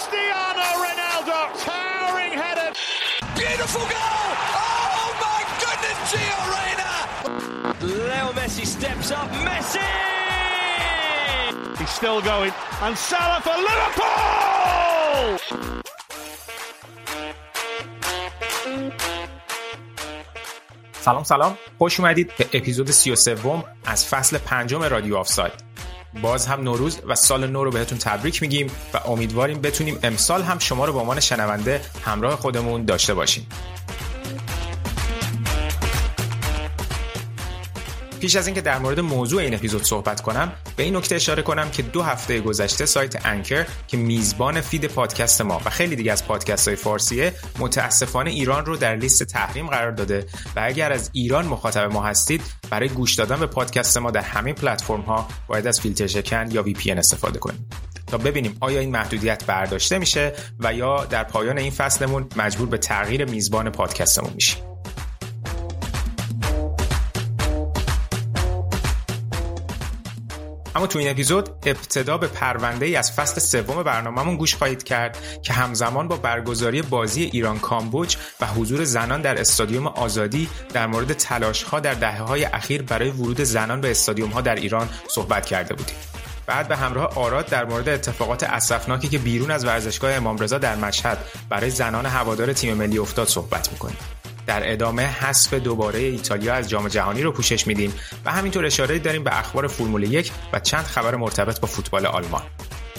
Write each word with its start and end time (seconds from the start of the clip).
Cristiano 0.00 0.66
Ronaldo, 0.84 1.38
towering 1.68 2.34
header. 2.42 2.70
Beautiful 3.40 3.86
goal! 3.94 4.28
Oh 4.64 5.08
my 5.26 5.40
goodness, 5.62 5.98
Gio 6.10 6.38
Reyna! 6.54 6.92
Leo 8.00 8.28
Messi 8.38 8.64
steps 8.76 9.08
up. 9.18 9.28
Messi! 9.46 9.90
He's 11.78 11.90
still 12.00 12.20
going. 12.32 12.52
And 12.84 12.96
Salah 12.96 13.40
for 13.46 13.56
Liverpool! 13.68 14.06
سلام 21.00 21.24
سلام 21.24 21.58
خوش 21.78 22.00
اومدید 22.00 22.32
به 22.36 22.46
اپیزود 22.52 22.90
33 22.90 23.64
از 23.84 24.06
فصل 24.06 24.38
پنجم 24.38 24.82
رادیو 24.82 25.16
آفساید 25.16 25.69
باز 26.21 26.47
هم 26.47 26.61
نوروز 26.61 26.99
و 27.07 27.15
سال 27.15 27.47
نو 27.47 27.63
رو 27.63 27.71
بهتون 27.71 27.97
تبریک 27.97 28.41
میگیم 28.41 28.67
و 28.93 28.97
امیدواریم 29.05 29.61
بتونیم 29.61 29.99
امسال 30.03 30.41
هم 30.41 30.59
شما 30.59 30.85
رو 30.85 30.93
به 30.93 30.99
عنوان 30.99 31.19
شنونده 31.19 31.81
همراه 32.05 32.35
خودمون 32.35 32.85
داشته 32.85 33.13
باشیم. 33.13 33.47
پیش 38.21 38.35
از 38.35 38.47
اینکه 38.47 38.61
در 38.61 38.79
مورد 38.79 38.99
موضوع 38.99 39.41
این 39.41 39.53
اپیزود 39.53 39.83
صحبت 39.83 40.21
کنم 40.21 40.51
به 40.75 40.83
این 40.83 40.95
نکته 40.95 41.15
اشاره 41.15 41.41
کنم 41.41 41.71
که 41.71 41.81
دو 41.81 42.01
هفته 42.01 42.39
گذشته 42.39 42.85
سایت 42.85 43.25
انکر 43.25 43.65
که 43.87 43.97
میزبان 43.97 44.61
فید 44.61 44.85
پادکست 44.85 45.41
ما 45.41 45.61
و 45.65 45.69
خیلی 45.69 45.95
دیگه 45.95 46.11
از 46.11 46.25
پادکست 46.25 46.67
های 46.67 46.77
فارسیه 46.77 47.33
متاسفانه 47.59 48.29
ایران 48.29 48.65
رو 48.65 48.77
در 48.77 48.95
لیست 48.95 49.23
تحریم 49.23 49.67
قرار 49.67 49.91
داده 49.91 50.25
و 50.55 50.61
اگر 50.63 50.91
از 50.91 51.09
ایران 51.13 51.45
مخاطب 51.45 51.91
ما 51.91 52.03
هستید 52.03 52.41
برای 52.69 52.89
گوش 52.89 53.15
دادن 53.15 53.39
به 53.39 53.47
پادکست 53.47 53.97
ما 53.97 54.11
در 54.11 54.21
همین 54.21 54.55
پلتفرم 54.55 55.01
ها 55.01 55.27
باید 55.47 55.67
از 55.67 55.79
فیلتر 55.79 56.07
شکن 56.07 56.51
یا 56.51 56.63
VPN 56.63 56.97
استفاده 56.97 57.39
کنید. 57.39 57.59
تا 58.07 58.17
ببینیم 58.17 58.57
آیا 58.59 58.79
این 58.79 58.91
محدودیت 58.91 59.45
برداشته 59.45 59.99
میشه 59.99 60.33
و 60.59 60.73
یا 60.73 61.05
در 61.05 61.23
پایان 61.23 61.57
این 61.57 61.71
فصلمون 61.71 62.27
مجبور 62.35 62.69
به 62.69 62.77
تغییر 62.77 63.25
میزبان 63.25 63.69
پادکستمون 63.69 64.33
میشیم. 64.33 64.70
اما 70.75 70.87
تو 70.87 70.99
این 70.99 71.09
اپیزود 71.09 71.49
ابتدا 71.65 72.17
به 72.17 72.27
پرونده 72.27 72.85
ای 72.85 72.95
از 72.95 73.11
فصل 73.11 73.41
سوم 73.41 73.83
برنامهمون 73.83 74.37
گوش 74.37 74.55
خواهید 74.55 74.83
کرد 74.83 75.17
که 75.43 75.53
همزمان 75.53 76.07
با 76.07 76.15
برگزاری 76.15 76.81
بازی 76.81 77.23
ایران 77.23 77.59
کامبوج 77.59 78.17
و 78.41 78.47
حضور 78.47 78.83
زنان 78.83 79.21
در 79.21 79.41
استادیوم 79.41 79.87
آزادی 79.87 80.49
در 80.73 80.87
مورد 80.87 81.13
تلاش 81.13 81.63
ها 81.63 81.79
در 81.79 81.93
دهه 81.93 82.21
های 82.21 82.45
اخیر 82.45 82.81
برای 82.81 83.09
ورود 83.09 83.41
زنان 83.41 83.81
به 83.81 83.91
استادیوم 83.91 84.29
ها 84.29 84.41
در 84.41 84.55
ایران 84.55 84.89
صحبت 85.07 85.45
کرده 85.45 85.73
بودیم. 85.73 85.95
بعد 86.45 86.67
به 86.67 86.75
همراه 86.75 87.09
آراد 87.15 87.45
در 87.45 87.65
مورد 87.65 87.89
اتفاقات 87.89 88.43
اسفناکی 88.43 89.07
که 89.07 89.17
بیرون 89.17 89.51
از 89.51 89.65
ورزشگاه 89.65 90.13
امام 90.13 90.37
رضا 90.37 90.57
در 90.57 90.75
مشهد 90.75 91.17
برای 91.49 91.69
زنان 91.69 92.05
هوادار 92.05 92.53
تیم 92.53 92.73
ملی 92.73 92.97
افتاد 92.97 93.27
صحبت 93.27 93.71
می‌کنیم. 93.71 93.97
در 94.51 94.71
ادامه 94.71 95.03
حذف 95.03 95.53
دوباره 95.53 95.99
ایتالیا 95.99 96.53
از 96.53 96.69
جام 96.69 96.87
جهانی 96.87 97.21
رو 97.21 97.31
پوشش 97.31 97.67
میدیم. 97.67 97.93
و 98.25 98.31
همینطور 98.31 98.65
اشاره 98.65 98.99
داریم 98.99 99.23
به 99.23 99.39
اخبار 99.39 99.67
فرمول 99.67 100.03
یک 100.03 100.31
و 100.53 100.59
چند 100.59 100.83
خبر 100.83 101.15
مرتبط 101.15 101.59
با 101.59 101.67
فوتبال 101.67 102.05
آلمان. 102.05 102.41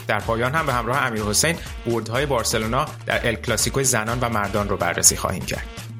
در 0.06 0.20
پایان 0.20 0.54
هم 0.54 0.66
به 0.66 0.72
همراه 0.72 0.98
امیر 0.98 1.22
حسین 1.22 1.56
بردهای 1.86 2.26
بارسلونا 2.26 2.86
در 3.06 3.26
ال 3.28 3.34
کلاسیکو 3.34 3.82
زنان 3.82 4.20
و 4.20 4.28
مردان 4.28 4.68
رو 4.68 4.76
بررسی 4.76 5.16
خواهیم 5.16 5.44
کرد. 5.44 5.91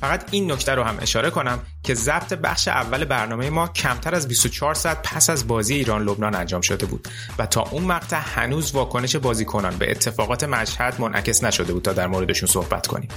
فقط 0.00 0.28
این 0.30 0.52
نکته 0.52 0.74
رو 0.74 0.82
هم 0.82 0.98
اشاره 1.00 1.30
کنم 1.30 1.58
که 1.82 1.94
ضبط 1.94 2.32
بخش 2.32 2.68
اول 2.68 3.04
برنامه 3.04 3.50
ما 3.50 3.68
کمتر 3.68 4.14
از 4.14 4.28
24 4.28 4.74
ساعت 4.74 5.02
پس 5.02 5.30
از 5.30 5.48
بازی 5.48 5.74
ایران 5.74 6.02
لبنان 6.02 6.34
انجام 6.34 6.60
شده 6.60 6.86
بود 6.86 7.08
و 7.38 7.46
تا 7.46 7.62
اون 7.70 7.84
مقطع 7.84 8.20
هنوز 8.20 8.72
واکنش 8.72 9.16
بازیکنان 9.16 9.76
به 9.76 9.90
اتفاقات 9.90 10.44
مشهد 10.44 11.00
منعکس 11.00 11.44
نشده 11.44 11.72
بود 11.72 11.82
تا 11.82 11.92
در 11.92 12.06
موردشون 12.06 12.48
صحبت 12.48 12.86
کنیم. 12.86 13.08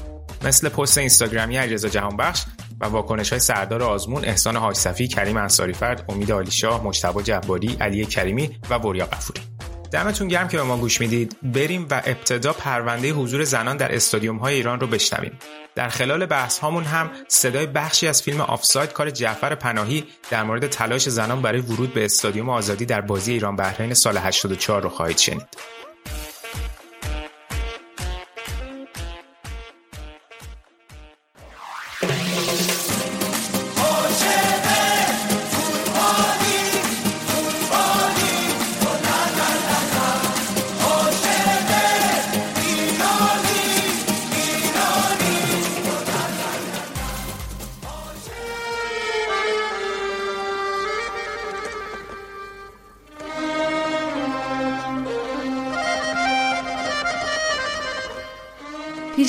مثل 0.44 0.70
پست 0.70 0.98
اینستاگرامی 0.98 1.58
علیرضا 1.58 1.90
جهانبخش 1.90 2.44
و 2.80 2.86
واکنش 2.86 3.30
های 3.30 3.40
سردار 3.40 3.84
آزمون 3.84 4.26
احسان 4.26 4.58
حاجصفی 4.58 5.08
کریم 5.08 5.38
انصاریفرد 5.38 6.06
امید 6.10 6.32
عالیشاه 6.32 6.84
مجتبی 6.84 7.24
جباری 7.24 7.78
علی 7.82 8.06
کریمی 8.06 8.60
و 8.70 8.76
وریا 8.76 9.06
قفوری. 9.06 9.42
دمتون 9.92 10.28
گرم 10.28 10.48
که 10.48 10.58
به 10.58 10.64
ما 10.64 10.78
گوش 10.78 11.02
می‌دید. 11.02 11.38
بریم 11.44 11.88
و 11.90 12.02
ابتدا 12.06 12.54
پرونده 12.54 13.12
حضور 13.12 13.44
زنان 13.44 13.78
در 13.78 13.96
استادیوم 13.96 14.38
های 14.38 14.56
ایران 14.56 14.80
رو 14.80 14.88
بشنویم. 14.88 15.32
در 15.76 15.90
خلال 15.90 16.26
بحث 16.26 16.60
هامون 16.60 16.84
هم 16.84 17.12
صدای 17.28 17.66
بخشی 17.66 18.08
از 18.08 18.22
فیلم 18.22 18.42
آفساید 18.42 18.94
کار 18.94 19.10
جعفر 19.10 19.56
پناهی 19.56 20.04
در 20.30 20.44
مورد 20.44 20.68
تلاش 20.68 21.10
زنان 21.10 21.42
برای 21.42 21.62
ورود 21.62 21.94
به 21.94 22.06
استادیوم 22.06 22.50
آزادی 22.50 22.86
در 22.86 23.02
بازی 23.02 23.34
ایران 23.34 23.56
بحرین 23.56 23.94
سال 23.94 24.18
84 24.18 24.82
رو 24.82 24.90
خواهید 24.90 25.18
شنید. 25.18 25.48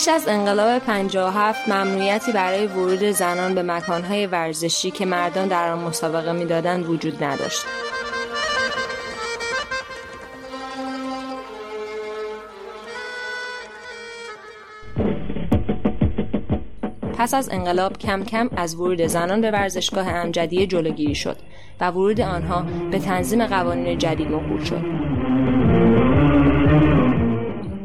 پیش 0.03 0.09
از 0.09 0.29
انقلاب 0.29 0.79
57 0.79 1.69
ممنوعیتی 1.69 2.33
برای 2.33 2.67
ورود 2.67 3.03
زنان 3.03 3.55
به 3.55 3.63
مکانهای 3.63 4.27
ورزشی 4.27 4.91
که 4.91 5.07
مردان 5.07 5.49
در 5.49 5.73
آن 5.73 5.79
مسابقه 5.79 6.33
می‌دادند 6.33 6.87
وجود 6.87 7.25
نداشت. 7.25 7.65
پس 17.19 17.35
از 17.35 17.49
انقلاب 17.53 17.99
کم 17.99 18.25
کم 18.25 18.51
از 18.57 18.75
ورود 18.75 19.07
زنان 19.07 19.41
به 19.41 19.51
ورزشگاه 19.51 20.09
امجدیه 20.09 20.67
جلوگیری 20.67 21.15
شد 21.15 21.37
و 21.81 21.91
ورود 21.91 22.21
آنها 22.21 22.67
به 22.91 22.99
تنظیم 22.99 23.47
قوانین 23.47 23.99
جدید 23.99 24.31
موکول 24.31 24.65
شد. 24.65 24.83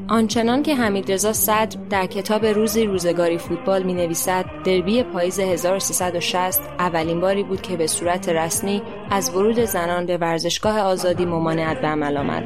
آنچنان 0.10 0.64
که 0.64 0.76
حمیدرضا 0.76 1.34
صدر 1.34 1.80
در 1.90 2.06
کتاب 2.06 2.46
روزی 2.46 2.86
روزگاری 2.86 3.38
فوتبال 3.38 3.84
می 3.84 3.94
نویسد 3.94 4.46
دربی 4.64 5.04
پاییز 5.04 5.40
1360 5.40 6.62
اولین 6.80 7.22
باری 7.22 7.44
بود 7.44 7.62
که 7.62 7.78
به 7.78 7.88
صورت 7.88 8.30
رسمی 8.30 8.82
از 9.12 9.36
ورود 9.36 9.60
زنان 9.60 10.06
به 10.06 10.18
ورزشگاه 10.18 10.80
آزادی 10.80 11.26
ممانعت 11.26 11.82
به 11.82 11.88
عمل 11.88 12.18
آمد. 12.18 12.44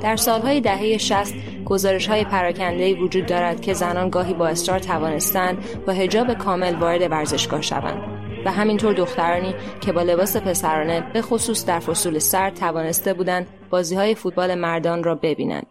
در 0.00 0.16
سالهای 0.16 0.60
دهه 0.60 0.98
60 0.98 1.34
گزارش 1.64 2.06
های 2.06 2.24
پراکنده 2.24 2.94
وجود 2.94 3.26
دارد 3.26 3.60
که 3.60 3.74
زنان 3.74 4.10
گاهی 4.10 4.34
با 4.34 4.46
اصرار 4.46 4.78
توانستند 4.78 5.58
با 5.86 5.92
هجاب 5.92 6.34
کامل 6.34 6.74
وارد 6.74 7.10
ورزشگاه 7.10 7.62
شوند 7.62 8.02
و 8.44 8.52
همینطور 8.52 8.92
دخترانی 8.92 9.54
که 9.80 9.92
با 9.92 10.02
لباس 10.02 10.36
پسرانه 10.36 11.10
به 11.12 11.22
خصوص 11.22 11.66
در 11.66 11.78
فصول 11.78 12.18
سرد 12.18 12.54
توانسته 12.54 13.14
بودند 13.14 13.46
بازی 13.70 13.94
های 13.94 14.14
فوتبال 14.14 14.54
مردان 14.54 15.04
را 15.04 15.14
ببینند. 15.14 15.66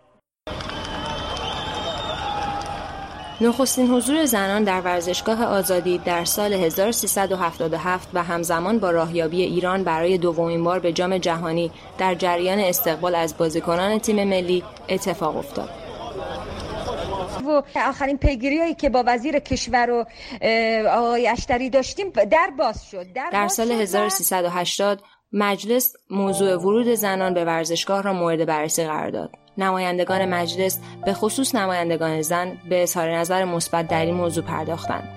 نخستین 3.41 3.87
حضور 3.87 4.25
زنان 4.25 4.63
در 4.63 4.81
ورزشگاه 4.81 5.45
آزادی 5.45 5.97
در 5.97 6.25
سال 6.25 6.53
1377 6.53 8.09
و 8.13 8.23
همزمان 8.23 8.79
با 8.79 8.91
راهیابی 8.91 9.41
ایران 9.41 9.83
برای 9.83 10.17
دومین 10.17 10.63
بار 10.63 10.79
به 10.79 10.93
جام 10.93 11.17
جهانی 11.17 11.71
در 11.97 12.15
جریان 12.15 12.59
استقبال 12.59 13.15
از 13.15 13.37
بازیکنان 13.37 13.99
تیم 13.99 14.23
ملی 14.23 14.63
اتفاق 14.89 15.37
افتاد. 15.37 15.69
و 17.47 17.61
آخرین 17.75 18.17
پیگیری 18.17 18.59
هایی 18.59 18.73
که 18.75 18.89
با 18.89 19.03
وزیر 19.07 19.39
کشور 19.39 19.89
و 19.89 20.05
آقای 20.89 21.27
اشتری 21.27 21.69
داشتیم 21.69 22.09
در 22.09 22.49
باز 22.57 22.89
شد 22.91 23.13
در, 23.13 23.29
در 23.33 23.47
سال 23.47 23.71
1380 23.71 25.01
مجلس 25.31 25.93
موضوع 26.09 26.55
ورود 26.55 26.87
زنان 26.87 27.33
به 27.33 27.45
ورزشگاه 27.45 28.01
را 28.01 28.13
مورد 28.13 28.45
بررسی 28.45 28.83
قرار 28.83 29.09
داد. 29.09 29.44
نمایندگان 29.57 30.25
مجلس 30.25 30.79
به 31.05 31.13
خصوص 31.13 31.55
نمایندگان 31.55 32.21
زن 32.21 32.57
به 32.69 32.83
اظهار 32.83 33.15
نظر 33.15 33.45
مثبت 33.45 33.87
در 33.87 34.05
این 34.05 34.15
موضوع 34.15 34.43
پرداختند. 34.43 35.09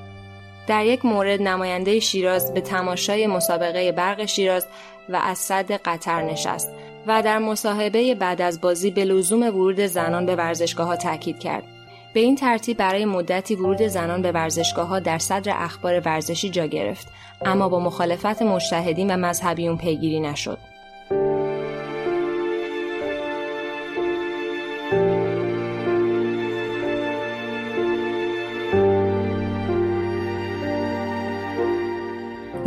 در 0.66 0.84
یک 0.84 1.04
مورد 1.04 1.42
نماینده 1.42 2.00
شیراز 2.00 2.54
به 2.54 2.60
تماشای 2.60 3.26
مسابقه 3.26 3.92
برق 3.92 4.24
شیراز 4.24 4.66
و 5.08 5.16
از 5.16 5.38
صد 5.38 5.72
قطر 5.72 6.22
نشست 6.22 6.72
و 7.06 7.22
در 7.22 7.38
مصاحبه 7.38 8.14
بعد 8.14 8.42
از 8.42 8.60
بازی 8.60 8.90
به 8.90 9.04
لزوم 9.04 9.42
ورود 9.42 9.80
زنان 9.80 10.26
به 10.26 10.36
ورزشگاه 10.36 10.86
ها 10.86 10.96
تاکید 10.96 11.38
کرد. 11.38 11.64
به 12.14 12.20
این 12.20 12.36
ترتیب 12.36 12.76
برای 12.76 13.04
مدتی 13.04 13.54
ورود 13.54 13.82
زنان 13.82 14.22
به 14.22 14.32
ورزشگاه 14.32 14.88
ها 14.88 14.98
در 15.00 15.18
صدر 15.18 15.52
اخبار 15.56 16.00
ورزشی 16.00 16.50
جا 16.50 16.66
گرفت 16.66 17.08
اما 17.44 17.68
با 17.68 17.80
مخالفت 17.80 18.42
مجتهدین 18.42 19.14
و 19.14 19.16
مذهبیون 19.16 19.76
پیگیری 19.76 20.20
نشد. 20.20 20.58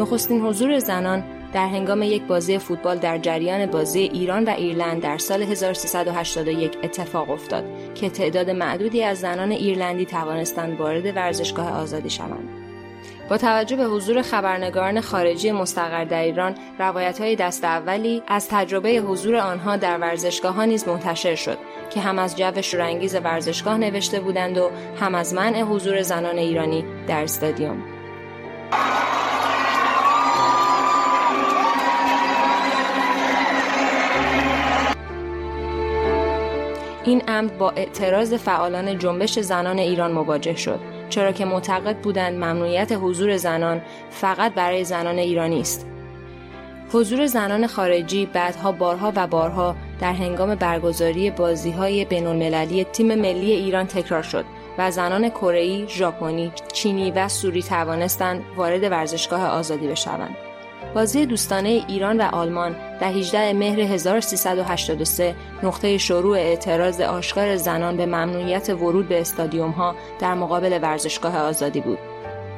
نخستین 0.01 0.41
حضور 0.41 0.79
زنان 0.79 1.23
در 1.53 1.67
هنگام 1.67 2.03
یک 2.03 2.23
بازی 2.23 2.57
فوتبال 2.57 2.97
در 2.97 3.17
جریان 3.17 3.65
بازی 3.65 3.99
ایران 3.99 4.43
و 4.43 4.49
ایرلند 4.49 5.01
در 5.01 5.17
سال 5.17 5.43
1381 5.43 6.77
اتفاق 6.83 7.29
افتاد 7.29 7.63
که 7.95 8.09
تعداد 8.09 8.49
معدودی 8.49 9.03
از 9.03 9.19
زنان 9.19 9.51
ایرلندی 9.51 10.05
توانستند 10.05 10.79
وارد 10.79 11.15
ورزشگاه 11.15 11.71
آزادی 11.71 12.09
شوند. 12.09 12.49
با 13.29 13.37
توجه 13.37 13.75
به 13.75 13.83
حضور 13.83 14.21
خبرنگاران 14.21 15.01
خارجی 15.01 15.51
مستقر 15.51 16.05
در 16.05 16.21
ایران 16.21 16.55
روایت 16.79 17.21
های 17.21 17.35
دست 17.35 17.63
اولی 17.63 18.23
از 18.27 18.47
تجربه 18.49 18.89
حضور 18.89 19.35
آنها 19.35 19.75
در 19.75 19.97
ورزشگاه 19.97 20.53
ها 20.53 20.65
نیز 20.65 20.87
منتشر 20.87 21.35
شد 21.35 21.57
که 21.93 22.01
هم 22.01 22.19
از 22.19 22.37
جو 22.37 22.61
شورانگیز 22.61 23.15
ورزشگاه 23.15 23.77
نوشته 23.77 24.19
بودند 24.19 24.57
و 24.57 24.69
هم 24.99 25.15
از 25.15 25.33
منع 25.33 25.61
حضور 25.61 26.01
زنان 26.01 26.37
ایرانی 26.37 26.85
در 27.07 27.23
استادیوم 27.23 27.83
این 37.03 37.23
امر 37.27 37.51
با 37.53 37.71
اعتراض 37.71 38.33
فعالان 38.33 38.97
جنبش 38.97 39.39
زنان 39.39 39.79
ایران 39.79 40.11
مواجه 40.11 40.55
شد 40.55 40.79
چرا 41.09 41.31
که 41.31 41.45
معتقد 41.45 41.97
بودند 41.97 42.33
ممنوعیت 42.33 42.91
حضور 42.91 43.37
زنان 43.37 43.81
فقط 44.09 44.53
برای 44.53 44.83
زنان 44.83 45.17
ایرانی 45.17 45.59
است 45.61 45.87
حضور 46.93 47.25
زنان 47.25 47.67
خارجی 47.67 48.25
بعدها 48.25 48.71
بارها 48.71 49.13
و 49.15 49.27
بارها 49.27 49.75
در 49.99 50.13
هنگام 50.13 50.55
برگزاری 50.55 51.31
بازی 51.31 51.71
های 51.71 52.05
بین 52.05 52.27
المللی 52.27 52.83
تیم 52.83 53.15
ملی 53.15 53.51
ایران 53.51 53.87
تکرار 53.87 54.21
شد 54.21 54.45
و 54.77 54.91
زنان 54.91 55.29
کره‌ای، 55.29 55.85
ژاپنی، 55.87 56.51
چینی 56.73 57.11
و 57.11 57.27
سوری 57.27 57.63
توانستند 57.63 58.43
وارد 58.55 58.83
ورزشگاه 58.83 59.45
آزادی 59.45 59.87
بشوند. 59.87 60.50
بازی 60.93 61.25
دوستانه 61.25 61.69
ایران 61.87 62.21
و 62.21 62.23
آلمان 62.23 62.75
در 62.99 63.07
18 63.07 63.53
مهر 63.53 63.79
1383 63.79 65.35
نقطه 65.63 65.97
شروع 65.97 66.37
اعتراض 66.37 67.01
آشکار 67.01 67.55
زنان 67.55 67.97
به 67.97 68.05
ممنوعیت 68.05 68.69
ورود 68.69 69.07
به 69.09 69.21
استادیوم 69.21 69.71
ها 69.71 69.95
در 70.19 70.33
مقابل 70.33 70.79
ورزشگاه 70.81 71.37
آزادی 71.37 71.81
بود. 71.81 71.99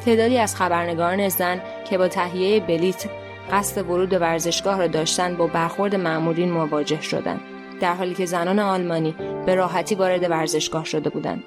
تعدادی 0.06 0.38
از 0.38 0.56
خبرنگاران 0.56 1.30
زن 1.30 1.62
که 1.90 1.98
با 1.98 2.08
تهیه 2.08 2.60
بلیت 2.60 3.06
قصد 3.52 3.90
ورود 3.90 4.10
به 4.10 4.20
ورزشگاه 4.20 4.78
را 4.78 4.88
داشتند 4.88 5.38
با 5.38 5.48
برخورد 5.48 5.96
مأمورین 5.96 6.52
مواجه 6.52 7.02
شدند 7.02 7.40
در 7.82 7.94
حالی 7.94 8.14
که 8.14 8.26
زنان 8.26 8.60
آلمانی 8.60 9.16
به 9.46 9.56
راحتی 9.56 9.96
وارد 9.96 10.32
ورزشگاه 10.32 10.86
شده 10.86 11.10
بودند 11.10 11.44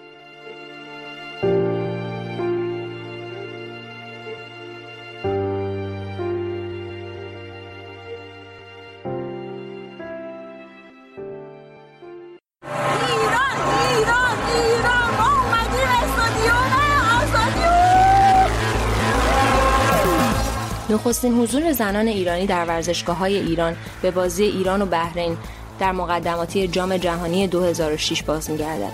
نخستین 21.06 21.35
حضور 21.35 21.73
زنان 21.73 22.08
ایرانی 22.08 22.47
در 22.47 22.64
ورزشگاه 22.64 23.17
های 23.17 23.37
ایران 23.37 23.76
به 24.03 24.11
بازی 24.11 24.44
ایران 24.44 24.82
و 24.82 24.87
بحرین 24.87 25.37
در 25.79 25.93
مقدماتی 25.93 26.69
جام 26.69 26.97
جهانی 26.97 27.47
2006 27.47 28.23
باز 28.23 28.50
می‌گردد. 28.50 28.93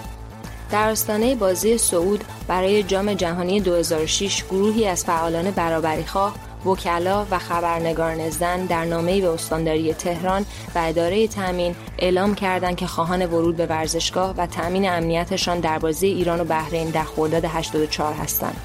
در 0.70 0.91
آستانه 0.91 1.35
بازی 1.35 1.79
سعود 1.79 2.25
برای 2.49 2.82
جام 2.82 3.14
جهانی 3.14 3.61
2006 3.61 4.44
گروهی 4.44 4.88
از 4.88 5.05
فعالان 5.05 5.50
برابریخواه، 5.50 6.35
وکلا 6.67 7.26
و 7.31 7.38
خبرنگاران 7.38 8.31
زن 8.31 8.67
در 8.67 8.85
نامه‌ای 8.85 9.20
به 9.20 9.29
استانداری 9.29 9.94
تهران 9.94 10.47
و 10.75 10.79
اداره 10.79 11.29
تامین 11.29 11.75
اعلام 11.99 12.35
کردند 12.35 12.76
که 12.76 12.87
خواهان 12.87 13.26
ورود 13.26 13.56
به 13.56 13.67
ورزشگاه 13.67 14.35
و 14.37 14.47
تأمین 14.47 14.88
امنیتشان 14.88 15.61
در 15.61 15.79
بازی 15.79 16.06
ایران 16.06 16.41
و 16.41 16.44
بحرین 16.44 16.91
در 16.91 17.05
خرداد 17.05 17.44
84 17.44 18.15
هستند. 18.15 18.56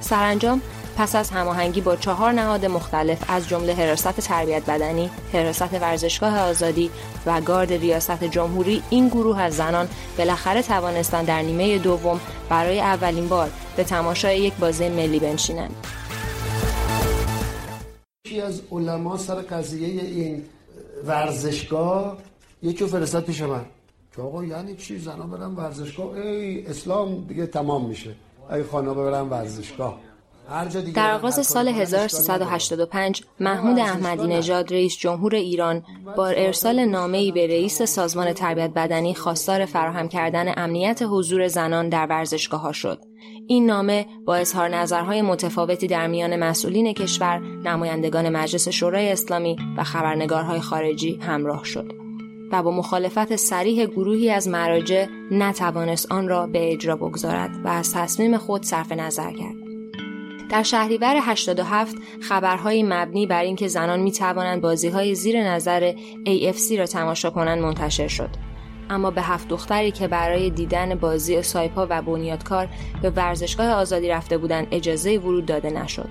سرانجام 0.00 0.62
پس 0.96 1.14
از 1.16 1.30
هماهنگی 1.30 1.80
با 1.80 1.96
چهار 1.96 2.32
نهاد 2.32 2.66
مختلف 2.66 3.24
از 3.28 3.48
جمله 3.48 3.74
حراست 3.74 4.20
تربیت 4.20 4.70
بدنی، 4.70 5.10
حراست 5.32 5.72
ورزشگاه 5.72 6.38
آزادی 6.38 6.90
و 7.26 7.40
گارد 7.40 7.72
ریاست 7.72 8.24
جمهوری 8.24 8.82
این 8.90 9.08
گروه 9.08 9.40
از 9.40 9.56
زنان 9.56 9.88
بالاخره 10.18 10.62
توانستند 10.62 11.26
در 11.26 11.42
نیمه 11.42 11.78
دوم 11.78 12.20
برای 12.48 12.80
اولین 12.80 13.28
بار 13.28 13.50
به 13.76 13.84
تماشای 13.84 14.40
یک 14.40 14.54
بازی 14.54 14.88
ملی 14.88 15.18
بنشینند. 15.18 15.86
یکی 18.26 18.40
از 18.40 18.62
علما 18.72 19.16
سر 19.16 19.34
قضیه 19.34 20.02
این 20.02 20.44
ورزشگاه 21.06 22.18
یکی 22.62 22.86
فرستاد 22.86 23.24
پیش 23.24 23.42
من. 23.42 23.64
که 24.16 24.22
آقا 24.22 24.44
یعنی 24.44 24.76
چی؟ 24.76 24.98
زنا 24.98 25.26
برن 25.26 25.54
ورزشگاه؟ 25.54 26.16
ای 26.16 26.66
اسلام 26.66 27.24
دیگه 27.28 27.46
تمام 27.46 27.88
میشه. 27.88 28.14
ای 28.52 28.62
خانا 28.62 28.94
برن 28.94 29.28
ورزشگاه. 29.28 29.98
در 30.94 31.14
آغاز 31.14 31.46
سال 31.46 31.68
1385 31.68 33.22
محمود 33.40 33.78
احمدی 33.78 34.26
نژاد 34.26 34.72
رئیس 34.72 34.96
جمهور 34.96 35.34
ایران 35.34 35.82
با 36.16 36.26
ارسال 36.26 36.84
نامه‌ای 36.84 37.32
به 37.32 37.46
رئیس 37.46 37.82
سازمان 37.82 38.32
تربیت 38.32 38.70
بدنی 38.70 39.14
خواستار 39.14 39.64
فراهم 39.64 40.08
کردن 40.08 40.52
امنیت 40.56 41.02
حضور 41.02 41.48
زنان 41.48 41.88
در 41.88 42.06
ورزشگاه 42.06 42.72
شد. 42.72 42.98
این 43.46 43.66
نامه 43.66 44.06
با 44.26 44.34
اظهار 44.34 44.68
نظرهای 44.68 45.22
متفاوتی 45.22 45.86
در 45.86 46.06
میان 46.06 46.36
مسئولین 46.36 46.92
کشور، 46.92 47.38
نمایندگان 47.38 48.28
مجلس 48.28 48.68
شورای 48.68 49.12
اسلامی 49.12 49.56
و 49.76 49.84
خبرنگارهای 49.84 50.60
خارجی 50.60 51.18
همراه 51.22 51.64
شد. 51.64 51.92
و 52.52 52.62
با 52.62 52.70
مخالفت 52.70 53.36
سریح 53.36 53.86
گروهی 53.86 54.30
از 54.30 54.48
مراجع 54.48 55.06
نتوانست 55.30 56.12
آن 56.12 56.28
را 56.28 56.46
به 56.46 56.72
اجرا 56.72 56.96
بگذارد 56.96 57.50
و 57.64 57.68
از 57.68 57.92
تصمیم 57.94 58.36
خود 58.36 58.62
صرف 58.62 58.92
نظر 58.92 59.32
کرد. 59.32 59.61
در 60.52 60.62
شهریور 60.62 61.16
87 61.22 61.96
خبرهای 62.20 62.82
مبنی 62.82 63.26
بر 63.26 63.42
اینکه 63.42 63.68
زنان 63.68 64.00
می 64.00 64.12
توانند 64.12 64.60
بازی 64.60 64.88
های 64.88 65.14
زیر 65.14 65.42
نظر 65.42 65.92
AFC 66.26 66.78
را 66.78 66.86
تماشا 66.86 67.30
کنند 67.30 67.58
منتشر 67.58 68.08
شد. 68.08 68.28
اما 68.90 69.10
به 69.10 69.22
هفت 69.22 69.48
دختری 69.48 69.90
که 69.90 70.08
برای 70.08 70.50
دیدن 70.50 70.94
بازی 70.94 71.42
سایپا 71.42 71.86
و 71.90 72.02
بنیادکار 72.02 72.68
به 73.02 73.10
ورزشگاه 73.10 73.66
آزادی 73.66 74.08
رفته 74.08 74.38
بودند 74.38 74.66
اجازه 74.70 75.18
ورود 75.18 75.46
داده 75.46 75.70
نشد. 75.70 76.08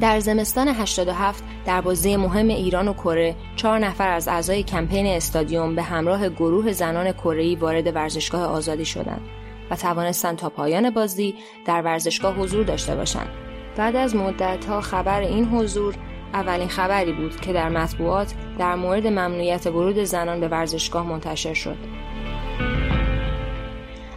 در 0.00 0.20
زمستان 0.20 0.68
87 0.68 1.44
در 1.66 1.80
بازی 1.80 2.16
مهم 2.16 2.48
ایران 2.48 2.88
و 2.88 2.92
کره 2.92 3.36
چهار 3.56 3.78
نفر 3.78 4.08
از 4.08 4.28
اعضای 4.28 4.62
کمپین 4.62 5.06
استادیوم 5.06 5.74
به 5.74 5.82
همراه 5.82 6.28
گروه 6.28 6.72
زنان 6.72 7.12
کره‌ای 7.12 7.56
وارد 7.56 7.96
ورزشگاه 7.96 8.42
آزادی 8.42 8.84
شدند. 8.84 9.39
و 9.70 9.76
توانستند 9.76 10.36
تا 10.36 10.48
پایان 10.48 10.90
بازی 10.90 11.34
در 11.66 11.82
ورزشگاه 11.82 12.36
حضور 12.36 12.64
داشته 12.64 12.96
باشند. 12.96 13.28
بعد 13.76 13.96
از 13.96 14.16
مدت 14.16 14.80
خبر 14.80 15.20
این 15.20 15.44
حضور 15.44 15.94
اولین 16.34 16.68
خبری 16.68 17.12
بود 17.12 17.40
که 17.40 17.52
در 17.52 17.68
مطبوعات 17.68 18.34
در 18.58 18.74
مورد 18.74 19.06
ممنوعیت 19.06 19.66
ورود 19.66 20.04
زنان 20.04 20.40
به 20.40 20.48
ورزشگاه 20.48 21.06
منتشر 21.06 21.54
شد. 21.54 21.76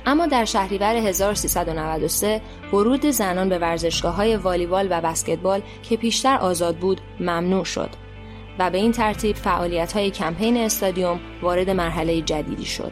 اما 0.06 0.28
در 0.28 0.46
شهریور 0.46 0.96
1393 0.96 2.42
ورود 2.74 3.06
زنان 3.06 3.50
به 3.50 3.60
ورزشگاه 3.60 4.16
های 4.16 4.36
والیبال 4.36 4.88
و 4.90 5.02
بسکتبال 5.02 5.62
که 5.84 5.98
پیشتر 5.98 6.38
آزاد 6.38 6.78
بود 6.78 7.02
ممنوع 7.20 7.64
شد 7.64 7.90
و 8.60 8.70
به 8.70 8.78
این 8.78 8.92
ترتیب 8.92 9.36
فعالیت 9.36 9.94
های 9.94 10.12
کمپین 10.12 10.58
استادیوم 10.58 11.20
وارد 11.42 11.70
مرحله 11.70 12.22
جدیدی 12.22 12.66
شد. 12.66 12.92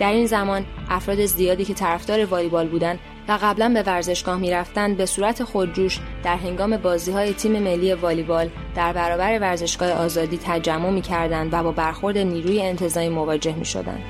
در 0.00 0.12
این 0.12 0.26
زمان 0.26 0.66
افراد 0.88 1.26
زیادی 1.26 1.64
که 1.64 1.74
طرفدار 1.74 2.24
والیبال 2.24 2.68
بودند 2.68 2.98
و 3.28 3.38
قبلا 3.42 3.68
به 3.68 3.82
ورزشگاه 3.82 4.38
می‌رفتند 4.38 4.96
به 4.96 5.06
صورت 5.06 5.44
خودجوش 5.44 6.00
در 6.24 6.36
هنگام 6.36 6.76
بازی 6.76 7.12
های 7.12 7.34
تیم 7.34 7.62
ملی 7.62 7.94
والیبال 7.94 8.50
در 8.74 8.92
برابر 8.92 9.38
ورزشگاه 9.38 9.90
آزادی 9.90 10.38
تجمع 10.44 10.90
می 10.90 11.02
کردند 11.02 11.48
و 11.52 11.62
با 11.62 11.72
برخورد 11.72 12.18
نیروی 12.18 12.62
انتظامی 12.62 13.08
مواجه 13.08 13.54
می 13.54 13.64
شدند. 13.64 14.02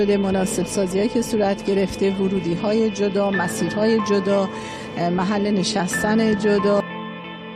مناسب 0.00 0.66
سازی 0.66 1.08
که 1.08 1.22
صورت 1.22 1.66
گرفته 1.66 2.10
ورودی 2.10 2.54
های 2.54 2.90
جدا 2.90 3.30
مسیرهای 3.30 4.00
جدا 4.10 4.48
محل 5.10 5.50
نشستن 5.50 6.38
جدا 6.38 6.82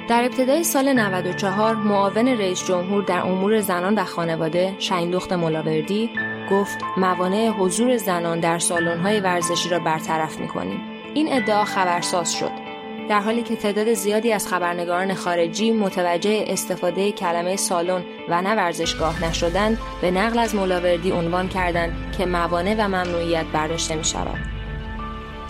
در 0.08 0.24
ابتدای 0.24 0.64
سال 0.64 0.92
94 0.92 1.76
معاون 1.76 2.28
رئیس 2.28 2.66
جمهور 2.66 3.02
در 3.02 3.20
امور 3.20 3.60
زنان 3.60 3.94
و 3.94 4.04
خانواده 4.04 4.74
شهین 4.78 5.10
دخت 5.10 5.32
ملاوردی 5.32 6.10
گفت 6.50 6.78
موانع 6.96 7.48
حضور 7.48 7.96
زنان 7.96 8.40
در 8.40 8.58
سالن‌های 8.58 9.20
ورزشی 9.20 9.68
را 9.68 9.78
برطرف 9.78 10.40
می‌کنیم. 10.40 10.80
این 11.14 11.32
ادعا 11.32 11.64
خبرساز 11.64 12.32
شد. 12.34 12.70
در 13.08 13.20
حالی 13.20 13.42
که 13.42 13.56
تعداد 13.56 13.92
زیادی 13.92 14.32
از 14.32 14.48
خبرنگاران 14.48 15.14
خارجی 15.14 15.70
متوجه 15.70 16.44
استفاده 16.48 17.12
کلمه 17.12 17.56
سالن 17.56 18.04
و 18.28 18.42
نه 18.42 18.54
ورزشگاه 18.54 19.24
نشدند 19.24 19.78
به 20.00 20.10
نقل 20.10 20.38
از 20.38 20.54
ملاوردی 20.54 21.10
عنوان 21.10 21.48
کردند 21.48 22.14
که 22.18 22.26
موانع 22.26 22.74
و 22.78 22.88
ممنوعیت 22.88 23.44
برداشته 23.52 23.96
می 23.96 24.04
شود. 24.04 24.49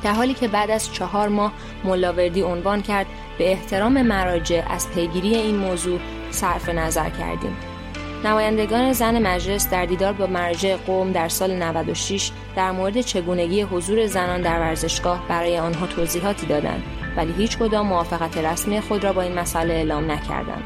در 0.02 0.12
حالی 0.12 0.34
که 0.34 0.48
بعد 0.48 0.70
از 0.70 0.92
چهار 0.92 1.28
ماه 1.28 1.52
ملاوردی 1.84 2.42
عنوان 2.42 2.82
کرد 2.82 3.06
به 3.38 3.50
احترام 3.50 4.02
مراجع 4.02 4.62
از 4.70 4.90
پیگیری 4.90 5.34
این 5.34 5.56
موضوع 5.56 6.00
صرف 6.30 6.68
نظر 6.68 7.10
کردیم. 7.10 7.56
نمایندگان 8.24 8.92
زن 8.92 9.26
مجلس 9.26 9.70
در 9.70 9.86
دیدار 9.86 10.12
با 10.12 10.26
مراجع 10.26 10.76
قوم 10.76 11.12
در 11.12 11.28
سال 11.28 11.54
96 11.54 12.30
در 12.56 12.70
مورد 12.70 13.00
چگونگی 13.00 13.62
حضور 13.62 14.06
زنان 14.06 14.42
در 14.42 14.60
ورزشگاه 14.60 15.28
برای 15.28 15.58
آنها 15.58 15.86
توضیحاتی 15.86 16.46
دادند 16.46 16.82
ولی 17.16 17.32
هیچ 17.32 17.58
کدام 17.58 17.86
موافقت 17.86 18.38
رسمی 18.38 18.80
خود 18.80 19.04
را 19.04 19.12
با 19.12 19.22
این 19.22 19.38
مسئله 19.38 19.74
اعلام 19.74 20.10
نکردند. 20.10 20.62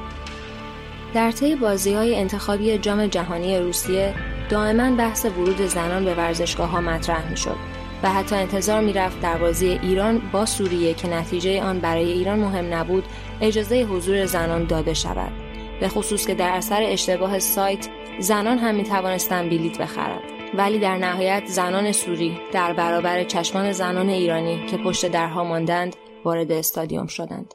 در 1.14 1.30
طی 1.30 1.56
بازی 1.56 1.94
های 1.94 2.16
انتخابی 2.16 2.78
جام 2.78 3.06
جهانی 3.06 3.58
روسیه 3.58 4.14
دائما 4.48 4.96
بحث 4.96 5.24
ورود 5.24 5.66
زنان 5.66 6.04
به 6.04 6.14
ورزشگاه 6.14 6.68
ها 6.68 6.80
مطرح 6.80 7.30
می 7.30 7.36
شد 7.36 7.73
و 8.04 8.06
حتی 8.06 8.36
انتظار 8.36 8.80
می 8.80 8.92
رفت 8.92 9.20
در 9.20 9.38
بازی 9.38 9.68
ایران 9.68 10.22
با 10.32 10.46
سوریه 10.46 10.94
که 10.94 11.08
نتیجه 11.08 11.62
آن 11.62 11.80
برای 11.80 12.12
ایران 12.12 12.38
مهم 12.38 12.74
نبود 12.74 13.04
اجازه 13.40 13.82
حضور 13.82 14.26
زنان 14.26 14.64
داده 14.64 14.94
شود 14.94 15.32
به 15.80 15.88
خصوص 15.88 16.26
که 16.26 16.34
در 16.34 16.50
اثر 16.50 16.82
اشتباه 16.82 17.38
سایت 17.38 17.88
زنان 18.20 18.58
هم 18.58 18.74
می 18.74 18.84
توانستند 18.84 19.50
بلیت 19.50 19.78
بخرند 19.78 20.22
ولی 20.54 20.78
در 20.78 20.96
نهایت 20.96 21.42
زنان 21.46 21.92
سوری 21.92 22.38
در 22.52 22.72
برابر 22.72 23.24
چشمان 23.24 23.72
زنان 23.72 24.08
ایرانی 24.08 24.66
که 24.66 24.76
پشت 24.76 25.08
درها 25.08 25.44
ماندند 25.44 25.96
وارد 26.24 26.52
استادیوم 26.52 27.06
شدند. 27.06 27.54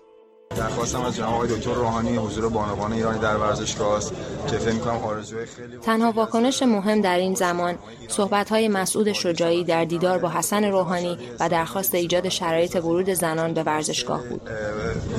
درخواستم 0.58 1.02
از 1.02 1.16
جناب 1.16 1.34
آقای 1.34 1.50
دکتر 1.50 1.74
روحانی 1.74 2.16
حضور 2.16 2.50
بانوان 2.50 2.94
ایرانی 2.94 3.20
در 3.20 3.38
ورزشگاه 3.38 3.98
است 3.98 4.14
که 4.48 4.58
فکر 4.58 4.74
می‌کنم 4.74 5.04
آرزوی 5.04 5.46
خیلی 5.46 5.78
تنها 5.78 6.12
واکنش 6.12 6.64
مهم 6.64 7.02
در 7.02 7.18
این 7.18 7.36
زمان 7.36 7.76
صحبت‌های 8.08 8.68
مسعود 8.68 9.12
شجاعی 9.12 9.64
در 9.64 9.86
دیدار 9.86 10.18
با 10.18 10.30
حسن 10.30 10.64
روحانی 10.64 11.18
و 11.40 11.50
درخواست 11.50 11.96
ایجاد 11.96 12.30
شرایط 12.30 12.76
ورود 12.76 13.10
زنان 13.10 13.54
به 13.54 13.64
ورزشگاه 13.64 14.24
بود. 14.24 14.42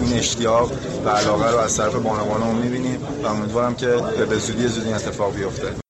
این 0.01 0.19
اشتیاق 0.19 0.73
و 1.05 1.09
علاقه 1.09 1.51
رو 1.51 1.59
از 1.59 1.77
طرف 1.77 1.95
بانوانمون 1.95 2.57
می‌بینیم 2.57 3.07
و 3.23 3.27
امیدوارم 3.27 3.75
که 3.75 3.87
به 4.31 4.39
زودی 4.39 4.69
زودی 4.69 4.93
اتفاق 4.93 5.35
بیفته. 5.35 5.90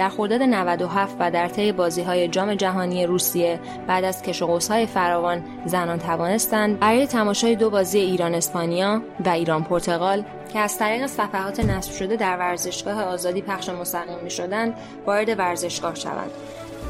در 0.00 0.08
خرداد 0.08 0.42
97 0.42 1.16
و 1.20 1.30
در 1.30 1.48
طی 1.48 1.70
های 2.02 2.28
جام 2.28 2.54
جهانی 2.54 3.06
روسیه 3.06 3.60
بعد 3.86 4.04
از 4.04 4.22
کش 4.22 4.42
های 4.42 4.86
فراوان 4.86 5.44
زنان 5.66 5.98
توانستند 5.98 6.78
برای 6.78 7.06
تماشای 7.06 7.56
دو 7.56 7.70
بازی 7.70 7.98
ایران 7.98 8.34
اسپانیا 8.34 9.02
و 9.24 9.28
ایران 9.28 9.64
پرتغال 9.64 10.24
که 10.52 10.58
از 10.58 10.78
طریق 10.78 11.06
صفحات 11.06 11.60
نصب 11.60 11.92
شده 11.92 12.16
در 12.16 12.36
ورزشگاه 12.36 13.02
آزادی 13.02 13.42
پخش 13.42 13.68
مستقیم 13.68 14.18
می 14.22 14.30
شدند 14.30 14.74
وارد 15.06 15.38
ورزشگاه 15.38 15.94
شوند. 15.94 16.30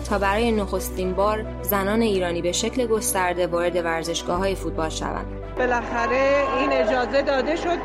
تا 0.08 0.18
برای 0.18 0.52
نخستین 0.52 1.12
بار 1.12 1.46
زنان 1.62 2.02
ایرانی 2.02 2.42
به 2.42 2.52
شکل 2.52 2.86
گسترده 2.86 3.46
وارد 3.46 3.76
ورزشگاه 3.76 4.38
های 4.38 4.54
فوتبال 4.54 4.88
شوند. 4.88 5.39
بالاخره 5.58 6.44
این 6.58 6.72
اجازه 6.72 7.22
داده 7.22 7.56
شد 7.56 7.78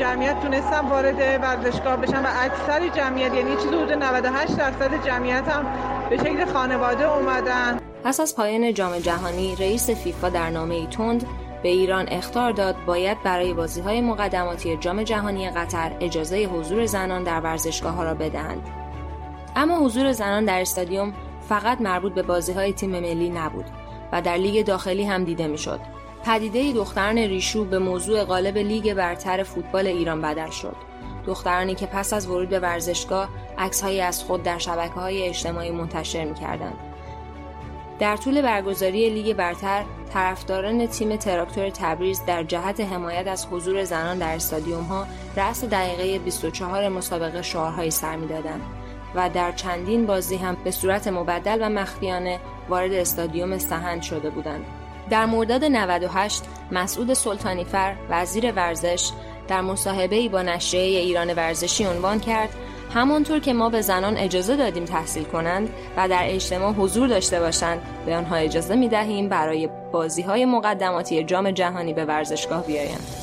جمعیت 0.00 0.40
تونستم 0.42 0.88
وارد 0.90 1.42
ورزشگاه 1.42 1.96
بشن 1.96 2.22
و 2.22 2.28
اکثر 2.40 2.88
جمعیت 2.88 3.34
یعنی 3.34 3.56
چیز 3.56 3.66
حدود 3.66 3.92
98 3.92 4.56
درصد 4.56 5.06
جمعیت 5.06 5.48
هم 5.48 5.66
به 6.10 6.16
شکل 6.16 6.44
خانواده 6.44 7.16
اومدن 7.16 7.78
پس 8.04 8.20
از 8.20 8.36
پایان 8.36 8.74
جام 8.74 8.98
جهانی 8.98 9.56
رئیس 9.56 9.90
فیفا 9.90 10.28
در 10.28 10.50
نامه 10.50 10.86
تند 10.86 11.26
به 11.62 11.68
ایران 11.68 12.08
اختار 12.08 12.52
داد 12.52 12.76
باید 12.86 13.22
برای 13.22 13.54
بازی 13.54 13.80
های 13.80 14.00
مقدماتی 14.00 14.76
جام 14.76 15.02
جهانی 15.02 15.50
قطر 15.50 15.92
اجازه 16.00 16.44
حضور 16.44 16.86
زنان 16.86 17.24
در 17.24 17.40
ورزشگاه 17.40 17.94
ها 17.94 18.04
را 18.04 18.14
بدهند. 18.14 18.68
اما 19.56 19.78
حضور 19.78 20.12
زنان 20.12 20.44
در 20.44 20.60
استادیوم 20.60 21.14
فقط 21.48 21.80
مربوط 21.80 22.14
به 22.14 22.22
بازی 22.22 22.52
های 22.52 22.72
تیم 22.72 22.90
ملی 22.90 23.30
نبود 23.30 23.64
و 24.12 24.22
در 24.22 24.36
لیگ 24.36 24.66
داخلی 24.66 25.04
هم 25.04 25.24
دیده 25.24 25.46
می‌شد. 25.46 25.80
پدیده 26.24 26.72
دختران 26.72 27.18
ریشو 27.18 27.64
به 27.64 27.78
موضوع 27.78 28.24
غالب 28.24 28.58
لیگ 28.58 28.94
برتر 28.94 29.42
فوتبال 29.42 29.86
ایران 29.86 30.20
بدل 30.20 30.50
شد. 30.50 30.76
دخترانی 31.26 31.74
که 31.74 31.86
پس 31.86 32.12
از 32.12 32.26
ورود 32.26 32.48
به 32.48 32.60
ورزشگاه 32.60 33.28
عکسهایی 33.58 34.00
از 34.00 34.24
خود 34.24 34.42
در 34.42 34.58
شبکه 34.58 34.94
های 34.94 35.28
اجتماعی 35.28 35.70
منتشر 35.70 36.24
می 36.24 36.34
کردند. 36.34 36.78
در 37.98 38.16
طول 38.16 38.42
برگزاری 38.42 39.10
لیگ 39.10 39.36
برتر 39.36 39.84
طرفداران 40.12 40.86
تیم 40.86 41.16
تراکتور 41.16 41.70
تبریز 41.70 42.24
در 42.26 42.42
جهت 42.42 42.80
حمایت 42.80 43.26
از 43.26 43.46
حضور 43.46 43.84
زنان 43.84 44.18
در 44.18 44.34
استادیوم 44.34 44.84
ها 44.84 45.06
رأس 45.36 45.64
دقیقه 45.64 46.18
24 46.18 46.88
مسابقه 46.88 47.42
شعارهایی 47.42 47.90
سر 47.90 48.16
می‌دادند 48.16 48.62
و 49.14 49.30
در 49.30 49.52
چندین 49.52 50.06
بازی 50.06 50.36
هم 50.36 50.56
به 50.64 50.70
صورت 50.70 51.08
مبدل 51.08 51.58
و 51.60 51.68
مخفیانه 51.68 52.40
وارد 52.68 52.92
استادیوم 52.92 53.58
سهند 53.58 54.02
شده 54.02 54.30
بودند. 54.30 54.64
در 55.12 55.26
مرداد 55.26 55.64
98 55.64 56.42
مسعود 56.70 57.12
سلطانیفر 57.12 57.94
وزیر 58.10 58.52
ورزش 58.52 59.10
در 59.48 59.60
مصاحبه 59.60 60.16
ای 60.16 60.28
با 60.28 60.42
نشریه 60.42 61.00
ایران 61.00 61.34
ورزشی 61.34 61.84
عنوان 61.84 62.20
کرد 62.20 62.48
همانطور 62.94 63.38
که 63.38 63.52
ما 63.52 63.68
به 63.68 63.80
زنان 63.80 64.16
اجازه 64.16 64.56
دادیم 64.56 64.84
تحصیل 64.84 65.24
کنند 65.24 65.70
و 65.96 66.08
در 66.08 66.22
اجتماع 66.24 66.72
حضور 66.72 67.08
داشته 67.08 67.40
باشند 67.40 67.80
به 68.06 68.16
آنها 68.16 68.36
اجازه 68.36 68.74
می 68.76 68.88
دهیم 68.88 69.28
برای 69.28 69.68
بازی 69.92 70.22
های 70.22 70.44
مقدماتی 70.44 71.24
جام 71.24 71.50
جهانی 71.50 71.94
به 71.94 72.04
ورزشگاه 72.04 72.66
بیایند. 72.66 73.21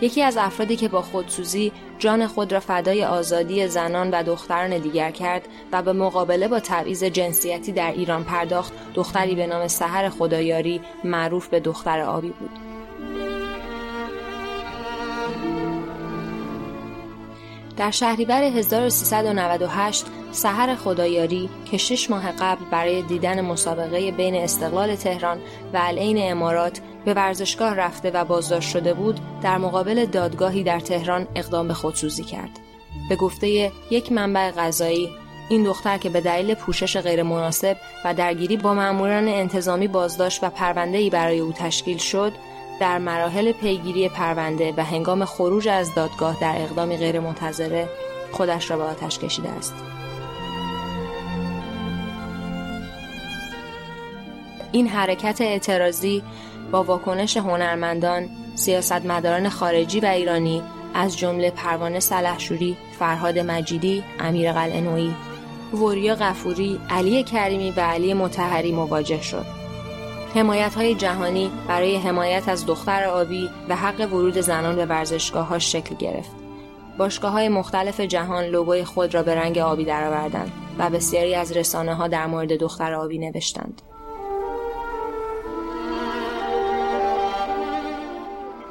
یکی 0.00 0.22
از 0.22 0.36
افرادی 0.36 0.76
که 0.76 0.88
با 0.88 1.02
خودسوزی 1.02 1.72
جان 1.98 2.26
خود 2.26 2.52
را 2.52 2.60
فدای 2.60 3.04
آزادی 3.04 3.68
زنان 3.68 4.10
و 4.10 4.22
دختران 4.22 4.78
دیگر 4.78 5.10
کرد 5.10 5.48
و 5.72 5.82
به 5.82 5.92
مقابله 5.92 6.48
با 6.48 6.60
تبعیض 6.60 7.04
جنسیتی 7.04 7.72
در 7.72 7.92
ایران 7.92 8.24
پرداخت 8.24 8.72
دختری 8.94 9.34
به 9.34 9.46
نام 9.46 9.68
سحر 9.68 10.08
خدایاری 10.08 10.80
معروف 11.04 11.48
به 11.48 11.60
دختر 11.60 12.00
آبی 12.00 12.28
بود. 12.28 12.67
در 17.78 17.90
شهریور 17.90 18.42
1398 18.42 20.06
سحر 20.32 20.74
خدایاری 20.74 21.48
که 21.70 21.76
شش 21.76 22.10
ماه 22.10 22.32
قبل 22.32 22.64
برای 22.70 23.02
دیدن 23.02 23.40
مسابقه 23.40 24.10
بین 24.10 24.34
استقلال 24.34 24.96
تهران 24.96 25.38
و 25.74 25.78
العین 25.82 26.30
امارات 26.30 26.80
به 27.04 27.14
ورزشگاه 27.14 27.74
رفته 27.74 28.10
و 28.10 28.24
بازداشت 28.24 28.70
شده 28.70 28.94
بود 28.94 29.20
در 29.42 29.58
مقابل 29.58 30.04
دادگاهی 30.04 30.62
در 30.62 30.80
تهران 30.80 31.26
اقدام 31.34 31.68
به 31.68 31.74
خودسوزی 31.74 32.24
کرد. 32.24 32.50
به 33.08 33.16
گفته 33.16 33.72
یک 33.90 34.12
منبع 34.12 34.50
غذایی 34.50 35.10
این 35.48 35.64
دختر 35.64 35.98
که 35.98 36.08
به 36.08 36.20
دلیل 36.20 36.54
پوشش 36.54 36.96
غیرمناسب 36.96 37.76
و 38.04 38.14
درگیری 38.14 38.56
با 38.56 38.74
ماموران 38.74 39.28
انتظامی 39.28 39.88
بازداشت 39.88 40.44
و 40.44 40.50
پرونده‌ای 40.50 41.10
برای 41.10 41.38
او 41.38 41.52
تشکیل 41.52 41.98
شد 41.98 42.32
در 42.80 42.98
مراحل 42.98 43.52
پیگیری 43.52 44.08
پرونده 44.08 44.74
و 44.76 44.84
هنگام 44.84 45.24
خروج 45.24 45.68
از 45.68 45.94
دادگاه 45.94 46.40
در 46.40 46.54
اقدامی 46.56 46.96
غیرمنتظره 46.96 47.88
خودش 48.32 48.70
را 48.70 48.76
به 48.76 48.82
آتش 48.82 49.18
کشیده 49.18 49.48
است 49.48 49.74
این 54.72 54.88
حرکت 54.88 55.40
اعتراضی 55.40 56.22
با 56.70 56.84
واکنش 56.84 57.36
هنرمندان، 57.36 58.28
سیاستمداران 58.54 59.48
خارجی 59.48 60.00
و 60.00 60.06
ایرانی 60.06 60.62
از 60.94 61.18
جمله 61.18 61.50
پروانه 61.50 62.00
سلحشوری، 62.00 62.76
فرهاد 62.98 63.38
مجیدی، 63.38 64.04
امیر 64.20 64.52
قلعه‌نویی، 64.52 65.14
وریا 65.74 66.14
غفوری، 66.14 66.80
علی 66.90 67.22
کریمی 67.22 67.70
و 67.70 67.80
علی 67.80 68.14
متحری 68.14 68.72
مواجه 68.72 69.22
شد. 69.22 69.57
حمایت 70.34 70.74
های 70.74 70.94
جهانی 70.94 71.50
برای 71.68 71.96
حمایت 71.96 72.48
از 72.48 72.66
دختر 72.66 73.04
آبی 73.04 73.50
و 73.68 73.76
حق 73.76 74.00
ورود 74.12 74.40
زنان 74.40 74.76
به 74.76 74.86
ورزشگاه 74.86 75.46
ها 75.46 75.58
شکل 75.58 75.94
گرفت. 75.94 76.30
باشگاه 76.98 77.32
های 77.32 77.48
مختلف 77.48 78.00
جهان 78.00 78.44
لوگوی 78.44 78.84
خود 78.84 79.14
را 79.14 79.22
به 79.22 79.34
رنگ 79.34 79.58
آبی 79.58 79.84
درآوردند 79.84 80.52
و 80.78 80.90
بسیاری 80.90 81.34
از 81.34 81.52
رسانه 81.52 81.94
ها 81.94 82.08
در 82.08 82.26
مورد 82.26 82.52
دختر 82.52 82.94
آبی 82.94 83.18
نوشتند. 83.18 83.82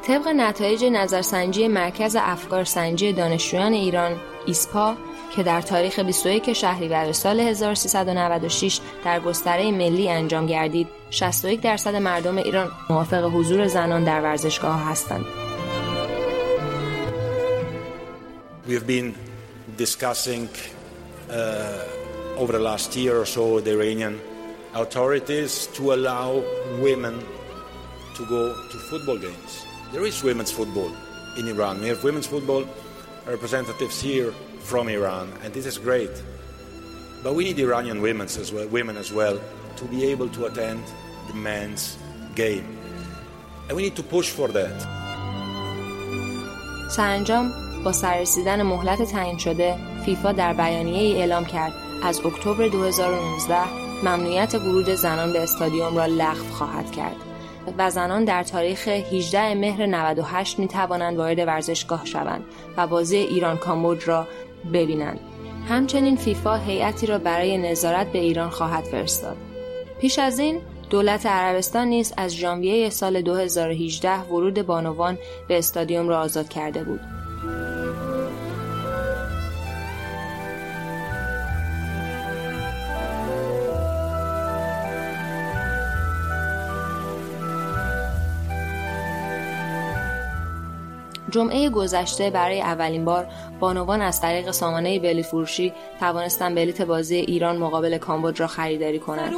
طبق 0.08 0.28
نتایج 0.28 0.86
نظرسنجی 0.86 1.68
مرکز 1.68 2.18
افکار 2.20 2.64
سنجی 2.64 3.14
دانشجویان 3.14 3.74
ایران 3.74 4.12
ایسپا 4.46 4.96
که 5.38 5.44
در 5.44 5.62
تاریخ 5.62 6.00
21 6.00 6.54
شهریور 6.54 7.12
سال 7.12 7.40
1396 7.40 8.80
در 9.06 9.20
گستره 9.20 9.72
ملی 9.72 10.10
انجام 10.10 10.46
گردید 10.46 10.88
61 11.10 11.62
درصد 11.62 11.96
مردم 11.96 12.38
ایران 12.38 12.72
موافق 12.90 13.24
حضور 13.24 13.68
زنان 13.68 14.04
در 14.04 14.22
ورزشگاه 14.22 14.90
هستند. 14.90 15.26
We 18.68 18.72
have 18.72 18.88
been 18.88 19.14
discussing 19.78 20.50
uh, 21.30 22.42
over 22.42 22.52
the 22.54 22.64
last 22.70 22.96
year 22.96 23.16
or 23.22 23.26
so 23.26 23.60
the 23.60 23.72
Iranian 23.72 24.16
authorities 24.74 25.68
to 25.78 25.84
allow 25.94 26.28
women 26.88 27.16
to 28.18 28.22
go 28.36 28.42
to 28.72 28.78
football 28.90 29.18
games. 29.28 29.52
There 29.94 30.06
is 30.12 30.24
women's 30.24 30.52
football 30.60 30.92
in 31.40 31.48
Iran. 31.54 31.74
We 31.84 31.88
have 31.94 32.02
women's 32.04 32.30
football 32.34 32.64
representatives 33.36 33.98
here 34.02 34.34
from 34.72 34.90
Iran, 34.90 35.28
and 35.44 35.50
this 35.54 35.66
is 35.72 35.78
great. 35.78 36.16
But 37.24 37.32
we 37.38 37.42
need 37.48 37.58
Iranian 37.68 38.02
women 38.08 38.28
as 38.44 38.52
well, 38.54 38.68
women 38.68 38.98
as 39.04 39.10
well, 39.20 39.40
to 39.80 39.86
be 39.86 40.00
able 40.12 40.30
to 40.38 40.42
attend 40.50 40.84
the 41.30 41.36
men's 41.50 41.84
game, 42.36 42.68
and 43.68 43.74
we 43.78 43.82
need 43.88 43.96
to 44.02 44.04
push 44.16 44.30
for 44.38 44.48
that. 44.60 44.78
سرانجام 46.90 47.52
با 47.84 47.92
سررسیدن 47.92 48.62
مهلت 48.62 49.12
تعیین 49.12 49.38
شده 49.38 49.76
فیفا 50.06 50.32
در 50.32 50.54
بیانیه 50.54 51.02
ای 51.02 51.14
اعلام 51.14 51.46
کرد 51.46 51.74
از 52.04 52.20
اکتبر 52.26 52.68
2019 52.68 53.56
ممنوعیت 54.04 54.56
ورود 54.56 54.90
زنان 54.90 55.34
به 55.34 55.44
استادیوم 55.44 55.98
را 55.98 56.06
لغو 56.06 56.54
خواهد 56.54 56.92
کرد 56.92 57.16
و 57.78 57.92
زنان 57.92 58.26
در 58.26 58.44
تاریخ 58.44 58.88
18 58.88 59.54
مهر 59.56 59.86
98 59.86 60.60
می 60.60 60.68
توانند 60.68 61.18
وارد 61.18 61.40
ورزشگاه 61.40 62.06
شوند 62.06 62.44
و 62.78 62.88
بازی 62.88 63.18
ایران 63.18 63.58
کامبوج 63.58 64.08
را 64.08 64.28
ببینند. 64.74 65.20
همچنین 65.70 66.16
فیفا 66.16 66.56
هیئتی 66.56 67.08
را 67.08 67.18
برای 67.18 67.58
نظارت 67.58 68.12
به 68.12 68.20
ایران 68.20 68.50
خواهد 68.50 68.84
فرستاد. 68.84 69.38
پیش 70.00 70.20
از 70.20 70.40
این 70.40 70.62
دولت 70.90 71.26
عربستان 71.26 71.88
نیز 71.88 72.14
از 72.18 72.36
ژانویه 72.36 72.90
سال 72.90 73.22
2018 73.22 74.20
ورود 74.20 74.62
بانوان 74.62 75.18
به 75.48 75.58
استادیوم 75.58 76.10
را 76.10 76.20
آزاد 76.20 76.50
کرده 76.50 76.84
بود. 76.84 77.17
جمعه 91.30 91.70
گذشته 91.70 92.30
برای 92.30 92.62
اولین 92.62 93.06
بار 93.06 93.28
بانوان 93.60 94.02
از 94.02 94.22
طریق 94.22 94.52
سامانه 94.52 95.00
بلیت 95.00 95.26
فروشی 95.26 95.74
توانستن 96.00 96.56
بلیت 96.56 96.82
بازی 96.82 97.16
ایران 97.16 97.58
مقابل 97.58 97.98
کامبوج 97.98 98.42
را 98.42 98.48
خریداری 98.48 99.00
کنند. 99.00 99.34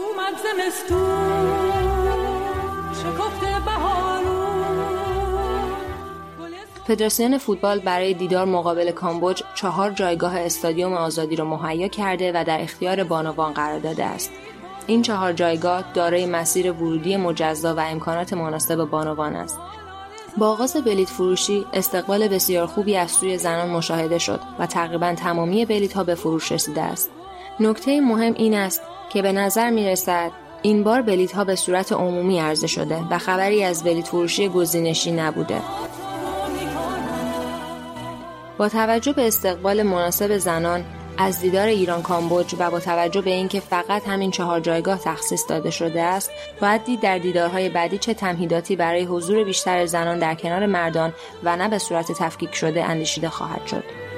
فدراسیون 6.88 7.38
فوتبال 7.38 7.80
برای 7.80 8.14
دیدار 8.14 8.46
مقابل 8.46 8.92
کامبوج 8.92 9.44
چهار 9.56 9.92
جایگاه 9.92 10.40
استادیوم 10.40 10.94
آزادی 10.94 11.36
را 11.36 11.46
مهیا 11.46 11.88
کرده 11.88 12.32
و 12.36 12.44
در 12.44 12.62
اختیار 12.62 13.04
بانوان 13.04 13.54
قرار 13.54 13.80
داده 13.80 14.06
است. 14.06 14.32
این 14.88 15.02
چهار 15.02 15.34
جایگاه 15.34 15.84
دارای 15.94 16.26
مسیر 16.26 16.72
ورودی 16.72 17.18
مجزا 17.18 17.76
و 17.76 17.80
امکانات 17.80 18.34
مناسب 18.34 18.76
بانوان 18.76 19.36
است. 19.36 19.60
با 20.40 20.50
آغاز 20.50 20.76
بلیت 20.76 21.10
فروشی 21.10 21.66
استقبال 21.74 22.28
بسیار 22.28 22.68
خوبی 22.68 22.96
از 22.96 23.12
سوی 23.12 23.38
زنان 23.38 23.70
مشاهده 23.70 24.18
شد 24.18 24.40
و 24.60 24.66
تقریبا 24.66 25.14
تمامی 25.14 25.66
بلیت 25.66 25.94
ها 25.94 26.04
به 26.04 26.16
فروش 26.16 26.52
رسیده 26.52 26.82
است. 26.82 27.10
نکته 27.60 28.02
مهم 28.02 28.34
این 28.34 28.54
است 28.54 28.82
که 29.10 29.22
به 29.22 29.32
نظر 29.32 29.70
می 29.70 29.86
رسد 29.86 30.32
این 30.62 30.84
بار 30.84 31.02
بلیت 31.02 31.32
ها 31.32 31.44
به 31.44 31.56
صورت 31.56 31.92
عمومی 31.92 32.40
عرضه 32.40 32.68
شده 32.68 33.04
و 33.10 33.18
خبری 33.18 33.64
از 33.64 33.84
بلیت 33.84 34.08
فروشی 34.08 34.50
گزینشی 34.50 35.12
نبوده. 35.12 35.62
با 38.58 38.70
توجه 38.70 39.14
به 39.14 39.28
استقبال 39.28 39.84
مناسب 39.84 40.38
زنان 40.38 40.86
از 41.22 41.42
دیدار 41.42 41.68
ایران 41.68 42.02
کامبوج 42.02 42.56
و 42.60 42.72
با 42.72 42.80
توجه 42.80 43.22
به 43.22 43.30
اینکه 43.30 43.60
فقط 43.60 44.08
همین 44.08 44.32
چهار 44.32 44.60
جایگاه 44.60 45.00
تخصیص 45.00 45.50
داده 45.50 45.72
شده 45.72 46.02
است 46.02 46.32
باید 46.62 46.84
دید 46.84 47.00
در 47.00 47.18
دیدارهای 47.18 47.70
بعدی 47.70 47.98
چه 47.98 48.14
تمهیداتی 48.14 48.76
برای 48.76 49.04
حضور 49.04 49.44
بیشتر 49.44 49.86
زنان 49.86 50.20
در 50.20 50.36
کنار 50.36 50.66
مردان 50.66 51.14
و 51.44 51.56
نه 51.56 51.70
به 51.70 51.78
صورت 51.78 52.12
تفکیک 52.12 52.56
شده 52.56 52.84
اندیشیده 52.84 53.30
خواهد 53.30 53.68
شد. 53.68 54.09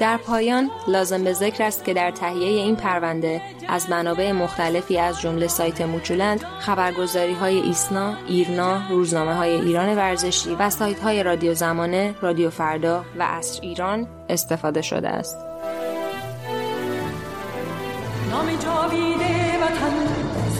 در 0.00 0.16
پایان 0.16 0.70
لازم 0.88 1.24
به 1.24 1.32
ذکر 1.32 1.64
است 1.64 1.84
که 1.84 1.94
در 1.94 2.10
تهیه 2.10 2.46
این 2.46 2.76
پرونده 2.76 3.42
از 3.68 3.90
منابع 3.90 4.32
مختلفی 4.32 4.98
از 4.98 5.20
جمله 5.20 5.48
سایت 5.48 5.80
موچولند 5.80 6.44
خبرگزاری 6.58 7.32
های 7.32 7.56
ایسنا، 7.56 8.14
ایرنا، 8.26 8.80
روزنامه 8.90 9.34
های 9.34 9.50
ایران 9.50 9.96
ورزشی 9.96 10.54
و 10.54 10.70
سایت 10.70 11.00
های 11.00 11.22
رادیو 11.22 11.54
زمانه، 11.54 12.14
رادیو 12.20 12.50
فردا 12.50 13.04
و 13.18 13.22
اصر 13.22 13.60
ایران 13.62 14.06
استفاده 14.28 14.82
شده 14.82 15.08
است. 15.08 15.36
نام 18.30 18.46
وطن، 19.62 19.94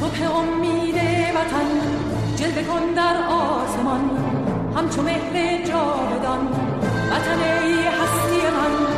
صبح 0.01 0.37
امید 0.37 0.95
وطن، 1.35 1.67
جلوه 2.37 2.63
کن 2.63 2.95
در 2.97 3.17
آسمان، 3.29 4.11
همچو 4.77 5.03
مهر 5.03 5.65
جاودان، 5.65 6.49
وطن 7.11 7.63
ای 7.63 7.73
هستی 7.73 8.41
من، 8.57 8.90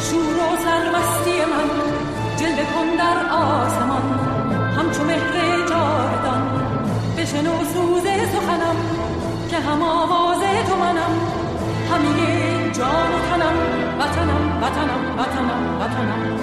شور 0.00 0.34
و 0.34 0.56
سرمستی 0.64 1.44
من 1.44 1.68
جلوه 2.36 2.64
کن 2.74 2.96
در 2.98 3.26
آسمان. 3.32 4.02
همچو 4.76 5.04
مهر 5.04 5.68
جاودان 5.68 6.42
بشنو 7.18 7.64
سوز 7.64 8.02
سخنم 8.02 8.76
که 9.50 9.56
هم 9.56 9.82
آواز 9.82 10.40
تو 10.68 10.76
منم. 10.76 11.14
همه 11.90 12.72
جان 12.72 13.12
و 13.12 13.18
تنم 13.30 13.56
وطنم 13.98 14.62
وطنم 14.62 15.18
وطنم 15.18 15.80
وطنم. 15.80 16.40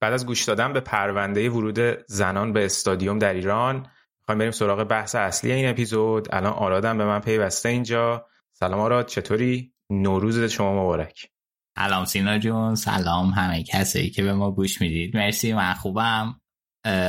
بعد 0.00 0.12
از 0.12 0.26
گوش 0.26 0.44
دادن 0.44 0.72
به 0.72 0.80
پرونده 0.80 1.50
ورود 1.50 1.78
زنان 2.06 2.52
به 2.52 2.64
استادیوم 2.64 3.18
در 3.18 3.34
ایران 3.34 3.86
می‌خوایم 4.28 4.38
بریم 4.38 4.50
سراغ 4.50 4.84
بحث 4.84 5.14
اصلی 5.14 5.52
این 5.52 5.68
اپیزود. 5.68 6.34
الان 6.34 6.52
آرادم 6.52 6.98
به 6.98 7.04
من 7.04 7.20
پیوسته 7.20 7.68
اینجا. 7.68 8.26
سلام 8.52 8.80
آراد 8.80 9.06
چطوری؟ 9.06 9.72
نوروز 9.90 10.38
شما 10.38 10.82
مبارک. 10.82 11.30
سلام 11.78 12.04
سینا 12.04 12.38
جون 12.38 12.74
سلام 12.74 13.26
همه 13.26 13.62
کسایی 13.62 14.10
که 14.10 14.22
به 14.22 14.32
ما 14.32 14.50
گوش 14.50 14.80
می‌دید. 14.80 15.16
مرسی 15.16 15.52
من 15.52 15.74
خوبم. 15.74 16.40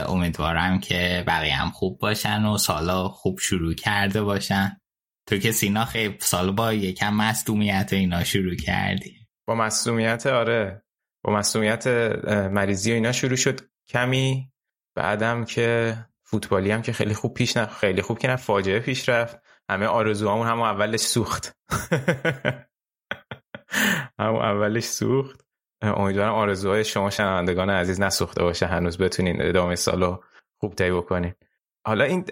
امیدوارم 0.08 0.80
که 0.80 1.24
بقیه 1.28 1.56
هم 1.56 1.70
خوب 1.70 2.00
باشن 2.00 2.46
و 2.46 2.58
سالا 2.58 3.08
خوب 3.08 3.40
شروع 3.40 3.74
کرده 3.74 4.22
باشن. 4.22 4.78
تو 5.28 5.38
که 5.38 5.52
سینا 5.52 5.86
خیلی 5.86 6.18
سال 6.20 6.52
با 6.52 6.74
یکم 6.74 7.14
مصدومیت 7.14 7.90
اینا 7.94 8.24
شروع 8.24 8.56
کردی. 8.56 9.28
با 9.48 9.56
مصدومیت 9.56 10.28
آره. 10.28 10.84
با 11.24 11.34
مصدومیت 11.34 11.88
مریضی 12.28 12.92
و 12.92 12.94
اینا 12.94 13.12
شروع 13.12 13.36
شد 13.36 13.60
کمی. 13.90 14.52
بعدم 14.96 15.46
که 15.46 15.98
فوتبالی 16.30 16.72
هم 16.72 16.82
که 16.82 16.94
خیلی 16.94 17.14
خوب 17.14 17.34
پیش 17.34 17.58
نه 17.58 17.66
خیلی 17.66 18.02
خوب 18.02 18.20
که 18.20 18.28
نه 18.28 18.36
فاجعه 18.36 18.80
پیش 18.80 19.10
رفت. 19.10 19.38
همه 19.70 19.86
آرزوهامون 19.86 20.48
هم 20.48 20.62
اولش 20.62 21.00
سوخت. 21.00 21.58
هم 24.20 24.36
اولش 24.36 24.84
سوخت. 24.84 25.46
امیدوارم 25.82 26.34
آرزوهای 26.34 26.84
شما 26.84 27.10
شنوندگان 27.10 27.70
عزیز 27.70 28.02
نسوخته 28.02 28.44
باشه. 28.44 28.66
هنوز 28.66 28.98
بتونین 28.98 29.42
ادامه 29.42 29.76
سالو 29.76 30.18
خوب 30.60 30.76
طی 30.76 30.92
بکنین. 30.92 31.34
حالا 31.86 32.04
این 32.04 32.26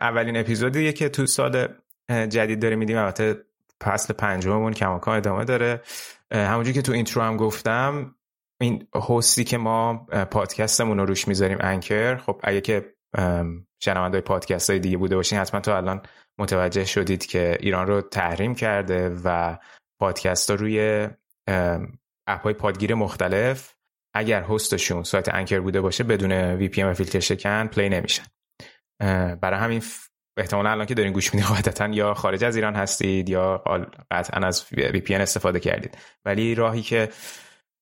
اولین 0.00 0.36
اپیزودیه 0.36 0.92
که 0.92 1.08
تو 1.08 1.26
سال 1.26 1.68
جدید 2.08 2.62
داره 2.62 2.76
میدیم 2.76 2.98
البته 2.98 3.44
فصل 3.82 4.14
پنجممون 4.14 4.72
کماکان 4.72 5.16
ادامه 5.16 5.44
داره. 5.44 5.82
همونجور 6.32 6.74
که 6.74 6.82
تو 6.82 6.92
اینترو 6.92 7.22
هم 7.22 7.36
گفتم 7.36 8.14
این 8.60 8.88
هستی 9.08 9.44
که 9.44 9.58
ما 9.58 10.06
پادکستمون 10.30 10.98
رو 10.98 11.06
روش 11.06 11.28
می‌ذاریم 11.28 11.58
انکر 11.60 12.16
خب 12.16 12.40
اگه 12.44 12.60
که 12.60 12.94
شنونده 13.82 14.20
پادکست 14.20 14.70
های 14.70 14.78
دیگه 14.78 14.96
بوده 14.96 15.16
باشین 15.16 15.38
حتما 15.38 15.60
تو 15.60 15.70
الان 15.70 16.02
متوجه 16.38 16.84
شدید 16.84 17.26
که 17.26 17.56
ایران 17.60 17.86
رو 17.86 18.00
تحریم 18.00 18.54
کرده 18.54 19.08
و 19.24 19.58
پادکست 20.00 20.50
ها 20.50 20.56
روی 20.56 21.08
app 22.26 22.42
های 22.42 22.54
پادگیر 22.54 22.94
مختلف 22.94 23.74
اگر 24.14 24.42
host 24.42 24.72
شون 24.72 25.02
سایت 25.02 25.34
Anchor 25.34 25.60
بوده 25.60 25.80
باشه 25.80 26.04
بدون 26.04 26.32
VPN 26.32 26.82
و 26.82 26.94
فیلتر 26.94 27.20
شکن 27.20 27.66
play 27.66 27.88
نمیشن. 27.88 28.24
برای 29.40 29.60
همین 29.60 29.82
احتمالا 30.36 30.70
الان 30.70 30.86
که 30.86 30.94
دارین 30.94 31.12
گوش 31.12 31.34
میدین 31.34 31.48
قاعدتا 31.48 31.86
یا 31.86 32.14
خارج 32.14 32.44
از 32.44 32.56
ایران 32.56 32.74
هستید 32.74 33.28
یا 33.28 33.64
قطعا 34.10 34.46
از 34.46 34.66
VPN 34.72 35.14
استفاده 35.14 35.60
کردید. 35.60 35.98
ولی 36.24 36.54
راهی 36.54 36.82
که 36.82 37.08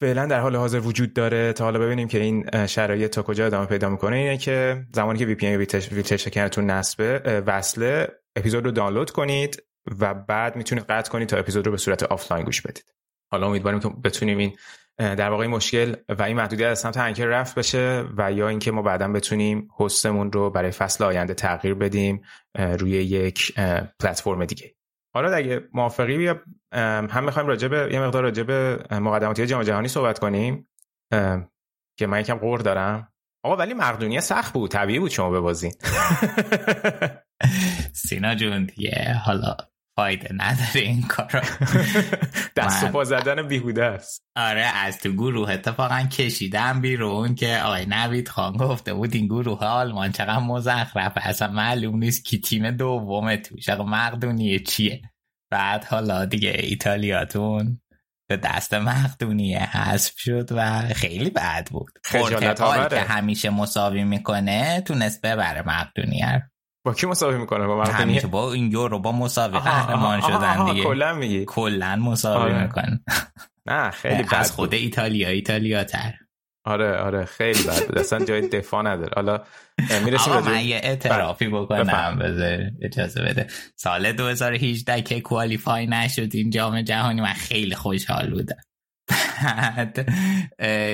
فعلا 0.01 0.27
در 0.27 0.41
حال 0.41 0.57
حاضر 0.57 0.81
وجود 0.81 1.13
داره 1.13 1.53
تا 1.53 1.65
حالا 1.65 1.79
ببینیم 1.79 2.09
که 2.09 2.21
این 2.21 2.67
شرایط 2.67 3.11
تا 3.13 3.23
کجا 3.23 3.47
ادامه 3.47 3.67
پیدا 3.67 3.89
می‌کنه. 3.89 4.17
اینه 4.17 4.39
که 4.39 4.87
زمانی 4.95 5.19
که 5.19 5.27
VPN 5.27 5.57
یا 5.93 5.97
فیلتر 5.97 6.17
شکنتون 6.17 6.71
نصبه 6.71 7.43
وصله 7.47 8.09
اپیزود 8.37 8.65
رو 8.65 8.71
دانلود 8.71 9.11
کنید 9.11 9.63
و 10.01 10.15
بعد 10.15 10.57
می‌تونید 10.57 10.85
قطع 10.85 11.11
کنید 11.11 11.29
تا 11.29 11.37
اپیزود 11.37 11.67
رو 11.67 11.73
به 11.73 11.79
صورت 11.79 12.03
آفلاین 12.03 12.45
گوش 12.45 12.63
بدید. 12.63 12.85
حالا 13.33 13.47
امیدواریم 13.47 13.81
که 13.81 13.89
بتونیم 14.05 14.39
این 14.39 14.57
در 14.99 15.31
واقع 15.31 15.47
مشکل 15.47 15.95
و 16.09 16.23
این 16.23 16.37
محدودیت 16.37 16.67
از 16.67 16.79
سمت 16.79 16.97
انکر 16.97 17.27
رفت 17.27 17.59
بشه 17.59 18.05
و 18.17 18.33
یا 18.33 18.49
اینکه 18.49 18.71
ما 18.71 18.83
بعدا 18.83 19.09
بتونیم 19.09 19.69
هستمون 19.81 20.33
رو 20.33 20.51
برای 20.51 20.71
فصل 20.71 21.05
آینده 21.05 21.35
تغییر 21.35 21.75
بدیم 21.75 22.23
روی 22.79 22.91
یک 22.91 23.55
پلتفرم 24.01 24.45
دیگه. 24.45 24.75
حالا 25.15 25.35
اگه 25.35 25.61
موافقی 25.73 26.17
بیا 26.17 26.41
هم 26.73 27.25
می‌خوایم 27.25 27.49
راجع 27.49 27.69
به 27.69 27.89
یه 27.93 28.01
مقدار 28.01 28.23
راجع 28.23 28.43
به 28.43 28.85
مقدماتی 28.91 29.47
جام 29.47 29.63
جهانی 29.63 29.89
صحبت 29.89 30.19
کنیم. 30.19 30.69
که 31.99 32.07
من 32.07 32.21
یکم 32.21 32.39
قور 32.39 32.61
دارم. 32.61 33.13
آقا 33.45 33.57
ولی 33.57 33.75
مقدونیه 33.75 34.21
سخت 34.21 34.53
بود. 34.53 34.71
طبیعی 34.71 34.99
بود 34.99 35.11
شما 35.11 35.31
ببازین. 35.31 35.73
سینا 38.09 38.35
جون 38.35 38.65
دیگه 38.65 39.13
حالا 39.25 39.57
فایده 39.97 40.29
نداره 40.33 40.81
این 40.81 41.03
کار 41.03 41.31
دست 42.57 42.85
و 42.85 42.89
پا 42.89 43.05
زدن 43.05 43.49
بیهوده 43.49 43.85
است. 43.85 44.23
آره 44.37 44.61
از 44.61 44.99
تو 44.99 45.13
گروه 45.13 45.51
اتفاقا 45.51 46.09
کشیدم 46.13 46.81
بیرون 46.81 47.35
که 47.35 47.61
آقای 47.65 47.87
نوید 47.87 48.29
خان 48.29 48.57
گفته 48.57 48.95
بود 48.95 49.15
این 49.15 49.27
گروه 49.27 49.65
آلمان 49.65 50.13
چقدر 50.13 50.39
مزخرفه. 50.39 51.29
اصلا 51.29 51.53
معلوم 51.53 51.97
نیست 51.97 52.25
کی 52.25 52.41
تیم 52.41 52.71
دومه 52.71 53.37
توش. 53.37 53.69
آقا 53.69 53.85
مقدونیه 53.85 54.59
چیه؟ 54.59 55.03
بعد 55.51 55.85
حالا 55.85 56.25
دیگه 56.25 56.53
ایتالیاتون 56.59 57.81
به 58.29 58.37
دست 58.37 58.75
مقدونیه 58.75 59.59
حذف 59.59 60.19
شد 60.19 60.49
و 60.51 60.81
خیلی 60.81 61.31
بد 61.31 61.69
بود. 61.71 61.93
پرتغال 62.05 62.89
که 62.89 63.01
همیشه 63.01 63.51
مساوی 63.51 64.05
می‌کنه 64.05 64.81
تونست 64.81 65.21
ببره 65.21 65.63
مقدونیه 65.67 66.51
با 66.85 66.95
کی 66.95 67.07
مساوی 67.07 67.39
می‌کنه؟ 67.39 67.67
با 67.67 67.77
مقدونیه 67.77 68.01
همیشه 68.01 68.27
با 68.27 68.53
این 68.53 68.73
یورو 68.73 68.99
با 68.99 69.13
مساوی 69.13 69.59
قهرمان 69.59 70.21
شدن 70.21 70.65
دیگه. 70.65 70.85
کلا 70.85 71.15
میگی؟ 71.15 71.45
کلا 71.45 71.97
مساوی 71.97 72.53
آره. 72.53 72.63
می‌کنه. 72.63 73.01
نه 73.67 73.91
خیلی 73.91 74.23
بد 74.33 74.35
از 74.35 74.53
خود 74.53 74.75
ایتالیا 74.75 75.29
ایتالیا 75.29 75.85
تر. 75.85 76.15
آره 76.65 76.97
آره 76.97 77.25
خیلی 77.25 77.63
بد 77.63 77.99
اصلا 77.99 78.25
جای 78.25 78.49
دفاع 78.49 78.83
نداره. 78.83 79.11
حالا 79.17 79.41
می‌رسیم 80.05 80.33
آقا 80.33 80.51
من 80.51 80.65
یه 80.65 80.81
اعترافی 80.83 81.49
بکنم 81.49 82.19
بذار 82.19 82.59
اجازه 82.83 83.23
بده. 83.23 83.47
سال 83.77 84.13
2018 84.13 85.03
که 85.03 85.21
کوالیفای 85.21 85.87
نشد 85.87 86.35
این 86.35 86.51
جام 86.51 86.83
جهانی 86.83 87.21
من 87.21 87.33
خیلی 87.33 87.75
خوشحال 87.75 88.31
بودم. 88.31 88.57
بعد 89.45 90.09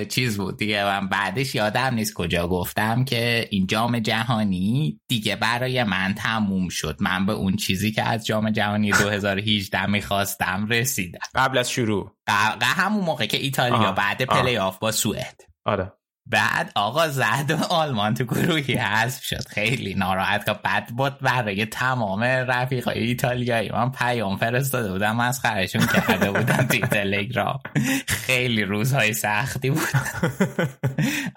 چیز 0.08 0.36
بود 0.36 0.56
دیگه 0.58 0.84
من 0.84 1.08
بعدش 1.08 1.54
یادم 1.54 1.94
نیست 1.94 2.14
کجا 2.14 2.48
گفتم 2.48 3.04
که 3.04 3.48
این 3.50 3.66
جام 3.66 3.98
جهانی 3.98 5.00
دیگه 5.08 5.36
برای 5.36 5.84
من 5.84 6.14
تموم 6.14 6.68
شد. 6.68 6.96
من 7.00 7.26
به 7.26 7.32
اون 7.32 7.56
چیزی 7.56 7.92
که 7.92 8.02
از 8.02 8.26
جام 8.26 8.50
جهانی 8.50 8.90
2018 9.00 9.86
می‌خواستم 9.86 10.66
رسیدم. 10.70 11.18
قبل 11.34 11.58
از 11.58 11.70
شروع. 11.70 12.16
همون 12.62 13.04
موقع 13.04 13.26
که 13.26 13.36
ایتالیا 13.36 13.92
بعد 13.92 14.22
پلی 14.22 14.56
آف 14.56 14.78
با 14.78 14.92
سوئد. 14.92 15.53
آره. 15.66 15.92
بعد 16.30 16.72
آقا 16.74 17.08
زد 17.08 17.50
و 17.50 17.64
آلمان 17.72 18.14
تو 18.14 18.24
گروهی 18.24 18.74
حذف 18.74 19.24
شد. 19.24 19.48
خیلی 19.48 19.94
ناراحت 19.94 20.46
که 20.46 20.52
بعد 20.52 20.86
بود 20.86 21.18
برای 21.18 21.66
تمام 21.66 22.22
رفیقای 22.22 22.98
ایتالیایی. 22.98 23.70
من 23.70 23.90
پیام 23.90 24.36
فرستاده 24.36 24.92
بودم 24.92 25.20
مسخرشون 25.20 25.86
کرده 25.86 26.30
بودم 26.30 26.66
توی 26.70 26.80
تلگرام. 26.80 27.60
خیلی 28.06 28.64
روزهای 28.64 29.12
سختی 29.12 29.70
بود. 29.70 29.88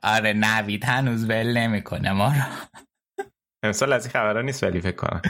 آره 0.03 0.33
نوید 0.33 0.85
هنوز 0.85 1.29
ول 1.29 1.57
نمی‌کنه 1.57 2.11
ما 2.11 2.27
رو. 2.27 2.43
امسال 3.63 3.93
از 3.93 4.05
این 4.05 4.13
خبرها 4.13 4.41
نیست 4.41 4.63
ولی 4.63 4.81
فکر 4.81 4.95
کنم. 4.95 5.21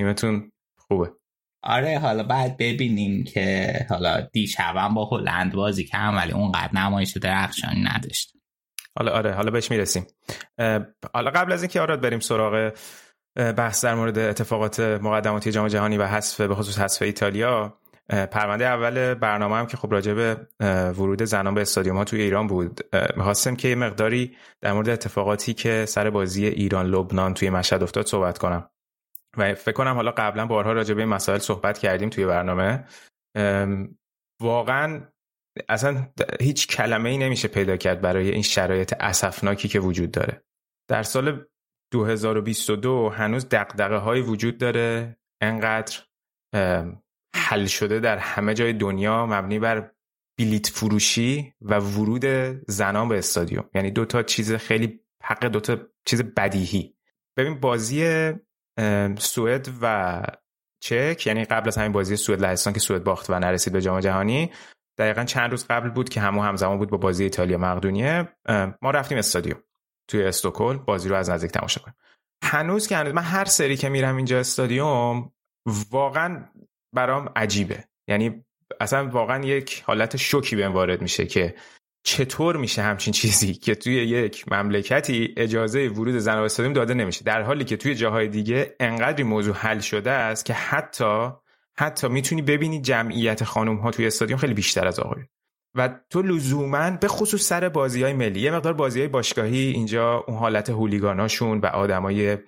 تیمتون 0.00 0.52
خوبه. 0.78 1.12
آره 1.62 1.98
حالا 1.98 2.22
بعد 2.22 2.56
ببینیم 2.56 3.24
که 3.24 3.72
حالا 3.90 4.20
دیشبم 4.20 4.94
با 4.94 5.04
هلند 5.04 5.52
بازی 5.52 5.84
کردم 5.84 6.16
ولی 6.16 6.32
اونقدر 6.32 6.70
نمایش 6.74 7.16
درخشانی 7.16 7.82
نداشت 7.82 8.32
حالا 8.96 9.12
آره 9.12 9.32
حالا 9.32 9.50
بهش 9.50 9.70
می‌رسیم. 9.70 10.06
حالا 11.14 11.30
قبل 11.30 11.52
از 11.52 11.62
اینکه 11.62 11.80
آراد 11.80 12.00
بریم 12.00 12.20
سراغ 12.20 12.72
بحث 13.36 13.84
در 13.84 13.94
مورد 13.94 14.18
اتفاقات 14.18 14.80
مقدماتی 14.80 15.52
جام 15.52 15.68
جهانی 15.68 15.96
و 15.96 16.06
حذف 16.06 16.40
به 16.40 16.54
خصوص 16.54 16.78
حذف 16.78 17.02
ایتالیا 17.02 17.78
پرونده 18.08 18.66
اول 18.66 19.14
برنامه 19.14 19.56
هم 19.56 19.66
که 19.66 19.76
خب 19.76 19.92
راجع 19.92 20.14
به 20.14 20.36
ورود 20.92 21.24
زنان 21.24 21.54
به 21.54 21.60
استادیوم 21.60 21.96
ها 21.96 22.04
توی 22.04 22.22
ایران 22.22 22.46
بود. 22.46 22.80
می‌خواستم 23.16 23.56
که 23.56 23.68
یه 23.68 23.74
مقداری 23.74 24.36
در 24.60 24.72
مورد 24.72 24.88
اتفاقاتی 24.88 25.54
که 25.54 25.84
سر 25.88 26.10
بازی 26.10 26.46
ایران 26.46 26.86
لبنان 26.86 27.34
توی 27.34 27.50
مشهد 27.50 27.82
افتاد 27.82 28.06
صحبت 28.06 28.38
کنم. 28.38 28.70
و 29.36 29.54
فکر 29.54 29.72
کنم 29.72 29.94
حالا 29.94 30.10
قبلا 30.10 30.46
بارها 30.46 30.72
راجع 30.72 30.94
به 30.94 31.00
این 31.00 31.10
مسائل 31.10 31.38
صحبت 31.38 31.78
کردیم 31.78 32.08
توی 32.08 32.26
برنامه. 32.26 32.84
واقعا 34.40 35.00
اصلا 35.68 36.08
هیچ 36.40 36.66
کلمه 36.66 37.10
ای 37.10 37.18
نمیشه 37.18 37.48
پیدا 37.48 37.76
کرد 37.76 38.00
برای 38.00 38.30
این 38.30 38.42
شرایط 38.42 38.94
اسفناکی 39.00 39.68
که 39.68 39.80
وجود 39.80 40.10
داره. 40.10 40.44
در 40.88 41.02
سال 41.02 41.46
2022 41.92 43.08
هنوز 43.08 43.48
دقدقه 43.48 43.96
های 43.96 44.20
وجود 44.20 44.58
داره 44.58 45.16
انقدر 45.42 45.98
حل 47.36 47.66
شده 47.66 48.00
در 48.00 48.18
همه 48.18 48.54
جای 48.54 48.72
دنیا 48.72 49.26
مبنی 49.26 49.58
بر 49.58 49.90
بلیت 50.38 50.66
فروشی 50.66 51.54
و 51.60 51.78
ورود 51.78 52.24
زنان 52.68 53.08
به 53.08 53.18
استادیوم. 53.18 53.70
یعنی 53.74 53.90
دو 53.90 54.04
تا 54.04 54.22
چیز 54.22 54.52
خیلی 54.52 55.00
حق 55.22 55.46
دو 55.46 55.60
تا 55.60 55.78
چیز 56.04 56.22
بدیهی. 56.22 56.96
ببین 57.36 57.60
بازی 57.60 58.32
سوئد 59.18 59.68
و 59.82 60.22
چک 60.82 61.26
یعنی 61.26 61.44
قبل 61.44 61.68
از 61.68 61.78
همین 61.78 61.92
بازی 61.92 62.16
سوئد 62.16 62.40
لهستان 62.40 62.72
که 62.72 62.80
سوئد 62.80 63.04
باخت 63.04 63.30
و 63.30 63.38
نرسید 63.38 63.72
به 63.72 63.80
جام 63.80 64.00
جهانی. 64.00 64.50
دقیقا 64.98 65.24
چند 65.24 65.50
روز 65.50 65.66
قبل 65.70 65.88
بود 65.88 66.08
که 66.08 66.20
همو 66.20 66.42
همزمان 66.42 66.78
بود 66.78 66.90
با 66.90 66.98
بازی 66.98 67.24
ایتالیا 67.24 67.58
مقدونیه. 67.58 68.28
ما 68.82 68.90
رفتیم 68.90 69.18
استادیوم 69.18 69.62
توی 70.10 70.24
استکهلم 70.24 70.78
بازی 70.78 71.08
رو 71.08 71.16
از 71.16 71.30
نزدیک 71.30 71.50
تماشا 71.50 71.80
کنیم. 71.80 71.96
هنوز 72.44 72.86
که 72.86 72.96
هنوز 72.96 73.14
من 73.14 73.22
هر 73.22 73.44
سری 73.44 73.76
که 73.76 73.88
میرم 73.88 74.16
اینجا 74.16 74.38
استادیوم 74.38 75.32
واقعا 75.90 76.48
برام 76.94 77.32
عجیبه. 77.36 77.84
یعنی 78.08 78.44
اصلا 78.80 79.08
واقعا 79.08 79.44
یک 79.44 79.82
حالت 79.86 80.16
شوکی 80.16 80.56
بهم 80.56 80.72
وارد 80.72 81.02
میشه 81.02 81.26
که 81.26 81.54
چطور 82.02 82.56
میشه 82.56 82.82
همچین 82.82 83.12
چیزی 83.12 83.54
که 83.54 83.74
توی 83.74 83.94
یک 83.94 84.52
مملکتی 84.52 85.34
اجازه 85.36 85.88
ورود 85.88 86.18
زن 86.18 86.34
به 86.34 86.40
استادیوم 86.40 86.72
داده 86.72 86.94
نمیشه؟ 86.94 87.24
در 87.24 87.42
حالی 87.42 87.64
که 87.64 87.76
توی 87.76 87.94
جاهای 87.94 88.28
دیگه 88.28 88.76
انقدری 88.80 89.22
موضوع 89.22 89.54
حل 89.54 89.80
شده 89.80 90.10
است 90.10 90.44
که 90.44 90.52
حتی 90.52 91.30
حتی 91.78 92.08
می‌تونی 92.08 92.42
ببینی 92.42 92.80
جمعیت 92.80 93.44
خانم 93.44 93.76
ها 93.76 93.90
توی 93.90 94.06
استادیوم 94.06 94.38
خیلی 94.40 94.54
بیشتر 94.54 94.86
از 94.86 95.00
آقایون. 95.00 95.26
و 95.74 95.88
تو 96.10 96.22
لزوما 96.22 96.90
به 96.90 97.08
خصوص 97.08 97.42
سر 97.42 97.68
بازی 97.68 98.02
های 98.02 98.12
ملی 98.12 98.40
یه 98.40 98.50
مقدار 98.50 98.72
بازی 98.72 98.98
های 98.98 99.08
باشگاهی 99.08 99.58
اینجا 99.58 100.24
اون 100.28 100.36
حالت 100.36 100.70
هولیگاناشون 100.70 101.58
و 101.58 101.66
آدمای 101.66 102.38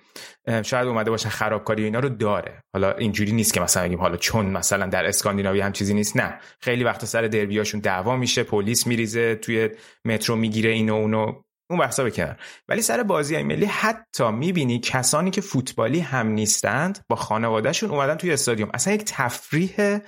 شاید 0.63 0.87
اومده 0.87 1.11
باشن 1.11 1.29
خرابکاری 1.29 1.83
اینا 1.83 1.99
رو 1.99 2.09
داره. 2.09 2.63
حالا 2.73 2.91
اینجوری 2.91 3.31
نیست 3.31 3.53
که 3.53 3.61
مثلا 3.61 3.83
بگیم 3.83 3.99
حالا 3.99 4.17
چون 4.17 4.45
مثلا 4.45 4.85
در 4.85 5.05
اسکاندیناوی 5.05 5.61
هم 5.61 5.71
چیزی 5.71 5.93
نیست 5.93 6.17
نه. 6.17 6.39
خیلی 6.59 6.83
وقت 6.83 7.05
سر 7.05 7.21
دربیاشون 7.21 7.79
دعوا 7.79 8.15
میشه 8.15 8.43
پلیس 8.43 8.87
میریزه 8.87 9.35
توی 9.35 9.69
مترو 10.05 10.35
می‌گیره 10.35 10.71
اینو 10.71 10.95
اونو. 10.95 11.41
اون 11.69 11.79
بحثا 11.79 12.03
بکنن 12.03 12.37
ولی 12.67 12.81
سر 12.81 13.03
بازی 13.03 13.35
های 13.35 13.43
ملی 13.43 13.65
حتی 13.65 14.31
می‌بینی 14.31 14.79
کسانی 14.79 15.31
که 15.31 15.41
فوتبالی 15.41 15.99
هم 15.99 16.27
نیستند 16.27 16.99
با 17.09 17.15
خانوادهشون 17.15 17.89
اومدن 17.89 18.15
توی 18.15 18.31
استادیوم. 18.31 18.69
اصلا 18.73 18.93
یک 18.93 19.03
تفریح 19.07 19.99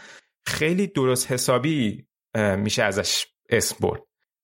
خیلی 0.48 0.88
درست 0.88 1.32
حسابی 1.32 2.06
میشه 2.36 2.84
ازش 2.84 3.26
اسم 3.50 3.76
برد. 3.80 4.02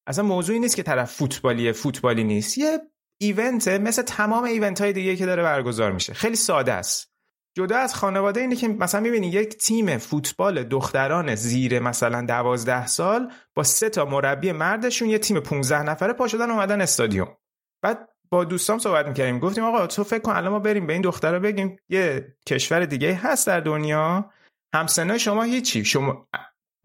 اصلا 0.08 0.24
موضوعی 0.24 0.60
نیست 0.60 0.76
که 0.76 0.84
طرف 0.84 1.12
فوتبالی 1.12 1.72
فوتبالی 1.72 2.24
نیست. 2.24 2.58
یه 2.58 2.80
ایونت 3.22 3.68
مثل 3.68 4.02
تمام 4.02 4.44
ایونت 4.44 4.82
های 4.82 4.94
دیگه 4.94 5.16
که 5.16 5.26
داره 5.26 5.44
برگزار 5.44 5.92
میشه. 5.92 6.14
خیلی 6.14 6.36
ساده 6.36 6.74
است. 6.74 7.12
جدا 7.58 7.78
از 7.78 7.96
خانواده 7.96 8.42
اینه 8.42 8.56
که 8.56 8.68
مثلا 8.68 9.02
می‌بینی 9.02 9.28
یک 9.28 9.58
تیم 9.58 9.98
فوتبال 9.98 10.64
دختران 10.64 11.36
زیر 11.36 11.80
مثلا 11.80 12.26
دوازده 12.26 12.88
سال 12.88 13.32
با 13.56 13.64
سه 13.64 13.90
تا 13.90 14.06
مربی 14.06 14.52
مردشون 14.52 15.10
یه 15.10 15.18
تیم 15.18 15.40
15 15.40 15.84
نفره 15.84 16.14
پا 16.14 16.28
شدن 16.28 16.52
اومدن 16.52 16.82
استادیوم. 16.82 17.38
بعد 17.82 18.10
با 18.30 18.44
دوستام 18.44 18.80
صحبت 18.80 19.08
می‌کردیم. 19.08 19.40
گفتیم 19.40 19.64
آقا 19.64 19.88
تو 19.88 20.04
فکر 20.04 20.20
کن 20.20 20.32
الان 20.32 20.52
ما 20.52 20.60
بریم 20.60 20.88
به 20.88 20.94
این 20.94 21.02
دخترها 21.02 21.40
بگیم 21.40 21.78
یه 21.90 22.36
کشور 22.48 22.86
دیگه 22.86 23.14
هست 23.14 23.48
در 23.48 23.60
دنیا. 23.60 24.32
همسنای 24.74 25.20
شما 25.20 25.44
هیچی. 25.44 25.86
شما 25.86 26.28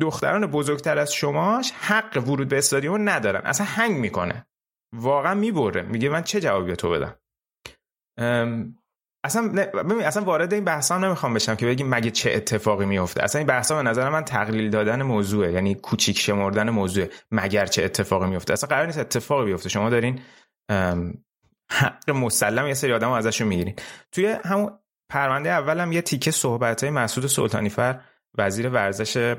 دختران 0.01 0.47
بزرگتر 0.47 0.99
از 0.99 1.13
شماش 1.13 1.73
حق 1.81 2.29
ورود 2.29 2.49
به 2.49 2.59
استادیوم 2.59 3.09
ندارن. 3.09 3.41
اصلا 3.45 3.67
هنگ 3.67 3.97
می‌کنه. 3.97 4.47
واقعا 4.95 5.35
می‌بره. 5.35 5.83
میگه 5.83 6.09
من 6.09 6.23
چه 6.23 6.41
جوابی 6.41 6.77
تو 6.77 6.91
بدم؟ 6.91 7.17
اصلا 9.25 9.49
ببین 9.49 10.05
اصلا 10.05 10.25
وارد 10.25 10.55
این 10.55 10.65
بحث 10.65 10.93
هم 10.93 11.05
نمی‌خوام 11.05 11.35
بشم 11.35 11.55
که 11.55 11.67
بگیم 11.67 11.89
مگه 11.89 12.11
چه 12.11 12.33
اتفاقی 12.33 12.87
میفته 12.87 13.23
اصلا 13.23 13.39
این 13.39 13.47
بحث 13.47 13.73
به 13.73 13.83
نظر 13.83 14.09
من 14.09 14.25
تقلیل 14.25 14.71
دادن 14.71 15.03
موضوعه. 15.03 15.53
یعنی 15.53 15.75
کوچیک 15.75 16.19
شمردن 16.19 16.71
موضوع. 16.71 17.07
مگر 17.31 17.67
چه 17.67 17.85
اتفاقی 17.85 18.27
میفته 18.27 18.53
اصلا 18.53 18.69
قرار 18.69 18.87
نیست 18.87 18.99
اتفاقی 18.99 19.45
بیفته. 19.45 19.69
شما 19.69 19.91
دارین 19.91 20.21
حق 21.71 22.11
مسلم 22.11 22.67
یه 22.67 22.75
سری 22.75 22.93
آدم 22.93 23.11
ازشون 23.11 23.49
می‌گیرین. 23.49 23.75
توی 24.13 24.27
همون 24.27 24.79
پرونده 25.11 25.51
اولم 25.51 25.93
یه 25.93 26.03
تیکه 26.03 26.31
صحبت 26.31 26.85
های 26.85 26.93
مسعود 26.93 27.27
سلطانیفر 27.27 28.01
وزیر 28.39 28.69
ورزش 28.69 29.35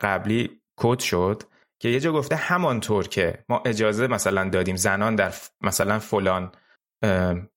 قبلی 0.00 0.60
کد 0.76 0.98
شد 0.98 1.42
که 1.82 1.88
یه 1.88 2.00
جا 2.00 2.12
گفته 2.12 2.36
همانطور 2.36 3.08
که 3.08 3.44
ما 3.48 3.62
اجازه 3.66 4.06
مثلا 4.06 4.48
دادیم 4.48 4.76
زنان 4.76 5.14
در 5.14 5.32
مثلا 5.60 5.98
فلان 5.98 6.52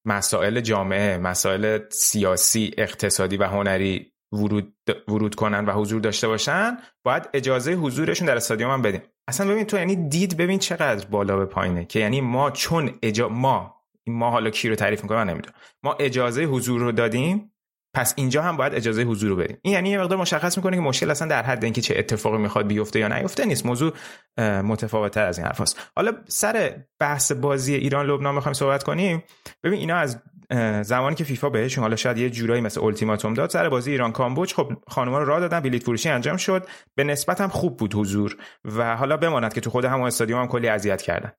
مسائل 0.05 0.59
جامعه 0.59 1.17
مسائل 1.17 1.79
سیاسی 1.89 2.71
اقتصادی 2.77 3.37
و 3.37 3.43
هنری 3.43 4.11
ورود, 4.31 4.75
ورود 5.07 5.35
کنن 5.35 5.65
و 5.65 5.71
حضور 5.71 6.01
داشته 6.01 6.27
باشن 6.27 6.77
باید 7.03 7.29
اجازه 7.33 7.73
حضورشون 7.73 8.27
در 8.27 8.35
استادیوم 8.35 8.71
هم 8.71 8.81
بدیم 8.81 9.01
اصلا 9.27 9.51
ببین 9.51 9.65
تو 9.65 9.77
یعنی 9.77 9.95
دید 9.95 10.37
ببین 10.37 10.59
چقدر 10.59 11.05
بالا 11.05 11.37
به 11.37 11.45
پایینه 11.45 11.85
که 11.85 11.99
یعنی 11.99 12.21
ما 12.21 12.51
چون 12.51 12.99
اجا... 13.01 13.29
ما 13.29 13.75
ما 14.07 14.31
حالا 14.31 14.49
کی 14.49 14.69
رو 14.69 14.75
تعریف 14.75 15.03
می‌کنم؟ 15.03 15.17
من 15.17 15.29
نمی‌دونم. 15.29 15.55
ما 15.83 15.93
اجازه 15.99 16.43
حضور 16.43 16.81
رو 16.81 16.91
دادیم 16.91 17.54
پس 17.95 18.13
اینجا 18.17 18.41
هم 18.41 18.57
باید 18.57 18.73
اجازه 18.73 19.03
حضور 19.03 19.29
رو 19.29 19.35
بدیم 19.35 19.57
این 19.61 19.73
یعنی 19.73 19.89
یه 19.89 19.99
مقدار 19.99 20.17
مشخص 20.17 20.57
می‌کنه 20.57 20.75
که 20.75 20.81
مشکل 20.81 21.11
اصلا 21.11 21.27
در 21.27 21.43
حد 21.43 21.63
اینکه 21.63 21.81
چه 21.81 21.95
اتفاقی 21.97 22.37
می‌خواد 22.37 22.67
بیفته 22.67 22.99
یا 22.99 23.07
نیفته 23.07 23.45
نیست. 23.45 23.65
موضوع 23.65 23.93
متفاوتتر 24.37 25.25
از 25.25 25.37
این 25.37 25.47
حرفاست. 25.47 25.91
حالا 25.95 26.11
سر 26.27 26.83
بحث 26.99 27.31
بازی 27.31 27.75
ایران 27.75 28.05
لبنان 28.05 28.35
می‌خوایم 28.35 28.53
صحبت 28.53 28.83
کنیم. 28.83 29.23
ببین 29.63 29.79
اینا 29.79 29.95
از 29.95 30.21
زمانی 30.81 31.15
که 31.15 31.23
فیفا 31.23 31.49
بهشون 31.49 31.81
حالا 31.81 31.95
شاید 31.95 32.17
یه 32.17 32.29
جورایی 32.29 32.61
مثل 32.61 32.83
التیماتوم 32.83 33.33
داد 33.33 33.49
سر 33.49 33.69
بازی 33.69 33.91
ایران 33.91 34.11
کامبوج 34.11 34.53
خب 34.53 34.71
خانم‌ها 34.87 35.19
رو 35.19 35.25
راه 35.25 35.39
دادن 35.39 35.59
بلیت 35.59 35.83
فروشی 35.83 36.09
انجام 36.09 36.37
شد. 36.37 36.67
به 36.95 37.03
نسبت 37.03 37.41
هم 37.41 37.49
خوب 37.49 37.77
بود 37.77 37.95
حضور 37.95 38.37
و 38.65 38.95
حالا 38.95 39.17
بماند 39.17 39.53
که 39.53 39.61
تو 39.61 39.69
خود 39.69 39.85
همون 39.85 40.07
استادیوم 40.07 40.41
هم 40.41 40.47
کلی 40.47 40.67
اذیت 40.67 41.01
کردن. 41.01 41.31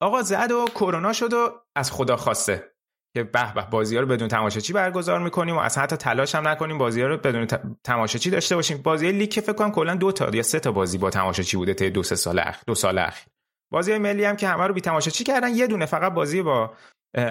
آقا 0.00 0.22
زد 0.22 0.50
و 0.50 0.64
کرونا 0.74 1.12
شد 1.12 1.32
و 1.32 1.50
از 1.76 1.92
خدا 1.92 2.16
خواسته. 2.16 2.71
که 3.14 3.22
به 3.22 3.54
به 3.54 3.66
بازی 3.70 3.96
ها 3.96 4.02
رو 4.02 4.08
بدون 4.08 4.28
تماشاچی 4.28 4.72
برگزار 4.72 5.20
می‌کنیم 5.20 5.56
و 5.56 5.58
اصلا 5.58 5.82
حتی 5.82 5.96
تلاش 5.96 6.34
هم 6.34 6.48
نکنیم 6.48 6.78
بازی 6.78 7.02
ها 7.02 7.08
رو 7.08 7.16
بدون 7.16 7.46
تماشاچی 7.84 8.30
داشته 8.30 8.56
باشیم. 8.56 8.78
بازی 8.82 9.12
لیگ 9.12 9.30
که 9.30 9.40
فکر 9.40 9.52
کنم 9.52 9.70
کلا 9.70 9.94
دو 9.94 10.12
تا 10.12 10.30
یا 10.32 10.42
سه 10.42 10.60
تا 10.60 10.72
بازی 10.72 10.98
با 10.98 11.10
تماشاچی 11.10 11.56
بوده 11.56 11.74
تا 11.74 11.88
دو 11.88 12.02
سه 12.02 12.16
سال 12.16 12.38
اخ 12.38 12.60
دو 12.66 12.74
سال 12.74 12.98
اخیر. 12.98 13.26
بازی 13.72 13.98
ملی 13.98 14.24
هم 14.24 14.36
که 14.36 14.48
همه 14.48 14.66
رو 14.66 14.74
بی 14.74 14.80
تماشاچی 14.80 15.24
کردن. 15.24 15.54
یه 15.54 15.66
دونه 15.66 15.86
فقط 15.86 16.12
بازی 16.12 16.42
با 16.42 16.72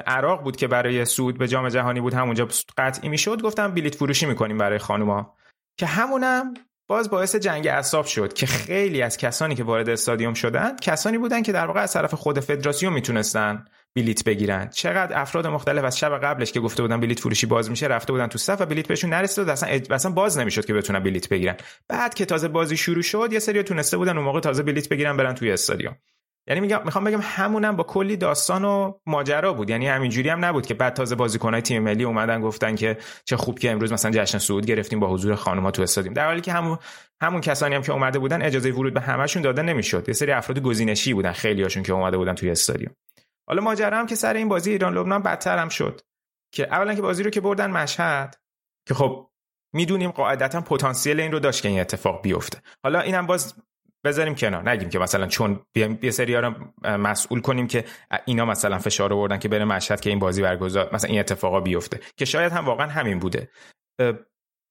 عراق 0.08 0.44
بود 0.44 0.56
که 0.56 0.68
برای 0.68 1.06
سود 1.06 1.38
به 1.38 1.48
جام 1.48 1.70
جهانی 1.70 2.02
بود. 2.02 2.14
همونجا 2.14 2.48
قطعی 2.78 3.10
می‌شد. 3.10 3.42
گفتم 3.42 3.74
بلیت 3.74 3.96
فروشی 3.96 4.26
می‌کنیم 4.26 4.58
برای 4.58 4.78
خانوما. 4.78 5.36
که 5.80 5.86
همونم 5.86 6.54
باز 6.88 7.10
باعث 7.10 7.36
جنگ 7.36 7.68
اعصاب 7.68 8.06
شد 8.06 8.34
که 8.34 8.46
خیلی 8.46 9.02
از 9.02 9.18
کسانی 9.18 9.56
که 9.56 9.64
وارد 9.64 9.90
استادیوم 9.90 10.34
شدن 10.34 10.76
کسانی 10.76 11.18
بودن 11.18 11.42
که 11.42 11.52
در 11.52 11.66
واقع 11.66 11.82
از 11.82 11.94
طرف 11.94 12.14
خود 12.14 12.40
فدراسیون 12.40 12.94
می‌تونستن 12.94 13.66
بلیت 13.96 14.24
بگیرن. 14.24 14.70
چقدر 14.70 15.22
افراد 15.22 15.48
مختلف 15.48 15.84
از 15.84 15.98
شب 15.98 16.18
قبلش 16.18 16.52
که 16.52 16.60
گفته 16.60 16.82
بودن 16.82 17.00
بلیت 17.00 17.20
فروشی 17.20 17.46
باز 17.46 17.70
میشه 17.70 17.88
رفته 17.88 18.14
بودن 18.14 18.28
تو 18.28 18.38
صف 18.38 18.62
و 18.62 18.66
بلیت 18.66 18.88
بهشون 18.88 19.10
نرسید 19.10 19.50
اصلا 19.50 19.80
اصلا 19.90 20.12
باز 20.12 20.38
نمی‌شد 20.38 20.66
که 20.66 20.74
بتونن 20.74 21.00
بلیت 21.00 21.30
بگیرن. 21.30 21.56
بعد 21.90 22.14
که 22.14 22.26
تازه 22.26 22.48
بازی 22.48 22.78
شروع 22.78 23.02
شد 23.02 23.30
یه 23.32 23.40
سری 23.40 23.64
تونسته 23.64 23.98
بودن 23.98 24.18
اون 24.18 24.26
موقع 24.26 24.40
تازه 24.40 24.64
بلیت 24.64 24.90
بگیرن 24.90 25.18
برن 25.18 25.34
توی 25.34 25.52
استادیوم. 25.52 25.96
یعنی 26.48 26.62
میگم 26.62 26.82
می‌خوام 26.86 27.04
بگم 27.04 27.20
همونم 27.24 27.76
با 27.76 27.84
کلی 27.84 28.18
داستان 28.18 28.66
و 28.66 28.94
ماجرا 29.06 29.54
بود. 29.54 29.70
یعنی 29.70 29.88
همینجوری 29.88 30.30
هم 30.30 30.46
نبود 30.46 30.66
که 30.66 30.74
بعد 30.74 30.94
تازه 30.94 31.16
بازیکنای 31.16 31.62
تیم 31.62 31.84
ملی 31.84 32.04
اومدن 32.04 32.42
گفتن 32.42 32.76
که 32.76 32.98
چه 33.26 33.38
خوب 33.38 33.60
که 33.60 33.72
امروز 33.72 33.94
مثلا 33.94 34.12
جشن 34.12 34.38
صعود 34.38 34.66
گرفتیم 34.66 35.00
با 35.00 35.08
حضور 35.08 35.36
خانم‌ها 35.36 35.72
تو 35.72 35.82
استادیوم. 35.82 36.14
در 36.14 36.26
حالی 36.26 36.42
که 36.42 36.54
همون 36.54 36.78
همون 37.22 37.42
کسانی 37.42 37.76
هم 37.76 37.82
که 37.82 37.92
اومده 37.92 38.20
بودن 38.20 38.42
اجازه 38.42 38.72
ورود 38.72 38.94
به 38.94 39.02
همشون 39.02 39.42
داده 39.42 39.62
نمی‌شد. 39.62 40.08
یه 40.08 40.14
سری 40.14 40.32
افراد 40.32 40.60
گزینشی 40.60 41.14
بودن 41.14 41.32
خیلی 41.32 41.64
هاشون 41.64 41.84
که 41.84 41.94
اومده 41.94 42.18
بودن 42.18 42.36
توی 42.36 42.50
استادیوم. 42.50 42.94
حالا 43.48 43.62
ماجرا 43.62 44.00
هم 44.00 44.06
که 44.06 44.16
سر 44.16 44.34
این 44.34 44.50
بازی 44.50 44.72
ایران 44.72 44.98
لبنان 44.98 45.22
بدتر 45.22 45.58
هم 45.58 45.70
شد 45.70 46.02
که 46.54 46.64
اولا 46.74 46.96
که 46.96 47.02
بازی 47.02 47.24
رو 47.24 47.30
که 47.30 47.42
بردن 47.42 47.72
مشهد 47.72 48.40
که 48.88 48.94
خب 48.94 49.30
می‌دونیم 49.74 50.12
قاعدتا 50.12 50.62
پتانسیل 50.62 51.20
این 51.20 51.32
رو 51.32 51.40
داشت 51.40 51.64
که 51.64 51.70
این 51.70 51.80
اتفاق 51.80 52.22
بیفته. 52.22 52.62
حالا 52.84 53.00
اینم 53.02 53.28
باز 53.28 53.56
بذاریم 54.04 54.36
کنار. 54.36 54.70
نگیم 54.70 54.90
که 54.90 55.00
مثلا 55.00 55.28
چون 55.28 55.66
یه 55.76 56.12
سری 56.12 56.36
رو 56.36 56.56
مسئول 56.84 57.42
کنیم 57.42 57.68
که 57.68 57.86
اینا 58.26 58.46
مثلا 58.46 58.80
فشار 58.80 59.14
آوردن 59.14 59.40
که 59.40 59.48
بره 59.48 59.66
مشهد 59.66 60.02
که 60.02 60.10
این 60.10 60.20
بازی 60.20 60.42
برگزار 60.42 60.90
مثلا 60.96 61.10
این 61.10 61.20
اتفاقا 61.20 61.60
بیفته. 61.60 62.00
که 62.18 62.26
شاید 62.26 62.52
هم 62.52 62.66
واقعا 62.66 62.88
همین 62.88 63.20
بوده. 63.20 63.50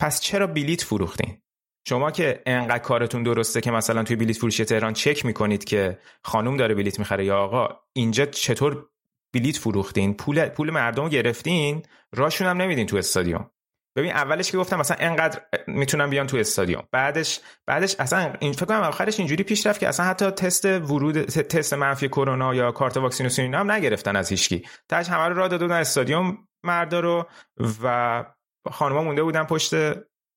پس 0.00 0.20
چرا 0.20 0.46
بلیت 0.46 0.82
فروختین؟ 0.82 1.42
شما 1.88 2.10
که 2.10 2.42
انقدر 2.46 2.78
کارتون 2.78 3.22
درسته 3.22 3.60
که 3.60 3.70
مثلا 3.70 4.02
توی 4.02 4.16
بلیت 4.16 4.36
فروشی 4.36 4.64
تهران 4.64 4.92
چک 4.92 5.26
می‌کنید 5.26 5.64
که 5.64 5.98
خانوم 6.24 6.56
داره 6.56 6.74
بلیت 6.74 6.98
می‌خره 6.98 7.24
یا 7.24 7.38
آقا 7.38 7.68
اینجا 7.92 8.26
چطور 8.26 8.86
بلیت 9.34 9.56
فروختین؟ 9.56 10.14
پول 10.14 10.48
پول 10.48 10.70
مردم 10.70 11.02
رو 11.02 11.08
گرفتین؟ 11.08 11.82
راشون 12.14 12.46
هم 12.46 12.62
نمیدین 12.62 12.86
تو 12.86 12.96
استادیوم. 12.96 13.50
ببین 13.96 14.12
اولش 14.12 14.50
که 14.50 14.58
گفتم 14.58 14.78
مثلا 14.78 14.96
انقدر 15.00 15.40
می‌تونم 15.66 16.10
بیان 16.10 16.26
تو 16.26 16.36
استادیوم. 16.36 16.82
بعدش 16.92 17.40
بعدش 17.66 17.96
اصلا 17.98 18.32
این 18.40 18.52
فکر 18.52 18.66
کنم 18.66 18.80
آخرش 18.80 19.18
اینجوری 19.18 19.44
پیش 19.44 19.66
رفت 19.66 19.80
که 19.80 19.88
اصلا 19.88 20.06
حتی 20.06 20.30
تست 20.30 20.64
ورود 20.64 21.22
تست 21.24 21.74
منفی 21.74 22.08
کرونا 22.08 22.54
یا 22.54 22.72
کارت 22.72 22.96
واکسیناسیون 22.96 23.44
اینا 23.46 23.58
هم 23.58 23.70
نگرفتن 23.70 24.16
از 24.16 24.28
هیچکی. 24.28 24.62
تاش 24.88 25.08
همه 25.08 25.28
رو 25.28 25.34
راه 25.34 25.48
دادن 25.48 25.70
استادیوم 25.70 26.38
مردا 26.64 27.00
رو 27.00 27.26
و 27.82 28.24
خانم‌ها 28.70 29.02
مونده 29.02 29.22
بودن 29.22 29.44
پشت 29.44 29.74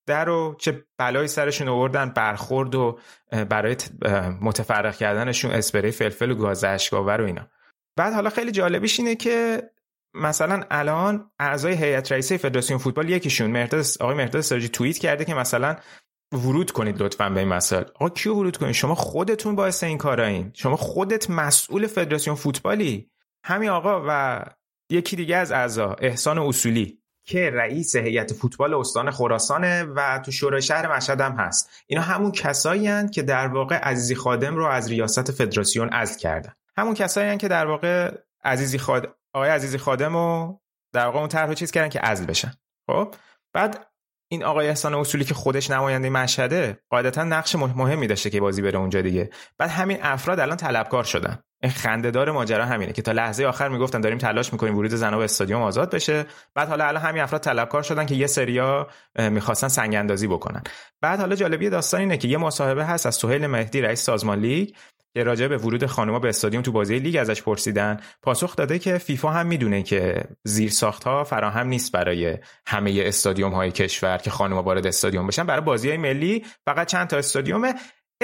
در 0.05 0.29
و 0.29 0.55
چه 0.59 0.85
بلایی 0.97 1.27
سرشون 1.27 1.67
آوردن 1.67 2.09
برخورد 2.09 2.75
و 2.75 2.99
برای 3.49 3.75
متفرق 4.41 4.95
کردنشون 4.95 5.51
اسپری 5.51 5.91
فلفل 5.91 6.31
و 6.31 6.35
گاز 6.35 6.63
اشکاور 6.63 7.21
و 7.21 7.25
اینا. 7.25 7.47
بعد 7.97 8.13
حالا 8.13 8.29
خیلی 8.29 8.51
جالبیش 8.51 8.99
اینه 8.99 9.15
که 9.15 9.63
مثلا 10.13 10.63
الان 10.71 11.31
اعضای 11.39 11.73
هیئت 11.73 12.11
رئیسه 12.11 12.37
فدراسیون 12.37 12.79
فوتبال 12.79 13.09
یکیشون 13.09 13.51
مهرداد 13.51 13.85
آقای 13.99 14.15
مهرداد 14.15 14.41
سراجی 14.41 14.69
توییت 14.69 14.97
کرده 14.97 15.25
که 15.25 15.33
مثلا 15.33 15.75
ورود 16.33 16.71
کنید 16.71 17.01
لطفا 17.01 17.29
به 17.29 17.39
این 17.39 17.49
مسائل. 17.49 17.83
آقا 17.83 18.09
کیو 18.09 18.35
ورود 18.35 18.57
کنید؟ 18.57 18.71
شما 18.71 18.95
خودتون 18.95 19.55
باعث 19.55 19.83
این 19.83 19.97
کارایین 19.97 20.51
شما 20.53 20.75
خودت 20.75 21.29
مسئول 21.29 21.87
فدراسیون 21.87 22.35
فوتبالی. 22.35 23.09
همین 23.45 23.69
آقا 23.69 24.03
و 24.07 24.43
یکی 24.89 25.15
دیگه 25.15 25.35
از 25.35 25.51
اعضا 25.51 25.95
احسان 25.99 26.37
اصولی. 26.37 27.02
که 27.25 27.49
رئیس 27.53 27.95
هیئت 27.95 28.33
فوتبال 28.33 28.73
استان 28.73 29.11
خراسانه 29.11 29.83
و 29.83 30.19
تو 30.25 30.31
شورای 30.31 30.61
شهر 30.61 30.95
مشهد 30.95 31.21
هم 31.21 31.31
هست. 31.31 31.69
اینا 31.87 32.01
همون 32.01 32.31
کسایی 32.31 33.09
که 33.09 33.21
در 33.21 33.47
واقع 33.47 33.75
عزیزی 33.75 34.15
خادم 34.15 34.55
رو 34.55 34.65
از 34.65 34.89
ریاست 34.89 35.31
فدراسیون 35.31 35.89
عزل 35.89 36.19
کردن. 36.19 36.53
همون 36.77 36.93
کسایی 36.93 37.37
که 37.37 37.47
در 37.47 37.65
واقع 37.65 38.11
عزیزی 38.43 38.77
خاد 38.77 39.15
آقای 39.33 39.49
عزیزی 39.49 39.77
خادم 39.77 40.13
رو 40.13 40.59
در 40.93 41.05
واقع 41.05 41.19
اون 41.19 41.27
طرح 41.27 41.53
چیز 41.53 41.71
کردن 41.71 41.89
که 41.89 41.99
عزل 41.99 42.25
بشن. 42.25 42.53
خب؟ 42.87 43.15
بعد 43.53 43.87
این 44.31 44.43
آقای 44.43 44.67
احسان 44.67 44.93
اصولی 44.93 45.25
که 45.25 45.33
خودش 45.33 45.71
نماینده 45.71 46.09
مشهده 46.09 46.79
قاعدتا 46.89 47.23
نقش 47.23 47.55
مهمی 47.55 48.07
داشته 48.07 48.29
که 48.29 48.41
بازی 48.41 48.61
بره 48.61 48.79
اونجا 48.79 49.01
دیگه. 49.01 49.29
بعد 49.57 49.69
همین 49.69 49.97
افراد 50.01 50.39
الان 50.39 50.57
طلبکار 50.57 51.03
شدن. 51.03 51.43
خندهدار 51.69 52.31
ماجرا 52.31 52.65
همینه 52.65 52.93
که 52.93 53.01
تا 53.01 53.11
لحظه 53.11 53.45
آخر 53.45 53.69
می‌گفتن 53.69 54.01
داریم 54.01 54.17
تلاش 54.17 54.53
می‌کنیم 54.53 54.77
ورود 54.77 54.91
زنا 54.91 55.17
به 55.17 55.23
استادیوم 55.23 55.61
آزاد 55.61 55.95
بشه. 55.95 56.25
بعد 56.55 56.67
حالا 56.67 56.85
الان 56.85 57.03
همین 57.03 57.21
افراد 57.21 57.41
طلبکار 57.41 57.83
شدن 57.83 58.05
که 58.05 58.15
یه 58.15 58.27
سریا 58.27 58.87
می‌خواستن 59.19 59.67
سنگ 59.67 59.95
اندازی 59.95 60.27
بکنن. 60.27 60.63
بعد 61.01 61.19
حالا 61.19 61.35
جالبی 61.35 61.69
داستان 61.69 61.99
اینه 61.99 62.17
که 62.17 62.27
یه 62.27 62.37
مصاحبه 62.37 62.85
هست 62.85 63.05
از 63.05 63.15
سهیل 63.15 63.47
مهدی 63.47 63.81
رئیس 63.81 64.03
سازمان 64.03 64.39
لیگ 64.39 64.69
که 65.15 65.23
راجع 65.23 65.47
به 65.47 65.57
ورود 65.57 65.85
خانوما 65.85 66.19
به 66.19 66.29
استادیوم 66.29 66.63
تو 66.63 66.71
بازی 66.71 66.99
لیگ 66.99 67.15
ازش 67.15 67.41
پرسیدن. 67.41 67.99
پاسخ 68.21 68.55
داده 68.55 68.79
که 68.79 68.97
فیفا 68.97 69.29
هم 69.29 69.47
می‌دونه 69.47 69.83
که 69.83 70.23
زیر 70.43 70.69
ساخت 70.69 71.03
ها 71.03 71.23
فراهم 71.23 71.67
نیست 71.67 71.91
برای 71.91 72.37
همه 72.67 72.93
استادیوم 73.05 73.51
های 73.51 73.71
کشور 73.71 74.17
که 74.17 74.29
خانوما 74.29 74.63
وارد 74.63 74.87
استادیوم 74.87 75.27
بشن. 75.27 75.43
برای 75.43 75.61
بازی 75.61 75.89
های 75.89 75.97
ملی 75.97 76.45
فقط 76.65 76.87
چند 76.87 77.07
تا 77.07 77.17
استادیومه. 77.17 77.73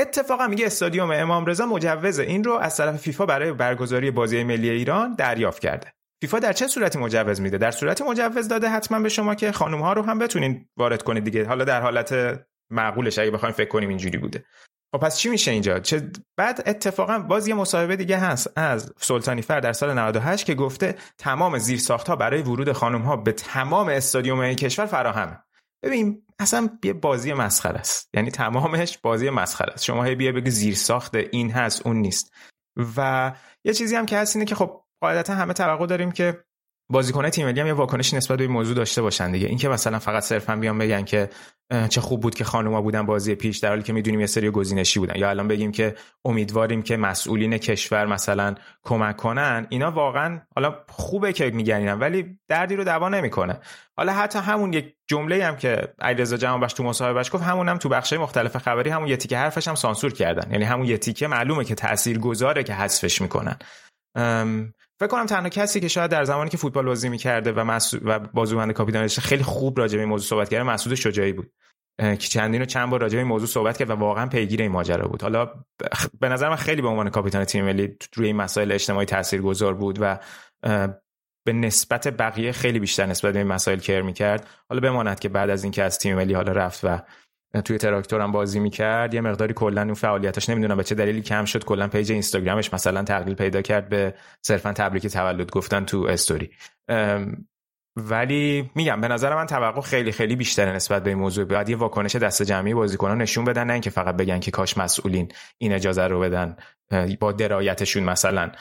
اتفاقا 0.01 0.47
میگه 0.47 0.65
استادیوم 0.65 1.11
امام 1.11 1.45
رضا 1.45 1.65
مجوز 1.65 2.19
این 2.19 2.43
رو 2.43 2.53
از 2.53 2.77
طرف 2.77 2.97
فیفا 2.97 3.25
برای 3.25 3.53
برگزاری 3.53 4.11
بازی 4.11 4.43
ملی 4.43 4.69
ایران 4.69 5.15
دریافت 5.15 5.61
کرده. 5.61 5.93
فیفا 6.21 6.39
در 6.39 6.53
چه 6.53 6.67
صورتی 6.67 6.99
مجوز 6.99 7.41
میده؟ 7.41 7.57
در 7.57 7.71
صورتی 7.71 8.03
مجوز 8.03 8.47
داده 8.47 8.69
حتما 8.69 8.99
به 8.99 9.09
شما 9.09 9.35
که 9.35 9.51
خانم 9.51 9.81
ها 9.81 9.93
رو 9.93 10.01
هم 10.01 10.19
بتونین 10.19 10.69
وارد 10.77 11.03
کنید 11.03 11.23
دیگه. 11.23 11.45
حالا 11.45 11.63
در 11.63 11.81
حالت 11.81 12.39
معقولش 12.69 13.19
اگه 13.19 13.31
بخوایم 13.31 13.55
فکر 13.55 13.69
کنیم 13.69 13.89
اینجوری 13.89 14.17
بوده. 14.17 14.45
خب 14.91 14.99
پس 14.99 15.17
چی 15.17 15.29
میشه 15.29 15.51
اینجا؟ 15.51 15.79
چه 15.79 16.11
بعد 16.37 16.63
اتفاقا 16.65 17.19
باز 17.19 17.47
یه 17.47 17.53
مصاحبه 17.53 17.95
دیگه 17.95 18.17
هست 18.17 18.57
از 18.57 18.93
سلطانی 18.97 19.41
فر 19.41 19.59
در 19.59 19.73
سال 19.73 19.93
98 19.93 20.45
که 20.45 20.55
گفته 20.55 20.95
تمام 21.17 21.57
زیرساخت 21.57 22.07
ها 22.07 22.15
برای 22.15 22.41
ورود 22.41 22.71
خانم 22.71 23.01
ها 23.01 23.15
به 23.15 23.31
تمام 23.31 23.89
استادیوم 23.89 24.39
این 24.39 24.55
کشور 24.55 24.85
فراهمه. 24.85 25.43
ببین 25.83 26.23
اصلا 26.39 26.79
یه 26.83 26.93
بازی 26.93 27.33
مسخره 27.33 27.79
است. 27.79 28.09
یعنی 28.13 28.31
تمامش 28.31 28.97
بازی 28.97 29.29
مسخره 29.29 29.73
است. 29.73 29.83
شما 29.83 30.03
هی 30.03 30.15
بیا 30.15 30.31
بگی 30.31 30.49
زیر 30.49 30.75
ساخت 30.75 31.15
این 31.15 31.51
هست 31.51 31.85
اون 31.85 31.95
نیست. 31.95 32.33
و 32.97 33.31
یه 33.63 33.73
چیزی 33.73 33.95
هم 33.95 34.05
که 34.05 34.17
هست 34.17 34.35
اینه 34.35 34.45
که 34.45 34.55
خب 34.55 34.81
قاعدتا 35.01 35.35
همه 35.35 35.53
توقع 35.53 35.85
داریم 35.85 36.11
که 36.11 36.43
بازیکن 36.91 37.29
تیم 37.29 37.45
ملی 37.45 37.59
هم 37.59 37.67
یه 37.67 37.73
واکنشی 37.73 38.17
نسبت 38.17 38.37
به 38.37 38.43
این 38.43 38.53
موضوع 38.53 38.75
داشته 38.75 39.01
باشن 39.01 39.31
دیگه. 39.31 39.47
اینکه 39.47 39.69
مثلا 39.69 39.99
فقط 39.99 40.23
صرفا 40.23 40.55
بیان 40.55 40.77
بگن 40.77 41.03
که 41.03 41.29
چه 41.89 42.01
خوب 42.01 42.21
بود 42.21 42.35
که 42.35 42.43
خانوما 42.43 42.81
بودن 42.81 43.05
بازی 43.05 43.35
پیش 43.35 43.57
در 43.57 43.69
حالی 43.69 43.83
که 43.83 43.93
می‌دونیم 43.93 44.19
یه 44.19 44.25
سری 44.25 44.49
گزینشی 44.49 44.99
بودن. 44.99 45.15
یا 45.15 45.29
الان 45.29 45.47
بگیم 45.47 45.71
که 45.71 45.95
امیدواریم 46.25 46.81
که 46.81 46.97
مسئولین 46.97 47.57
کشور 47.57 48.05
مثلا 48.05 48.55
کمک 48.83 49.17
کنن 49.17 49.67
اینا 49.69 49.91
واقعا 49.91 50.41
حالا 50.55 50.75
خوبه 50.89 51.33
که 51.33 51.49
میگن 51.49 51.99
ولی 51.99 52.39
دردی 52.47 52.75
رو 52.75 52.83
دوا 52.83 53.09
نمی‌کنه. 53.09 53.59
حالا 53.97 54.13
حتی 54.13 54.39
همون 54.39 54.73
یک 54.73 54.95
جمله 55.07 55.45
هم 55.45 55.57
که 55.57 55.93
علیرضا 55.99 56.37
جمعبخش 56.37 56.73
تو 56.73 56.83
مصاحبهش 56.83 57.29
گفت 57.33 57.43
همون 57.43 57.69
هم 57.69 57.77
تو 57.77 57.89
بخش 57.89 58.13
مختلف 58.13 58.57
خبری 58.57 58.89
همون 58.89 59.07
یه 59.07 59.17
تیکه 59.17 59.37
حرفش 59.37 59.67
هم 59.67 59.75
سانسور 59.75 60.13
کردن. 60.13 60.51
یعنی 60.51 60.63
همون 60.63 60.85
یه 60.85 60.97
تیکه 60.97 61.27
معلومه 61.27 61.65
که 61.65 61.75
تاثیرگذاره 61.75 62.63
که 62.63 62.73
حذفش 62.73 63.21
می‌کنن. 63.21 63.57
فکر 64.99 65.07
کنم 65.07 65.25
تنها 65.25 65.49
کسی 65.49 65.79
که 65.79 65.87
شاید 65.87 66.11
در 66.11 66.23
زمانی 66.23 66.49
که 66.49 66.57
فوتبال 66.57 66.85
بازی 66.85 67.09
می‌کرده 67.09 67.51
و 67.51 67.63
مسعود 67.63 68.01
و 68.05 68.19
بازوبند 68.19 68.71
کاپیتانش 68.71 69.19
خیلی 69.19 69.43
خوب 69.43 69.79
راجع 69.79 69.95
به 69.95 70.01
این 70.01 70.09
موضوع 70.09 70.27
صحبت 70.27 70.49
کرده 70.49 70.63
مسعود 70.63 70.95
شجاعی 70.95 71.33
بود. 71.33 71.51
که 71.99 72.15
چندین 72.15 72.61
و 72.61 72.65
چند 72.65 72.89
بار 72.89 73.01
راجع 73.01 73.13
به 73.13 73.17
این 73.17 73.27
موضوع 73.27 73.47
صحبت 73.47 73.77
کرد 73.77 73.89
و 73.89 73.93
واقعا 73.93 74.27
پیگیر 74.27 74.61
این 74.61 74.71
ماجرا 74.71 75.07
بود. 75.07 75.21
حالا 75.21 75.53
به 76.19 76.29
نظر 76.29 76.49
من 76.49 76.55
خیلی 76.55 76.81
به 76.81 76.87
عنوان 76.87 77.09
کاپیتان 77.09 77.45
تیم 77.45 77.65
ملی 77.65 77.97
روی 78.15 78.27
این 78.27 78.35
مسائل 78.35 78.71
اجتماعی 78.71 79.05
تاثیرگذار 79.05 79.73
بود 79.73 79.97
و 80.01 80.19
به 81.45 81.53
نسبت 81.53 82.07
بقیه 82.07 82.51
خیلی 82.51 82.79
بیشتر 82.79 83.05
نسبت 83.05 83.33
به 83.33 83.39
این 83.39 83.47
مسائل 83.47 83.79
care 83.79 84.01
می‌کرد. 84.01 84.47
حالا 84.69 84.81
بماند 84.81 85.19
که 85.19 85.29
بعد 85.29 85.49
از 85.49 85.63
اینکه 85.63 85.83
از 85.83 85.97
تیم 85.97 86.15
ملی 86.15 86.33
حالا 86.33 86.51
رفت 86.51 86.79
و 86.83 87.01
توی 87.65 87.77
تراکتور 87.77 88.27
بازی 88.27 88.59
می‌کرد. 88.59 89.13
یه 89.13 89.21
مقداری 89.21 89.53
کلا 89.53 89.81
اون 89.81 89.93
فعالیتش 89.93 90.49
نمی‌دونم 90.49 90.77
به 90.77 90.83
چه 90.83 90.95
دلیلی 90.95 91.21
کم 91.21 91.45
شد. 91.45 91.65
کلا 91.65 91.87
page 91.87 92.11
اینستاگرامش 92.11 92.73
مثلا 92.73 93.03
تغییر 93.03 93.35
پیدا 93.35 93.61
کرد 93.61 93.89
به 93.89 94.13
صرفا 94.41 94.73
تبریک 94.73 95.07
تولد 95.07 95.51
گفتن 95.51 95.85
تو 95.85 96.07
استوری. 96.09 96.51
ولی 97.95 98.71
میگم 98.75 99.01
به 99.01 99.07
نظر 99.07 99.35
من 99.35 99.45
توقع 99.45 99.81
خیلی 99.81 100.11
خیلی 100.11 100.35
بیشتره 100.35 100.71
نسبت 100.71 101.03
به 101.03 101.09
این 101.09 101.19
موضوع. 101.19 101.45
بعد 101.45 101.69
یه 101.69 101.75
واکنش 101.75 102.15
دست 102.15 102.43
جمعی 102.43 102.73
بازیکنان 102.73 103.17
نشون 103.17 103.45
بدن 103.45 103.63
نه 103.63 103.73
اینکه 103.73 103.89
فقط 103.89 104.17
بگن 104.17 104.39
که 104.39 104.51
کاش 104.51 104.77
مسئولین 104.77 105.31
این 105.57 105.73
اجازه 105.73 106.07
رو 106.07 106.19
بدن 106.19 106.57
با 107.19 107.31
درایتشون 107.31 108.03
مثلا 108.03 108.51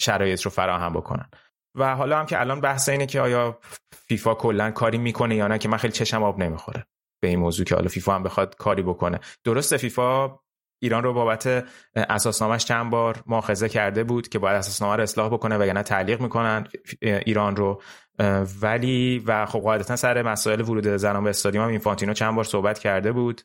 شرایط 0.00 0.42
رو 0.42 0.50
فراهم 0.50 0.92
بکنن. 0.92 1.28
و 1.74 1.94
حالا 1.94 2.18
هم 2.18 2.26
که 2.26 2.40
الان 2.40 2.60
بحث 2.60 2.88
اینه 2.88 3.06
که 3.06 3.20
آیا 3.20 3.58
فیفا 4.08 4.34
کلا 4.34 4.70
کاری 4.70 4.98
می‌کنه 4.98 5.36
یا 5.36 5.48
نه 5.48 5.58
که 5.58 5.68
من 5.68 5.78
خیلی 5.78 5.92
چشم 5.92 6.22
آب 6.22 6.38
نمی‌خوره. 6.38 6.86
به 7.26 7.30
این 7.30 7.38
موضوع 7.38 7.66
که 7.66 7.74
حالا 7.74 7.88
فیفا 7.88 8.14
هم 8.14 8.22
بخواد 8.22 8.56
کاری 8.56 8.82
بکنه. 8.82 9.20
درسته 9.44 9.76
فیفا 9.76 10.38
ایران 10.82 11.02
رو 11.02 11.12
بابت 11.12 11.64
اساسنامهش 11.94 12.64
چند 12.64 12.90
بار 12.90 13.22
مؤاخذه 13.26 13.68
کرده 13.68 14.04
بود 14.04 14.28
که 14.28 14.38
باید 14.38 14.56
اساسنامه 14.56 14.96
رو 14.96 15.02
اصلاح 15.02 15.28
بکنه 15.28 15.56
وگرنه 15.56 15.82
تعلیق 15.82 16.20
می‌کنن 16.20 16.66
ایران 17.00 17.56
رو. 17.56 17.82
ولی 18.62 19.22
و 19.26 19.46
خب 19.46 19.58
قاعدتا 19.58 19.96
سر 19.96 20.22
مسائل 20.22 20.60
ورود 20.60 20.88
زنان 20.88 21.24
به 21.24 21.30
استادیوم 21.30 21.64
هم 21.64 21.70
اینفانتینو 21.70 22.12
چند 22.12 22.34
بار 22.34 22.44
صحبت 22.44 22.78
کرده 22.78 23.12
بود. 23.12 23.40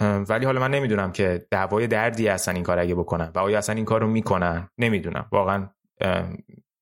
ولی 0.00 0.44
حالا 0.44 0.60
من 0.60 0.70
نمی‌دونم 0.70 1.12
که 1.12 1.46
دعوای 1.50 1.86
دردی 1.86 2.28
اصلا 2.28 2.54
این 2.54 2.62
کار 2.62 2.78
اگه 2.78 2.94
بکنن 2.94 3.32
و 3.34 3.38
آیا 3.38 3.58
اصلا 3.58 3.74
این 3.74 3.84
کار 3.84 4.00
رو 4.00 4.06
می‌کنن؟ 4.06 4.68
نمی‌دونم. 4.78 5.28
واقعا 5.32 5.68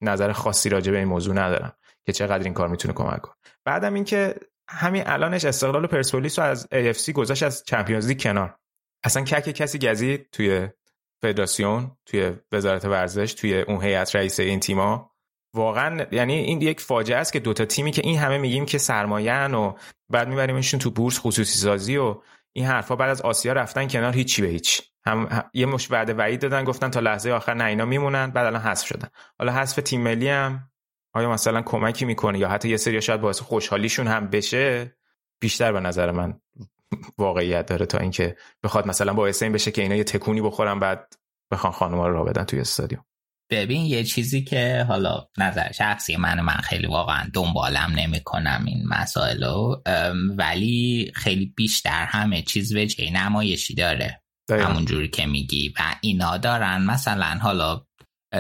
نظر 0.01 0.33
خاصی 0.33 0.69
راجع 0.69 0.93
به 0.93 0.99
این 0.99 1.09
موضوع 1.09 1.35
ندارم 1.35 1.73
که 2.07 2.13
چقدر 2.13 2.45
این 2.45 2.55
کار 2.55 2.69
می‌تونه 2.69 2.95
کمک 2.95 3.21
کنه. 3.21 3.35
بعدم 3.65 3.95
اینکه 3.95 4.35
همین 4.73 5.03
الانش 5.07 5.45
استقلال 5.45 5.87
پرسپولیس 5.87 6.39
رو 6.39 6.45
از 6.45 6.69
AFC 6.75 7.11
گذاشت 7.11 7.43
از 7.43 7.65
چمپیونز 7.65 8.07
لیگ 8.07 8.23
کنار. 8.23 8.57
اصلا 9.05 9.25
کک 9.25 9.51
کسی 9.51 9.79
گزید 9.79 10.31
توی 10.33 10.69
فدراسیون 11.23 11.97
توی 12.07 12.33
وزارت 12.53 12.85
ورزش 12.85 13.35
توی 13.35 13.61
اون 13.61 13.83
هیئت 13.83 14.17
رئیس 14.17 14.41
این 14.41 14.61
تیما. 14.61 15.11
واقعا 15.55 16.07
یعنی 16.13 16.35
این 16.35 16.63
یک 16.63 16.81
فاجعه 16.81 17.19
است 17.19 17.33
که 17.33 17.41
دوتا 17.41 17.65
تیمی 17.65 17.91
که 17.91 18.03
این 18.05 18.19
همه 18.19 18.39
میگیم 18.39 18.67
که 18.67 18.79
سرمایه‌ان 18.79 19.55
و 19.55 19.73
بعد 20.09 20.29
میبریمشون 20.29 20.81
تو 20.81 20.91
بورس 20.91 21.19
خصوصی 21.19 21.59
سازی 21.59 21.97
و 21.97 22.17
این 22.53 22.67
حرفا. 22.67 22.97
بعد 22.97 23.11
از 23.11 23.23
آسیا 23.23 23.53
رفتن 23.53 23.89
کنار 23.89 24.13
هیچی 24.13 24.43
به 24.43 24.49
هیچ. 24.49 24.83
هم, 25.07 25.45
یه 25.55 25.67
مش 25.67 25.91
وعده 25.91 26.15
وعید 26.15 26.41
دادن 26.41 26.65
گفتن 26.65 26.91
تا 26.91 27.01
لحظه 27.01 27.31
آخر 27.31 27.55
نه 27.55 27.65
اینا 27.65 27.85
میمونن 27.85 28.31
بعد 28.31 28.47
الان 28.47 28.61
حذف 28.61 28.87
شدن. 28.87 29.09
حالا 29.39 29.53
حذف 29.53 29.77
تیم 29.77 30.01
ملی 30.01 30.29
هم 30.29 30.70
آیا 31.13 31.31
مثلا 31.31 31.63
کمکی 31.63 32.05
می‌کنه 32.05 32.39
یا 32.39 32.49
حتی 32.49 32.69
یه 32.69 32.77
سری 32.77 33.03
شاید 33.03 33.21
باعث 33.21 33.41
خوشحالیشون 33.41 34.07
هم 34.07 34.31
بشه؟ 34.31 34.97
بیشتر 35.41 35.73
به 35.73 35.81
نظر 35.81 36.11
من 36.11 36.41
واقعیت 37.19 37.67
داره 37.67 37.87
تا 37.87 37.99
اینکه 37.99 38.37
بخواد 38.63 38.87
مثلا 38.87 39.15
باعث 39.15 39.43
این 39.43 39.53
بشه 39.53 39.71
که 39.71 39.83
اینا 39.83 39.95
یه 39.95 40.05
تکونی 40.05 40.41
بخورن 40.41 40.79
بعد 40.79 41.15
بخوان 41.53 41.73
خانوما 41.73 42.09
رو 42.09 42.15
را 42.15 42.25
بدن 42.25 42.45
توی 42.45 42.61
استادیوم. 42.61 43.05
ببین 43.51 43.87
یه 43.87 44.05
چیزی 44.05 44.45
که 44.45 44.85
حالا 44.89 45.27
نظر 45.39 45.73
شخصی 45.73 46.17
من 46.17 46.41
من 46.41 46.55
خیلی 46.55 46.87
واقعا 46.87 47.31
دنبالم 47.35 47.93
نمی‌کنم 47.97 48.65
این 48.67 48.83
مسائل 48.89 49.45
ولی 50.37 51.13
خیلی 51.15 51.55
بیشتر 51.57 52.05
همه 52.05 52.43
چیز 52.43 52.77
وجه 52.77 53.11
نمایشی 53.11 53.75
داره. 53.75 54.23
همون 54.51 54.85
جوری 54.85 55.09
که 55.09 55.27
میگی 55.27 55.75
و 55.79 55.95
اینا 56.01 56.37
دارن. 56.37 56.85
مثلا 56.85 57.39
حالا 57.43 57.87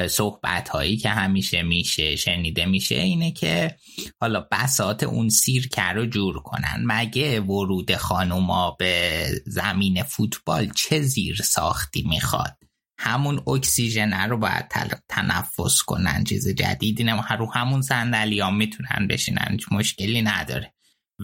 صحبت 0.08 0.68
هایی 0.68 0.96
که 0.96 1.08
همیشه 1.08 1.62
میشه 1.62 2.16
شنیده 2.16 2.66
میشه 2.66 2.94
اینه 2.94 3.32
که 3.32 3.76
حالا 4.20 4.46
بسات 4.52 5.02
اون 5.02 5.28
سیرکر 5.28 5.92
رو 5.92 6.06
جور 6.06 6.42
کنن. 6.42 6.82
مگه 6.84 7.40
ورود 7.40 7.96
خانوما 7.96 8.76
به 8.78 9.24
زمین 9.46 10.02
فوتبال 10.02 10.70
چه 10.74 11.00
زیر 11.00 11.42
ساختی 11.42 12.02
می‌خواد؟ 12.02 12.56
همون 12.98 13.42
اکسیژن 13.46 14.28
رو 14.28 14.36
باید 14.36 14.68
تنفس 15.08 15.82
کنن 15.82 16.24
چیز 16.24 16.48
جدیدی 16.48 17.04
نه 17.04 17.32
رو 17.32 17.52
همون 17.52 17.82
صندلی 17.82 18.40
ها 18.40 18.50
می‌تونن 18.50 19.06
بشینن 19.10 19.56
مشکلی 19.70 20.22
نداره. 20.22 20.74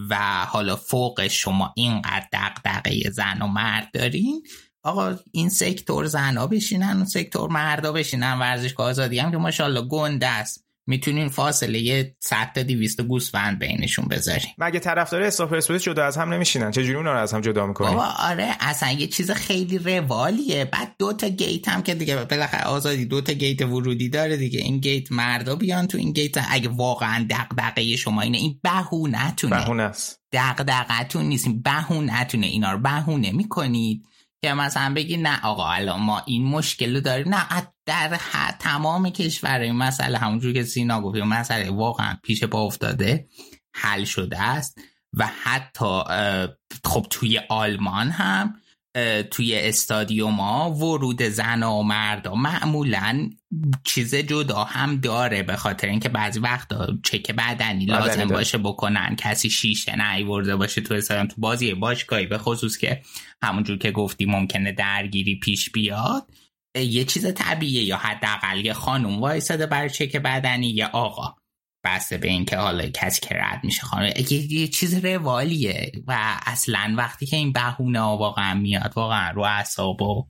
و 0.09 0.45
حالا 0.45 0.75
فوق 0.75 1.27
شما 1.27 1.73
اینقدر 1.75 2.27
دقدقه 2.33 3.09
زن 3.09 3.41
و 3.41 3.47
مرد 3.47 3.89
دارین 3.93 4.43
آقا 4.87 5.15
این 5.31 5.49
سکتور 5.49 6.05
زنا 6.05 6.47
بشینن 6.47 7.01
و 7.01 7.05
سکتور 7.05 7.49
مردا 7.49 7.91
بشینن 7.91 8.39
ورزشگاه 8.39 8.87
آزادی 8.87 9.19
هم 9.19 9.31
که 9.31 9.37
ماشاءالله 9.37 9.81
گنده 9.81 10.27
است. 10.27 10.63
می‌تونین 10.89 11.29
فاصله 11.29 11.79
یه 11.79 12.15
100 12.19 12.51
تا 12.55 12.63
200 12.63 13.01
گوسفند 13.01 13.59
بینشون 13.59 14.05
بذارین. 14.05 14.51
مگه 14.57 14.79
طرفدار 14.79 15.21
استاپ 15.21 15.49
پرسپولیس 15.49 15.83
جدا 15.83 16.05
از 16.05 16.17
هم 16.17 16.33
نمیشینن؟ 16.33 16.71
چه 16.71 16.83
جوری 16.83 16.95
اونا 16.95 17.13
رو 17.13 17.19
از 17.19 17.33
هم 17.33 17.41
جدا 17.41 17.67
می‌کنین؟ 17.67 17.89
بابا 17.89 18.05
آره 18.19 18.55
اصلا 18.59 18.91
یه 18.91 19.07
چیز 19.07 19.31
خیلی 19.31 19.77
روالیه. 19.77 20.65
بعد 20.65 20.95
دو 20.99 21.13
تا 21.13 21.27
گیت 21.29 21.67
هم 21.67 21.81
که 21.81 21.95
دیگه 21.95 22.25
بالاخره 22.25 22.63
آزادی 22.63 23.05
دو 23.05 23.21
تا 23.21 23.33
گیت 23.33 23.61
ورودی 23.61 24.09
داره 24.09 24.37
دیگه. 24.37 24.59
این 24.59 24.77
گیت 24.77 25.11
مردا 25.11 25.55
بیان 25.55 25.87
تو 25.87 25.97
این 25.97 26.11
گیت. 26.11 26.37
اگه 26.49 26.69
واقعا 26.69 27.27
دغدغه 27.29 27.95
شما 27.95 28.21
اینه 28.21 28.37
این 28.37 28.59
بهونهتونه 28.63 29.55
بهونه 29.55 29.83
است. 29.83 30.19
دغدغتون 30.31 31.25
نیست. 31.25 31.47
بهونهتونه 31.63 32.47
اینا 32.47 32.71
رو 32.71 32.77
بهونه 32.77 33.31
می‌کنید. 33.31 34.03
که 34.47 34.53
مثلا 34.53 34.93
بگی 34.93 35.17
نه 35.17 35.45
آقا 35.45 35.69
الان 35.71 36.01
ما 36.01 36.21
این 36.25 36.45
مشکل 36.45 36.95
رو 36.95 37.01
داریم. 37.01 37.35
نه 37.35 37.47
در 37.85 38.19
تمام 38.59 39.09
کشور 39.09 39.59
این 39.59 39.75
مسئله 39.75 40.17
همونجور 40.17 40.53
که 40.53 40.63
سینا 40.63 41.01
گفت 41.01 41.17
مسئله 41.17 41.69
واقعا 41.69 42.17
پیش 42.23 42.43
پا 42.43 42.61
افتاده 42.65 43.27
حل 43.73 44.03
شده 44.03 44.41
است. 44.41 44.81
و 45.13 45.29
حتی 45.43 46.01
خب 46.85 47.05
توی 47.09 47.39
آلمان 47.49 48.09
هم 48.09 48.55
توی 49.31 49.55
استادیوم 49.55 50.33
ها 50.33 50.71
ورود 50.71 51.21
زن 51.21 51.63
و 51.63 51.83
مرد 51.83 52.27
معمولا 52.27 53.29
چیز 53.83 54.15
جدا 54.15 54.63
هم 54.63 54.95
داره 54.99 55.43
به 55.43 55.55
خاطر 55.55 55.87
اینکه 55.87 56.09
بعضی 56.09 56.39
وقت 56.39 56.67
چک 57.03 57.31
بدنی 57.31 57.85
لازم 57.85 58.27
باشه 58.27 58.57
بکنن 58.57 59.15
کسی 59.15 59.49
شیشه 59.49 60.21
ورده 60.29 60.55
باشه 60.55 60.81
تو 60.81 60.93
استادیوم 60.93 61.27
تو 61.27 61.41
بازی 61.41 61.73
باشگاهی 61.73 62.25
به 62.25 62.37
خصوص 62.37 62.77
که 62.77 63.01
همونجور 63.41 63.77
که 63.77 63.91
گفتی 63.91 64.25
ممکنه 64.25 64.71
درگیری 64.71 65.39
پیش 65.39 65.69
بیاد 65.69 66.27
یه 66.75 67.03
چیز 67.03 67.33
طبیعیه 67.33 67.83
یا 67.83 67.97
حداقل 67.97 68.65
یه 68.65 68.73
خانم 68.73 69.19
وایساده 69.19 69.65
برای 69.65 69.89
چک 69.89 70.15
بدنی 70.15 70.69
یه 70.69 70.85
آقا. 70.85 71.35
بسته 71.87 72.17
به 72.17 72.27
اینکه 72.27 72.57
حالا 72.57 72.89
کسی 72.89 73.21
که 73.21 73.35
رد 73.35 73.63
میشه 73.63 73.81
خانم 73.81 74.11
یه 74.29 74.67
چیز 74.67 75.05
روالیه 75.05 75.91
و 76.07 76.39
اصلا 76.45 76.95
وقتی 76.97 77.25
که 77.25 77.37
این 77.37 77.53
بهونه 77.53 77.99
واقعا 77.99 78.53
میاد 78.53 78.93
واقعا 78.95 79.31
رو 79.31 79.41
اعصاب 79.41 80.01
و 80.01 80.27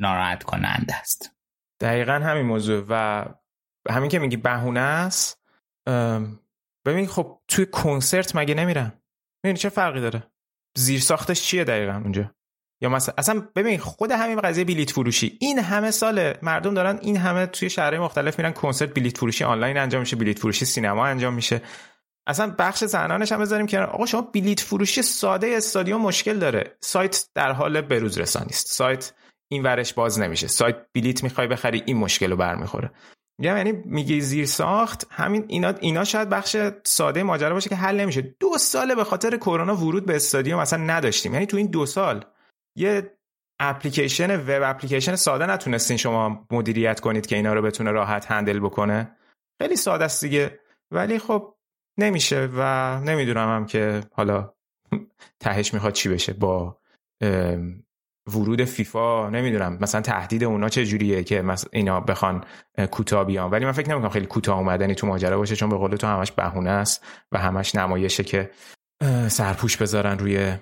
ناراحت 0.00 0.42
کننده 0.42 0.94
است. 0.94 1.36
دقیقا 1.80 2.12
همین 2.12 2.46
موضوع 2.46 2.84
و 2.88 3.24
همین 3.90 4.10
که 4.10 4.18
میگی 4.18 4.36
بهونه 4.36 4.80
است 4.80 5.40
ببین 6.86 7.06
خب 7.06 7.40
توی 7.48 7.66
کنسرت 7.66 8.36
مگه 8.36 8.54
نمیرن؟ 8.54 8.92
ببین 9.44 9.56
چه 9.56 9.68
فرقی 9.68 10.00
داره؟ 10.00 10.30
زیر 10.76 11.00
ساختش 11.00 11.42
چیه 11.42 11.64
دقیقا 11.64 11.92
اونجا؟ 11.92 12.34
یا 12.80 12.88
مثلا 12.88 13.14
اصلا 13.18 13.42
ببین 13.56 13.78
خود 13.78 14.10
همین 14.10 14.40
قضیه 14.40 14.64
بلیت 14.64 14.90
فروشی. 14.90 15.36
این 15.40 15.58
همه 15.58 15.90
سال 15.90 16.32
مردم 16.42 16.74
دارن 16.74 16.98
این 17.02 17.16
همه 17.16 17.46
توی 17.46 17.70
شهرهای 17.70 17.98
مختلف 17.98 18.38
میرن 18.38 18.52
کنسرت 18.52 18.94
بلیت 18.94 19.18
فروشی 19.18 19.44
آنلاین 19.44 19.78
انجام 19.78 20.00
میشه 20.00 20.16
بلیت 20.16 20.38
فروشی 20.38 20.64
سینما 20.64 21.06
انجام 21.06 21.34
میشه. 21.34 21.62
اصلا 22.26 22.54
بخش 22.58 22.84
زنانش 22.84 23.32
هم 23.32 23.40
بذاریم 23.40 23.66
که 23.66 23.78
آقا 23.78 24.06
شما 24.06 24.20
بلیت 24.20 24.60
فروشی 24.60 25.02
ساده 25.02 25.46
استادیوم 25.56 26.00
مشکل 26.00 26.38
داره. 26.38 26.76
سایت 26.80 27.26
در 27.34 27.52
حال 27.52 27.80
بروز 27.80 28.18
رسانی 28.18 28.50
است. 28.50 28.66
سایت 28.66 29.12
این 29.48 29.62
ورش 29.62 29.94
باز 29.94 30.18
نمیشه. 30.18 30.46
سایت 30.46 30.76
بلیت 30.94 31.22
می‌خوای 31.22 31.46
بخری 31.46 31.82
این 31.86 31.96
مشکل 31.96 32.30
رو 32.30 32.36
برمیخوره. 32.36 32.90
میگم 33.38 33.56
یعنی 33.56 33.72
میگی 33.72 34.20
زیر 34.20 34.46
ساخت. 34.46 35.06
همین 35.10 35.44
اینا 35.48 35.74
اینا 35.80 36.04
شاید 36.04 36.28
بخش 36.28 36.56
ساده 36.84 37.22
ماجرا 37.22 37.54
باشه 37.54 37.68
که 37.68 37.76
حل 37.76 38.00
نمیشه. 38.00 38.34
دو 38.40 38.58
ساله 38.58 38.94
به 38.94 39.04
خاطر 39.04 39.36
کرونا 39.36 39.76
ورود 39.76 40.06
به 40.06 40.16
استادیوم 40.16 40.58
اصلا 40.58 40.84
نداشتیم. 40.84 41.34
یعنی 41.34 41.46
تو 41.46 41.56
این 41.56 41.66
دو 41.66 41.86
سال 41.86 42.24
یه 42.76 43.16
اپلیکیشن 43.60 44.40
وب 44.40 44.62
اپلیکیشن 44.64 45.16
ساده 45.16 45.46
نتونستین 45.46 45.96
شما 45.96 46.46
مدیریت 46.50 47.00
کنید 47.00 47.26
که 47.26 47.36
اینا 47.36 47.54
رو 47.54 47.62
بتونه 47.62 47.90
راحت 47.90 48.32
هندل 48.32 48.60
بکنه. 48.60 49.16
خیلی 49.62 49.76
ساده 49.76 50.04
است 50.04 50.24
دیگه. 50.24 50.60
ولی 50.90 51.18
خب 51.18 51.54
نمیشه 51.98 52.48
و 52.56 52.60
نمی‌دونم 53.00 53.48
هم 53.48 53.66
که 53.66 54.00
حالا 54.12 54.54
تهش 55.42 55.74
می‌خواد 55.74 55.92
چی 55.92 56.08
بشه 56.08 56.32
با 56.32 56.80
ورود 58.28 58.64
فیفا. 58.64 59.30
نمی‌دونم 59.30 59.78
مثلا 59.80 60.00
تهدید 60.00 60.44
اونا 60.44 60.68
چه 60.68 60.86
جوریه 60.86 61.24
که 61.24 61.44
اینا 61.72 62.00
بخوان 62.00 62.44
کوتاه 62.90 63.24
بیان. 63.24 63.50
ولی 63.50 63.64
من 63.64 63.72
فکر 63.72 63.90
نمی‌کنم 63.90 64.10
خیلی 64.10 64.26
کوتاه 64.26 64.58
اومدنی 64.58 64.94
تو 64.94 65.06
ماجرا 65.06 65.38
باشه 65.38 65.56
چون 65.56 65.68
به 65.68 65.76
قول 65.76 65.96
تو 65.96 66.06
همش 66.06 66.32
بهونه 66.32 66.70
است 66.70 67.04
و 67.32 67.38
همش 67.38 67.74
نمایشه 67.74 68.24
که 68.24 68.50
سرپوش 69.28 69.76
بذارن 69.76 70.18
روی 70.18 70.56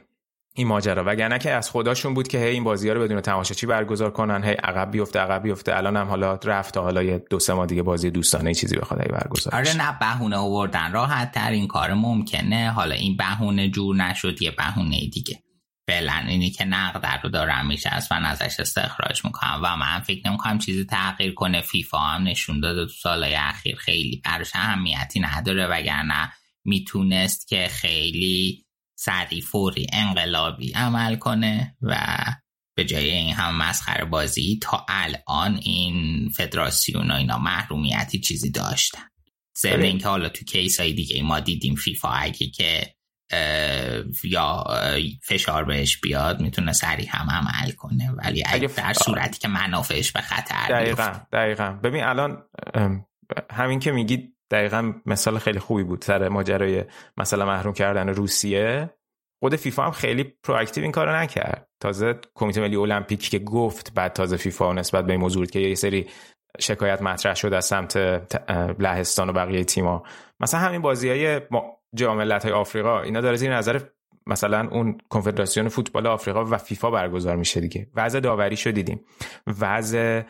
این 0.58 0.68
ماجرا. 0.68 1.04
وگرنه 1.06 1.38
که 1.38 1.50
از 1.50 1.70
خداشون 1.70 2.14
بود 2.14 2.28
که 2.28 2.38
هی 2.38 2.50
این 2.50 2.64
بازی 2.64 2.88
ها 2.88 2.94
رو 2.94 3.02
بدون 3.02 3.20
تماشاچی 3.20 3.66
برگزار 3.66 4.10
کنن 4.10 4.44
هی 4.44 4.52
عقب 4.52 4.90
بیفته 4.90 5.18
عقب 5.18 5.42
بیفته. 5.42 5.76
الان 5.76 5.96
هم 5.96 6.08
حالا 6.08 6.34
رفت 6.44 6.74
تا 6.74 6.82
حالا 6.82 7.02
یه 7.02 7.24
دو 7.30 7.38
سه 7.38 7.54
ماه 7.54 7.66
دیگه 7.66 7.82
بازی 7.82 8.10
دوستانه 8.10 8.54
چیزی 8.54 8.76
بخواد 8.76 9.00
هی 9.00 9.08
برگزار 9.08 9.54
آره 9.54 9.76
نه 9.76 9.98
بهونه 10.00 10.36
آوردن 10.36 10.92
راحت 10.92 11.32
تر 11.32 11.50
این 11.50 11.66
کار 11.66 11.94
ممکنه. 11.94 12.70
حالا 12.70 12.94
این 12.94 13.16
بهونه 13.16 13.68
جور 13.70 13.96
نشد 13.96 14.42
یه 14.42 14.50
بهونه 14.50 15.00
دیگه. 15.12 15.42
فعلا 15.86 16.24
اینی 16.28 16.50
که 16.50 16.64
نقد 16.64 17.20
رو 17.22 17.30
دارم 17.30 17.66
میشه 17.66 17.90
از 17.94 18.12
من 18.12 18.24
ازش 18.24 18.60
استخراج 18.60 19.24
می‌کنم 19.24 19.60
و 19.64 19.76
من 19.76 20.00
فکر 20.00 20.28
نمی‌کنم 20.28 20.58
چیزی 20.58 20.84
تغییر 20.84 21.34
کنه. 21.34 21.60
فیفا 21.60 21.98
هم 21.98 22.22
نشون 22.22 22.60
داده 22.60 22.86
تو 22.86 22.92
سالهای 22.92 23.34
اخیر 23.34 23.76
خیلی 23.76 24.22
براش 24.24 24.50
اهمیتی 24.54 25.20
نداره. 25.20 25.66
وگرنه 25.66 26.32
می‌تونست 26.64 27.48
که 27.48 27.68
خیلی 27.70 28.64
سریع 28.98 29.42
فوری 29.42 29.86
انقلابی 29.92 30.72
عمل 30.72 31.16
کنه 31.16 31.76
و 31.82 31.96
به 32.76 32.84
جای 32.84 33.10
این 33.10 33.34
هم 33.34 33.58
مسخره 33.58 34.04
بازی 34.04 34.58
تا 34.62 34.86
الان 34.88 35.54
این 35.62 36.28
فدراسیون 36.28 37.10
و 37.10 37.14
اینا 37.14 37.38
محرومیتی 37.38 38.20
چیزی 38.20 38.50
داشتن. 38.50 39.08
ضمن 39.58 39.82
اینکه 39.82 40.08
حالا 40.08 40.28
تو 40.28 40.44
case 40.44 40.80
های 40.80 40.92
دیگه 40.92 41.22
ما 41.22 41.40
دیدیم 41.40 41.74
فیفا 41.74 42.08
اگه 42.08 42.46
که 42.50 42.94
یا 44.24 44.64
فشار 45.22 45.64
بهش 45.64 46.00
بیاد 46.00 46.40
می‌تونه 46.40 46.72
سریع 46.72 47.08
هم 47.08 47.30
عمل 47.30 47.70
کنه. 47.70 48.10
ولی 48.10 48.44
اگه 48.46 48.68
در 48.68 48.92
صورتی 48.92 49.38
که 49.38 49.48
منافعش 49.48 50.12
به 50.12 50.20
خطر 50.20 50.68
دقیقا 50.68 51.20
دقیقا. 51.32 51.72
ببین 51.84 52.04
الان 52.04 52.42
همین 53.50 53.80
که 53.80 53.92
میگی 53.92 54.37
دقیقا 54.50 54.92
مثال 55.06 55.38
خیلی 55.38 55.58
خوبی 55.58 55.82
بود. 55.82 56.04
سر 56.04 56.28
ماجرای 56.28 56.84
مثلا 57.16 57.46
محروم 57.46 57.72
کردن 57.72 58.08
روسیه 58.08 58.90
خود 59.42 59.56
فیفا 59.56 59.82
هم 59.82 59.90
خیلی 59.90 60.24
proactive 60.24 60.82
این 60.82 60.92
کارو 60.92 61.16
نکرد. 61.16 61.68
تازه 61.80 62.20
کمیته 62.34 62.60
ملی 62.60 62.76
المپیک 62.76 63.30
که 63.30 63.38
گفت 63.38 63.94
بعد 63.94 64.12
تازه 64.12 64.36
فیفا 64.36 64.72
نسبت 64.72 65.06
به 65.06 65.12
این 65.12 65.20
موضوع 65.20 65.46
که 65.46 65.60
یه 65.60 65.74
سری 65.74 66.06
شکایت 66.60 67.02
مطرح 67.02 67.34
شد 67.34 67.52
از 67.52 67.64
سمت 67.64 67.96
لهستان 68.78 69.30
و 69.30 69.32
بقیه 69.32 69.64
تیما 69.64 70.02
مثلا 70.40 70.60
همین 70.60 70.82
بازی 70.82 71.08
های 71.08 71.40
جام 71.94 72.30
های 72.30 72.52
آفریقا 72.52 73.00
اینا 73.02 73.20
داره 73.20 73.36
زیر 73.36 73.56
نظر 73.56 73.80
مثلا 74.26 74.68
اون 74.70 74.98
کنفدراسیون 75.08 75.68
فوتبال 75.68 76.06
آفریقا 76.06 76.44
و 76.44 76.58
فیفا 76.58 76.90
برگزار 76.90 77.36
میشه 77.36 77.60
دیگه. 77.60 77.86
وضع 77.94 78.20
داوری 78.20 78.56
شو 78.56 78.70
دیدیم. 78.70 79.00
وضع 79.60 80.22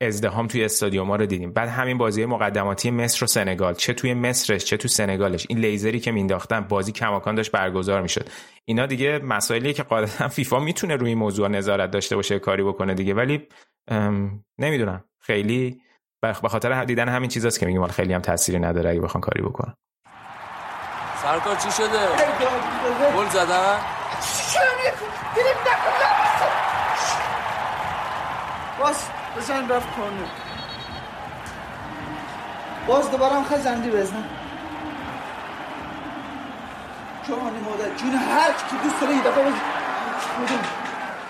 ازدهام 0.00 0.46
توی 0.46 0.64
استادیوم 0.64 1.12
رو 1.12 1.26
دیدیم. 1.26 1.52
بعد 1.52 1.68
همین 1.68 1.98
بازی 1.98 2.24
مقدماتی 2.24 2.90
مصر 2.90 3.24
و 3.24 3.26
سنگال. 3.26 3.74
چه 3.74 3.94
توی 3.94 4.14
مصرش 4.14 4.64
چه 4.64 4.76
تو 4.76 4.88
سنگالش. 4.88 5.46
این 5.48 5.58
لیزری 5.58 6.00
که 6.00 6.12
مینداختن 6.12 6.60
بازی 6.60 6.92
کماکان 6.92 7.34
داشت 7.34 7.50
برگزار 7.50 8.02
می‌شد. 8.02 8.28
اینا 8.64 8.86
دیگه 8.86 9.18
مسائلی 9.18 9.72
که 9.72 9.82
قاعدتا 9.82 10.28
فیفا 10.28 10.58
می‌تونه 10.58 10.96
روی 10.96 11.14
موضوع 11.14 11.48
نظارت 11.48 11.90
داشته 11.90 12.16
باشه 12.16 12.38
کاری 12.38 12.62
بکنه 12.62 12.94
دیگه. 12.94 13.14
ولی 13.14 13.48
نمی‌دونم. 14.58 15.04
خیلی 15.20 15.80
به 16.22 16.48
خاطر 16.48 16.84
دیدن 16.84 17.08
همین 17.08 17.28
چیزاست 17.28 17.60
که 17.60 17.66
میگیم. 17.66 17.86
خیلی 17.86 18.12
هم 18.12 18.20
تأثیری 18.20 18.58
نداره 18.58 18.90
اگه 18.90 19.00
بخوان 19.00 19.20
کاری 19.20 19.42
بکنن. 19.42 19.74
سرکار 21.22 21.56
چی 21.56 21.70
شده؟ 21.70 22.08
گل 23.16 23.28
زدن؟ 23.28 23.78
باز 28.80 29.11
بزن 29.36 29.68
رفت 29.68 29.96
کنه 29.96 30.28
باز 32.86 33.10
دوباره 33.10 33.34
هم 33.34 33.44
خزندی 33.44 33.90
بزن. 33.90 34.24
جانی 37.28 37.58
مادر 37.64 37.96
جون 37.96 38.14
هر 38.14 38.52
که 38.52 38.76
دوست 38.82 39.00
داره 39.00 39.14
یه 39.14 39.22
دفعه 39.22 39.44
بزن 39.44 39.60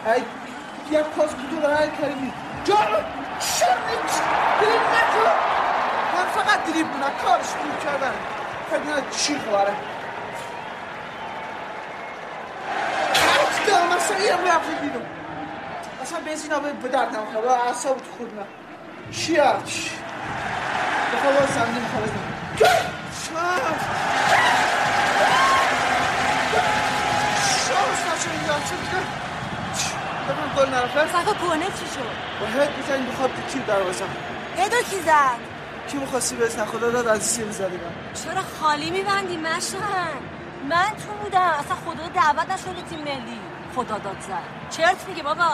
ای 0.07 0.23
یک 0.91 1.05
پاس 1.05 1.31
کتو 1.31 1.61
داره 1.63 1.77
هر 1.77 1.87
کریمی. 1.87 2.33
جان 2.65 2.77
شرنیت 3.41 4.13
دریب 4.61 4.83
نکن. 4.95 5.33
من 6.15 6.27
فقط 6.35 6.73
دریب 6.73 6.89
بونه 6.89 7.05
کارش 7.25 7.47
بود 7.47 7.81
کردن. 7.85 8.15
فکر 8.71 9.11
چی 9.11 9.39
خواره 9.39 9.73
هیچ 13.15 13.67
دارم 13.67 13.91
اصلا 13.91 14.17
اینم 14.17 14.45
رفت 14.45 14.81
بیرون. 14.81 15.22
اصلا 16.03 16.21
بنزین 16.21 16.53
آبه 16.53 16.73
به 16.73 16.89
درد 16.89 17.17
نمی‌خواد 17.17 17.45
اعصاب 17.47 17.97
تو 17.97 18.11
خود 18.19 18.35
نه 18.35 18.45
چی 19.13 19.37
هرچ 19.37 19.89
بخواه 21.15 21.33
باز 21.39 21.49
زمینی 21.49 21.81
می‌خواه 21.81 22.03
بزن 22.03 22.19
شانس 27.67 28.01
نشون 28.09 28.33
اینجا. 28.33 28.55
چه 28.69 28.77
دیگه 28.77 29.03
ببین 30.29 30.49
گل 30.57 30.75
نرفت. 30.75 31.09
سکا 31.09 31.35
کنه 31.49 31.67
چی 31.67 31.87
شد؟ 31.95 32.11
باید 32.41 32.71
بزنیم 32.79 33.07
بخواد 33.07 33.31
کی 33.53 33.59
در 33.59 33.81
بزن 33.83 34.05
ادو 34.59 34.77
کی 34.77 35.01
زد؟ 35.07 35.39
کی 35.89 35.99
می‌خواستی 35.99 36.37
بزن 36.37 36.65
خدا 36.65 36.91
داد؟ 36.91 37.07
از 37.07 37.23
سی 37.23 37.45
بزدی 37.45 37.79
چرا 38.25 38.43
خالی 38.61 38.91
میبندی 38.91 39.37
مشن 39.37 39.79
من 40.69 40.85
تو 40.85 41.13
بودم. 41.23 41.41
اصلا 41.41 41.77
خدا 41.87 42.09
دعوت 42.09 42.51
نشده 42.51 42.83
تیم 42.91 42.99
ملی. 42.99 43.41
خدا 43.77 43.99
داد 43.99 44.21
زد. 44.21 44.77
چرت 44.77 45.09
میگه 45.09 45.23
بابا. 45.23 45.51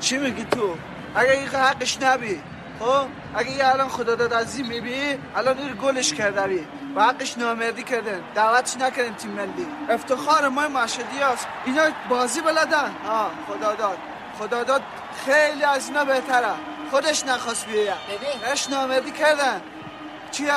چی 0.00 0.18
میگی 0.18 0.44
تو؟ 0.44 0.74
اگه 1.14 1.30
این 1.30 1.48
حقش 1.48 1.98
نبی 2.02 2.42
خب؟ 2.80 3.06
اگه 3.34 3.50
یه 3.50 3.68
الان 3.68 3.88
خدا 3.88 4.14
داد 4.14 4.32
از 4.32 4.58
این 4.58 4.66
میبی 4.66 5.18
الان 5.36 5.58
این 5.58 5.78
گلش 5.82 6.14
کرده 6.14 6.46
بی. 6.46 6.66
و 6.96 7.02
حقش 7.02 7.38
نامردی 7.38 7.82
کردن 7.82 8.20
دعوتش 8.34 8.76
نکردن 8.76 9.14
تیم 9.14 9.30
ملی. 9.30 9.66
افتخار 9.88 10.48
ما 10.48 10.68
مشهدی 10.68 11.18
هست 11.18 11.46
اینا 11.64 11.82
بازی 12.08 12.40
بلدن. 12.40 12.90
ها 13.06 13.30
خدا 13.48 13.74
داد. 13.74 13.98
خدا 14.38 14.64
داد 14.64 14.82
خیلی 15.26 15.64
از 15.64 15.88
اینا 15.88 16.04
بهتره. 16.04 16.54
خودش 16.90 17.24
نخواست 17.24 17.66
بیه. 17.66 17.94
ببین. 18.08 18.52
اش 18.52 18.70
نامردی 18.70 19.10
کردن. 19.10 19.60
چیه؟ 20.30 20.52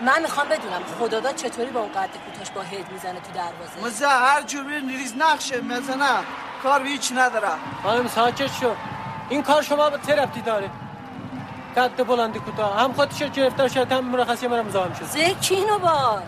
من 0.00 0.22
می‌خوام 0.22 0.48
بدونم 0.48 0.82
خداداد 0.98 1.36
چطوری 1.36 1.70
با 1.70 1.80
اون 1.80 1.92
قد 1.92 2.10
کوتاش 2.26 2.50
با 2.50 2.62
هد 2.62 2.92
می‌زنه 2.92 3.20
تو 3.20 3.32
دروازه؟ 3.34 3.86
مزه 3.86 4.06
هر 4.08 4.42
جور 4.42 4.66
ریز 4.88 5.14
نقشه 5.18 5.60
مزنه 5.60 6.18
کار 6.64 6.82
به 6.82 6.88
هیچ 6.88 7.12
نداره 7.16 7.48
خانم 7.82 8.08
ساکت 8.08 8.52
شو. 8.60 8.74
این 9.28 9.42
کار 9.42 9.62
شما 9.62 9.90
به 9.90 9.98
ترفتی 9.98 10.40
داره. 10.40 10.70
قد 11.76 12.06
بلندی 12.06 12.38
کوتاه. 12.38 12.80
هم 12.80 12.92
خودش 12.92 13.22
گرفتار 13.22 13.68
شد 13.68 13.92
هم 13.92 14.04
مرخصی 14.04 14.48
من 14.48 14.58
امضا 14.58 14.94
شد 14.94 15.04
زکینو 15.04 15.78
باش. 15.78 16.22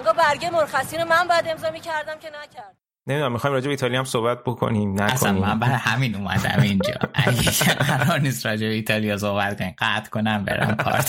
نگاه 0.00 0.14
برگه 0.14 0.50
مرخصی 0.50 0.96
رو 0.96 1.04
من 1.04 1.28
بعد 1.28 1.48
امضا 1.48 1.70
می‌کردم 1.70 2.18
که 2.18 2.28
نکرد. 2.28 2.76
نمی‌دونم 3.06 3.32
می‌خوایم 3.32 3.54
راجع 3.54 3.64
به 3.64 3.70
ایتالیا 3.70 3.98
هم 3.98 4.04
صحبت 4.04 4.44
بکنیم 4.44 4.92
نکنیم. 4.92 5.14
اصلا 5.14 5.32
من 5.32 5.58
برای 5.58 5.74
همین 5.74 6.14
اومدم 6.14 6.62
اینجا. 6.62 6.94
اگه 7.14 7.74
قرار 7.74 8.18
نیست 8.18 8.46
راجع 8.46 8.66
به 8.66 8.74
ایتالیا 8.74 9.16
صحبت 9.16 9.58
کنیم 9.58 9.74
قطع 9.78 10.10
کنم 10.10 10.44
برم 10.44 10.74
کار 10.74 11.00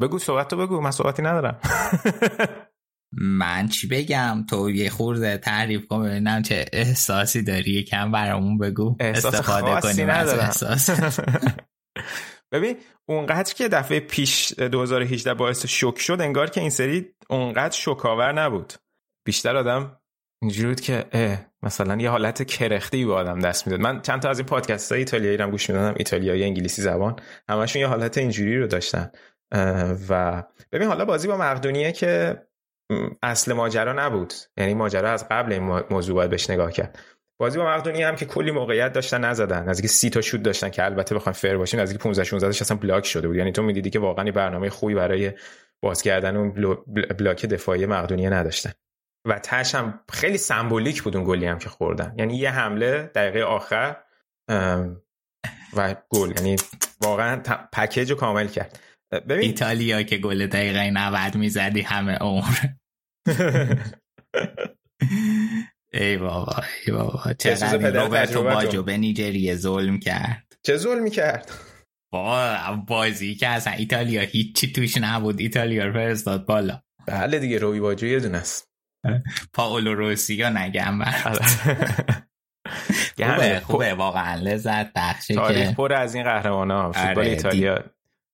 بگو 0.00 0.18
صحبت 0.18 0.48
تو 0.48 0.56
بگو. 0.56 0.80
من 0.80 0.90
صحبتی 0.90 1.22
ندارم. 1.22 1.60
من 3.12 3.68
چی 3.68 3.88
بگم؟ 3.88 4.44
تو 4.50 4.70
یه 4.70 4.90
خورده 4.90 5.38
تعریف 5.38 5.86
کن 5.86 6.02
ببینم 6.02 6.42
چه 6.42 6.64
احساسی 6.72 7.42
داری. 7.42 7.70
یکم 7.70 8.12
برامون 8.12 8.58
بگو. 8.58 8.96
احساس 9.00 9.34
استفاده 9.34 9.80
کنیم 9.80 10.10
از 10.10 10.34
احساس. 10.34 10.90
ببین 12.52 12.76
اونقدر 13.08 13.54
که 13.54 13.68
دفعه 13.68 14.00
پیش 14.00 14.52
2018 14.52 15.34
باعث 15.34 15.66
شک 15.66 15.98
شد 15.98 16.20
انگار 16.20 16.50
که 16.50 16.60
این 16.60 16.70
سری 16.70 17.06
اونقدر 17.30 17.76
شکاور 17.76 18.32
نبود. 18.32 18.72
بیشتر 19.26 19.56
آدم 19.56 19.96
اینجوری 20.42 20.68
بود 20.68 20.80
که 20.80 21.04
اه 21.12 21.46
مثلا 21.62 21.96
یه 21.96 22.10
حالت 22.10 22.46
کرختی 22.46 23.04
به 23.04 23.14
آدم 23.14 23.38
دست 23.38 23.66
می‌داد. 23.66 23.80
من 23.80 24.02
چند 24.02 24.22
تا 24.22 24.30
از 24.30 24.38
این 24.38 24.46
پادکست 24.46 24.92
های 24.92 24.98
ایتالیایی 24.98 25.36
رو 25.36 25.50
گوش 25.50 25.70
می‌دادم 25.70 25.94
ایتالیایی 25.98 26.44
انگلیسی 26.44 26.82
زبان 26.82 27.16
همشون 27.48 27.80
یه 27.80 27.88
حالت 27.88 28.18
اینجوری 28.18 28.58
رو 28.58 28.66
داشتن. 28.66 29.10
و 30.08 30.42
ببین 30.72 30.88
حالا 30.88 31.04
بازی 31.04 31.28
با 31.28 31.36
مقدونیه 31.36 31.92
که 31.92 32.42
اصل 33.22 33.52
ماجرا 33.52 33.92
نبود. 33.92 34.34
یعنی 34.56 34.74
ماجرا 34.74 35.10
از 35.10 35.28
قبل 35.30 35.52
این 35.52 35.82
موضوع 35.90 36.14
باید 36.14 36.30
بهش 36.30 36.50
نگاه 36.50 36.72
کرد. 36.72 36.98
بازی 37.40 37.58
با 37.58 37.66
مقدونیه 37.66 38.08
هم 38.08 38.16
که 38.16 38.26
کلی 38.26 38.50
موقعیت 38.50 38.92
داشتن 38.92 39.24
نزدن. 39.24 39.68
نزدیک 39.68 39.90
سی 39.90 40.10
تا 40.10 40.20
شوت 40.20 40.42
داشتن 40.42 40.70
که 40.70 40.84
البته 40.84 41.14
بخوایم 41.14 41.34
فر 41.34 41.56
باشیم 41.56 41.80
نزدیک 41.80 41.98
15 41.98 42.24
16 42.24 42.46
تاش 42.46 42.62
اصلا 42.62 42.76
بلاک 42.76 43.06
شده 43.06 43.28
بود. 43.28 43.36
یعنی 43.36 43.52
تو 43.52 43.62
می‌دیدی 43.62 43.90
که 43.90 43.98
واقعا 43.98 44.30
برنامه 44.30 44.70
خوبی 44.70 44.94
برای 44.94 45.32
باز 45.82 46.02
کردن 46.02 46.36
اون 46.36 46.76
بلاک 47.18 47.46
دفاعی 47.46 47.86
مقدونیه 47.86 48.30
نداشتن. 48.30 48.72
و 49.26 49.38
تش 49.38 49.74
هم 49.74 50.00
خیلی 50.12 50.38
سمبولیک 50.38 51.02
بود 51.02 51.16
اون 51.16 51.26
گلی 51.26 51.46
هم 51.46 51.58
که 51.58 51.68
خوردن. 51.68 52.14
یعنی 52.18 52.36
یه 52.36 52.50
حمله 52.50 53.10
دقیقه 53.14 53.42
آخر 53.42 53.96
و 55.76 55.94
گل. 56.08 56.32
یعنی 56.36 56.56
واقعا 57.02 57.42
پکیج 57.72 58.10
رو 58.10 58.16
کامل 58.16 58.46
کرد. 58.46 58.78
ببین 59.12 59.40
ایتالیا 59.40 60.02
که 60.02 60.16
گل 60.18 60.46
دقیقه 60.46 60.90
90 60.90 61.36
می‌زدی 61.36 61.80
همه 61.80 62.14
عمر. 62.14 62.56
ای 65.92 66.16
بابا 66.16 66.56
ای 66.86 66.92
بابا. 66.92 67.32
چقدر 67.38 68.02
روبرتو 68.02 68.42
باجو 68.42 68.82
به 68.82 68.96
نیجریه 68.96 69.56
ظلم 69.56 69.98
کرد. 69.98 70.46
چه 70.62 70.76
ظلمی 70.76 71.10
کرد؟ 71.10 71.50
با 72.12 72.56
بازی 72.86 73.34
که 73.34 73.48
اصلا 73.48 73.72
ایتالیا 73.72 74.22
هیچی 74.22 74.72
توش 74.72 74.96
نبود. 75.00 75.40
ایتالیا 75.40 75.86
رو 75.86 75.92
فرستاد. 75.92 76.46
بالا. 76.46 76.82
بله 77.06 77.38
دیگه 77.38 77.58
روی 77.58 77.80
باجو 77.80 78.06
یه 78.06 78.20
دونه 78.20 78.38
است. 78.38 78.70
پاولو 79.52 79.94
روسیا 79.94 80.50
نگم. 80.50 80.98
خوبه. 83.34 83.60
خوبه 83.60 83.94
واقعا 83.94 84.34
لذت 84.34 84.92
بخشه 84.96 85.34
تاریخ 85.34 85.72
پر 85.72 85.92
از 85.92 86.14
این 86.14 86.24
قهرمان 86.24 86.70
ها 86.70 86.92
فوتبال 86.92 87.18
آره، 87.18 87.28
ایتالیا. 87.28 87.84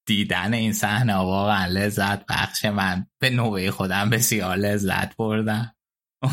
دیدن 0.07 0.55
این 0.55 0.73
صحنه 0.73 1.15
واقعا 1.15 1.67
لذت 1.67 2.27
بخش 2.27 2.65
من. 2.65 3.07
به 3.21 3.31
نوعی 3.31 3.71
خودم 3.71 4.11
بسیار 4.11 4.57
لذت 4.57 5.17
بردم. 5.17 5.73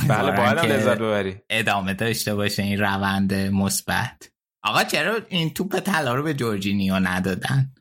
بله 0.07 0.31
باید 0.31 0.59
لذت 0.59 0.97
ببری. 0.97 1.41
ادامه 1.49 1.93
داشته 1.93 2.35
باشه 2.35 2.63
این 2.63 2.79
روند 2.79 3.33
مثبت. 3.33 4.29
آقا 4.63 4.83
چرا 4.83 5.19
این 5.29 5.53
توپ 5.53 5.79
طلا 5.79 6.15
رو 6.15 6.23
به 6.23 6.33
جورجینیو 6.33 6.99
ندادن؟ 6.99 7.73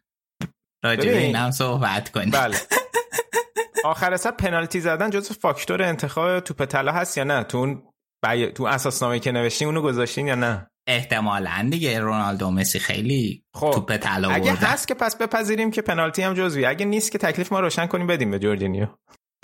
راجع 0.85 1.05
به 1.05 1.19
اینم 1.19 1.51
صحبت 1.51 2.11
کنیم. 2.11 2.31
بله. 2.31 2.57
آخر 3.85 4.17
سر 4.17 4.31
پنالتی 4.31 4.81
زدن 4.81 5.11
جز 5.11 5.33
فاکتور 5.33 5.83
انتخاب 5.83 6.41
توپ 6.41 6.65
طلا 6.65 6.93
هست 6.93 7.19
یا 7.19 7.25
نه؟ 7.25 7.45
تو 7.45 7.59
اون 7.59 7.83
بی... 8.25 8.47
تو 8.47 8.65
اساسنامه 8.65 9.19
که 9.19 9.33
نوشتین 9.33 9.69
اونو 9.69 9.83
گذاشتین 9.83 10.27
یا 10.27 10.35
نه؟ 10.35 10.71
احتمالا 10.87 11.69
دیگه 11.71 12.01
رونالدو 12.01 12.51
مسی 12.51 12.79
خیلی 12.79 13.45
خب 13.55 13.71
توپ 13.71 13.97
طلا 13.97 14.31
اگه 14.31 14.53
هست 14.53 14.89
که 14.89 14.95
پس 14.95 15.17
بپذیریم 15.17 15.71
که 15.71 15.83
پنالتی 15.83 16.23
هم 16.23 16.35
جزوی 16.35 16.65
اگه 16.65 16.87
نیست 16.87 17.13
که 17.13 17.19
تکلیف 17.19 17.53
ما 17.53 17.61
روشن 17.61 17.87
کنیم 17.87 18.07
بدیم 18.07 18.31
به 18.31 18.39
جورجینیو. 18.39 18.87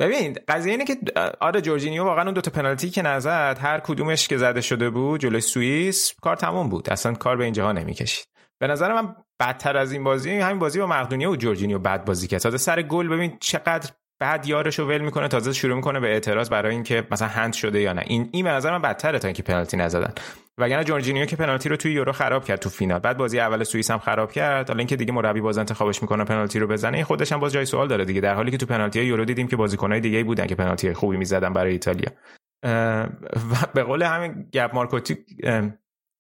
ببین 0.01 0.36
قضیه 0.49 0.72
اینه 0.72 0.84
که 0.84 0.97
آره 1.41 1.61
جورجینیو 1.61 2.05
واقعا 2.05 2.24
اون 2.24 2.34
دو 2.34 2.41
تا 2.41 2.51
پنالتی 2.51 2.91
که 2.91 3.03
نزد 3.03 3.59
هر 3.61 3.80
کدومش 3.80 4.28
که 4.28 4.36
زده 4.36 4.61
شده 4.61 4.91
بود 4.91 5.20
جلوی 5.20 5.41
سوئیس 5.41 6.12
کار 6.22 6.36
تموم 6.36 6.68
بود. 6.68 6.91
اصلا 6.91 7.14
کار 7.14 7.36
به 7.36 7.45
اینجاها 7.45 7.72
نمی‌کشید. 7.72 8.26
به 8.61 8.66
نظر 8.66 8.93
من 8.93 9.14
بدتر 9.41 9.76
از 9.76 9.93
این 9.93 10.05
بازی 10.05 10.30
همین 10.30 10.59
بازی 10.59 10.78
با 10.78 10.86
مقدونیه 10.86 11.28
و 11.28 11.36
جورجینیو 11.36 11.78
بد 11.78 12.05
بازی 12.05 12.26
کرد. 12.26 12.41
تازه 12.41 12.59
سر 12.59 12.82
گل 12.82 13.09
ببین 13.09 13.36
چقدر 13.41 13.91
بعد 14.20 14.47
یارشو 14.47 14.84
ول 14.84 14.99
می‌کنه 14.99 15.28
تازه 15.28 15.53
شروع 15.53 15.76
می‌کنه 15.76 16.01
به 16.01 16.09
اعتراض 16.09 16.51
برای 16.51 16.74
اینکه 16.74 17.07
مثلا 17.11 17.28
هند 17.28 17.53
شده 17.53 17.80
یا 17.80 17.93
نه. 17.93 18.03
این 18.07 18.28
این 18.32 18.45
به 18.45 18.51
نظر 18.51 18.70
من 18.70 18.82
بدتره 18.82 19.18
تا 19.18 19.28
اینکه 19.28 19.43
پنالتی 19.43 19.76
نزدن. 19.76 20.14
وگرنه 20.59 20.85
جورجینیو 20.85 21.27
که 21.27 21.37
پنالتی 21.37 21.69
رو 21.69 21.77
توی 21.77 21.93
یورو 21.93 22.13
خراب 22.13 22.45
کرد 22.45 22.59
تو 22.59 22.69
فینال. 22.69 22.99
بعد 22.99 23.17
بازی 23.17 23.41
اول 23.41 23.65
سوئیس 23.65 23.91
هم 23.91 23.99
خراب 23.99 24.33
کرد. 24.33 24.69
حالا 24.69 24.79
اینکه 24.79 24.97
دیگه 24.97 25.13
مربی 25.13 25.41
باز 25.41 25.59
انتخابش 25.59 26.03
می‌کنه 26.03 26.25
پنالتی 26.25 26.59
رو 26.59 26.67
بزنه 26.67 26.97
این 26.97 27.05
خودش 27.05 27.33
هم 27.33 27.41
باز 27.41 27.53
جای 27.53 27.65
سوال 27.65 27.89
داره 27.89 28.05
دیگه. 28.05 28.21
در 28.21 28.35
حالی 28.35 28.51
که 28.51 28.57
تو 28.57 28.67
پنالتی 28.67 29.05
یورو 29.05 29.25
دیدیم 29.25 29.49
که 29.49 29.57
بازیکنای 29.57 30.01
دیگه 30.01 30.25
بودن 30.25 30.47
که 30.47 30.55
پنالتی 30.55 30.93
خوبی 30.93 31.17
می‌زدن 31.17 31.53
برای 31.53 31.73
ایتالیا. 31.73 32.09
و 32.63 33.67
به 33.75 33.83
قول 33.83 34.03
همین 34.03 34.49
گپ 34.53 34.75
مارکوتی 34.75 35.17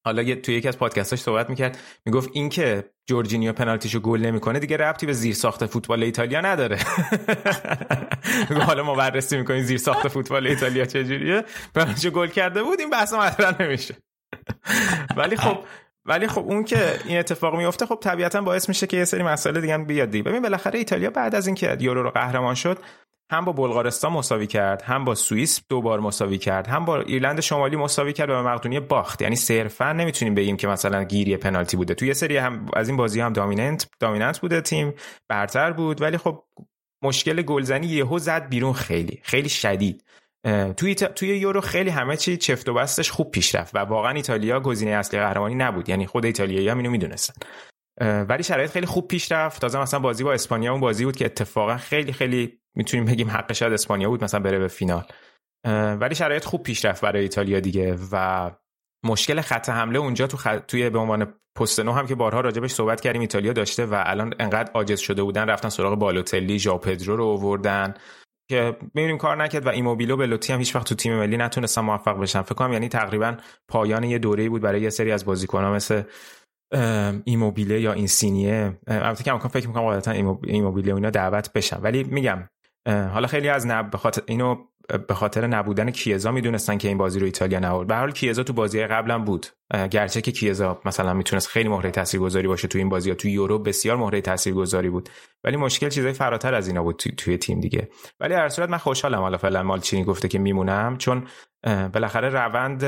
حالا 0.04 0.34
توی 0.34 0.54
یکی 0.54 0.68
از 0.68 0.78
پادکستاش 0.78 1.20
صحبت 1.20 1.50
می‌کرد. 1.50 1.78
می‌گفت 2.06 2.30
اینکه 2.32 2.84
جورجینیو 3.08 3.52
پنالتیشو 3.52 4.00
گل 4.00 4.20
نمی‌کنه 4.20 4.58
دیگه 4.58 4.76
ربطی 4.76 5.06
به 5.06 5.12
زیر 5.12 5.34
ساخت 5.34 5.66
فوتبال 5.66 6.02
ایتالیا 6.02 6.40
نداره. 6.40 6.78
حالا 8.66 8.82
ما 8.82 8.94
بررسی 8.94 9.36
می‌کنیم 9.36 9.62
زیر 9.62 9.78
ساخت 9.78 10.08
فوتبال 10.08 10.46
ایتالیا 10.46 10.84
چجوریه. 10.84 11.44
پنالتیشو 11.74 12.10
گل 12.10 12.26
کرده 12.26 12.62
بود 12.62 12.80
این 12.80 12.90
بحث 12.90 13.12
مطرح 13.12 13.62
نمیشه. 13.62 13.94
ولی 15.16 15.36
خب 15.36 15.58
ولی 16.04 16.26
خب 16.26 16.44
اون 16.44 16.64
که 16.64 16.98
این 17.04 17.18
اتفاق 17.18 17.56
میفته 17.56 17.86
خب 17.86 17.98
طبیعتا 18.00 18.40
باعث 18.40 18.68
میشه 18.68 18.86
که 18.86 18.96
یه 18.96 19.04
سری 19.04 19.22
مسائل 19.22 19.60
دیگه 19.60 19.74
هم 19.74 19.84
بیاد 19.84 20.10
دیگه. 20.10 20.24
ببین 20.24 20.42
بالاخره 20.42 20.78
ایتالیا 20.78 21.10
بعد 21.10 21.34
از 21.34 21.46
اینکه 21.46 21.76
یورو 21.80 22.02
رو 22.02 22.10
قهرمان 22.10 22.54
شد 22.54 22.78
هم 23.32 23.44
با 23.44 23.52
بلغارستان 23.52 24.12
مساوی 24.12 24.46
کرد 24.46 24.82
هم 24.82 25.04
با 25.04 25.14
سوئیس 25.14 25.60
دو 25.68 25.82
بار 25.82 26.00
مساوی 26.00 26.38
کرد 26.38 26.66
هم 26.66 26.84
با 26.84 27.00
ایرلند 27.00 27.40
شمالی 27.40 27.76
مساوی 27.76 28.12
کرد 28.12 28.30
و 28.30 28.32
به 28.32 28.42
مقدونیه 28.42 28.80
باخت. 28.80 29.22
یعنی 29.22 29.36
صرفا 29.36 29.92
نمی‌تونیم 29.92 30.34
بگیم 30.34 30.56
که 30.56 30.68
مثلا 30.68 31.04
گیری 31.04 31.36
پنالتی 31.36 31.76
بوده. 31.76 31.94
تو 31.94 32.04
یه 32.04 32.12
سری 32.12 32.36
هم 32.36 32.66
از 32.76 32.88
این 32.88 32.96
بازی 32.96 33.20
هم 33.20 33.32
دامیننت 33.32 33.88
دامیننت 34.00 34.38
بوده 34.40 34.60
تیم 34.60 34.94
برتر 35.28 35.72
بود. 35.72 36.02
ولی 36.02 36.18
خب 36.18 36.44
مشکل 37.04 37.42
گلزنی 37.42 37.86
یهو 37.86 38.18
زد 38.18 38.48
بیرون 38.48 38.72
خیلی 38.72 39.20
خیلی 39.22 39.48
شدید. 39.48 40.04
توی 40.76 40.94
توی 40.94 41.28
یورو 41.28 41.60
خیلی 41.60 41.90
همه 41.90 42.16
چی 42.16 42.36
چفت 42.36 42.68
و 42.68 42.74
بستش 42.74 43.10
خوب 43.10 43.30
پیش 43.30 43.54
رفت 43.54 43.76
و 43.76 43.78
واقعا 43.78 44.12
ایتالیا 44.12 44.60
گزینه 44.60 44.90
اصلی 44.90 45.20
قهرمانی 45.20 45.54
نبود. 45.54 45.88
یعنی 45.88 46.06
خود 46.06 46.24
ایتالیایی 46.24 46.68
هم 46.68 46.76
اینو 46.76 46.90
می‌دونستن. 46.90 47.34
ولی 48.00 48.42
شرایط 48.42 48.70
خیلی 48.70 48.86
خوب 48.86 49.08
پیش 49.08 49.32
رفت. 49.32 49.60
تازه 49.60 49.80
مثلا 49.80 50.00
بازی 50.00 50.24
با 50.24 50.32
اسپانیا 50.32 50.72
اون 50.72 50.80
بازی 50.80 51.04
بود 51.04 51.16
که 51.16 51.24
اتفاقا 51.24 51.76
خیلی 51.76 52.12
خیلی 52.12 52.58
می‌تونیم 52.76 53.06
بگیم 53.06 53.30
حق 53.30 53.52
شاید 53.52 53.72
اسپانیا 53.72 54.08
بود 54.08 54.24
مثلا 54.24 54.40
بره 54.40 54.58
به 54.58 54.68
فینال. 54.68 55.04
ولی 56.00 56.14
شرایط 56.14 56.44
خوب 56.44 56.62
پیش 56.62 56.84
رفت 56.84 57.02
برای 57.02 57.22
ایتالیا 57.22 57.60
دیگه 57.60 57.98
و 58.12 58.50
مشکل 59.04 59.40
خط 59.40 59.68
حمله 59.68 59.98
اونجا 59.98 60.26
تو 60.26 60.36
خ... 60.36 60.48
توی 60.68 60.90
به 60.90 60.98
عنوان 60.98 61.34
پست 61.58 61.80
نو 61.80 61.92
هم 61.92 62.06
که 62.06 62.14
بارها 62.14 62.40
راجبش 62.40 62.70
صحبت 62.70 63.00
کردیم 63.00 63.20
ایتالیا 63.20 63.52
داشته 63.52 63.86
و 63.86 64.02
الان 64.06 64.34
انقدر 64.38 64.72
عاجز 64.72 65.00
شده 65.00 65.22
بودن 65.22 65.48
رفتن 65.48 65.68
سراغ 65.68 65.98
بالوتلی 65.98 66.58
ژاو 66.58 66.78
پدرو 66.78 67.16
رو 67.16 67.26
آوردن. 67.26 67.94
که 68.50 68.76
ببینیم 68.94 69.18
کار 69.18 69.36
نکرد 69.36 69.66
و 69.66 69.68
ایموبیلو 69.68 70.16
بلوتی 70.16 70.52
هم 70.52 70.58
هیچ 70.58 70.76
وقت 70.76 70.86
تو 70.86 70.94
تیم 70.94 71.18
ملی 71.18 71.36
نتونستن 71.36 71.80
موفق 71.80 72.20
بشن. 72.20 72.42
فکر 72.42 72.54
کنم 72.54 72.72
یعنی 72.72 72.88
تقریبا 72.88 73.36
پایان 73.68 74.04
یه 74.04 74.18
دوره‌ای 74.18 74.48
بود 74.48 74.62
برای 74.62 74.80
یه 74.80 74.90
سری 74.90 75.12
از 75.12 75.24
بازیکن‌ها 75.24 75.72
مثل 75.72 76.02
ایموبیله 77.24 77.80
یا 77.80 77.92
اینسینیه. 77.92 78.78
البته 78.86 79.24
که 79.24 79.32
امکان 79.32 79.50
فکر 79.50 79.68
می‌کنم 79.68 79.82
قاعدتا 79.82 80.10
ایموبیله 80.44 80.92
و 80.92 80.96
اینا 80.96 81.10
دعوت 81.10 81.52
بشن. 81.52 81.80
ولی 81.82 82.04
میگم 82.04 82.48
حالا 82.86 83.26
خیلی 83.26 83.48
از 83.48 83.66
نب... 83.66 83.90
بخاطر 83.90 84.22
اینو 84.26 84.56
به 85.08 85.14
خاطر 85.14 85.46
نبودن 85.46 85.90
کیزا 85.90 86.32
می‌دونستن 86.32 86.78
که 86.78 86.88
این 86.88 86.98
بازی 86.98 87.18
رو 87.18 87.26
ایتالیا 87.26 87.58
نبود. 87.58 87.86
به 87.86 87.94
حال 87.94 88.12
کیزا 88.12 88.42
تو 88.42 88.52
بازی 88.52 88.86
قبلا 88.86 89.18
بود. 89.18 89.46
گرچه 89.90 90.20
که 90.20 90.32
کیزا 90.32 90.80
مثلا 90.84 91.14
می‌تونست 91.14 91.48
خیلی 91.48 91.68
مهره 91.68 91.90
تاثیرگذاری 91.90 92.48
باشه 92.48 92.68
تو 92.68 92.78
این 92.78 92.88
بازی 92.88 93.10
ها 93.10 93.16
تو 93.16 93.28
یورو 93.28 93.58
بسیار 93.58 93.96
مهره 93.96 94.20
تاثیرگذاری 94.20 94.90
بود. 94.90 95.08
ولی 95.44 95.56
مشکل 95.56 95.88
چیزای 95.88 96.12
فراتر 96.12 96.54
از 96.54 96.68
اینا 96.68 96.82
بود 96.82 96.96
تو... 96.96 97.10
توی 97.10 97.38
تیم 97.38 97.60
دیگه. 97.60 97.88
ولی 98.20 98.34
هر 98.34 98.48
صورت 98.48 98.68
من 98.68 98.78
خوشحالم 98.78 99.18
حالا 99.18 99.36
فعلا 99.36 99.62
مالچینی 99.62 100.04
گفته 100.04 100.28
که 100.28 100.38
میمونم 100.38 100.96
چون 100.96 101.26
بالاخره 101.92 102.28
روند 102.28 102.84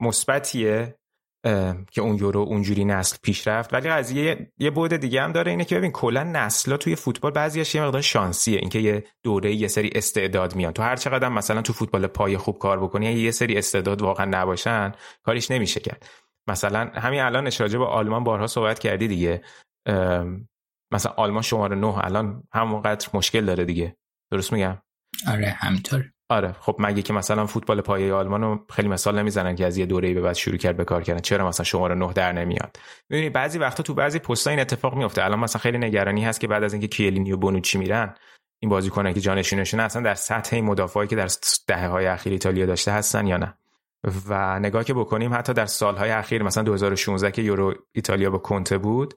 مثبتیه. 0.00 0.94
که 1.90 2.00
اون 2.00 2.16
یورو 2.16 2.40
اونجوری 2.40 2.84
نسل 2.84 3.16
پیش 3.22 3.48
رفت. 3.48 3.74
ولی 3.74 3.88
قضیه 3.88 4.52
یه 4.58 4.70
بعد 4.70 4.96
دیگه 4.96 5.22
هم 5.22 5.32
داره 5.32 5.50
اینه 5.50 5.64
که 5.64 5.76
ببین 5.76 5.90
کلا 5.90 6.22
نسلا 6.22 6.76
توی 6.76 6.96
فوتبال 6.96 7.30
بعضیش 7.30 7.74
یه 7.74 7.82
مقدار 7.82 8.00
شانسیه. 8.00 8.58
اینکه 8.58 8.78
یه 8.78 9.04
دوره 9.22 9.54
یه 9.54 9.68
سری 9.68 9.90
استعداد 9.94 10.56
میان. 10.56 10.72
تو 10.72 10.82
هر 10.82 10.96
چقدر 10.96 11.28
مثلا 11.28 11.62
تو 11.62 11.72
فوتبال 11.72 12.06
پای 12.06 12.36
خوب 12.36 12.58
کار 12.58 12.80
بکنی 12.80 13.12
یه 13.12 13.30
سری 13.30 13.58
استعداد 13.58 14.02
واقعا 14.02 14.26
نباشن 14.30 14.92
کاریش 15.22 15.50
نمیشه 15.50 15.80
کرد. 15.80 16.06
مثلا 16.48 16.90
همین 16.94 17.20
الان 17.20 17.46
اشراجه 17.46 17.78
با 17.78 17.86
آلمان 17.86 18.24
بارها 18.24 18.46
صحبت 18.46 18.78
کردی 18.78 19.08
دیگه. 19.08 19.42
مثلا 20.92 21.12
آلمان 21.16 21.42
شماره 21.42 21.76
نه 21.76 21.98
الان 21.98 22.42
همونقدر 22.52 23.08
مشکل 23.14 23.44
داره 23.44 23.64
دیگه. 23.64 23.96
درست 24.30 24.52
میگم؟ 24.52 24.82
آره 25.28 25.56
همینطور. 25.58 26.11
آره 26.32 26.52
خب 26.60 26.76
مگه 26.78 27.02
که 27.02 27.12
مثلا 27.12 27.46
فوتبال 27.46 27.80
پایه 27.80 28.14
آلمان 28.14 28.42
رو 28.42 28.64
خیلی 28.70 28.88
مثال 28.88 29.18
نمی‌زنن 29.18 29.56
که 29.56 29.66
از 29.66 29.76
یه 29.76 29.86
دوره‌ای 29.86 30.14
به 30.14 30.20
بعد 30.20 30.34
شروع 30.34 30.56
کرد 30.56 30.76
به 30.76 30.84
کار 30.84 31.02
کردن. 31.02 31.20
چرا 31.20 31.48
مثلا 31.48 31.64
شماره 31.64 31.94
9 31.94 32.12
در 32.12 32.32
نمیاد؟ 32.32 32.76
می‌دونی 33.10 33.30
بعضی 33.30 33.58
وقتا 33.58 33.82
تو 33.82 33.94
بعضی 33.94 34.18
پست‌ها 34.18 34.50
این 34.50 34.60
اتفاق 34.60 34.94
میفته 34.94 35.24
الان 35.24 35.38
مثلا 35.38 35.60
خیلی 35.60 35.78
نگرانی 35.78 36.24
هست 36.24 36.40
که 36.40 36.48
بعد 36.48 36.64
از 36.64 36.72
اینکه 36.72 36.88
کیلینی 36.88 37.32
و 37.32 37.36
بونوچی 37.36 37.78
میرن 37.78 38.14
این 38.62 38.68
بازیکنایی 38.68 39.14
که 39.14 39.20
جانشینشون 39.20 39.80
اصلا 39.80 40.02
در 40.02 40.14
سطح 40.14 40.56
این 40.56 40.64
مدافعایی 40.64 41.08
که 41.08 41.16
در 41.16 41.28
دهه 41.66 41.86
های 41.86 42.06
اخیر 42.06 42.32
ایتالیا 42.32 42.66
داشته 42.66 42.92
هستن 42.92 43.26
یا 43.26 43.36
نه؟ 43.36 43.54
و 44.28 44.58
نگاه 44.58 44.84
که 44.84 44.94
بکنیم 44.94 45.34
حتی 45.34 45.52
در 45.52 45.66
سالهای 45.66 46.10
اخیر 46.10 46.42
مثلا 46.42 46.62
2016 46.62 47.30
که 47.30 47.42
یورو 47.42 47.74
ایتالیا 47.92 48.30
با 48.30 48.38
کنته 48.38 48.78
بود 48.78 49.14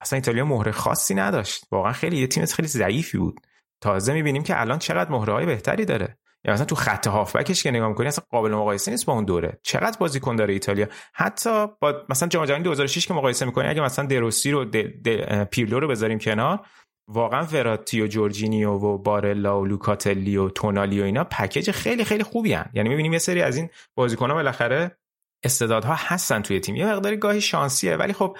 اصلا 0.00 0.16
ایتالیا 0.16 0.44
مهره 0.44 0.72
خاصی 0.72 1.14
نداشت. 1.14 1.64
واقعا 1.72 1.92
خیلی 1.92 2.16
یه 2.16 2.26
تیم 2.26 2.44
خیلی 2.44 2.68
ضعیفی 2.68 3.18
بود. 3.18 3.40
تازه 3.80 4.12
می‌بینیم 4.12 4.42
که 4.42 4.60
الان 4.60 4.78
چقدر 4.78 5.10
مهره 5.10 5.32
های 5.32 5.46
بهتری 5.46 5.84
داره. 5.84 6.18
یا 6.44 6.52
مثلا 6.52 6.64
تو 6.64 6.74
خط 6.74 7.06
هافبکش 7.06 7.62
که 7.62 7.70
نگاه 7.70 7.88
می‌کنی 7.88 8.06
اصلا 8.06 8.24
قابل 8.30 8.50
مقایسه 8.50 8.90
نیست 8.90 9.06
با 9.06 9.12
اون 9.12 9.24
دوره. 9.24 9.58
چقدر 9.62 9.98
بازیکن 9.98 10.36
داره 10.36 10.52
ایتالیا؟ 10.52 10.86
حتی 11.14 11.66
با 11.80 12.02
مثلا 12.08 12.28
جام 12.28 12.44
جهانی 12.44 12.64
2006 12.64 13.06
که 13.06 13.14
مقایسه 13.14 13.46
می‌کنی 13.46 13.68
اگه 13.68 13.80
مثلا 13.80 14.06
دروسی 14.06 14.50
رو 14.50 14.64
پیرلو 15.44 15.80
رو 15.80 15.88
بذاریم 15.88 16.18
کنار 16.18 16.60
واقعا 17.10 17.42
وراتی 17.42 18.02
و 18.02 18.06
جورجینیو 18.06 18.70
و 18.70 18.98
بارلا 18.98 19.60
و 19.60 19.66
لوکاتلی 19.66 20.36
و 20.36 20.48
تونالی 20.48 21.00
و 21.00 21.04
اینا 21.04 21.24
package 21.24 21.70
خیلی 21.70 22.04
خیلی 22.04 22.22
خوبی 22.22 22.52
هستن. 22.52 22.70
یعنی 22.74 22.88
می‌بینیم 22.88 23.12
یه 23.12 23.18
سری 23.18 23.42
از 23.42 23.56
این 23.56 23.70
بازیکن‌ها 23.96 24.34
بالاخره 24.34 24.98
استعدادها 25.44 25.94
هستن 25.94 26.42
توی 26.42 26.60
تیم. 26.60 26.76
یه 26.76 26.86
مقداری 26.86 27.16
گاهی 27.16 27.40
شانسیه 27.40 27.96
ولی 27.96 28.12
خب 28.12 28.36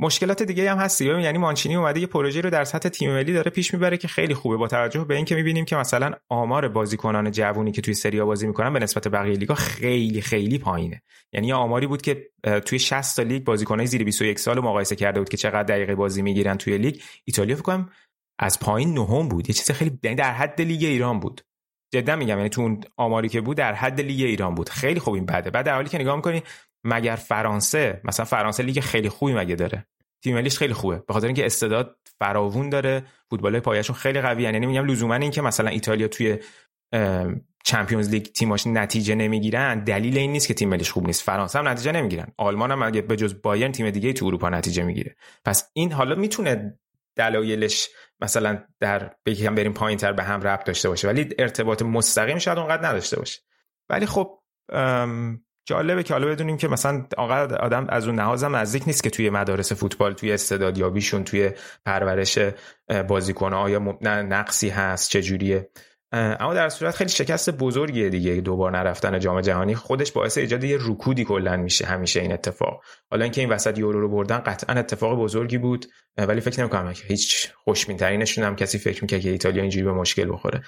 مشکلات 0.00 0.42
دیگه 0.42 0.70
هم 0.70 0.78
هست. 0.78 1.00
یعنی 1.00 1.38
مانچینی 1.38 1.76
اومده 1.76 2.00
یه 2.00 2.06
پروژه 2.06 2.40
رو 2.40 2.50
در 2.50 2.64
سطح 2.64 2.88
تیم 2.88 3.12
ملی 3.12 3.32
داره 3.32 3.50
پیش 3.50 3.74
می‌بره 3.74 3.96
که 3.96 4.08
خیلی 4.08 4.34
خوبه. 4.34 4.56
با 4.56 4.68
توجه 4.68 5.04
به 5.04 5.16
اینکه 5.16 5.34
می‌بینیم 5.34 5.64
که 5.64 5.76
مثلا 5.76 6.12
آمار 6.28 6.68
بازیکنان 6.68 7.30
جوونی 7.30 7.72
که 7.72 7.82
توی 7.82 7.94
سری 7.94 8.15
آ 8.15 8.22
بازی 8.22 8.46
می‌کنن 8.46 8.72
به 8.72 8.78
نسبت 8.78 9.08
بقیه 9.08 9.34
لیگا 9.34 9.54
خیلی 9.54 10.20
خیلی 10.20 10.58
پایینه. 10.58 11.02
یعنی 11.32 11.52
آماری 11.52 11.86
بود 11.86 12.02
که 12.02 12.30
توی 12.66 12.78
60 12.78 13.16
تا 13.16 13.22
لیگ 13.22 13.44
بازیکنای 13.44 13.86
زیر 13.86 14.04
21 14.04 14.38
سال 14.38 14.60
مقایسه 14.60 14.96
کرده 14.96 15.20
بود 15.20 15.28
که 15.28 15.36
چقدر 15.36 15.62
دقیقه 15.62 15.94
بازی 15.94 16.22
می‌گیرن 16.22 16.56
توی 16.56 16.78
لیگ. 16.78 17.00
ایتالیا 17.24 17.56
فکر 17.56 17.64
کنم 17.64 17.90
از 18.38 18.60
پایین 18.60 18.94
نهم 18.94 19.28
بود. 19.28 19.48
یه 19.48 19.54
چیز 19.54 19.70
خیلی 19.70 19.98
یعنی 20.02 20.16
در 20.16 20.32
حد 20.32 20.60
لیگ 20.60 20.84
ایران 20.84 21.20
بود. 21.20 21.40
جدا 21.94 22.16
میگم 22.16 22.36
یعنی 22.36 22.48
تو 22.48 22.60
اون 22.60 22.80
آماری 22.96 23.28
که 23.28 23.40
بود 23.40 23.56
در 23.56 23.74
حد 23.74 24.00
لیگ 24.00 24.20
ایران 24.26 24.54
بود. 24.54 24.68
خیلی 24.68 25.00
خوب 25.00 25.14
این 25.14 25.26
بده 25.26 25.50
بعد 25.50 25.66
در 25.66 25.74
حالی 25.74 25.88
که 25.88 25.98
نگاه 25.98 26.16
می‌کنی 26.16 26.42
مگر 26.84 27.16
فرانسه؟ 27.16 28.00
مثلا 28.04 28.26
فرانسه 28.26 28.62
لیگ 28.62 28.80
خیلی 28.80 29.08
خوبی 29.08 29.34
مگه 29.34 29.54
داره؟ 29.54 29.86
تیم 30.22 30.34
ملیش 30.34 30.58
خیلی 30.58 30.74
خوبه. 30.74 31.02
به 31.08 31.12
خاطر 31.12 31.26
اینکه 31.26 31.46
استعداد 31.46 31.96
فراوون 32.18 32.68
داره 32.68 33.04
فوتبال 33.30 33.60
پایشون 33.60 33.96
خیلی 33.96 34.20
قویه. 34.20 34.52
یعنی 34.52 34.66
میگم 34.66 34.86
لزوما 34.86 35.14
این 35.14 35.30
که 35.30 35.42
مثلا 35.42 35.70
ایتالیا 35.70 36.08
توی 36.08 36.38
Champions 37.64 38.08
League 38.08 38.22
تیماش 38.22 38.66
نتیجه 38.66 39.14
نمی‌گیرن 39.14 39.84
دلیل 39.84 40.18
این 40.18 40.32
نیست 40.32 40.48
که 40.48 40.54
تیم 40.54 40.68
ملیش 40.68 40.90
خوب 40.90 41.06
نیست. 41.06 41.22
فرانسه 41.22 41.58
هم 41.58 41.68
نتیجه 41.68 41.92
نمی‌گیرن. 41.92 42.26
آلمان 42.36 42.70
هم 42.70 42.82
اگه 42.82 43.02
به 43.02 43.16
جز 43.16 43.42
بایرن 43.42 43.72
تیم 43.72 43.90
دیگه 43.90 44.12
تو 44.12 44.26
اروپا 44.26 44.48
نتیجه 44.48 44.82
می‌گیره. 44.82 45.16
پس 45.44 45.70
این 45.72 45.92
حالا 45.92 46.14
می‌تونه 46.14 46.78
دلایلش 47.16 47.88
مثلا 48.20 48.64
در 48.80 49.14
بگیم 49.26 49.54
بریم 49.54 49.72
پایین 49.72 49.98
تر 49.98 50.12
به 50.12 50.22
هم 50.22 50.40
ربط 50.40 50.64
داشته 50.64 50.88
باشه. 50.88 51.08
ولی 51.08 51.28
ارتباط 51.38 51.82
مستقیم 51.82 52.38
شاید 52.38 52.58
اونقدر 52.58 52.88
نداشته 52.88 53.18
باشه. 53.18 53.40
ولی 53.88 54.06
خب 54.06 54.38
جالبه 55.64 56.02
که 56.02 56.14
حالا 56.14 56.26
بدونیم 56.26 56.56
که 56.56 56.68
مثلا 56.68 57.06
آدم 57.60 57.86
از 57.88 58.06
اون 58.06 58.16
نهازم 58.16 58.56
نزدیک 58.56 58.82
نیست 58.86 59.02
که 59.02 59.10
توی 59.10 59.30
مدارس 59.30 59.72
فوتبال 59.72 60.12
توی 60.12 60.32
استعدادیابیشون 60.32 61.24
توی 61.24 61.50
پرورش 61.84 62.38
بازیکن 63.08 63.54
آیا 63.54 63.98
نقصی 64.02 64.68
هست 64.68 65.10
چجوریه 65.10 65.70
اما 66.12 66.54
در 66.54 66.68
صورت 66.68 66.94
خیلی 66.94 67.10
شکست 67.10 67.50
بزرگیه 67.50 68.08
دیگه 68.08 68.34
دوبار 68.34 68.70
نرفتن 68.72 69.18
جام 69.18 69.40
جهانی. 69.40 69.74
خودش 69.74 70.12
باعث 70.12 70.38
ایجاد 70.38 70.64
یه 70.64 70.78
رکودی 70.80 71.24
کلا 71.24 71.56
میشه 71.56 71.86
همیشه 71.86 72.20
این 72.20 72.32
اتفاق. 72.32 72.82
حالا 73.10 73.22
اینکه 73.22 73.40
این 73.40 73.50
وسط 73.50 73.78
یورو 73.78 74.00
رو 74.00 74.08
بردن 74.08 74.38
قطعا 74.38 74.76
اتفاق 74.76 75.18
بزرگی 75.18 75.58
بود 75.58 75.86
ولی 76.18 76.40
فکر 76.40 76.60
نمی‌کنم 76.60 76.94
هیچ 77.06 77.52
خوشبینترینشون 77.64 78.44
هم 78.44 78.56
کسی 78.56 78.78
فکر 78.78 79.02
می‌کنه 79.04 79.20
که 79.20 79.30
ایتالیا 79.30 79.62
اینجوری 79.62 79.84
به 79.84 79.92
مشکل 79.92 80.32
بخوره. 80.32 80.62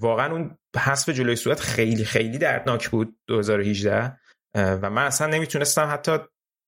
واقعا 0.00 0.32
اون 0.32 0.58
حذف 0.76 1.08
جلوی 1.08 1.36
صورت 1.36 1.60
خیلی 1.60 2.04
خیلی 2.04 2.38
دردناک 2.38 2.88
بود 2.88 3.16
2018 3.28 4.18
و 4.54 4.90
من 4.90 5.06
اصلا 5.06 5.26
نمی‌تونستم 5.26 5.88
حتی 5.92 6.18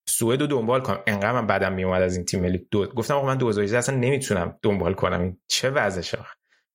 سوئد 0.08 0.40
رو 0.40 0.46
دنبال 0.46 0.80
کنم. 0.80 1.02
انقدر 1.06 1.32
من 1.32 1.46
بدم 1.46 1.72
میومد 1.72 2.02
از 2.02 2.16
این 2.16 2.24
تیم 2.24 2.40
ملی. 2.40 2.68
دو 2.70 2.86
گفتم 2.86 3.14
آقا 3.14 3.26
من 3.26 3.36
2018 3.38 3.78
اصلا 3.78 3.96
نمی‌تونم 3.96 4.58
دنبال 4.62 4.94
کنم. 4.94 5.20
این 5.20 5.40
چه 5.48 5.70
وضعشه 5.70 6.18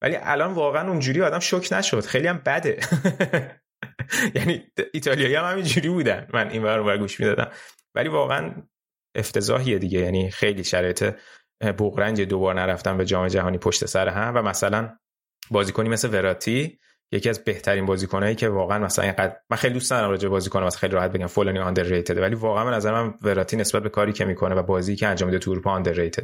ولی 0.02 0.16
الان 0.16 0.54
واقعا 0.54 0.90
اونجوری 0.90 1.22
آدم 1.22 1.40
شوک 1.40 1.74
نشد. 1.74 2.06
خیلی 2.06 2.28
هم 2.28 2.42
بده. 2.46 2.80
یعنی 4.36 4.64
ایتالیایی 4.94 5.36
هم 5.36 5.52
همینجوری 5.52 5.90
بودن. 5.90 6.28
من 6.34 6.50
این 6.50 6.62
بار 6.62 6.98
گوش 6.98 7.20
می‌دادم. 7.20 7.52
ولی 7.96 8.10
واقعا 8.10 8.54
افتضاحیه 9.16 9.80
دیگه. 9.80 10.00
یعنی 10.00 10.32
خیلی 10.32 10.64
شرایط 10.64 11.14
بغرنج 11.62 12.22
دوبار 12.22 12.56
نرفتن 12.56 12.98
به 12.98 13.06
جام 13.06 13.28
جهانی 13.28 13.58
پشت 13.58 13.86
سر 13.86 14.08
هم 14.08 14.36
و 14.36 14.42
مثلا 14.42 14.98
بازیکنی 15.52 15.89
مثل 15.89 16.14
وراتی 16.14 16.80
یکی 17.12 17.30
از 17.30 17.43
بهترین 17.43 17.86
بازیکنایی 17.86 18.36
که 18.36 18.49
واقعا 18.49 18.80
مثلا 18.80 19.06
اینقدر 19.06 19.36
من 19.49 19.58
خیلی 19.58 19.74
دوست 19.74 19.89
دارم 19.89 20.10
راجع 20.10 20.30
بازیکن 20.30 20.64
مثلا 20.64 20.80
خیلی 20.80 20.93
راحت 20.93 21.12
بگم 21.12 21.28
فلانی 21.28 21.60
آندرریتد 21.60 22.18
ولی 22.18 22.36
واقعا 22.36 22.66
من 22.66 22.74
نظر 22.74 22.91
من 22.91 23.14
وراتی 23.22 23.58
نسبت 23.58 23.84
به 23.84 23.89
کاری 23.89 24.14
که 24.14 24.26
می‌کنه 24.26 24.56
و 24.56 24.64
بازی 24.64 24.95
که 24.95 25.08
انجام 25.08 25.30
میده 25.30 25.39
تو 25.39 25.52
اروپا 25.52 25.72
آندرریتد 25.72 26.24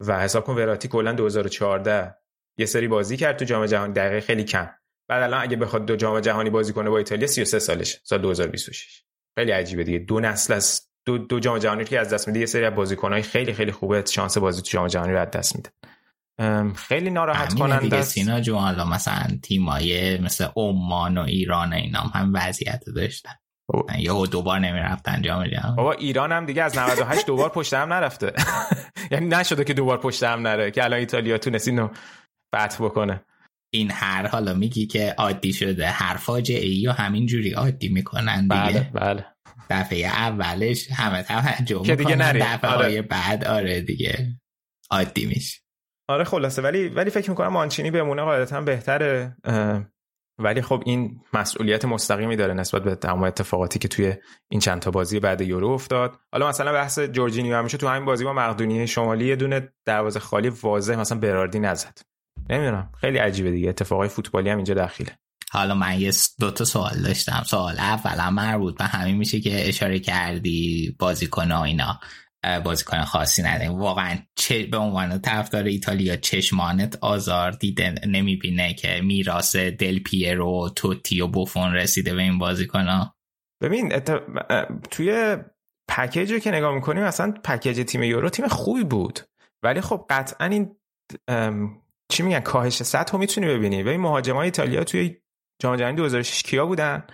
و 0.00 0.20
حساب 0.20 0.44
کن 0.44 0.54
وراتی 0.54 0.88
کلا 0.88 1.12
2014 1.12 2.14
یه 2.58 2.66
سری 2.66 2.88
بازی 2.88 3.16
کرد 3.16 3.36
تو 3.36 3.44
جام 3.44 3.66
جهانی 3.66 3.92
دقیقه 3.92 4.20
خیلی 4.20 4.44
کم. 4.44 4.70
بعد 5.08 5.22
الان 5.22 5.42
اگه 5.42 5.56
بخواد 5.56 5.86
دو 5.86 5.96
جام 5.96 6.20
جهانی 6.20 6.50
بازی 6.50 6.72
کنه 6.72 6.90
با 6.90 6.98
ایتالیا 6.98 7.26
33 7.26 7.58
سالش 7.58 8.00
سال 8.04 8.18
2026 8.18 9.04
خیلی 9.38 9.50
عجیبه 9.50 9.84
دیگه. 9.84 9.98
دو 9.98 10.20
نسل 10.20 10.52
از 10.52 10.88
دو, 11.06 11.18
دو 11.18 11.40
جام 11.40 11.58
جهانی 11.58 11.84
که 11.84 12.00
از 12.00 12.12
دست 12.12 12.28
میده 12.28 12.40
یه 12.40 12.46
سری 12.46 12.64
از 12.64 12.74
بازیکنای 12.74 13.22
خیلی 13.22 13.52
خیلی 13.52 13.72
خوبه 13.72 14.04
شانس 14.06 14.38
بازی 14.38 14.62
تو 14.62 14.68
جام 14.68 14.86
جهانی 14.86 15.12
رو 15.12 15.20
از 15.20 15.30
دست 15.30 15.56
میده. 15.56 15.70
خیلی 16.74 17.10
ناراحت 17.10 17.54
کننده 17.54 17.82
دیگه 17.82 18.02
سینا 18.02 18.40
جو 18.40 18.56
حالا 18.56 18.84
مثلا 18.84 19.38
تیمای 19.42 20.18
مثل 20.18 20.46
عمان 20.56 21.18
و 21.18 21.20
ایران 21.20 21.72
اینا 21.72 22.00
هم 22.00 22.32
وضعیت 22.34 22.82
داشتن. 22.96 23.32
یا 23.98 24.26
دوبار 24.26 24.58
نمی‌رفتن 24.58 25.22
جام 25.22 25.46
جهانی 25.46 25.76
بابا 25.76 25.92
ایران 25.92 26.32
هم 26.32 26.46
دیگه 26.46 26.62
از 26.62 26.78
98 26.78 27.26
دوبار 27.26 27.48
پشت 27.48 27.74
هم 27.74 27.92
نرفته. 27.92 28.32
یعنی 29.12 29.26
نشده 29.26 29.64
که 29.64 29.74
دوبار 29.74 30.00
پشت 30.00 30.22
هم 30.22 30.40
نره 30.40 30.70
که 30.70 30.84
الان 30.84 30.98
ایتالیا 30.98 31.38
تونست 31.38 31.68
اینو 31.68 31.88
فتح 32.56 32.84
بکنه. 32.84 33.24
این 33.74 33.90
هر 33.90 34.26
حالا 34.26 34.54
میگی 34.54 34.86
که 34.86 35.14
عادی 35.18 35.52
شده 35.52 35.88
هر 35.88 36.16
فاجعه 36.16 36.66
ای 36.66 36.86
و 36.86 36.92
همین 36.92 37.26
جوری 37.26 37.52
عادی 37.52 37.88
می‌کنن 37.88 38.42
دیگه. 38.42 38.54
بله 38.54 38.90
بله. 38.94 39.26
دفعه 39.70 40.06
اولش 40.06 40.90
همه 40.90 41.22
توجه 41.22 41.82
که 41.82 41.96
دیگه 41.96 42.16
نری 42.16 42.40
دفعه 42.40 42.70
آره. 42.70 42.84
های 42.84 43.02
بعد 43.02 43.44
آره 43.44 43.80
دیگه. 43.80 44.40
عادی 44.90 45.26
میشه. 45.26 45.67
آره 46.08 46.24
خلاصه 46.24 46.62
ولی 46.62 46.88
ولی 46.88 47.10
فکر 47.10 47.30
می‌کنم 47.30 47.48
مانچینی 47.48 47.90
بمونه 47.90 48.22
قاعدتا 48.22 48.60
بهتره. 48.60 49.36
ولی 50.40 50.62
خب 50.62 50.82
این 50.86 51.20
مسئولیت 51.32 51.84
مستقیمی 51.84 52.36
داره 52.36 52.54
نسبت 52.54 52.82
به 52.82 52.94
تمام 52.94 53.22
اتفاقاتی 53.22 53.78
که 53.78 53.88
توی 53.88 54.14
این 54.50 54.60
چند 54.60 54.80
تا 54.80 54.90
بازی 54.90 55.20
بعد 55.20 55.40
یورو 55.40 55.68
افتاد. 55.68 56.16
حالا 56.32 56.48
مثلا 56.48 56.72
بحث 56.72 56.98
جورجینیو 56.98 57.56
همیشه 57.56 57.78
تو 57.78 57.88
همین 57.88 58.04
بازی 58.04 58.24
با 58.24 58.32
مقدونیه 58.32 58.86
شمالی 58.86 59.26
یه 59.26 59.36
دونه 59.36 59.68
دروازه 59.86 60.20
خالی 60.20 60.48
واضح 60.48 60.94
مثلا 60.94 61.18
براردی 61.18 61.58
نزد. 61.58 61.98
نمی‌دونم 62.50 62.92
خیلی 63.00 63.18
عجیبه 63.18 63.50
دیگه 63.50 63.68
اتفاقای 63.68 64.08
فوتبالی 64.08 64.50
هم 64.50 64.56
اینجا 64.56 64.74
داخله. 64.74 65.18
حالا 65.50 65.74
من 65.74 66.00
یه 66.00 66.12
دو 66.40 66.50
تا 66.50 66.64
سوال 66.64 67.02
داشتم. 67.02 67.42
سوال 67.46 67.78
اول 67.78 68.28
مربوط 68.28 68.78
به 68.78 68.84
همین 68.84 69.16
میشه 69.16 69.40
که 69.40 69.68
اشاره 69.68 69.98
کردی 69.98 70.96
بازیکن 70.98 71.52
اینا. 71.52 72.00
بازیکن 72.64 73.04
خاصی 73.04 73.42
نداریم. 73.42 73.78
واقعا 73.78 74.18
چه 74.36 74.66
به 74.66 74.76
عنوان 74.76 75.20
طرفدار 75.20 75.64
ایتالیا 75.64 76.16
چشمانت 76.16 76.98
آزار 77.00 77.50
دیده 77.50 77.94
نمی‌بینه 78.06 78.74
که 78.74 79.00
میراث 79.04 79.56
دل 79.56 79.98
پیرو 79.98 80.70
توتی 80.76 81.20
و 81.20 81.26
بوفون 81.26 81.74
رسیده 81.74 82.14
به 82.14 82.22
این 82.22 82.38
بازیکن 82.38 83.10
ببین 83.62 83.94
ات... 83.94 84.22
توی 84.90 85.36
پکیج 85.90 86.32
رو 86.32 86.38
که 86.38 86.50
نگاه 86.50 86.74
می‌کنیم 86.74 87.02
اصلا 87.02 87.34
پکیج 87.44 87.84
تیم 87.86 88.02
یورو 88.02 88.30
تیم 88.30 88.48
خوبی 88.48 88.84
بود. 88.84 89.20
ولی 89.62 89.80
خب 89.80 90.06
قطعا 90.10 90.46
این 90.48 90.76
چی 92.12 92.22
میگن 92.22 92.40
کاهش 92.40 92.82
سطح 92.82 93.12
رو 93.12 93.18
می‌تونی 93.18 93.46
ببینی. 93.46 93.82
و 93.82 93.88
این 93.88 94.00
مهاجمای 94.00 94.44
ایتالیا 94.44 94.84
توی 94.84 95.16
جام 95.62 95.76
جهانی 95.76 95.96
2006 95.96 96.42
کیا 96.42 96.66
بودن؟ 96.66 97.06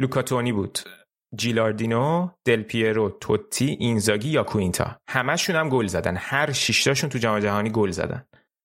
لوکاتونی 0.00 0.52
بود. 0.52 0.78
جیلاردینو، 1.36 2.28
دل 2.44 2.62
پیرو، 2.62 3.10
توتی، 3.20 3.76
اینزاگی 3.80 4.28
یا 4.28 4.42
کوینتا. 4.42 4.96
همشون 5.08 5.56
هم 5.56 5.68
گل 5.68 5.86
زدن. 5.86 6.16
هر 6.16 6.52
شیشتاشون 6.52 7.10
تو 7.10 7.18
جام 7.18 7.40
جهانی 7.40 7.70
گل 7.70 7.90
زدن. 7.90 8.24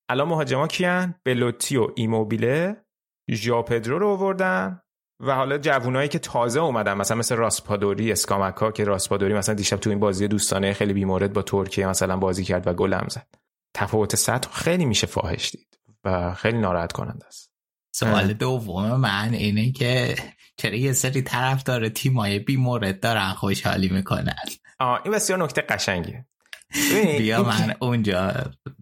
الان 0.10 0.28
مهاجما 0.28 0.68
کیان؟ 0.68 1.16
بلوتی 1.26 1.78
و 1.78 1.88
ایموبیله. 1.96 2.86
ژا 3.32 3.62
پدرو 3.62 4.00
رو 4.00 4.10
آوردن. 4.10 4.82
و 5.20 5.36
حالا 5.36 5.58
جوونایی 5.58 6.10
که 6.10 6.20
تازه 6.20 6.60
اومدن. 6.60 6.94
مثلا 6.94 7.18
مثل 7.18 7.36
راسپادوری 7.36 8.12
اسکامکا 8.12 8.72
که 8.72 8.84
راسپادوری 8.84 9.34
مثلا 9.34 9.56
دیشب 9.56 9.78
تو 9.78 9.90
این 9.90 10.00
بازی 10.00 10.28
دوستانه 10.28 10.74
خیلی 10.74 10.94
بیمورد 10.94 11.34
با 11.34 11.42
ترکیه 11.42 11.88
مثلا 11.88 12.18
بازی 12.18 12.44
کرد 12.44 12.68
و 12.68 12.74
گل 12.74 12.94
هم 12.94 13.08
زد. 13.10 13.28
تفاوت 13.76 14.16
سطح 14.16 14.52
خیلی 14.52 14.86
میشه 14.86 15.08
فاحش 15.08 15.52
دید. 15.52 15.80
و 16.04 16.34
خیلی 16.34 16.58
ناراحت 16.58 16.92
کننده 16.92 17.28
است. 17.28 17.52
سوال 17.96 18.34
دوم 18.34 18.96
من 18.96 19.34
اینه 19.34 19.72
که 19.72 20.16
چرا 20.60 20.76
یه 20.76 20.94
سری 20.94 21.22
طرفدار 21.22 21.90
تیمای 21.90 22.40
بی 22.40 22.58
مورد 22.58 23.00
دارن 23.00 23.30
خوشحالی 23.30 23.90
می‌کنن. 23.90 24.36
آه 24.80 25.02
این 25.04 25.14
بسیار 25.14 25.44
نکته 25.44 25.62
قشنگیه. 25.62 26.26
بیا 27.18 27.44
من 27.44 27.76
اونجا 27.80 28.34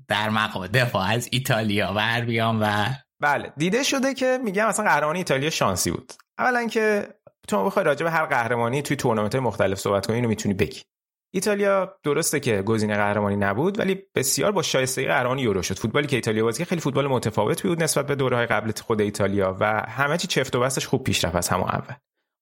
در 0.08 0.30
مقام 0.30 0.68
دفاع 0.68 1.10
از 1.10 1.30
ایتالیا 1.32 1.94
بر 1.94 2.22
بیام 2.22 2.60
و 2.62 2.86
بله 3.20 3.54
دیده 3.58 3.84
شده 3.84 4.14
که 4.14 4.40
میگم 4.44 4.68
مثلا 4.68 4.86
قهرمانی 4.86 5.18
ایتالیا 5.18 5.50
شانسی 5.50 5.92
بود. 5.92 6.14
اولا 6.38 6.68
که 6.68 7.08
تو 7.48 7.66
بخوای 7.66 7.86
راجع 7.86 8.04
به 8.04 8.12
هر 8.12 8.26
قهرمانی 8.26 8.82
توی 8.82 8.98
تورنمنت 8.98 9.36
مختلف 9.36 9.80
صحبت 9.80 10.06
کنی 10.06 10.16
اینو 10.16 10.28
می‌تونی 10.28 10.54
بگی. 10.54 10.82
ایتالیا 11.38 11.96
درسته 12.04 12.40
که 12.40 12.62
گزینه 12.62 12.96
قهرمانی 12.96 13.36
نبود 13.36 13.80
ولی 13.80 14.04
بسیار 14.16 14.52
با 14.52 14.62
شایستگی 14.62 15.06
قهرمانی 15.06 15.42
یورو 15.42 15.62
شد. 15.62 15.80
فوتبالی 15.80 16.08
که 16.08 16.16
ایتالیا 16.16 16.44
بازی 16.44 16.66
خیلی 16.66 16.82
فوتبال 16.82 17.08
متفاوتی 17.08 17.68
بود 17.68 17.84
نسبت 17.84 18.08
به 18.08 18.16
دوره‌های 18.16 18.46
قبل 18.46 18.72
خود 18.86 19.02
ایتالیا 19.02 19.58
و 19.60 19.66
همه 19.66 20.18
چی 20.18 20.28
چفت 20.28 20.56
و 20.56 20.60
بستش 20.60 20.88
خوب 20.88 21.04
پیش 21.04 21.26
رفت 21.26 21.36
از 21.36 21.50
همون 21.50 21.70
اول. 21.70 21.94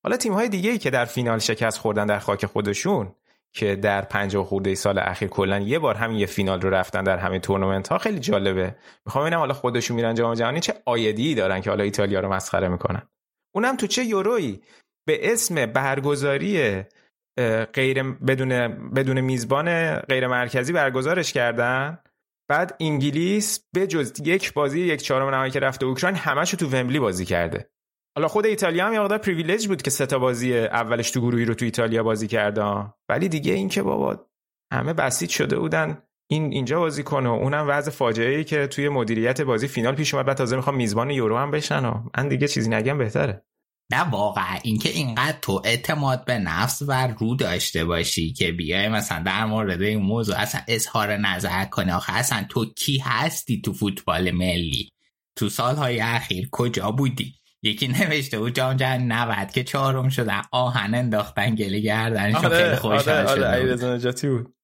حالا 0.03 0.17
تیم‌های 0.17 0.49
دیگه 0.49 0.71
ای 0.71 0.77
که 0.77 0.89
در 0.89 1.05
فینال 1.05 1.39
شکست 1.39 1.77
خوردن 1.77 2.05
در 2.05 2.19
خاک 2.19 2.45
خودشون 2.45 3.15
که 3.53 3.75
در 3.75 4.01
50 4.01 4.45
خورده 4.45 4.75
سال 4.75 4.99
اخیر 4.99 5.27
کلا 5.27 5.59
یه 5.59 5.79
بار 5.79 5.95
همین 5.95 6.17
یه 6.17 6.25
فینال 6.25 6.61
رو 6.61 6.69
رفتن 6.69 7.03
در 7.03 7.17
همه 7.17 7.39
تورنمنت 7.39 7.87
ها 7.87 7.97
خیلی 7.97 8.19
جالبه. 8.19 8.75
می‌خوام 9.05 9.25
ببینم 9.25 9.39
حالا 9.39 9.53
خودشون 9.53 9.95
میرن 9.95 10.15
جام 10.15 10.33
جهانی 10.33 10.59
چه 10.59 10.73
آیدی 10.85 11.35
دارن 11.35 11.61
که 11.61 11.69
حالا 11.69 11.83
ایتالیا 11.83 12.19
رو 12.19 12.33
مسخره 12.33 12.67
می‌کنن. 12.67 13.01
اونم 13.55 13.77
تو 13.77 13.87
چه 13.87 14.03
یورویی؟ 14.03 14.61
به 15.07 15.33
اسم 15.33 15.65
برگزاری 15.65 16.83
غیر 17.73 18.03
بدون 18.03 18.67
بدون 18.91 19.21
میزبان 19.21 19.99
غیر 19.99 20.27
مرکزی 20.27 20.73
برگزارش 20.73 21.33
کردن. 21.33 21.99
بعد 22.49 22.75
انگلیس 22.79 23.65
به 23.73 23.87
جز 23.87 24.13
یک 24.23 24.53
بازی 24.53 24.81
یک 24.81 25.01
چهارم 25.01 25.29
نهایی 25.29 25.51
که 25.51 25.59
رفته 25.59 25.85
اوکراین 25.85 26.15
همشو 26.15 26.57
تو 26.57 26.67
ومبلی 26.67 26.99
بازی 26.99 27.25
کرده. 27.25 27.69
حالا 28.17 28.27
خود 28.27 28.45
ایتالیا 28.45 28.87
هم 28.87 28.93
یه 28.93 28.99
مقدار 28.99 29.17
بود 29.67 29.81
که 29.81 29.89
سه 29.89 30.05
تا 30.05 30.19
بازی 30.19 30.57
اولش 30.57 31.11
تو 31.11 31.21
گروهی 31.21 31.45
رو 31.45 31.53
تو 31.53 31.65
ایتالیا 31.65 32.03
بازی 32.03 32.27
کرده. 32.27 32.93
ولی 33.09 33.29
دیگه 33.29 33.53
این 33.53 33.69
که 33.69 33.81
بابا 33.81 34.27
همه 34.73 34.93
بسیج 34.93 35.29
شده 35.29 35.59
بودن. 35.59 36.01
این 36.31 36.51
اینجا 36.51 36.79
بازی 36.79 37.03
کنه. 37.03 37.29
اونم 37.29 37.65
وضع 37.69 37.91
فاجعه 37.91 38.37
ای 38.37 38.43
که 38.43 38.67
توی 38.67 38.89
مدیریت 38.89 39.41
بازی 39.41 39.67
فینال 39.67 39.95
پیش 39.95 40.13
اومد. 40.13 40.25
بعد 40.25 40.37
تازه 40.37 40.55
می‌خوام 40.55 40.75
میزبان 40.75 41.09
یورو 41.09 41.37
هم 41.37 41.51
بشن 41.51 41.85
و 41.85 42.09
من 42.17 42.27
دیگه 42.27 42.47
چیزی 42.47 42.69
نگم 42.69 42.97
بهتره. 42.97 43.45
نه 43.91 44.01
واقعا. 44.01 44.57
اینکه 44.63 44.89
اینقدر 44.89 45.37
تو 45.41 45.61
اعتماد 45.65 46.25
به 46.25 46.37
نفس 46.37 46.81
و 46.87 47.07
رو 47.07 47.35
داشته 47.35 47.85
باشی 47.85 48.33
که 48.33 48.51
بیای 48.51 48.89
مثلا 48.89 49.23
در 49.23 49.45
مورد 49.45 49.81
این 49.81 49.99
موضوع 49.99 50.35
اصلا 50.37 50.61
اظهار 50.67 51.17
نظر 51.17 51.65
کنی. 51.65 51.91
آخه 51.91 52.13
اصلا 52.13 52.45
تو 52.49 52.65
کی 52.65 52.97
هستی 52.97 53.61
تو 53.61 53.73
فوتبال 53.73 54.31
ملی؟ 54.31 54.91
تو 55.35 55.49
سالهای 55.49 55.99
اخیر 55.99 56.49
کجا 56.51 56.91
بودی؟ 56.91 57.35
یکی 57.63 57.87
نوشته 57.87 58.39
بود 58.39 58.55
جام 58.55 58.73
جهانی 58.77 59.03
90 59.03 59.51
که 59.51 59.63
چهارم 59.63 60.09
شدن. 60.09 60.41
آهن 60.51 60.95
انداختن 60.95 61.55
گلی 61.55 61.81
گردنشون 61.81 62.45
آره، 62.45 62.63
خیلی 62.63 62.75
خوشحال 62.75 63.27
آره، 63.27 63.77
شده 64.01 64.29
بود. 64.29 64.55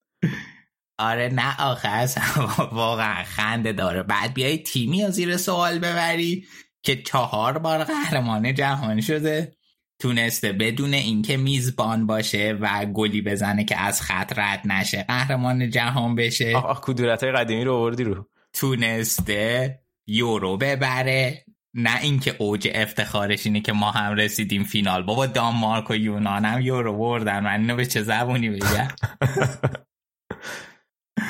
آره 0.99 1.29
نه 1.33 1.61
آخه 1.61 1.87
اصلا 1.87 2.45
واقعا 2.71 3.23
خنده 3.23 3.73
داره. 3.73 4.03
بعد 4.03 4.33
بیای 4.33 4.57
تیمی 4.57 5.03
از 5.03 5.13
زیر 5.13 5.37
سوال 5.37 5.79
ببری. 5.79 6.45
که 6.83 6.95
چهار 6.95 7.57
بار 7.57 7.83
قهرمان 7.83 8.53
جهان 8.53 9.01
شده 9.01 9.55
تونسته 10.01 10.51
بدون 10.51 10.93
اینکه 10.93 11.37
میزبان 11.37 12.07
باشه 12.07 12.57
و 12.61 12.85
گلی 12.85 13.21
بزنه 13.21 13.63
که 13.63 13.77
از 13.77 14.01
خط 14.01 14.39
رد 14.39 14.61
نشه 14.65 15.03
قهرمان 15.03 15.69
جهان 15.69 16.15
بشه. 16.15 16.55
آه, 16.55 16.81
کدورت 16.81 17.23
های 17.23 17.33
قدیمی 17.33 17.63
رو 17.63 17.73
آوردی 17.73 18.03
رو. 18.03 18.27
تونسته 18.53 19.79
یورو 20.07 20.57
ببره. 20.57 21.45
نه 21.73 22.01
اینکه 22.01 22.35
اوج 22.39 22.69
افتخارش 22.75 23.45
اینه 23.45 23.61
که 23.61 23.73
ما 23.73 23.91
هم 23.91 24.13
رسیدیم 24.13 24.63
فینال. 24.63 25.03
بابا 25.03 25.25
دانمارک 25.25 25.89
و 25.89 25.95
یونان 25.95 26.45
هم 26.45 26.61
یورو 26.61 26.97
بردن. 26.97 27.39
من 27.39 27.61
اینو 27.61 27.75
به 27.75 27.85
چه 27.85 28.01
زبونی 28.03 28.49
بگم؟ 28.49 28.87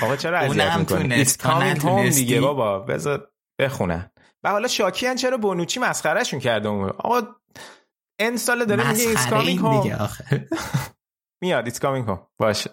آقا 0.03 0.15
چرا 0.15 0.39
اذیت 0.39 0.77
می‌کنی؟ 0.77 1.25
It's 1.25 1.29
coming 1.29 1.79
home 1.79 2.15
دیگه 2.15 2.41
بابا. 2.41 2.79
بذار 2.79 3.27
بخونن. 3.59 4.11
و 4.43 4.49
حالا 4.49 4.67
شاکیان 4.67 5.15
چرا 5.15 5.37
بونوچی 5.37 5.79
مسخرهشون 5.79 6.39
کرده 6.39 6.69
اون 6.69 6.89
آقا 6.89 7.21
این 8.19 8.37
سال 8.37 8.65
داره 8.65 8.91
میگه 8.91 9.81
دیگه 9.81 9.95
آخه. 9.95 10.47
میاد 11.41 11.69
It's 11.69 11.77
coming 11.77 12.07
home. 12.09 12.19
باشه. 12.39 12.69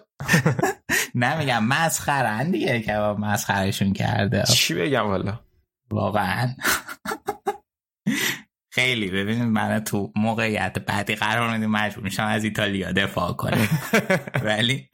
نمیگم 1.15 1.63
مسخرن 1.65 2.51
دیگه 2.51 2.81
که 2.81 2.93
مسخرهشون 2.97 3.93
کرده. 3.93 4.43
چی 4.43 4.73
بگم 4.73 5.07
والا؟ 5.07 5.39
واقعا. 5.91 6.55
خیلی 8.73 9.11
ببینید 9.11 9.43
من 9.43 9.79
تو 9.79 10.11
موقعیت 10.15 10.79
بعدی 10.79 11.15
قرار 11.15 11.51
میدیم 11.53 11.71
مجبور 11.71 12.03
میشم 12.03 12.25
از 12.25 12.43
ایتالیا 12.43 12.91
دفاع 12.91 13.33
کنم 13.33 13.67
ولی 14.43 14.89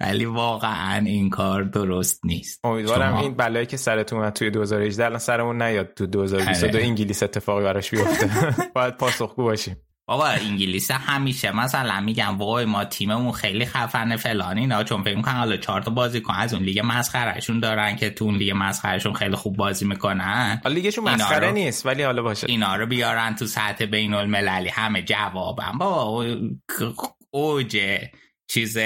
ولی 0.00 0.24
واقعا 0.24 1.04
این 1.06 1.30
کار 1.30 1.62
درست 1.62 2.20
نیست. 2.24 2.60
امیدوارم 2.64 3.16
این 3.16 3.34
بلایی 3.34 3.66
که 3.66 3.76
سرتون 3.76 4.18
اومد 4.18 4.32
توی 4.32 4.50
2018 4.50 5.04
الان 5.04 5.18
سرمون 5.18 5.62
نیاد 5.62 5.94
تو 5.94 6.06
2022 6.06 6.78
انگلیس 6.78 7.22
اتفاقی 7.22 7.64
براش 7.64 7.90
بیفته. 7.90 8.30
باید 8.74 8.96
پاسخگو 8.96 9.42
باشیم. 9.42 9.76
بابا 10.10 10.26
انگلیس 10.26 10.90
همیشه 10.90 11.56
مثلا 11.56 12.00
میگم 12.00 12.38
وای 12.38 12.64
ما 12.64 12.84
تیممون 12.84 13.32
خیلی 13.32 13.66
خفنه 13.66 14.16
فلان 14.16 14.58
اینا 14.58 14.84
چون 14.84 15.02
فکر 15.02 15.16
می‌کنن 15.16 15.34
حالا 15.34 15.56
چهار 15.56 15.82
تا 15.82 15.90
بازیکن 15.90 16.34
از 16.34 16.54
اون 16.54 16.62
لیگ 16.62 16.80
مسخرهشون 16.84 17.60
دارن 17.60 17.96
که 17.96 18.10
تو 18.10 18.24
اون 18.24 18.36
لیگ 18.36 18.52
مسخرهشون 18.56 19.12
خیلی 19.12 19.36
خوب 19.36 19.56
بازی 19.56 19.84
می‌کنن. 19.84 20.60
لیگشون 20.64 21.04
مسخره 21.04 21.46
رو... 21.46 21.54
نیست 21.54 21.86
ولی 21.86 22.02
حالا 22.02 22.22
باشه. 22.22 22.46
اینا 22.50 22.76
رو 22.76 22.86
بیارن 22.86 23.34
تو 23.34 23.46
سطح 23.46 23.84
بین 23.84 24.14
المللی 24.14 24.68
همه 24.68 25.02
جوابم 25.02 25.78
بابا 25.78 26.26
اوجه. 27.30 28.10
چیز 28.50 28.78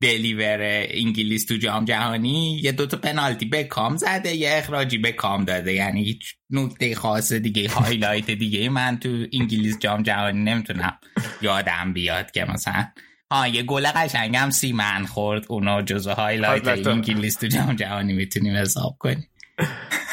دلیور 0.00 0.58
انگلیس 0.90 1.46
تو 1.46 1.56
جام 1.56 1.84
جهانی 1.84 2.60
یه 2.62 2.72
دوتا 2.72 2.96
پنالتی 2.96 3.44
به 3.44 3.64
کام 3.64 3.96
زده 3.96 4.34
یه 4.34 4.50
اخراجی 4.52 4.98
به 4.98 5.12
کام 5.12 5.44
داده. 5.44 5.72
یعنی 5.72 6.04
هیچ 6.04 6.34
نکته 6.50 6.94
خاص 6.94 7.32
دیگه 7.32 7.68
هایلایت 7.68 8.30
دیگه 8.30 8.68
من 8.68 8.98
تو 8.98 9.08
انگلیس 9.32 9.78
جام 9.78 10.02
جهانی 10.02 10.40
نمی‌تونم 10.40 10.98
یادم 11.42 11.92
بیاد 11.92 12.30
که 12.30 12.44
مثلا. 12.44 12.84
ها 13.30 13.48
یه 13.48 13.62
گل 13.62 13.86
قشنگم 13.86 14.50
سیمن 14.50 15.06
خورد 15.06 15.44
اونو 15.48 15.82
جزو 15.82 16.10
highlight 16.10 16.86
انگلیس 16.86 17.36
تو 17.36 17.46
جام 17.46 17.76
جهانی 17.76 18.12
می‌تونیم 18.12 18.56
حساب 18.56 18.96
کنیم. 18.98 19.28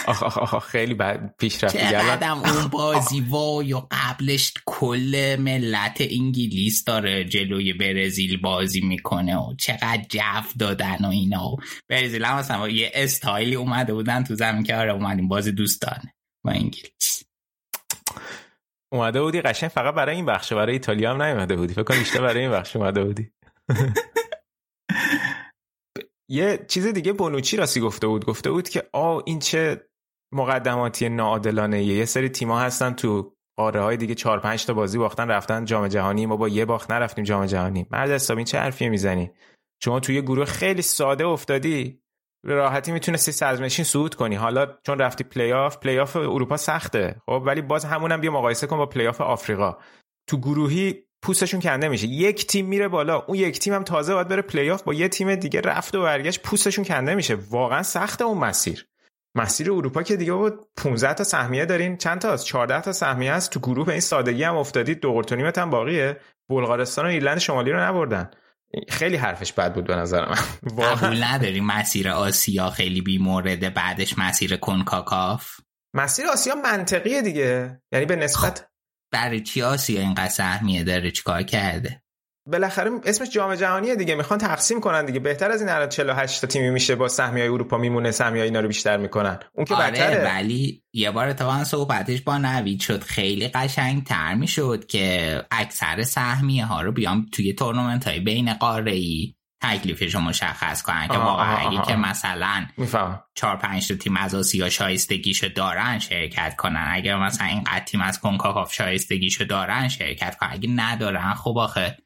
آخ 0.07 0.23
آخ 0.23 0.37
آخ 0.53 0.67
خیلی 0.67 0.93
بعد 0.93 1.35
پیشرفت 1.37 1.77
چقدر 1.77 2.31
اون 2.31 2.67
بازی 2.67 3.19
وای 3.29 3.73
و 3.73 3.81
قبلش 3.91 4.53
کل 4.65 5.35
ملت 5.39 5.97
انگلیس 5.99 6.83
داره 6.83 7.23
جلوی 7.25 7.73
برزیل 7.73 8.41
بازی 8.41 8.81
می‌کنه 8.81 9.37
و 9.37 9.55
چقدر 9.57 10.05
جو 10.09 10.53
دادن 10.59 10.97
و 11.05 11.07
اینا. 11.09 11.47
و 11.47 11.57
برزیل 11.89 12.25
هم 12.25 12.37
مثلا 12.37 12.69
یه 12.69 12.91
استایلی 12.93 13.55
اومده 13.55 13.93
بودن 13.93 14.23
تو 14.23 14.35
زمین 14.35 14.63
که 14.63 14.75
آره 14.75 14.93
اومدیم 14.93 15.27
بازی 15.27 15.51
دوستانه 15.51 16.13
با 16.45 16.51
انگلیس. 16.51 17.23
اومده 18.91 19.21
بودی 19.21 19.41
قشنگ 19.41 19.69
فقط 19.69 19.93
برای 19.93 20.15
این 20.15 20.25
بخشه 20.25 20.55
برای 20.55 20.73
ایتالیا 20.73 21.13
هم 21.13 21.21
نیومده 21.21 21.55
بودی. 21.55 21.73
فکر 21.73 21.83
کنم 21.83 21.99
بیشتر 21.99 22.21
برای 22.21 22.41
این 22.41 22.51
بخش 22.51 22.75
اومده 22.75 23.03
بودی. 23.03 23.31
یه 26.31 26.65
چیز 26.67 26.87
دیگه 26.87 27.13
بونوچی 27.13 27.57
راستی 27.57 27.79
گفته 27.79 28.07
بود. 28.07 28.25
گفته 28.25 28.51
بود 28.51 28.69
که 28.69 28.83
آ 28.93 29.19
این 29.25 29.39
چه 29.39 29.87
مقدماتی 30.33 31.09
ناعادلانه 31.09 31.83
یه 31.83 32.05
سری 32.05 32.29
تیما 32.29 32.59
هستن 32.59 32.93
تو 32.93 33.35
قاره 33.57 33.81
های 33.81 33.97
دیگه 33.97 34.15
4 34.15 34.39
5 34.39 34.65
تا 34.65 34.73
بازی 34.73 34.97
باختن 34.97 35.27
رفتن 35.27 35.65
جام 35.65 35.87
جهانی. 35.87 36.25
ما 36.25 36.37
با 36.37 36.47
یه 36.47 36.65
باخت 36.65 36.91
نرفتیم 36.91 37.23
جام 37.23 37.45
جهانی. 37.45 37.85
مرد 37.91 38.09
حساب 38.09 38.37
این 38.37 38.45
چه 38.45 38.59
حرفی 38.59 38.89
می‌زنی؟ 38.89 39.31
شما 39.83 39.99
توی 39.99 40.15
یه 40.15 40.21
گروه 40.21 40.45
خیلی 40.45 40.81
ساده 40.81 41.25
افتادی. 41.25 42.01
راحتی 42.45 42.91
می‌تونستی 42.91 43.31
صدرنشین 43.31 43.85
صعود 43.85 44.15
کنی. 44.15 44.35
حالا 44.35 44.77
چون 44.85 44.99
رفتی 44.99 45.23
پلی 45.23 45.53
آف 45.53 45.77
پلی 45.77 45.99
آف 45.99 46.15
اروپا 46.15 46.57
سخته. 46.57 47.21
خب 47.25 47.43
ولی 47.45 47.61
باز 47.61 47.85
همونم 47.85 48.21
بیا 48.21 48.31
مقایسه 48.31 48.67
کن 48.67 48.77
با 48.77 48.85
پلی 48.85 49.07
آف 49.07 49.21
آفریقا. 49.21 49.77
تو 50.29 50.37
گروهی 50.37 51.03
پوستشون 51.21 51.59
کنده 51.59 51.89
میشه. 51.89 52.07
یک 52.07 52.47
تیم 52.47 52.65
میره 52.65 52.87
بالا 52.87 53.19
اون 53.27 53.37
یک 53.37 53.59
تیم 53.59 53.73
هم 53.73 53.83
تازه 53.83 54.13
باید 54.13 54.27
بره 54.27 54.41
پلی 54.41 54.71
آف 54.71 54.83
با 54.83 54.93
یه 54.93 55.07
تیم 55.07 55.35
دیگه 55.35 55.61
رفت 55.61 55.95
و 55.95 56.01
برگشت 56.01 56.41
پوستشون 56.41 56.85
کنده 56.85 57.15
میشه. 57.15 57.37
واقعا 57.49 57.83
سخته 57.83 58.23
اون 58.23 58.37
مسیر. 58.37 58.85
مسیر 59.35 59.71
اروپا 59.71 60.03
که 60.03 60.15
دیگه 60.15 60.33
بود 60.33 60.59
15 60.77 61.13
تا 61.13 61.23
سهمیه 61.23 61.65
دارین 61.65 61.97
چند 61.97 62.19
تا 62.19 62.31
از 62.31 62.45
14 62.45 62.81
تا 62.81 62.91
سهمیه 62.91 63.31
است. 63.31 63.51
تو 63.51 63.59
گروه 63.59 63.85
به 63.85 63.91
این 63.91 64.01
سادگی 64.01 64.43
هم 64.43 64.57
افتادید 64.57 64.99
دو 64.99 65.13
قورت 65.13 65.33
و 65.33 65.38
نیمت 65.38 65.57
هم 65.57 65.69
باقیه. 65.69 66.17
بلغارستان 66.49 67.05
و 67.05 67.07
ایرلند 67.07 67.37
شمالی 67.37 67.71
رو 67.71 67.79
نبردن. 67.79 68.31
خیلی 68.89 69.17
حرفش 69.17 69.53
بد 69.53 69.73
بود 69.73 69.87
به 69.87 69.95
نظر 69.95 70.25
من. 70.29 70.35
قبول 70.85 71.23
نداری 71.23 71.61
مسیر 71.61 72.09
آسیا 72.09 72.69
خیلی 72.69 73.01
بیمورده 73.01 73.69
بعدش 73.69 74.17
مسیر 74.17 74.57
کنکاکاف. 74.57 75.59
مسیر 75.93 76.27
آسیا 76.27 76.55
منطقیه 76.55 77.21
دیگه. 77.21 77.81
یعنی 77.91 78.05
به 78.05 78.15
نسبت 78.15 78.70
برای 79.11 79.41
چی 79.41 79.61
آسیا 79.61 80.01
اینقدر 80.01 80.29
سهمیه 80.29 80.83
داره 80.83 81.11
چیکار 81.11 81.43
کرده؟ 81.43 82.01
بالاخره 82.47 82.91
اسمش 83.05 83.29
جام 83.29 83.55
جهانیه 83.55 83.95
دیگه 83.95 84.15
می‌خوان 84.15 84.39
تقسیم 84.39 84.79
کنن 84.79 85.05
دیگه. 85.05 85.19
بهتر 85.19 85.51
از 85.51 85.61
این 85.61 85.69
الان 85.69 85.89
48 85.89 86.41
تا 86.41 86.47
تیمی 86.47 86.69
میشه 86.69 86.95
با 86.95 87.07
سهمیه 87.07 87.43
اروپا 87.43 87.77
میمونه 87.77 88.11
سهمیه 88.11 88.43
اینا 88.43 88.59
رو 88.59 88.67
بیشتر 88.67 88.97
می‌کنن. 88.97 89.39
اون 89.53 89.65
که 89.65 89.75
آره 89.75 89.91
بدتره. 89.91 90.25
ولی 90.25 90.83
یه 90.93 91.11
بار 91.11 91.27
اتفاقا 91.27 91.63
صحبتش 91.63 92.21
با 92.21 92.37
نوید 92.37 92.79
شد. 92.79 93.03
خیلی 93.03 93.47
قشنگ 93.47 94.03
تر 94.03 94.35
می‌شد 94.35 94.85
که 94.85 95.37
اکثر 95.51 96.03
سهمیه 96.03 96.65
ها 96.65 96.81
رو 96.81 96.91
بیام 96.91 97.25
توی 97.31 97.53
تورنمنت 97.53 98.07
های 98.07 98.19
بین 98.19 98.53
قاره 98.53 98.91
ای 98.91 99.35
تکلیفش 99.61 100.15
رو 100.15 100.21
مشخص 100.21 100.81
کنن 100.81 101.07
که 101.07 101.17
واقعا 101.17 101.57
اگه 101.57 101.81
که 101.81 101.95
مثلا 101.95 102.65
چهار 103.35 103.55
پنج 103.57 103.87
تا 103.87 103.95
تیم 103.95 104.17
از 104.17 104.35
آسیا 104.35 104.69
شایستگیشو 104.69 105.47
دارن 105.47 105.99
شرکت 105.99 106.55
کنن. 106.55 106.89
اگر 106.91 107.17
مثلا 107.17 107.47
این 107.47 107.63
قد 107.63 107.83
تیم 107.83 108.01
از 108.01 108.19
کنکاکاف 108.19 108.73
شایستگیشو 108.73 109.43
دارن 109.43 109.87
شرکت 109.87 110.37
کنن. 110.37 110.49
اگه 110.51 110.69
ندارن 110.69 111.33
خب 111.33 111.57
آخه 111.57 111.97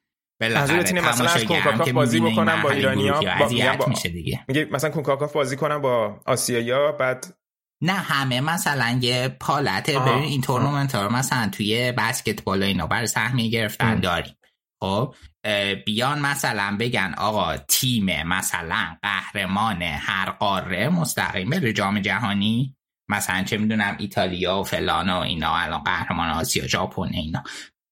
بالاخره 0.42 0.84
تیم 0.84 1.00
مثلا 1.00 1.30
از 1.30 1.44
کنکاکاف 1.44 1.90
بازی 1.90 2.20
بکنم 2.20 2.62
با 2.62 2.70
ایرانیا 2.70 3.22
با, 3.22 3.76
با... 3.80 3.86
میشه 3.88 4.10
دیگه. 4.10 4.46
میگه 4.48 4.68
مثلا 4.72 4.90
کنکاکاف 4.90 5.34
بازی 5.34 5.56
کنم 5.56 5.82
با 5.82 6.22
آسیایی‌ها 6.26 6.92
بعد 6.92 7.36
نه 7.82 7.94
همه 7.94 8.42
مثلا 8.42 9.00
یه 9.02 9.38
پالته 9.40 10.00
ببین 10.00 10.24
این 10.24 10.42
تورنمنت 10.42 10.96
ها 10.96 11.10
مثلا 11.10 11.50
توی 11.50 11.92
بسکتبال 11.92 12.64
اینا 12.64 12.88
برای 12.88 13.08
سهمیه 13.08 13.50
گرفتن 13.50 14.00
داریم. 14.00 14.34
خب 14.84 15.16
بیان 15.86 16.20
مثلا 16.20 16.78
بگن 16.80 17.14
آقا 17.18 17.58
تیم 17.58 18.24
مثلا 18.24 18.98
قهرمان 19.02 19.82
هر 19.82 20.30
قاره 20.30 20.90
مستقیم 20.90 21.50
به 21.50 21.74
جام 21.74 22.00
جهانی. 22.00 22.76
مثلا 23.10 23.44
چه 23.44 23.58
می‌دونم 23.58 23.96
ایتالیا 24.00 24.60
و 24.60 24.64
فلان 24.64 25.10
و 25.10 25.20
اینا 25.20 25.56
الان 25.58 25.84
قهرمان 25.84 26.30
آسیا 26.30 26.68
ژاپن 26.68 27.10
اینا. 27.14 27.44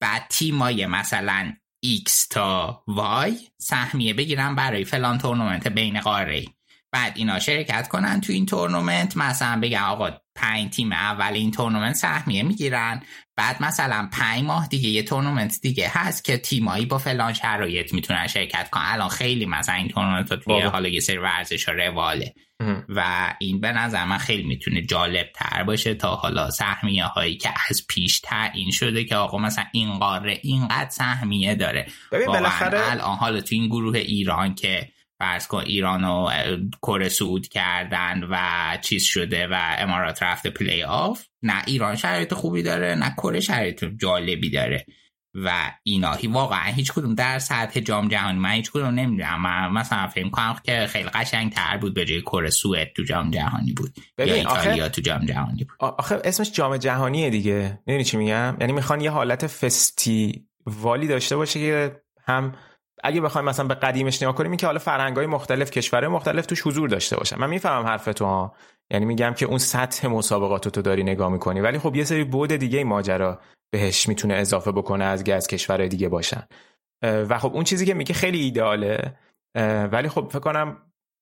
بعد 0.02 0.28
تیمای 0.30 0.86
مثلا 0.86 1.54
X 1.86 2.28
تا 2.30 2.84
Y 3.28 3.34
سهمیه 3.58 4.14
بگیرن 4.14 4.56
برای 4.56 4.86
فلان 4.86 5.18
تورنمنت 5.18 5.68
بین 5.68 6.00
قاره 6.00 6.46
بعد 6.94 7.14
اینا 7.16 7.40
شرکت 7.40 7.88
کنن 7.88 8.22
تو 8.22 8.34
این 8.34 8.46
تورنمنت. 8.46 9.18
مثلا 9.18 9.60
بگن 9.60 9.80
آقا 9.80 10.12
پنج 10.36 10.74
تیم 10.74 10.92
اول 10.92 11.34
این 11.34 11.52
تورنمنت 11.52 11.96
سهمیه 11.96 12.44
می‌گیرن. 12.44 13.04
بعد 13.36 13.64
مثلا 13.64 14.10
پنج 14.12 14.44
ماه 14.44 14.68
دیگه 14.68 14.90
یه 14.90 15.04
تورنمنت 15.04 15.60
دیگه 15.62 15.92
هست 15.94 16.24
که 16.24 16.38
تیمایی 16.38 16.86
با 16.86 16.98
فلان 16.98 17.34
شرایط 17.34 17.94
می‌تونن 17.94 18.28
شرکت 18.28 18.70
کنن. 18.70 18.84
الان 18.86 19.10
خیلی 19.10 19.46
مثلا 19.46 19.76
این 19.76 19.88
تورنمنت 19.88 20.34
توی 20.34 20.62
حالا 20.62 20.90
یه 20.90 21.00
سری 21.00 21.18
ورزش 21.18 21.70
رواله. 21.70 22.34
و 22.90 23.34
این 23.40 23.62
به 23.62 23.72
نظر 23.72 24.06
من 24.06 24.18
خیلی 24.18 24.44
می‌تونه 24.44 24.82
جالب 24.82 25.28
تر 25.36 25.64
باشه 25.64 25.94
تا 25.94 26.16
حالا 26.16 26.50
سهمیه 26.50 27.06
هایی 27.06 27.38
که 27.38 27.50
از 27.70 27.88
پیش 27.90 28.20
تعیین 28.20 28.72
شده 28.72 29.04
که 29.04 29.16
آقا 29.16 29.38
مثلا 29.38 29.66
این 29.72 30.00
قاره 30.00 30.40
اینقدر 30.44 30.90
سهمیه 30.90 31.56
داره. 31.56 31.88
ببین 32.12 32.28
بالاخره 32.28 32.92
الان 32.92 33.18
حالا 33.18 33.42
تو 33.42 33.56
این 33.56 33.68
گروه 33.68 33.98
ایران 33.98 34.56
که 34.56 34.90
فرض 35.24 35.48
کن 35.48 35.64
ایران 35.66 36.04
و 36.04 36.30
کره 36.82 37.10
سعود 37.10 37.48
کردن 37.48 38.24
و 38.30 38.38
چیز 38.82 39.04
شده 39.04 39.48
و 39.48 39.76
امارات 39.78 40.24
رفته 40.24 40.50
پلی 40.50 40.84
آف 40.84 41.26
نه 41.44 41.64
ایران 41.66 41.96
شرایط 41.96 42.34
خوبی 42.34 42.64
داره 42.64 42.96
نه 42.96 43.14
کره 43.18 43.40
شرایط 43.40 43.86
جالبی 43.86 44.50
داره. 44.50 44.86
و 45.36 45.72
اینا 45.84 46.18
واقعا 46.30 46.72
هیچ 46.72 46.92
کدوم 46.92 47.16
در 47.16 47.40
سطح 47.40 47.80
جام 47.80 48.08
جهانی 48.08 48.40
من 48.40 48.52
هیچ 48.52 48.72
کدوم 48.72 48.88
نمی‌دونم. 48.88 49.42
من 49.42 49.72
مثلا 49.72 50.08
فکر 50.08 50.30
کنم 50.30 50.56
که 50.64 50.88
خیلی 50.90 51.10
قشنگ 51.10 51.52
تر 51.52 51.78
بود 51.78 51.94
به 51.94 52.06
جای 52.06 52.22
کره 52.22 52.50
سوئد 52.50 52.94
تو 52.96 53.04
جام 53.04 53.32
جهانی 53.32 53.74
بود 53.74 53.94
یا 54.18 54.34
ایتالیا 54.34 54.90
تو 54.90 55.02
جام 55.02 55.26
جهانی 55.26 55.64
بود. 55.64 55.78
آخه 55.80 56.22
اسمش 56.24 56.52
جام 56.52 56.78
جهانیه 56.78 57.30
دیگه. 57.30 57.80
می‌دونی 57.86 58.04
چی 58.04 58.18
میگم؟ 58.18 58.58
یعنی 58.60 58.74
می‌خوان 58.74 59.02
یه 59.02 59.12
حالت 59.12 59.48
فستیوالی 59.48 61.08
داشته 61.08 61.36
باشه 61.36 61.60
که 61.60 62.02
هم 62.26 62.56
اگه 63.04 63.22
بخوایم 63.22 63.46
مثلا 63.46 63.68
به 63.68 63.74
قدیمش 63.74 64.22
نگاه 64.22 64.36
کنیم 64.36 64.58
که 64.58 64.66
حالا 64.66 64.80
فرهنگ‌های 64.80 65.28
مختلف 65.28 65.72
کشورهای 65.72 66.14
مختلف 66.14 66.46
توش 66.46 66.62
حضور 66.62 66.90
داشته 66.90 67.18
باشن. 67.18 67.40
من 67.40 67.50
می‌فهمم 67.50 67.86
حرف 67.86 68.06
تو 68.06 68.26
ها. 68.26 68.56
یعنی 68.92 69.06
میگم 69.06 69.34
که 69.34 69.46
اون 69.46 69.58
سطح 69.58 70.08
مسابقات 70.08 70.68
تو 70.68 70.82
داری 70.82 71.04
نگاه 71.04 71.30
می‌کنی. 71.30 71.62
ولی 71.62 71.80
خب 71.80 71.96
یه 71.96 72.04
سری 72.04 72.24
بود 72.24 72.52
دیگه 72.52 72.84
ماجرا 72.84 73.40
بهش 73.74 74.08
می‌تونه 74.08 74.34
اضافه 74.34 74.72
بکنه 74.72 75.04
از 75.04 75.30
از 75.30 75.48
کشورهای 75.48 75.90
دیگه 75.90 76.10
باشن. 76.10 76.44
و 77.04 77.40
خب 77.40 77.54
اون 77.54 77.64
چیزی 77.64 77.86
که 77.86 77.94
میگه 77.94 78.14
خیلی 78.14 78.40
ایداله 78.40 79.16
ولی 79.92 80.10
خب 80.10 80.28
فکر 80.30 80.40
کنم 80.40 80.78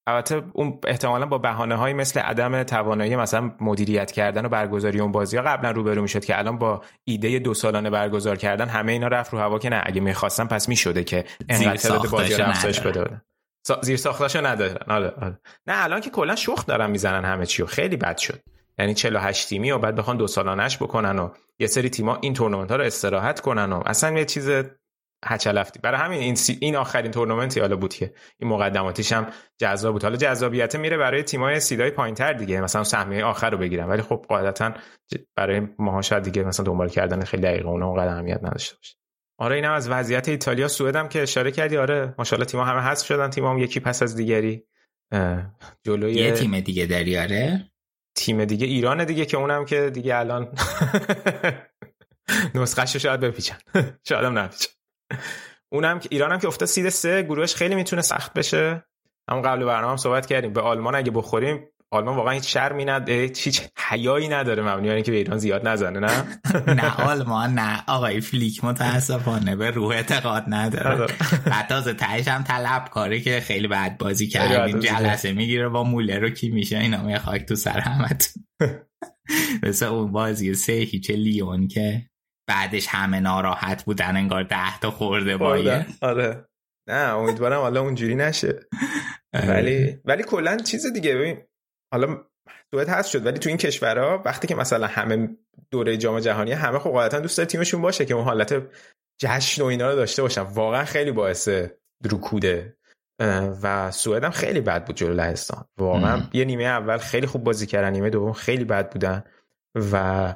البته 0.08 0.44
اون 0.54 0.80
احتمالا 0.88 1.26
با 1.26 1.38
بهانه 1.38 1.76
های 1.76 1.94
مثل 1.94 2.20
عدم 2.20 2.64
توانایی 2.64 3.16
مثلا 3.16 3.52
مدیریت 3.62 4.12
کردن 4.12 4.46
و 4.46 4.50
برگزاری 4.50 5.00
اون 5.00 5.12
بازی 5.12 5.38
ها 5.38 5.44
قبلا 5.44 5.72
روبرو 5.72 6.02
می‌شد 6.02 6.26
که 6.26 6.40
الان 6.40 6.58
با 6.58 6.82
ایده 7.04 7.40
دو 7.40 7.54
سالانه 7.54 7.90
برگزار 7.90 8.36
کردن 8.36 8.68
همه 8.68 8.92
اینا 8.92 9.08
رفت 9.08 9.34
رو 9.34 9.40
هوا 9.40 9.60
که 9.60 9.70
نه 9.70 9.82
اگه 9.86 10.02
می‌خواستن 10.02 10.46
پس 10.46 10.70
می‌شده 10.70 11.04
که 11.04 11.26
انقدر 11.50 11.98
بازی 11.98 12.34
افزایش 12.34 12.80
بده 12.80 13.22
زیر 13.82 13.98
ساختاشو 13.98 14.46
ندارن. 14.46 14.92
آره 14.92 15.14
آره. 15.22 15.40
نه 15.68 15.84
الان 15.84 16.02
که 16.02 16.10
کلا 16.10 16.36
شخ 16.36 16.66
دارن 16.66 16.92
می‌زنن 16.92 17.26
همه 17.26 17.46
چی 17.46 17.64
و 17.64 17.66
خیلی 17.66 17.98
بد 17.98 18.18
شد. 18.18 18.40
یعنی 18.80 18.94
48 18.94 19.50
تیمی 19.50 19.72
و 19.72 19.78
بعد 19.78 19.96
بخوان 19.96 20.18
دو 20.18 20.28
سالانش 20.28 20.78
بکنن 20.78 21.20
و 21.20 21.30
یه 21.60 21.68
سری 21.68 21.90
تیما 21.90 22.18
این 22.22 22.34
تورنمنت 22.34 22.72
ها 22.72 22.78
رو 22.78 22.84
استراحت 22.84 23.40
کنن 23.40 23.74
و 23.74 23.84
اصلا 23.86 24.18
یه 24.18 24.26
چیز 24.26 24.50
هچلفتی. 25.26 25.80
برای 25.80 26.00
همین 26.02 26.20
این, 26.20 26.38
این 26.60 26.76
آخرین 26.76 27.12
تورنمنتی 27.12 27.60
حالا 27.60 27.76
بود 27.76 27.94
که 27.94 28.14
این 28.40 28.50
مقدماتیش 28.50 29.12
هم 29.12 29.28
جذاب 29.58 29.94
بود. 29.94 30.04
حالا 30.04 30.16
جذابیت 30.16 30.76
میره 30.76 30.98
برای 30.98 31.24
تیمای 31.24 31.60
سیدای 31.60 31.92
پایینتر 31.92 32.34
دیگه. 32.34 32.62
مثلا 32.62 32.84
سهمیه 32.84 33.26
آخر 33.26 33.50
رو 33.50 33.58
بگیرن. 33.58 33.86
ولی 33.86 34.02
خب 34.02 34.26
قاعدتا 34.30 34.74
برای 35.36 35.68
ماها 35.80 36.02
شاید 36.02 36.24
دیگه 36.24 36.44
مثلا 36.44 36.66
دنبال 36.66 36.90
کردن 36.90 37.24
خیلی 37.24 37.44
دقیقه 37.44 37.68
اون 37.68 37.84
اونقدر 37.84 38.08
اهمیت 38.08 38.40
نداشته 38.44 38.76
باشه. 38.76 38.96
آره 39.38 39.56
اینم 39.56 39.72
از 39.72 39.90
وضعیت 39.90 40.30
ایتالیا. 40.30 40.68
سوئد 40.68 41.10
که 41.10 41.22
اشاره 41.22 41.52
کردی. 41.52 41.78
آره 41.78 42.16
ماشاءالله 42.18 42.46
تیم‌ها 42.46 42.66
همه 42.66 42.82
حذف 42.82 43.06
شدن. 43.06 43.30
تیمام 43.30 43.58
یکی 43.58 43.80
پس 43.80 44.04
از 44.04 44.16
دیگری. 44.16 44.64
جلوی 45.84 46.14
یه 46.14 46.32
تیم 46.32 46.60
دیگه 46.60 46.86
داری؟ 46.86 47.18
آره. 47.18 47.72
تیم 48.16 48.46
دیگه 48.46 48.68
ایران 48.68 49.06
دیگه 49.06 49.26
که 49.26 49.38
اونم 49.38 49.66
که 49.66 49.90
دیگه 49.90 50.16
الان 50.16 50.48
نسخه‌شو 52.56 53.00
شاید 53.00 53.20
بپیچن. 53.20 53.58
شاید 54.08 54.26
هم 54.26 54.38
نپیچن. 54.40 54.70
اونم 55.72 56.00
که 56.00 56.10
ایران 56.12 56.32
هم 56.32 56.40
که 56.40 56.48
افتاد 56.48 56.68
سید 56.70 56.90
سه 56.90 57.22
گروهش 57.22 57.56
خیلی 57.56 57.76
می‌تونه 57.76 58.02
سخت 58.02 58.34
بشه. 58.34 58.84
همون 59.30 59.42
قبل 59.42 59.66
برنامه 59.66 59.92
هم 59.92 59.98
صحبت 59.98 60.26
کردیم. 60.26 60.54
به 60.54 60.62
آلمان 60.62 60.96
اگه 60.96 61.12
بخوریم 61.12 61.68
آلمان 61.94 62.16
واقعا 62.16 62.34
هیچ 62.34 62.54
شرمی 62.54 62.86
نداره 62.86 63.20
هیچ 63.36 63.62
حیایی 63.78 64.28
نداره 64.28 64.64
مبنی 64.64 64.88
بر 64.88 64.94
اینکه 64.94 65.12
به 65.12 65.18
ایران 65.18 65.38
زیاد 65.38 65.68
نزنه 65.68 66.00
نه؟ 66.00 66.40
نه 66.82 67.02
آلمان 67.02 67.54
نه. 67.54 67.84
آقای 67.88 68.22
فلیک 68.22 68.64
متاسفانه 68.64 69.56
به 69.56 69.72
روح 69.72 69.96
اعتقاد 69.96 70.44
نداره. 70.48 71.08
بعد 71.46 71.68
تازه 71.70 71.94
تهش 71.94 72.28
هم 72.28 72.44
طلب 72.44 72.90
کاری 72.90 73.22
که 73.22 73.40
خیلی 73.40 73.68
بد 73.68 73.98
بازی 73.98 74.28
کردیم. 74.28 74.80
جلسه 74.80 75.34
می‌گیره 75.34 75.70
با 75.70 75.84
موله 75.84 76.20
رو 76.20 76.30
کی 76.30 76.50
میشه؟ 76.50 76.78
اینا 76.78 77.04
می 77.04 77.18
خاک 77.18 77.46
تو 77.46 77.56
سر 77.56 77.80
همت 77.80 78.34
مثل 79.64 79.86
اون 79.86 80.12
بازی 80.12 80.54
سه 80.54 80.74
هیچ 80.74 81.12
لیون 81.12 81.68
که 81.68 82.11
بعدش 82.52 82.88
همه 82.88 83.20
ناراحت 83.20 83.84
بودن 83.84 84.18
انگار 84.18 84.44
ده 84.44 84.80
تا 84.80 84.92
خورده 84.92 85.38
بایه 85.38 85.86
آره. 86.02 86.46
نه 86.90 87.18
امیدوارم 87.18 87.60
حالا 87.60 87.82
اونجوری 87.82 88.16
نشه. 88.16 88.60
ولی 89.34 90.00
ولی 90.06 90.24
کلا 90.24 90.58
چیز 90.58 90.94
دیگه 90.94 91.16
ببین 91.16 91.42
حالا 91.94 92.18
دوت 92.72 92.90
هست 92.90 93.10
شد 93.10 93.26
ولی 93.26 93.40
تو 93.40 93.50
این 93.50 93.58
کشورها 93.58 94.22
وقتی 94.26 94.48
که 94.48 94.56
مثلا 94.56 94.88
همه 94.88 95.38
دوره 95.72 95.98
جام 95.98 96.20
جهانی 96.20 96.52
همه 96.52 96.80
خب 96.80 96.90
قاعدتا 96.90 97.20
دوست 97.20 97.38
داره 97.38 97.48
تیمشون 97.48 97.82
باشه 97.82 98.06
که 98.06 98.14
اون 98.14 98.24
حالت 98.24 98.64
جشن 99.22 99.62
و 99.62 99.66
اینا 99.66 99.90
رو 99.90 99.96
داشته 99.96 100.22
باشن. 100.22 100.42
واقعا 100.42 100.86
خیلی 100.86 101.12
باعث 101.12 101.50
رکوده. 102.12 102.78
و 103.64 103.92
سوئد 103.92 104.24
هم 104.24 104.32
خیلی 104.32 104.62
بد 104.62 104.86
بود 104.86 104.96
جلو 104.96 105.14
لهستان. 105.14 105.66
واقعا 105.78 106.22
یه 106.34 106.46
نیمه 106.46 106.64
اول 106.64 106.98
خیلی 106.98 107.28
خوب 107.28 107.44
بازی 107.44 107.68
کردن 107.68 107.92
نیمه 107.92 108.10
دوم 108.10 108.34
خیلی 108.34 108.66
بد 108.66 108.92
بودن. 108.92 109.24
و 109.92 110.36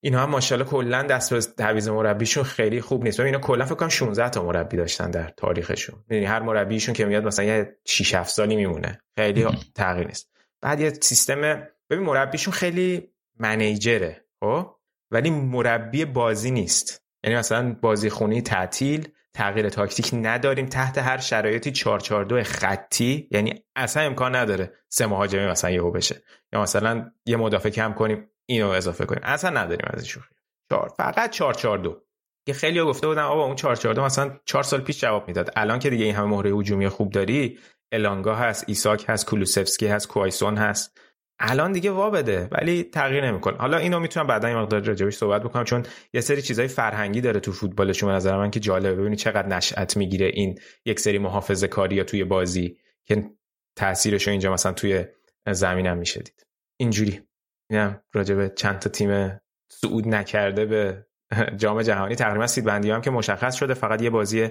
اینا 0.00 0.20
هم 0.22 0.30
ماشاءالله 0.30 0.70
کلا 0.70 1.02
دست 1.02 1.34
به 1.34 1.40
تعویض 1.40 1.88
مربیشون 1.88 2.44
خیلی 2.44 2.80
خوب 2.80 3.04
نیست. 3.04 3.20
اینا 3.20 3.38
کلا 3.38 3.64
فکر 3.64 3.74
کنم 3.74 3.88
16 3.88 4.28
تا 4.28 4.44
مربی 4.44 4.76
داشتن 4.76 5.10
در 5.10 5.28
تاریخشون. 5.28 6.04
یعنی 6.10 6.24
هر 6.24 6.40
مربیشون 6.40 6.94
که 6.94 7.04
میاد 7.04 7.24
مثلا 7.24 7.44
یه 7.44 7.76
6 7.84 8.14
7 8.14 8.30
سالی 8.30 8.56
میمونه. 8.56 9.00
خیلی 9.18 9.46
تغییر 9.74 10.06
نیست. 10.06 10.30
بعد 10.62 10.80
یه 10.80 10.90
سیستم 10.90 11.66
ببین 11.90 12.04
مربیشون 12.04 12.54
خیلی 12.54 13.08
منیجره 13.38 14.24
خب؟ 14.40 14.76
ولی 15.10 15.30
مربی 15.30 16.04
بازی 16.04 16.50
نیست. 16.50 17.02
یعنی 17.24 17.36
مثلا 17.36 17.76
بازی 17.80 18.10
خونی 18.10 18.42
تعطیل 18.42 19.08
تغییر 19.34 19.68
تاکتیک 19.68 20.10
نداریم. 20.12 20.66
تحت 20.66 20.98
هر 20.98 21.18
شرایطی 21.18 21.70
442 21.70 22.42
خطی 22.42 23.28
یعنی 23.30 23.64
اصلا 23.76 24.02
امکان 24.02 24.36
نداره 24.36 24.72
سه 24.88 25.06
مهاجمی 25.06 25.46
مثلا 25.46 25.70
یهو 25.70 25.90
بشه. 25.90 26.22
یا 26.52 26.62
مثلا 26.62 27.10
یه 27.26 27.36
مدافع 27.36 27.70
کم 27.70 27.92
کنیم. 27.92 28.28
اینو 28.46 28.68
اضافه 28.68 29.04
کنیم. 29.06 29.22
اصلا 29.24 29.50
نداریم 29.50 29.86
از 29.92 30.00
این 30.00 30.08
شوخی. 30.08 30.34
چهار. 30.70 30.88
فقط 30.96 31.30
442 31.30 32.02
که 32.46 32.52
خیلی 32.52 32.82
گفته 32.82 33.06
بودن 33.06 33.22
آقا 33.22 33.44
اون 33.44 33.56
442 33.56 34.04
مثلا 34.04 34.40
4 34.44 34.62
سال 34.62 34.80
پیش 34.80 35.00
جواب 35.00 35.28
می‌داد. 35.28 35.50
الان 35.56 35.78
که 35.78 35.90
دیگه 35.90 36.04
این 36.04 36.14
همه 36.14 36.26
مهره 36.26 36.50
هجومی 36.50 36.88
خوب 36.88 37.12
داری 37.12 37.58
الانگا 37.92 38.34
هست 38.34 38.64
ایساک 38.66 39.04
هست 39.08 39.26
کولوسفسکی 39.26 39.86
هست 39.86 40.08
کوایسون 40.08 40.56
هست. 40.56 41.00
الان 41.38 41.72
دیگه 41.72 41.90
وا 41.90 42.10
بده 42.10 42.48
ولی 42.52 42.84
تغییر 42.84 43.26
نمی‌کنه. 43.26 43.56
حالا 43.56 43.76
اینو 43.76 44.00
می‌تونم 44.00 44.26
بعدا 44.26 44.48
یه 44.48 44.56
مقدار 44.56 44.80
راجبش 44.80 45.16
صحبت 45.16 45.42
بکنم 45.42 45.64
چون 45.64 45.82
یه 46.12 46.20
سری 46.20 46.42
چیزای 46.42 46.68
فرهنگی 46.68 47.20
داره 47.20 47.40
تو 47.40 47.52
فوتبالشون 47.52 48.08
به 48.08 48.14
نظر 48.14 48.36
من 48.36 48.50
که 48.50 48.60
جالبه. 48.60 48.94
ببینید 48.94 49.18
چقدر 49.18 49.48
نشأت 49.48 49.96
می‌گیره 49.96 50.26
این 50.26 50.58
یک 50.84 51.00
سری 51.00 51.18
محافظه 51.18 51.68
کاری 51.68 52.04
توی 52.04 52.24
بازی 52.24 52.78
که 53.04 53.30
تاثیرش 53.76 54.28
اینجا 54.28 54.52
مثلا 54.52 54.72
توی 54.72 55.04
زمینم 55.52 55.98
میشه 55.98 56.20
دید 56.20 56.46
اینجوری. 56.76 57.22
اینم 57.70 58.00
راجبه 58.12 58.48
چند 58.48 58.78
تا 58.78 58.90
تیم 58.90 59.40
صعود 59.70 60.08
نکرده 60.08 60.66
به 60.66 61.06
جام 61.56 61.82
جهانی. 61.82 62.14
تقریبا 62.14 62.46
سید 62.46 62.64
بندی 62.64 62.90
هم 62.90 63.00
که 63.00 63.10
مشخص 63.10 63.54
شده 63.54 63.74
فقط 63.74 64.02
یه 64.02 64.10
بازی 64.10 64.48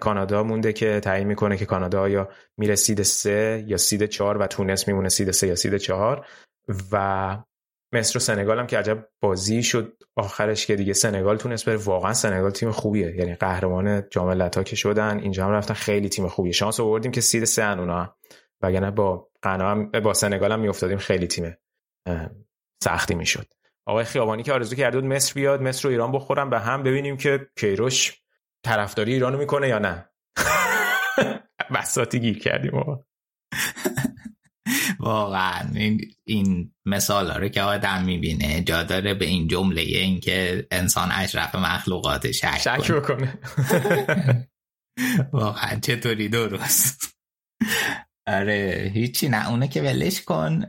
کانادا 0.00 0.42
مونده 0.42 0.72
که 0.72 1.00
تعیین 1.00 1.28
می‌کنه 1.28 1.56
که 1.56 1.66
کانادا 1.66 2.08
یا 2.08 2.28
میره 2.56 2.74
سید 2.74 3.02
سه 3.02 3.64
یا 3.66 3.76
سید 3.76 4.06
چهار 4.06 4.38
و 4.38 4.46
تونس 4.46 4.88
میمونه 4.88 5.08
سید 5.08 5.30
سه 5.30 5.46
یا 5.46 5.54
سید 5.54 5.76
چهار. 5.76 6.26
و 6.92 7.38
مصر 7.92 8.16
و 8.16 8.20
سنگال 8.20 8.58
هم 8.58 8.66
که 8.66 8.78
عجب 8.78 9.08
بازی 9.20 9.62
شد 9.62 9.96
آخرش 10.16 10.66
که 10.66 10.76
دیگه 10.76 10.92
سنگال 10.92 11.36
تونست 11.36 11.64
بره. 11.64 11.76
واقعا 11.76 12.14
سنگال 12.14 12.50
تیم 12.50 12.70
خوبیه. 12.70 13.16
یعنی 13.16 13.34
قهرمان 13.34 14.08
جام 14.10 14.40
ها 14.40 14.62
که 14.62 14.76
شدن 14.76 15.18
اینجا 15.18 15.46
هم 15.46 15.50
رفتن. 15.52 15.74
خیلی 15.74 16.08
تیم 16.08 16.28
خوبیه. 16.28 16.52
شانس 16.52 16.80
آوردیم 16.80 17.12
که 17.12 17.20
سید 17.20 17.44
سه 17.44 17.62
ان 17.62 17.78
اونا. 17.78 18.16
وگرنه 18.62 18.90
با 18.90 19.28
قنا 19.42 19.84
با 19.84 20.14
سنگال 20.14 20.52
هم 20.52 20.60
میافتادیم. 20.60 20.98
خیلی 20.98 21.26
تیم 21.26 21.56
سختی 22.86 23.14
می‌شد. 23.14 23.46
آقای 23.86 24.04
خیابانی 24.04 24.42
که 24.42 24.52
آرزو 24.52 24.76
کرده 24.76 25.00
بود 25.00 25.10
مصر 25.10 25.34
بیاد 25.34 25.62
مصر 25.62 25.88
و 25.88 25.90
ایران 25.90 26.12
بخورن 26.12 26.50
به 26.50 26.60
هم 26.60 26.82
ببینیم 26.82 27.16
که 27.16 27.46
کیروش 27.56 28.20
طرفداری 28.64 29.12
ایرانو 29.12 29.38
می‌کنه 29.38 29.68
یا 29.68 29.78
نه. 29.78 30.10
بساتی 31.74 32.20
گیر 32.20 32.38
کردیم 32.38 32.74
آقا. 32.74 33.04
واقعا. 35.00 35.70
این, 35.74 36.00
این 36.24 36.74
مثال 36.86 37.30
رو 37.30 37.48
که 37.48 37.62
آدم 37.62 38.04
می‌بینه 38.04 38.62
جا 38.62 38.82
داره 38.82 39.14
به 39.14 39.24
این 39.24 39.48
جمله 39.48 39.80
این 39.80 40.20
که 40.20 40.66
انسان 40.70 41.08
اشرف 41.12 41.54
مخلوقات 41.54 42.30
شک, 42.30 42.58
شک 42.58 42.92
بکنه. 42.92 43.38
واقعا 45.32 45.80
چطوری 45.80 46.28
درست؟ 46.28 47.15
آره 48.26 48.90
هیچی 48.94 49.28
نه. 49.28 49.50
اونه 49.50 49.68
که 49.68 49.82
ولش 49.82 50.20
کن 50.20 50.62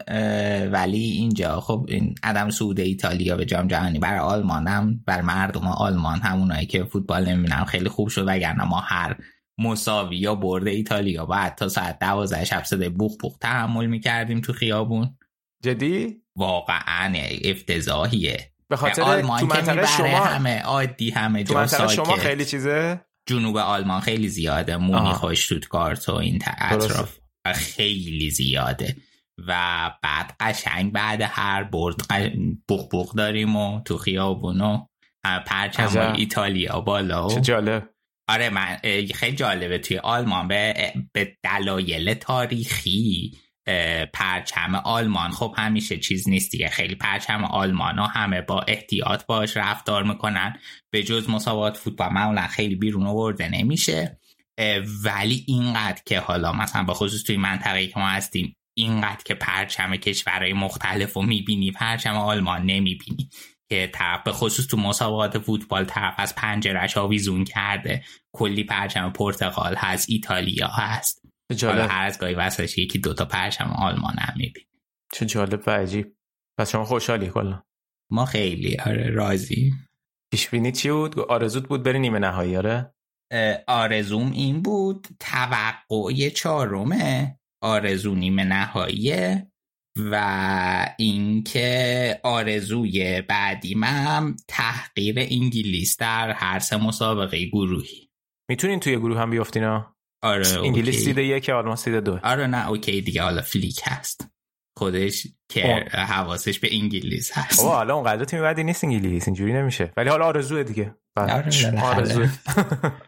ولی 0.71 1.03
اینجا 1.03 1.59
خب 1.59 1.85
این 1.89 2.15
عدم 2.23 2.49
سعود 2.49 2.79
ایتالیا 2.79 3.37
به 3.37 3.45
جام 3.45 3.67
جهانی 3.67 3.99
برای 3.99 4.19
آلمان 4.19 4.67
هم 4.67 5.03
بر 5.05 5.21
مردم 5.21 5.67
آلمان 5.67 6.19
همونایی 6.19 6.65
که 6.65 6.83
فوتبال 6.83 7.29
نمی‌بینن 7.29 7.65
خیلی 7.65 7.89
خوب 7.89 8.07
شد. 8.07 8.23
وگرنه 8.27 8.63
ما 8.63 8.79
هر 8.79 9.15
مساوی 9.57 10.17
یا 10.17 10.35
برده 10.35 10.69
ایتالیا 10.69 11.25
بعد 11.25 11.55
تا 11.55 11.69
ساعت 11.69 11.99
دوازده 11.99 12.45
شب 12.45 12.63
صدای 12.63 12.89
بوخ 12.89 13.17
بوخ 13.21 13.37
تحمل 13.37 13.85
می‌کردیم 13.85 14.41
تو 14.41 14.53
خیابون. 14.53 15.17
جدی؟ 15.63 16.15
واقعا 16.35 17.13
افتضاحیه. 17.45 18.51
به 18.69 18.75
خاطر 18.75 19.21
تو 19.21 19.27
منطقه 19.27 19.85
شما 19.85 20.25
همه 20.25 20.61
عادی 20.61 21.09
همه 21.09 21.43
تو 21.43 21.53
منطقه 21.53 21.87
شما 21.87 22.15
خیلی 22.15 22.45
چیزه؟ 22.45 23.01
جنوب 23.25 23.57
آلمان 23.57 24.01
خیلی 24.01 24.27
زیاده. 24.27 24.77
مونیخ 24.77 25.23
و 25.23 25.33
و 26.07 26.15
این 26.15 26.41
اطراف. 26.57 27.17
خیلی 27.53 28.29
زیاده. 28.29 28.95
و 29.47 29.91
بعد 30.03 30.35
قشنگ 30.39 30.91
بعد 30.91 31.21
هر 31.21 31.63
برد 31.63 31.95
بخ 32.69 32.81
بخ 32.93 33.15
داریم 33.15 33.55
و 33.55 33.81
تو 33.81 33.97
خیابون 33.97 34.61
و 34.61 34.85
پرچم 35.45 36.13
ایتالیا 36.17 36.81
بالا 36.81 37.29
چه 37.29 37.41
جالب. 37.41 37.89
آره 38.29 38.49
من 38.49 38.77
خیلی 39.13 39.35
جالبه 39.35 39.77
توی 39.77 39.97
آلمان. 39.97 40.47
به, 40.47 40.93
به 41.13 41.37
دلایل 41.43 42.13
تاریخی 42.13 43.31
پرچم 44.13 44.75
آلمان. 44.75 45.31
خب 45.31 45.53
همیشه 45.57 45.97
چیز 45.97 46.29
نیست 46.29 46.51
دیگه. 46.51 46.69
خیلی 46.69 46.95
پرچم 46.95 47.43
آلمان 47.43 47.99
ها 47.99 48.07
همه 48.07 48.41
با 48.41 48.61
احتیاط 48.61 49.25
باش 49.25 49.57
رفتار 49.57 50.03
می‌کنن. 50.03 50.59
به 50.91 51.03
جز 51.03 51.29
مسابقات 51.29 51.77
فوتبال 51.77 52.13
معمولا 52.13 52.47
خیلی 52.47 52.75
بیرون 52.75 53.07
آورده 53.07 53.49
نمیشه. 53.49 54.19
ولی 55.03 55.43
اینقدر 55.47 56.01
که 56.05 56.19
حالا 56.19 56.53
مثلا 56.53 56.83
به 56.83 56.93
خصوص 56.93 57.23
توی 57.23 57.37
منطقه 57.37 57.87
که 57.87 57.99
ما 57.99 58.07
هستیم 58.07 58.53
اینقدر 58.77 59.23
که 59.25 59.33
پرچم 59.33 59.95
کشورهای 59.95 60.53
مختلف 60.53 61.13
رو 61.13 61.21
می‌بینی 61.21 61.71
پرچم 61.71 62.15
آلمان 62.15 62.61
نمی‌بینی 62.61 63.29
که 63.69 63.89
طرف 63.93 64.23
به 64.23 64.31
خصوص 64.31 64.67
تو 64.67 64.77
مسابقات 64.77 65.39
فوتبال 65.39 65.85
طرف 65.85 66.13
از 66.17 66.35
پنجرش 66.35 66.97
آویزون 66.97 67.43
کرده. 67.43 68.03
کلی 68.35 68.63
پرچم 68.63 69.09
پرتغال 69.09 69.75
هست 69.75 70.09
ایتالیا 70.09 70.67
هست. 70.67 71.21
حالا 71.61 71.87
هر 71.87 72.05
از 72.07 72.19
گاهی 72.19 72.33
واسش 72.33 72.77
یکی 72.77 72.99
دوتا 72.99 73.25
پرچم 73.25 73.65
آلمان 73.65 74.15
هم 74.19 74.33
می‌بینی 74.37 74.67
چه 75.13 75.25
جالب 75.25 75.63
و 75.67 75.71
عجیب. 75.71 76.15
پس 76.59 76.71
شما 76.71 76.85
خوشحالی 76.85 77.29
کلا؟ 77.29 77.63
ما 78.11 78.25
خیلی 78.25 78.77
آره 78.85 79.09
راضی. 79.09 79.73
پیش 80.31 80.49
بینی 80.49 80.71
چی 80.71 80.91
بود؟ 80.91 81.19
آرزوت 81.19 81.67
بود 81.67 81.83
بری 81.83 81.99
نیمه 81.99 82.19
نهایی 82.19 82.57
آره؟ 82.57 82.93
آرزوم 83.67 84.31
این 84.31 84.61
بود 84.61 85.07
توقع 85.19 86.29
چهارمه 86.29 87.39
آرزو 87.63 88.15
نیمه 88.15 88.43
نهاییه 88.43 89.51
و 90.11 90.95
اینکه 90.97 92.19
آرزوی 92.23 93.21
بعدی 93.21 93.75
من 93.75 94.35
تحقیر 94.47 95.15
انگلیس 95.19 95.97
در 95.97 96.31
هر 96.31 96.59
سه 96.59 96.77
مسابقه 96.77 97.45
گروهی. 97.45 98.09
می‌تونین 98.49 98.79
توی 98.79 98.97
گروه 98.97 99.19
هم 99.19 99.29
بیافتین 99.29 99.63
آره 100.23 100.59
انگلیس 100.63 101.03
seed 101.05 101.23
یک 101.23 101.49
آلمان 101.49 101.75
seed 101.75 102.01
دو. 102.01 102.19
آره 102.23 102.47
نه 102.47 102.69
اوکی 102.69 103.01
دیگه 103.01 103.21
حالا 103.21 103.41
فلیک 103.41 103.81
هست. 103.83 104.27
خودش 104.77 105.27
که 105.51 105.85
حواسش 105.91 106.59
به 106.59 106.67
انگلیس 106.71 107.31
هست. 107.33 107.59
آه 107.59 107.75
حالا 107.75 107.95
اونقدر 107.95 108.25
تیم 108.25 108.41
بعدی 108.41 108.63
نیست 108.63 108.83
انگلیس 108.83 109.27
اینجوری 109.27 109.53
نمیشه. 109.53 109.93
ولی 109.97 110.09
حالا 110.09 110.25
آرزوه 110.25 110.63
دیگه. 110.63 110.95
آره 111.17 111.81
آرزوه. 111.81 112.29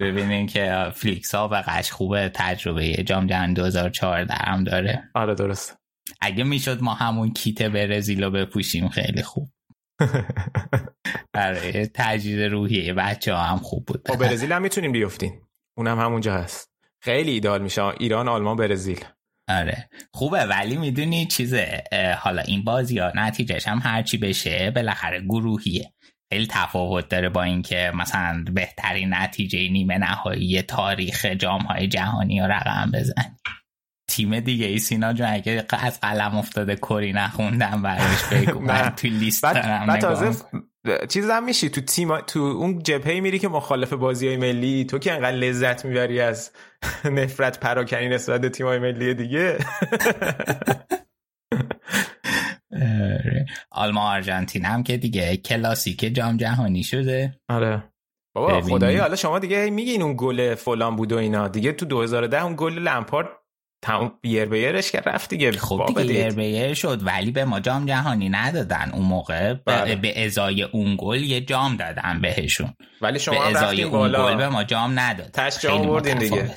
ببینیم 0.00 0.46
که 0.46 0.90
فلیک 0.94 1.34
سابقه‌ش 1.34 1.90
خوبه 1.90 2.30
تجربه 2.34 2.92
جام 2.92 3.26
جهانی 3.26 3.54
2014 3.54 4.34
هم 4.34 4.64
داره. 4.64 5.10
آره 5.14 5.34
درست 5.34 5.76
اگه 6.20 6.44
می‌شد 6.44 6.82
ما 6.82 6.94
همون 6.94 7.32
کیت 7.32 7.62
برزیل 7.62 8.24
رو 8.24 8.30
بپوشیم 8.30 8.88
خیلی 8.88 9.22
خوب. 9.22 9.48
برای 11.32 11.86
تجدید 11.86 12.40
روحیه 12.42 12.92
بچه 12.92 13.34
ها 13.34 13.42
هم 13.42 13.58
خوب 13.58 13.86
بود. 13.86 14.02
با 14.08 14.16
برزیل 14.16 14.52
هم 14.52 14.62
می‌تونیم 14.62 14.92
بیفتیم. 14.92 15.42
اونم 15.78 16.00
همونجا 16.00 16.34
هست. 16.34 16.70
خیلی 17.02 17.30
ایدال 17.30 17.62
میشه. 17.62 17.82
ایران 17.84 18.28
آلمان 18.28 18.56
برزیل. 18.56 19.04
آره. 19.48 19.88
خوبه 20.14 20.44
ولی 20.46 20.76
می‌دونی 20.76 21.26
چیزه 21.26 21.84
حالا 22.18 22.42
این 22.42 22.64
بازی 22.64 22.98
ها 22.98 23.12
نتیجهش 23.14 23.68
هم 23.68 23.78
هرچی 23.82 24.18
بشه 24.18 24.70
بالاخره 24.70 25.20
گروهیه. 25.20 25.92
خیلی 26.32 26.46
تفاوت 26.50 27.08
داره 27.08 27.28
با 27.28 27.42
اینکه 27.42 27.92
مثلا 27.94 28.44
بهترین 28.52 29.14
نتیجه 29.14 29.68
نیمه 29.68 29.98
نهایی 29.98 30.62
تاریخ 30.62 31.24
جام 31.24 31.60
های 31.60 31.88
جهانی 31.88 32.40
رو 32.40 32.46
رقم 32.46 32.90
بزن. 32.94 33.36
تیم 34.08 34.40
دیگه 34.40 34.66
ای 34.66 34.78
سینا 34.78 35.12
جون 35.12 35.26
اگه 35.26 35.66
از 35.70 36.00
قلم 36.00 36.36
افتاده 36.36 36.76
کری 36.76 37.12
نخوندم 37.12 37.82
براش 37.82 38.24
بگو. 38.24 38.60
من 38.68 38.92
توی 38.96 39.10
لیست 39.10 39.42
دارم 39.42 39.96
تازه 39.96 40.44
چیز 41.08 41.30
هم 41.30 41.44
میشی. 41.44 41.68
تو 41.68 41.80
تیم 41.80 42.20
تو 42.20 42.40
اون 42.40 42.82
جبهه 42.82 43.20
میری 43.20 43.38
که 43.38 43.48
مخالف 43.48 43.92
بازی 43.92 44.28
های 44.28 44.36
ملی. 44.36 44.84
تو 44.84 44.98
که 44.98 45.12
انقدر 45.12 45.36
لذت 45.36 45.84
می‌بری 45.84 46.20
از 46.20 46.50
نفرت 47.04 47.60
پراکنی 47.60 48.08
نسبت 48.08 48.40
به 48.40 48.48
تیم 48.48 48.66
های 48.66 48.78
ملی 48.78 49.14
دیگه. 49.14 49.58
آره. 53.24 53.46
آلمان 53.70 54.12
آرژانتین 54.12 54.64
هم 54.64 54.82
که 54.82 54.96
دیگه 54.96 55.36
کلاسیک 55.36 56.14
جام 56.14 56.36
جهانی 56.36 56.82
شده. 56.82 57.40
آره. 57.48 57.84
بابا 58.34 58.60
خدایی 58.60 58.96
حالا 58.96 59.16
شما 59.16 59.38
دیگه 59.38 59.70
میگین 59.70 60.02
اون 60.02 60.14
گل 60.18 60.54
فلان 60.54 60.96
بود 60.96 61.12
و 61.12 61.16
اینا. 61.16 61.48
دیگه 61.48 61.72
تو 61.72 61.86
2010 61.86 62.44
اون 62.44 62.54
گل 62.58 62.72
لمپارد 62.72 63.28
تمام 63.82 64.18
یر 64.24 64.44
به 64.44 64.60
یرش 64.60 64.92
که 64.92 65.00
رفت 65.00 65.30
دیگه. 65.30 65.52
خب 65.52 65.84
دیگه 65.86 66.04
یر 66.04 66.32
به 66.32 66.44
یر 66.44 66.74
شد 66.74 67.06
ولی 67.06 67.30
به 67.30 67.44
ما 67.44 67.60
جام 67.60 67.86
جهانی 67.86 68.28
ندادن 68.28 68.90
اون 68.92 69.04
موقع. 69.04 69.54
بله. 69.54 69.96
به 69.96 70.24
ازای 70.24 70.62
اون 70.62 70.96
گل 70.98 71.22
یه 71.22 71.40
جام 71.40 71.76
دادن 71.76 72.20
بهشون. 72.20 72.74
ولی 73.00 73.18
شما 73.18 73.34
به 73.34 73.46
ازای 73.46 73.82
اون 73.82 74.12
گل 74.12 74.36
به 74.36 74.48
ما 74.48 74.64
جام 74.64 74.98
نداد. 74.98 75.30
تش 75.30 75.60
جام 75.60 75.86
بردین 75.86 76.18
دیگه. 76.18 76.54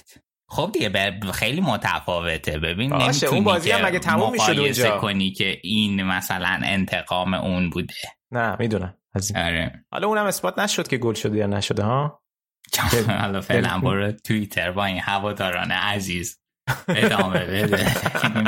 خب 0.50 0.70
دیگه 0.74 1.20
خیلی 1.34 1.62
متفاوته. 1.62 2.60
ببین 2.60 2.90
باشه 2.90 3.28
اون 3.28 3.44
بازی 3.44 3.72
هم 3.72 3.86
مگه 3.86 4.00
تموم 4.00 4.32
می‌شد 4.32 4.60
اونجا؟ 4.60 4.98
کنی 4.98 5.32
که 5.32 5.60
این 5.64 6.04
مثلا 6.04 6.60
انتقام 6.64 7.34
اون 7.34 7.70
بوده. 7.70 7.94
نه 8.32 8.56
می‌دونم. 8.60 8.96
آره. 9.36 9.86
حالا 9.92 10.08
اونم 10.08 10.26
اثبات 10.26 10.60
نشد 10.60 10.88
که 10.88 10.98
گل 10.98 11.14
شده 11.14 11.38
یا 11.38 11.48
نشده 11.48 11.84
ها؟ 11.84 12.22
حالا 13.08 13.42
فعلا 13.42 13.80
برو 13.80 14.12
توییتر 14.12 14.72
با 14.72 14.86
این 14.86 15.00
هواداران 15.00 15.72
عزیز. 15.72 16.40
ادامه 16.88 17.46
بده. 17.46 17.86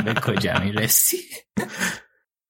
به 0.04 0.14
کجا 0.14 0.58
می‌رسی؟ 0.58 1.16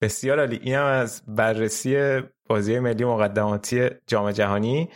بسیار 0.00 0.38
عالی. 0.38 0.60
اینم 0.62 0.84
از 0.84 1.22
بررسی 1.28 2.20
بازی 2.48 2.78
ملی 2.78 3.04
مقدماتی 3.04 3.88
جام 4.06 4.30
جهانی. 4.30 4.88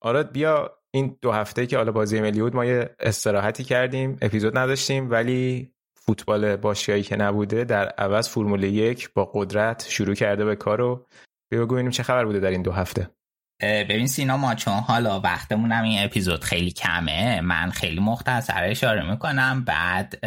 آره 0.00 0.22
بیا 0.22 0.77
این 0.90 1.16
دو 1.22 1.32
هفته 1.32 1.66
که 1.66 1.76
حالا 1.76 1.92
بازی 1.92 2.20
ملی 2.20 2.40
بود 2.40 2.56
ما 2.56 2.64
یه 2.64 2.90
استراحتی 3.00 3.64
کردیم 3.64 4.18
اپیزود 4.22 4.58
نداشتیم 4.58 5.10
ولی 5.10 5.72
فوتبال 5.94 6.56
باشگاهی 6.56 7.02
که 7.02 7.16
نبوده 7.16 7.64
در 7.64 7.88
عوض 7.88 8.28
فرمول 8.28 8.62
یک 8.62 9.10
با 9.14 9.30
قدرت 9.34 9.86
شروع 9.88 10.14
کرده 10.14 10.44
به 10.44 10.56
کارو 10.56 11.06
بیا 11.50 11.66
ببینیم 11.66 11.90
چه 11.90 12.02
خبر 12.02 12.24
بوده 12.24 12.40
در 12.40 12.50
این 12.50 12.62
دو 12.62 12.72
هفته. 12.72 13.10
ببین 13.62 14.06
سینا 14.06 14.36
ما 14.36 14.54
چون 14.54 14.74
حالا 14.74 15.20
وقتمون 15.20 15.72
هم 15.72 15.84
این 15.84 16.04
اپیزود 16.04 16.44
خیلی 16.44 16.70
کمه 16.70 17.40
من 17.40 17.70
خیلی 17.70 18.00
مختصر 18.00 18.64
اشاره 18.64 19.10
می‌کنم 19.10 19.64
بعد 19.64 20.18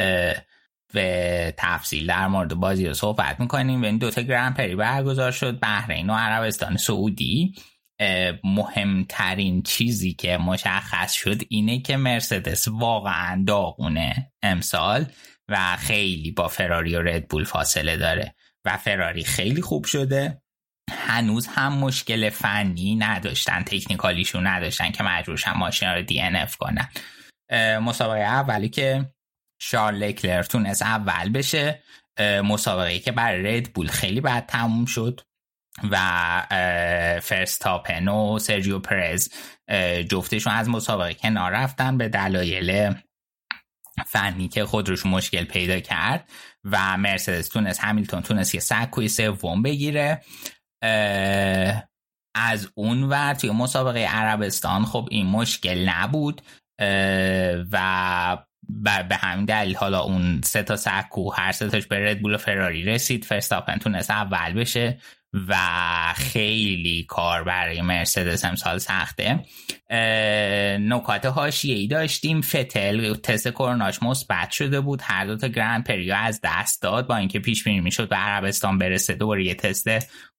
به 0.93 1.53
تفصیل 1.57 2.07
در 2.07 2.27
مورد 2.27 2.53
بازی 2.53 2.87
رو 2.87 2.93
صحبت 2.93 3.39
می‌کنیم. 3.39 3.81
به 3.81 3.87
این 3.87 3.97
دوتا 3.97 4.21
گرند 4.21 4.75
برگزار 4.77 5.31
شد 5.31 5.59
بحرین 5.59 6.09
و 6.09 6.13
عربستان 6.13 6.77
سعودی. 6.77 7.55
مهمترین 8.43 9.63
چیزی 9.63 10.13
که 10.13 10.37
مشخص 10.37 11.13
شد 11.13 11.41
اینه 11.49 11.81
که 11.81 11.97
مرسدس 11.97 12.67
واقعا 12.67 13.43
داغونه 13.47 14.31
امسال 14.43 15.05
و 15.49 15.77
خیلی 15.77 16.31
با 16.31 16.47
فراری 16.47 16.95
و 16.95 17.01
ردبول 17.01 17.43
فاصله 17.43 17.97
داره 17.97 18.35
و 18.65 18.77
فراری 18.77 19.23
خیلی 19.23 19.61
خوب 19.61 19.85
شده. 19.85 20.41
هنوز 20.91 21.47
هم 21.47 21.73
مشکل 21.73 22.29
فنی 22.29 22.95
نداشتن 22.95 23.63
تکنیکالیشون 23.63 24.47
نداشتن 24.47 24.91
که 24.91 25.03
مجبورشن 25.03 25.51
ماشین 25.51 25.89
رو 25.89 26.01
دی 26.01 26.21
اف 26.21 26.57
کنن. 26.57 26.89
مسابقه 27.81 28.19
اولی 28.19 28.69
که 28.69 29.05
شارل 29.61 29.95
لکلر 29.95 30.43
تونست 30.43 30.81
اول 30.81 31.29
بشه 31.29 31.83
مسابقه 32.43 32.99
که 32.99 33.11
برای 33.11 33.57
ردبول 33.57 33.87
خیلی 33.87 34.21
بد 34.21 34.45
تموم 34.45 34.85
شد. 34.85 35.21
و 35.91 35.97
فرستاپن 37.21 38.07
و 38.07 38.39
سرجیو 38.39 38.79
پرز 38.79 39.29
جفتشون 40.09 40.53
از 40.53 40.69
مسابقه 40.69 41.13
کنار 41.13 41.51
رفتن 41.51 41.97
به 41.97 42.09
دلایل 42.09 42.93
فنی 44.07 44.47
که 44.47 44.65
خودروش 44.65 45.05
مشکل 45.05 45.43
پیدا 45.43 45.79
کرد 45.79 46.29
و 46.63 46.97
مرسدس 46.97 47.47
تونست 47.47 47.83
همیلتون 47.83 48.21
تونست 48.21 48.55
یه 48.55 48.61
سکوی 48.61 49.07
سوم 49.07 49.61
بگیره. 49.61 50.21
از 52.35 52.71
اون 52.75 53.03
ور 53.03 53.33
توی 53.33 53.51
مسابقه 53.51 53.99
عربستان 53.99 54.85
خب 54.85 55.07
این 55.11 55.27
مشکل 55.27 55.89
نبود 55.89 56.41
و 57.71 58.37
به 59.09 59.15
همین 59.15 59.45
دلیل 59.45 59.75
حالا 59.75 59.99
اون 59.99 60.41
سه 60.41 60.63
تا 60.63 60.75
سکو 60.75 61.31
هر 61.31 61.51
سه 61.51 61.69
تاش 61.69 61.87
به 61.87 62.11
ردبول 62.11 62.35
و 62.35 62.37
فراری 62.37 62.83
رسید. 62.83 63.25
فرستاپن 63.25 63.77
تونست 63.77 64.11
اول 64.11 64.53
بشه. 64.53 64.99
و 65.47 65.55
خیلی 66.15 67.05
کار 67.09 67.43
برای 67.43 67.81
مرسدس 67.81 68.45
امسال 68.45 68.77
سخته. 68.77 69.45
نکات 70.79 71.25
هاشیه 71.25 71.75
ای 71.75 71.87
داشتیم. 71.87 72.41
فتل 72.41 73.15
تست 73.15 73.47
کروناش 73.47 74.03
مثبت 74.03 74.51
شده 74.51 74.81
بود. 74.81 75.01
هر 75.03 75.25
دو 75.25 75.37
تا 75.37 75.47
گرند 75.47 75.83
پریو 75.83 76.13
از 76.13 76.39
دست 76.43 76.81
داد. 76.81 77.07
با 77.07 77.15
اینکه 77.15 77.39
پیش 77.39 77.63
بینی 77.63 77.81
می‌شد 77.81 78.09
به 78.09 78.15
عربستان 78.15 78.77
برسه 78.77 79.13
دوباره 79.13 79.45
یه 79.45 79.55
تست 79.55 79.87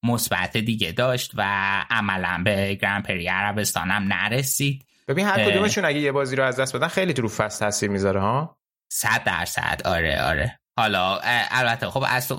مثبت 0.02 0.56
دیگه 0.56 0.92
داشت 0.92 1.32
و 1.34 1.42
عملا 1.90 2.42
به 2.44 2.74
گرند 2.74 3.02
پری 3.02 3.28
عربستان 3.28 3.90
هم 3.90 4.02
نرسید. 4.02 4.86
ببین 5.08 5.26
هر 5.26 5.50
کدومشون 5.50 5.84
اگه 5.84 6.00
یه 6.00 6.12
بازی 6.12 6.36
رو 6.36 6.44
از 6.44 6.60
دست 6.60 6.76
بدن 6.76 6.88
خیلی 6.88 7.12
تو 7.12 7.22
رو 7.22 7.28
فصل 7.28 7.58
تاثیر 7.58 7.90
می‌ذاره 7.90 8.20
ها؟ 8.20 8.58
صد 8.92 9.24
درصد. 9.24 9.80
آره 9.84 10.22
آره. 10.22 10.58
حالا 10.78 11.18
البته 11.50 11.90
خب 11.90 12.04
از 12.08 12.32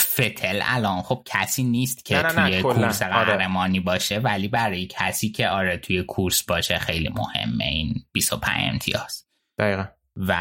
فتل 0.00 0.60
الان 0.64 1.02
خب 1.02 1.22
کسی 1.24 1.64
نیست 1.64 2.04
که 2.04 2.16
نه 2.16 2.22
نه 2.22 2.32
توی 2.32 2.62
کورس 2.62 3.02
آره. 3.02 3.24
قهرمانی 3.24 3.80
باشه 3.80 4.18
ولی 4.18 4.48
برای 4.48 4.86
کسی 4.86 5.30
که 5.30 5.48
آره 5.48 5.76
توی 5.76 6.02
کورس 6.02 6.42
باشه 6.42 6.78
خیلی 6.78 7.08
مهمه 7.08 7.64
این 7.64 7.94
25 8.12 8.56
امتیاز. 8.72 9.24
دقیقا. 9.58 9.84
و 10.16 10.36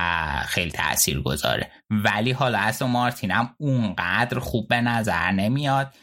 خیلی 0.46 0.72
تأثیر 0.72 1.22
گذاره 1.22 1.72
ولی 1.90 2.32
حالا 2.32 2.58
از 2.58 2.84
مارتین 2.84 3.32
هم 3.32 3.56
اونقدر 3.58 4.40
خوب 4.40 4.68
به 4.68 4.82
نظر 4.82 5.32
نمیاد. 5.32 5.94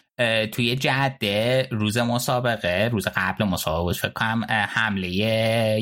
توی 0.52 0.76
جده 0.76 1.68
روز 1.70 1.98
مسابقه 1.98 2.88
روز 2.92 3.08
قبل 3.16 3.44
مسابقه 3.44 3.92
فکر 3.92 4.12
کنم 4.12 4.44
حمله 4.48 5.08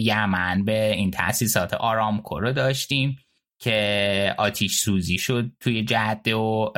یمن 0.00 0.64
به 0.64 0.92
این 0.92 1.10
تاسیسات 1.10 1.74
آرامکو 1.74 2.40
رو 2.40 2.52
داشتیم. 2.52 3.18
که 3.58 4.34
آتیش 4.38 4.76
سوزی 4.76 5.18
شد 5.18 5.50
توی 5.60 5.84
جده 5.84 6.34
و 6.34 6.70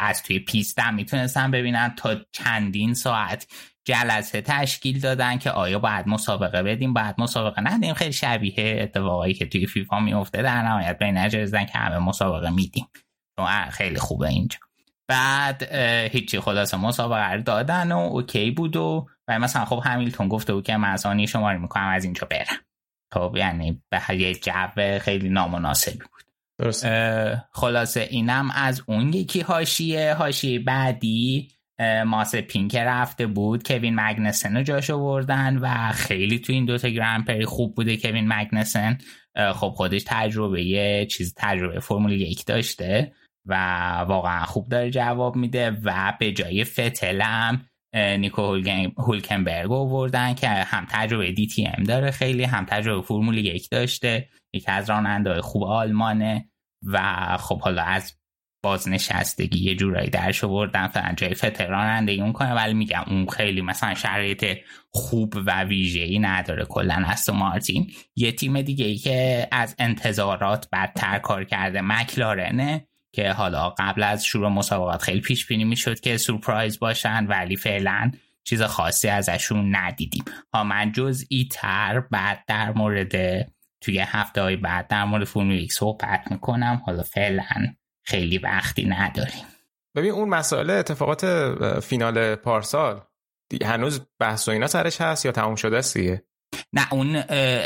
از 0.00 0.22
توی 0.22 0.38
پیست 0.38 0.78
هم 0.78 0.94
می‌تونستن 0.94 1.50
ببینن 1.50 1.94
تا 1.96 2.16
چندین 2.32 2.94
ساعت 2.94 3.46
جلسه 3.84 4.40
تشکیل 4.40 5.00
دادن 5.00 5.38
که 5.38 5.50
آیا 5.50 5.78
باید 5.78 6.08
مسابقه 6.08 6.62
بدیم 6.62 6.92
باید 6.92 7.14
مسابقه 7.18 7.62
ندیم. 7.62 7.94
خیلی 7.94 8.12
شبیه 8.12 8.78
اتفاقایی 8.82 9.34
که 9.34 9.46
توی 9.46 9.66
فیفا 9.66 10.00
میفته 10.00 10.42
در 10.42 10.62
نهایت 10.62 10.98
به 10.98 11.12
نجرزن 11.12 11.64
که 11.64 11.78
همه 11.78 11.98
مسابقه 11.98 12.50
میدیم. 12.50 12.86
خیلی 13.70 13.98
خوبه 13.98 14.28
اینجا. 14.28 14.58
بعد 15.08 15.62
هیچی 16.12 16.40
خلاصه 16.40 16.76
مسابقه 16.76 17.32
رو 17.32 17.42
دادن 17.42 17.92
و 17.92 17.98
اوکی 17.98 18.50
بود 18.50 18.76
و 18.76 19.06
و 19.28 19.38
مثلا 19.38 19.64
خب 19.64 19.82
همیلتون 19.84 20.28
گفته 20.28 20.54
بود 20.54 20.64
که 20.64 20.76
من 20.76 20.88
از 20.88 21.06
آنی 21.06 21.26
شماری 21.26 21.58
می‌کنم 21.58 21.88
از 21.88 22.04
اینجا 22.04 22.26
برم. 22.30 22.58
خب 23.12 23.34
یعنی 23.36 23.82
به 23.90 24.16
یه 24.16 24.34
جو 24.34 24.98
خیلی 25.00 25.28
نامناسبی 25.28 25.98
بود. 25.98 26.22
درست. 26.58 26.86
خلاصه 27.52 28.00
اینم 28.10 28.50
از 28.54 28.82
اون 28.86 29.12
یکی 29.12 29.40
هاشیه. 29.40 30.14
هاشیه 30.14 30.58
بعدی 30.58 31.48
ماس 32.06 32.34
پینک 32.34 32.76
رفته 32.76 33.26
بود. 33.26 33.66
کوین 33.66 33.94
مگنسن 34.00 34.56
رو 34.56 34.62
جاش 34.62 34.90
آوردن 34.90 35.56
و 35.56 35.92
خیلی 35.92 36.38
تو 36.38 36.52
این 36.52 36.64
دوتا 36.64 36.88
گرند 36.88 37.24
پری 37.24 37.44
خوب 37.44 37.74
بوده 37.74 37.96
کوین 37.96 38.32
مگنسن. 38.32 38.98
خب 39.54 39.72
خودش 39.76 40.02
تجربه 40.06 40.62
یه 40.62 41.06
چیز 41.06 41.34
تجربه 41.36 41.80
فرمول 41.80 42.12
یک 42.12 42.46
داشته 42.46 43.12
و 43.46 43.54
واقعا 44.08 44.44
خوب 44.44 44.68
داره 44.68 44.90
جواب 44.90 45.36
میده 45.36 45.70
و 45.84 46.12
به 46.20 46.32
جای 46.32 46.64
فتلم 46.64 47.66
نیکو 47.94 48.42
هولکنبرگ 48.98 49.72
آوردن 49.72 50.34
که 50.34 50.48
هم 50.48 50.86
تجربه 50.90 51.32
دی 51.32 51.46
تی 51.46 51.66
ام 51.66 51.84
داره 51.84 52.10
خیلی 52.10 52.44
هم 52.44 52.64
تجربه 52.64 53.06
فرمول 53.06 53.38
یک 53.38 53.70
داشته. 53.70 54.28
یکی 54.52 54.70
از 54.70 54.90
راننده 54.90 55.40
خوب 55.40 55.64
آلمانه 55.64 56.48
و 56.82 57.36
خب 57.40 57.60
حالا 57.60 57.82
از 57.82 58.18
بازنشستگی 58.64 59.58
یه 59.58 59.74
جورایی 59.74 60.10
درش 60.10 60.44
آوردن. 60.44 60.88
فعلا 60.88 61.14
جای 61.14 62.20
اون 62.20 62.32
کنه 62.32 62.54
ولی 62.54 62.74
میگم 62.74 63.04
اون 63.06 63.26
خیلی 63.26 63.60
مثلا 63.60 63.94
شرایط 63.94 64.58
خوب 64.90 65.34
و 65.46 65.64
ویژه‌ای 65.64 66.18
نداره. 66.18 66.64
کلا 66.64 67.02
است 67.06 67.30
مارتین. 67.30 67.90
یه 68.16 68.32
تیم 68.32 68.62
دیگه 68.62 68.84
ای 68.84 68.96
که 68.96 69.48
از 69.52 69.74
انتظارات 69.78 70.68
بدتر 70.72 71.18
کار 71.18 71.44
کرده 71.44 71.80
مکلارنه. 71.80 72.86
که 73.12 73.32
حالا 73.32 73.70
قبل 73.70 74.02
از 74.02 74.24
شروع 74.24 74.48
مسابقات 74.48 75.02
خیلی 75.02 75.20
پیش 75.20 75.46
بینی 75.46 75.64
می‌شد 75.64 76.00
که 76.00 76.16
سورپرایز 76.16 76.78
باشن 76.78 77.26
ولی 77.26 77.56
فعلا 77.56 78.10
چیز 78.44 78.62
خاصی 78.62 79.08
ازشون 79.08 79.76
ندیدیم. 79.76 80.24
ها 80.54 80.64
من 80.64 80.92
جزئی 80.92 81.48
تر 81.52 82.00
بعد 82.00 82.44
در 82.46 82.72
مورد 82.72 83.12
توی 83.80 83.98
هفته 83.98 84.42
های 84.42 84.56
بعد 84.56 84.86
در 84.88 85.04
مورد 85.04 85.24
فرمول 85.24 85.54
یک 85.54 85.72
صحبت 85.72 86.30
می‌کنم. 86.30 86.82
حالا 86.86 87.02
فعلا 87.02 87.74
خیلی 88.04 88.38
وقتی 88.38 88.84
نداریم. 88.84 89.44
ببین 89.96 90.12
اون 90.12 90.28
مسئله 90.28 90.72
اتفاقات 90.72 91.26
فینال 91.80 92.34
پارسال 92.34 93.00
هنوز 93.64 94.06
بحث 94.20 94.48
و 94.48 94.50
اینا 94.50 94.66
سرش 94.66 95.00
هست 95.00 95.26
یا 95.26 95.32
تموم 95.32 95.54
شده 95.54 95.78
است 95.78 95.96
دیگه؟ 95.96 96.24
نه 96.72 96.92
اون 96.92 97.16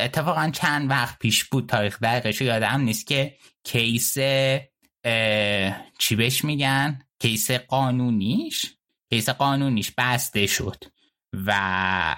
اتفاقا 0.05 0.51
چند 0.51 0.91
وقت 0.91 1.19
پیش 1.19 1.45
بود 1.45 1.69
تاریخ 1.69 1.99
دقیقش 2.01 2.41
یادم 2.41 2.81
نیست 2.81 3.07
که 3.07 3.37
case 3.65 4.19
چی 5.99 6.17
بهش 6.17 6.45
میگن؟ 6.45 6.99
case 7.19 7.51
قانونیش؟ 7.51 8.77
case 9.11 9.29
قانونیش 9.29 9.93
بسته 9.99 10.47
شد 10.47 10.85
و 11.47 12.17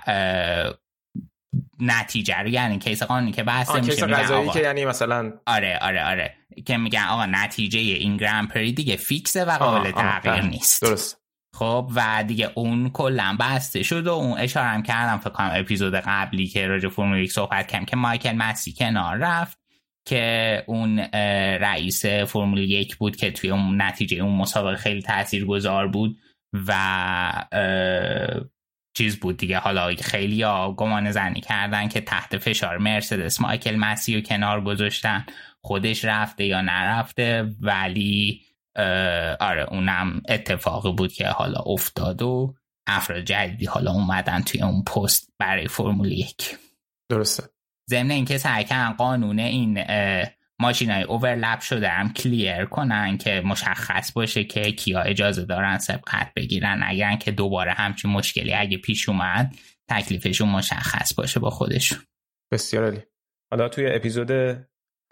نتیجه 1.81 2.37
رو 2.37 2.49
یعنی 2.49 2.79
case 2.79 3.03
قانونی 3.03 3.33
که 3.33 3.43
بسته 3.43 3.81
میشه 3.81 4.07
case 4.07 4.53
که 4.53 4.61
یعنی 4.61 4.85
مثلا 4.85 5.33
آره 5.47 5.79
آره 5.83 6.05
آره. 6.05 6.35
که 6.67 6.77
میگن 6.77 7.05
آقا 7.05 7.27
نتیجه 7.27 7.79
این 7.79 8.17
گرم 8.17 8.47
پری 8.47 8.73
دیگه 8.73 8.97
فیکسه 8.97 9.45
و 9.45 9.51
قابل 9.51 9.91
تغییر 9.91 10.43
نیست. 10.43 10.83
درست. 10.83 11.19
خب 11.55 11.91
و 11.95 12.25
دیگه 12.27 12.51
اون 12.55 12.91
کلا 12.91 13.37
بسته 13.41 13.83
شد 13.83 14.07
و 14.07 14.13
اون 14.13 14.39
اشاره 14.39 14.67
هم 14.67 14.83
کردم 14.83 15.19
فکر 15.19 15.31
کنم 15.31 15.51
اپیزود 15.55 15.95
قبلی 15.95 16.47
که 16.47 16.67
راجع 16.67 16.89
فرمول 16.89 17.19
یک 17.19 17.33
صحبت 17.33 17.67
کردم 17.67 17.85
که 17.85 17.97
مایکل 17.97 18.33
مسی 18.33 18.73
کنار 18.73 19.17
رفت. 19.17 19.59
که 20.09 20.65
اون 20.67 20.99
رئیس 21.59 22.07
فرمول 22.07 22.59
یک 22.59 22.97
بود 22.97 23.17
که 23.17 23.31
توی 23.31 23.51
اون 23.51 23.83
نتیجه 23.83 24.17
اون 24.17 24.37
مسابقه 24.37 24.77
خیلی 24.77 25.03
تأثیر 25.03 25.45
گذار 25.45 25.89
بود 25.89 26.19
و 26.53 26.73
چیز 28.97 29.21
بود 29.21 29.37
دیگه. 29.37 29.59
حالا 29.59 29.95
خیلی 29.95 30.43
ها 30.43 30.73
گمان 30.73 31.11
زنی 31.11 31.41
کردن 31.41 31.89
که 31.89 32.01
تحت 32.01 32.39
فشار 32.39 32.79
مرسدس 32.79 33.41
مایکل 33.41 33.77
مسی 33.77 34.15
رو 34.15 34.21
کنار 34.21 34.65
گذاشتن. 34.65 35.27
خودش 35.65 36.05
رفته 36.05 36.45
یا 36.45 36.61
نرفته 36.61 37.51
ولی 37.61 38.43
آره 39.41 39.67
اونم 39.71 40.23
اتفاقی 40.29 40.93
بود 40.93 41.13
که 41.13 41.29
حالا 41.29 41.59
افتاد 41.67 42.23
و 42.23 42.55
افراد 42.87 43.21
جدیدی 43.21 43.67
حالا 43.67 43.93
اومدن 43.93 44.43
توی 44.43 44.63
اون 44.63 44.85
پست 44.85 45.33
برای 45.39 45.69
فرمول 45.69 46.13
یک. 46.13 46.57
درسته. 47.11 47.58
ضمن 47.89 48.11
اینکه 48.11 48.39
سعی 48.39 48.65
کردن 48.65 48.93
قانون 48.93 49.39
این 49.39 49.85
ماشین 50.61 50.91
های 50.91 51.03
اوورلپ 51.03 51.61
شده 51.61 51.89
هم 51.89 52.13
کلیر 52.13 52.65
کنن 52.65 53.19
که 53.19 53.43
مشخص 53.45 54.13
باشه 54.13 54.45
که 54.45 54.73
کیا 54.73 55.01
اجازه 55.01 55.45
دارن 55.45 55.79
سبقت 55.79 56.33
بگیرن. 56.37 56.81
اگر 56.85 57.17
که 57.17 57.31
دوباره 57.31 57.73
همچین 57.73 58.11
مشکلی 58.11 58.55
اگه 58.55 58.79
پیش 58.79 59.09
اومد 59.09 59.55
تکلیفشون 59.91 60.49
مشخص 60.49 61.15
باشه 61.15 61.41
با 61.41 61.51
خودشون. 61.51 61.99
بسیار 62.53 62.85
عالی. 62.85 63.01
حالا 63.51 63.69
توی 63.69 63.87
اپیزود 63.87 64.31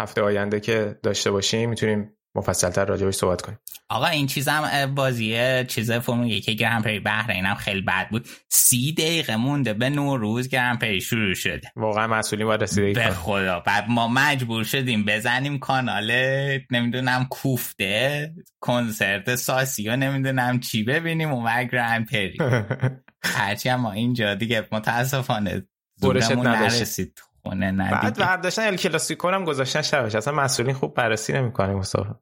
هفته 0.01 0.23
آینده 0.23 0.61
که 0.61 0.99
داشته 1.03 1.31
باشیم 1.31 1.71
می‌تونیم 1.71 2.16
مفصلتر 2.37 2.85
راجعش 2.85 3.15
صحبت 3.15 3.43
کنیم. 3.43 3.59
آقا 3.89 4.07
این 4.07 4.27
چیزم 4.27 4.93
بازی 4.95 5.65
چیز 5.65 5.93
فرمول 5.93 6.31
یک 6.31 6.51
گرم 6.51 6.83
پری 6.83 7.01
بحرین 7.01 7.47
هم 7.47 7.55
خیلی 7.55 7.81
بد 7.81 8.09
بود. 8.11 8.29
سی 8.49 8.93
دقیقه 8.93 9.37
مونده 9.37 9.73
به 9.73 9.91
نوروز 9.91 10.49
گرم 10.49 10.79
پری 10.79 11.01
شروع 11.01 11.35
شده. 11.35 11.73
واقعا 11.77 12.07
مسئولین 12.07 12.47
باید 12.47 12.63
رسیده 12.63 12.93
به 12.93 13.11
خدا. 13.11 13.61
بعد 13.61 13.85
ما 13.89 14.09
مجبور 14.09 14.65
شدیم 14.65 15.05
بزنیم 15.05 15.59
کانال 15.59 16.13
نمی‌دونم 16.71 17.27
کوفته 17.31 18.33
کنسرت 18.61 19.35
ساسی 19.35 19.89
و 19.89 19.97
نمی‌دونم 19.97 20.61
چی 20.61 20.85
ببینیم 20.85 21.33
اون 21.33 21.65
گرم 21.65 22.05
پری. 22.05 22.39
هرچی 23.25 23.75
ما 23.75 23.93
اینجا 23.93 24.35
دیگه 24.35 24.69
متاسفانه 24.73 25.67
برشت 26.03 26.31
نرسید. 26.33 27.21
خونه 27.49 27.73
بعد 27.73 28.19
برداشتن 28.19 28.67
ال 28.67 28.77
کلاسیکو 28.77 29.29
هم 29.29 29.45
گذاشتن 29.45 29.83
شبش. 29.83 30.15
اصلا 30.15 30.35
مسئولین 30.35 30.75
خوب 30.75 30.95
بررسی 30.95 31.33
نمی‌کنه 31.33 31.75
مسابقه 31.75 32.15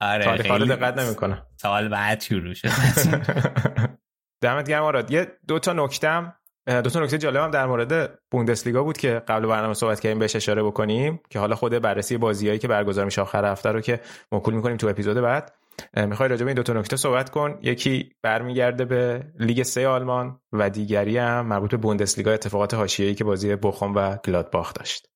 آره 0.00 0.24
تاریخ 0.24 0.50
رو 0.50 0.66
دقت 0.66 0.98
نمی‌کنه. 0.98 1.42
سوال 1.56 1.88
بعد 1.88 2.20
شروع 2.20 2.54
شد. 2.54 2.68
دمت 4.42 4.68
گرم 4.68 4.82
آراد. 4.82 5.10
یه 5.10 5.26
دو 5.48 5.58
تا 5.58 5.72
نکتم 5.72 6.34
دو 6.66 6.90
تا 6.90 7.00
نکته 7.00 7.18
جالبم 7.18 7.50
در 7.50 7.66
مورد 7.66 8.18
بوندسلیگا 8.30 8.82
بود 8.82 8.96
که 8.96 9.22
قبل 9.28 9.46
برنامه 9.46 9.74
صحبت 9.74 10.00
کردیم 10.00 10.18
بهش 10.18 10.36
اشاره 10.36 10.62
بکنیم 10.62 11.20
که 11.30 11.38
حالا 11.38 11.56
خود 11.56 11.72
بررسی 11.72 12.16
بازیایی 12.16 12.58
که 12.58 12.68
برگزار 12.68 13.04
میشه 13.04 13.22
آخر 13.22 13.44
هفته 13.44 13.72
رو 13.72 13.80
که 13.80 14.00
موکول 14.32 14.54
می‌کنیم 14.54 14.76
تو 14.76 14.88
اپیزود 14.88 15.16
بعد. 15.16 15.52
می‌خوای 15.96 16.28
راجع 16.28 16.44
به 16.44 16.50
این 16.50 16.56
دو 16.56 16.62
تا 16.62 16.72
نکته 16.72 16.96
صحبت 16.96 17.30
کن. 17.30 17.58
یکی 17.62 18.12
برمیگرده 18.22 18.84
به 18.84 19.32
لیگ 19.38 19.62
سه 19.62 19.88
آلمان 19.88 20.40
و 20.52 20.70
دیگری 20.70 21.18
هم 21.18 21.46
مربوط 21.46 21.70
به 21.70 21.76
بوندسلیگا 21.76 22.32
اتفاقات 22.32 22.74
حاشیه‌ای 22.74 23.14
که 23.14 23.24
بازی 23.24 23.56
بخوم 23.56 23.94
و 23.94 24.16
گلادباخ 24.16 24.72
داشت. 24.72 25.06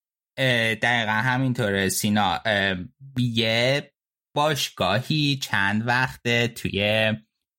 دقیقا 0.82 1.12
همینطوره 1.12 1.88
سینا. 1.88 2.40
یه 3.18 3.92
باشگاهی 4.36 5.36
چند 5.36 5.88
وقته 5.88 6.48
توی 6.48 7.12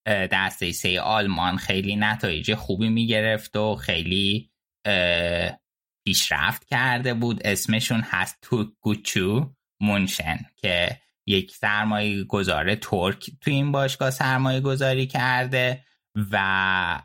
دسته 0.07 0.71
سه 0.71 1.01
آلمان 1.01 1.57
خیلی 1.57 1.95
نتایج 1.95 2.53
خوبی 2.53 2.89
می‌گرفت 2.89 3.55
و 3.55 3.75
خیلی 3.75 4.51
پیشرفت 6.05 6.65
کرده 6.65 7.13
بود. 7.13 7.41
اسمشون 7.47 8.01
هست 8.01 8.37
تو 8.41 8.65
گوچو 8.81 9.53
مونشن 9.81 10.37
که 10.55 10.99
یک 11.25 11.55
سرمایه 11.55 12.23
گذاره 12.23 12.75
ترک 12.75 13.29
تو 13.41 13.51
این 13.51 13.71
باشگاه 13.71 14.11
سرمایه 14.11 14.59
گذاری 14.59 15.07
کرده 15.07 15.83
و 16.31 17.01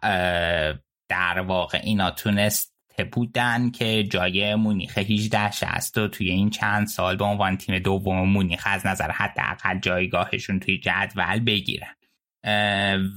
در 1.08 1.40
واقع 1.40 1.80
اینا 1.82 2.10
تونست 2.10 2.70
بودن 3.12 3.70
که 3.70 4.04
جای 4.04 4.54
مونیخ 4.54 4.98
18 4.98 5.50
60 5.50 5.98
و 5.98 6.08
توی 6.08 6.30
این 6.30 6.50
چند 6.50 6.86
سال 6.86 7.16
به 7.16 7.24
عنوان 7.24 7.56
تیم 7.56 7.78
دوم 7.78 8.28
مونیخ 8.28 8.62
از 8.66 8.86
نظر 8.86 9.10
حداقل 9.10 9.78
جایگاهشون 9.78 10.60
توی 10.60 10.78
جدول 10.78 11.40
بگیرن. 11.40 11.94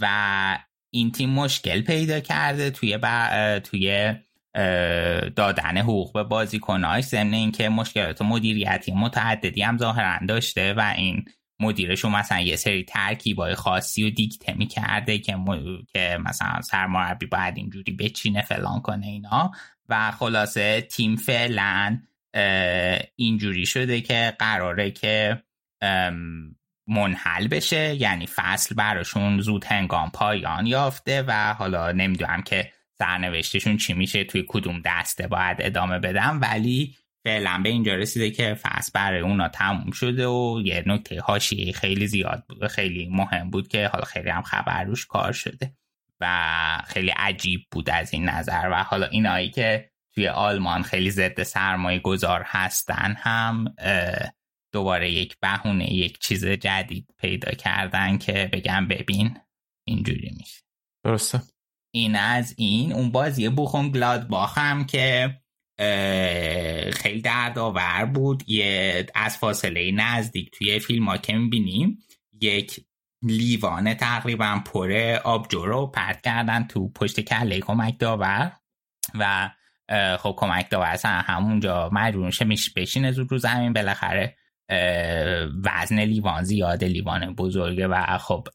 و 0.01 0.57
این 0.93 1.11
تیم 1.11 1.29
مشکل 1.29 1.81
پیدا 1.81 2.19
کرده 2.19 2.71
توی 2.71 2.99
توی 3.63 4.15
دادن 5.35 5.77
حقوق 5.77 6.13
به 6.13 6.23
بازیکناش 6.23 7.03
ضمن 7.03 7.33
اینکه 7.33 7.69
مشکلات 7.69 8.21
مدیریتی 8.21 8.91
متعددی 8.91 9.61
هم 9.61 9.77
ظاهرا 9.77 10.19
داشته 10.27 10.73
و 10.73 10.93
این 10.97 11.25
مدیرشون 11.59 12.11
مثلا 12.11 12.39
یه 12.39 12.55
سری 12.55 12.83
ترکیبای 12.83 13.55
خاصی 13.55 14.03
و 14.03 14.09
دیکته 14.09 14.53
می 14.53 14.67
کرده 14.67 15.17
که, 15.17 15.37
که 15.93 16.17
مثلا 16.25 16.61
سرمربی 16.61 17.25
باید 17.25 17.57
اینجوری 17.57 17.91
بچینه 17.91 18.41
فلان 18.41 18.81
کنه 18.81 19.07
اینا. 19.07 19.51
و 19.89 20.11
خلاصه 20.11 20.81
تیم 20.81 21.15
فعلا 21.15 21.99
اینجوری 23.15 23.65
شده 23.65 24.01
که 24.01 24.33
قراره 24.39 24.91
که 24.91 25.43
منحل 26.87 27.47
بشه. 27.47 27.95
یعنی 27.95 28.27
فصل 28.27 28.75
براشون 28.75 29.39
زود 29.39 29.65
هنگام 29.65 30.09
پایان 30.09 30.67
یافته 30.67 31.23
و 31.27 31.53
حالا 31.53 31.91
نمی‌دونم 31.91 32.41
که 32.41 32.71
سرنوشتشون 32.99 33.77
چی 33.77 33.93
میشه 33.93 34.23
توی 34.23 34.45
کدوم 34.47 34.81
دسته 34.85 35.27
باید 35.27 35.57
ادامه 35.59 35.99
بدم. 35.99 36.39
ولی 36.41 36.95
فعلا 37.25 37.61
به 37.63 37.69
اینجا 37.69 37.95
رسیده 37.95 38.31
که 38.31 38.53
فصل 38.53 38.91
برای 38.93 39.19
اونا 39.19 39.47
تموم 39.47 39.91
شده 39.91 40.27
و 40.27 40.61
یه 40.65 40.83
نکته 40.85 41.21
هاشی 41.21 41.73
خیلی 41.73 42.07
زیاد 42.07 42.43
بود 42.49 42.67
خیلی 42.67 43.09
مهم 43.11 43.49
بود 43.49 43.67
که 43.67 43.87
حالا 43.87 44.05
خیلی 44.05 44.29
هم 44.29 44.41
خبر 44.41 44.83
روش 44.83 45.05
کار 45.05 45.31
شده 45.31 45.73
و 46.19 46.81
خیلی 46.87 47.09
عجیب 47.09 47.61
بود 47.71 47.89
از 47.89 48.13
این 48.13 48.29
نظر. 48.29 48.69
و 48.71 48.83
حالا 48.83 49.05
اینایی 49.05 49.49
که 49.49 49.91
توی 50.15 50.27
آلمان 50.27 50.81
خیلی 50.81 51.11
ضد 51.11 51.43
سرمایه 51.43 51.99
گذار 51.99 52.43
هستن 52.45 53.15
هم 53.17 53.75
دوباره 54.73 55.11
یک 55.11 55.37
بهونه 55.39 55.93
یک 55.93 56.19
چیز 56.19 56.45
جدید 56.45 57.13
پیدا 57.17 57.51
کردن 57.51 58.17
که 58.17 58.49
بگم 58.53 58.87
ببین 58.87 59.37
اینجوری 59.87 60.35
میشه. 60.37 60.61
درسته. 61.05 61.41
این 61.95 62.15
از 62.15 62.53
این. 62.57 62.93
اون 62.93 63.11
بازی 63.11 63.49
بوخون 63.49 63.89
گلادباخ 63.89 64.57
هم 64.57 64.85
که 64.85 65.39
خیلی 66.93 67.21
دردآور 67.21 68.05
بود. 68.05 68.49
یه 68.49 69.05
از 69.15 69.37
فاصله 69.37 69.91
نزدیک 69.91 70.51
توی 70.51 70.79
فیلم 70.79 71.09
ها 71.09 71.17
که 71.17 71.33
می‌بینیم 71.33 71.97
یک 72.41 72.85
لیوان 73.21 73.93
تقریبا 73.93 74.61
پر 74.65 75.17
آبجو 75.23 75.65
رو 75.65 75.87
پرت 75.87 76.21
کردن 76.21 76.67
تو 76.67 76.91
پشت 76.91 77.19
کله 77.19 77.59
کمک 77.59 77.99
داور. 77.99 78.51
و 79.15 79.49
خب 80.19 80.35
کمک 80.37 80.69
داور 80.69 80.85
اصلا 80.85 81.11
همونجا 81.11 81.89
مجبور 81.93 82.25
میشه 82.25 82.71
بشینه 82.75 83.11
زود 83.11 83.31
رو 83.31 83.37
زمین. 83.37 83.73
بالاخره 83.73 84.37
وزن 85.63 85.99
لیوان 85.99 86.43
زیاده 86.43 86.87
لیوان 86.87 87.35
بزرگه 87.35 87.87
و 87.87 88.17
خب 88.17 88.47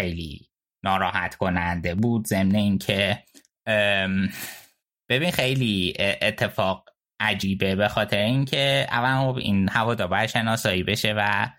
خیلی 0.00 0.49
ناراحت 0.84 1.34
کننده 1.34 1.94
بود 1.94 2.26
ضمن 2.26 2.54
اینکه 2.54 3.24
ببین 5.08 5.30
خیلی 5.30 5.94
اتفاق 5.98 6.88
عجیبه 7.20 7.74
به 7.74 7.88
خاطر 7.88 8.18
اینکه 8.18 8.86
اول 8.90 9.32
خب 9.32 9.38
این 9.38 9.68
هوادار 9.68 10.26
شناسایی 10.26 10.82
بشه 10.82 11.14
و 11.16 11.50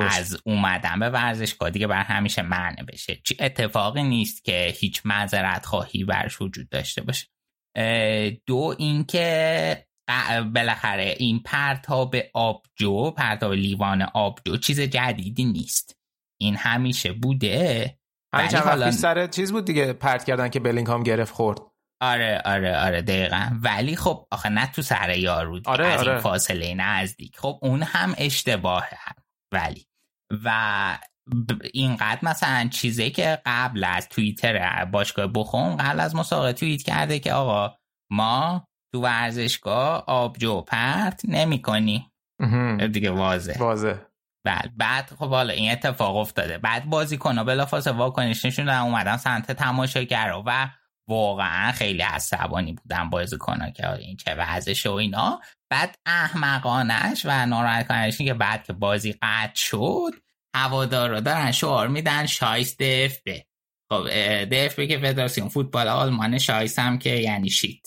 از 0.00 0.36
اومدن 0.44 0.98
به 0.98 1.10
ورزشگاه 1.10 1.70
دیگه 1.70 1.86
بر 1.86 2.02
همیشه 2.02 2.42
معنی 2.42 2.82
بشه. 2.82 3.20
چی 3.24 3.36
اتفاقی 3.40 4.02
نیست 4.02 4.44
که 4.44 4.74
هیچ 4.76 5.02
معذرت 5.04 5.66
خواهی 5.66 6.04
برش 6.04 6.40
وجود 6.40 6.68
داشته 6.68 7.02
باشه. 7.02 7.26
دو 8.46 8.74
اینکه 8.78 9.86
بالاخره 10.54 11.14
این 11.18 11.42
پرتاب 11.42 12.16
آبجو 12.34 13.10
پرتاب 13.10 13.52
لیوان 13.52 14.02
آبجو 14.02 14.56
چیز 14.56 14.80
جدیدی 14.80 15.44
نیست. 15.44 15.95
این 16.40 16.56
همیشه 16.56 17.12
بوده 17.12 17.98
همین 18.34 18.48
چند 18.48 18.90
سر 18.90 19.26
چیز 19.26 19.52
بود 19.52 19.64
دیگه 19.64 19.92
پرت 19.92 20.24
کردن 20.24 20.48
که 20.48 20.60
بلینگهام 20.60 21.02
گرفت 21.02 21.34
خورد. 21.34 21.58
آره 22.02 22.42
آره 22.44 22.78
آره 22.78 23.02
دقیقا. 23.02 23.50
ولی 23.62 23.96
خب 23.96 24.26
آخه 24.30 24.48
نه 24.48 24.72
تو 24.72 24.82
سر 24.82 25.18
یارو 25.18 25.60
آره 25.66 25.86
از 25.86 26.00
آره. 26.00 26.12
این 26.12 26.20
فاصله 26.20 26.74
نزدیک. 26.74 27.38
خب 27.38 27.58
اون 27.62 27.82
هم 27.82 28.14
اشتباهه. 28.18 28.98
هم. 28.98 29.14
ولی. 29.52 29.86
و 30.44 30.98
اینقدر 31.74 32.18
مثلا 32.22 32.68
چیزی 32.72 33.10
که 33.10 33.42
قبل 33.46 33.84
از 33.84 34.08
توییتر 34.08 34.84
باشگاه 34.84 35.26
بخون 35.26 35.76
قبل 35.76 36.00
از 36.00 36.16
مسابقه 36.16 36.52
توییت 36.52 36.82
کرده 36.82 37.18
که 37.18 37.32
آقا 37.32 37.76
ما 38.12 38.68
تو 38.94 39.00
ورزشگاه 39.00 40.04
آبجو 40.06 40.60
پرت 40.60 41.22
نمی 41.28 41.62
کنی 41.62 42.10
دیگه 42.92 43.10
واضح. 43.10 43.58
واضح. 43.58 43.94
بعد 44.46 44.76
بعد 44.76 45.10
خب 45.18 45.28
حالا 45.28 45.52
این 45.52 45.72
اتفاق 45.72 46.16
افتاده. 46.16 46.58
بعد 46.58 46.84
بازی 46.84 47.16
کنه 47.16 47.44
بلافاصله 47.44 47.94
واکنش 47.94 48.44
نشون 48.44 48.68
اومدن 48.68 49.16
سمت 49.16 49.52
تماشاگرا 49.52 50.42
و 50.46 50.70
واقعا 51.08 51.72
خیلی 51.72 52.02
عصبانی 52.02 52.72
بودن 52.72 53.10
بازی 53.10 53.38
کنه 53.38 53.72
که 53.72 53.92
این 53.92 54.16
چه 54.16 54.34
وضعشه 54.34 54.90
و 54.90 54.92
اینا. 54.92 55.40
بعد 55.70 55.98
احمقانش 56.06 57.22
و 57.24 57.46
ناراحت 57.46 57.88
کننش 57.88 58.18
که 58.18 58.34
بعد 58.34 58.64
که 58.64 58.72
بازی 58.72 59.12
قطع 59.22 59.54
شد 59.54 60.12
هوادارا 60.56 61.20
دارن 61.20 61.52
شعار 61.52 61.88
میدن 61.88 62.26
شایست 62.26 62.82
دف 62.82 63.22
به 63.22 63.46
خب 63.92 64.08
دف 64.44 64.74
به 64.74 64.86
که 64.86 64.98
فدراسیون 64.98 65.48
فوتبال 65.48 65.88
آلمان 65.88 66.38
شایست 66.38 66.78
هم 66.78 66.98
که 66.98 67.10
یعنی 67.10 67.50
شیت. 67.50 67.86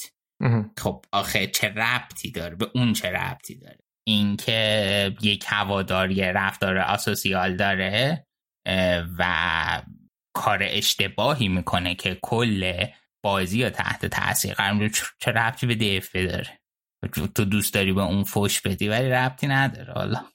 خب 0.78 1.06
آخه 1.12 1.48
چه 1.48 1.68
ربطی 1.68 2.32
داره؟ 2.32 2.56
به 2.56 2.68
اون 2.76 2.94
چه 2.94 3.10
ربطی 3.12 3.56
داره؟ 3.56 3.80
اینکه 4.08 5.16
یک 5.22 5.46
هوادار 5.48 6.12
یه 6.12 6.32
رفتار 6.32 6.78
آسوسیال 6.78 7.56
داره 7.56 8.26
و 9.18 9.82
کار 10.36 10.60
اشتباهی 10.62 11.48
می‌کنه 11.48 11.96
که 11.96 12.20
کل 12.22 12.86
بازی 13.26 13.60
یا 13.60 13.70
تحت 13.70 14.06
تاثیر 14.06 14.54
قرار 14.54 14.88
چه 15.20 15.32
ربطی 15.32 15.68
به 15.68 15.76
دیف 15.76 16.16
داره؟ 16.16 16.60
تو 17.36 17.46
دوست 17.46 17.74
داری 17.74 17.94
به 17.94 18.02
اون 18.02 18.24
فوش 18.24 18.62
بدی 18.62 18.88
ولی 18.88 19.10
ربطی 19.10 19.48
نداره. 19.48 19.94
حالا 19.94 20.26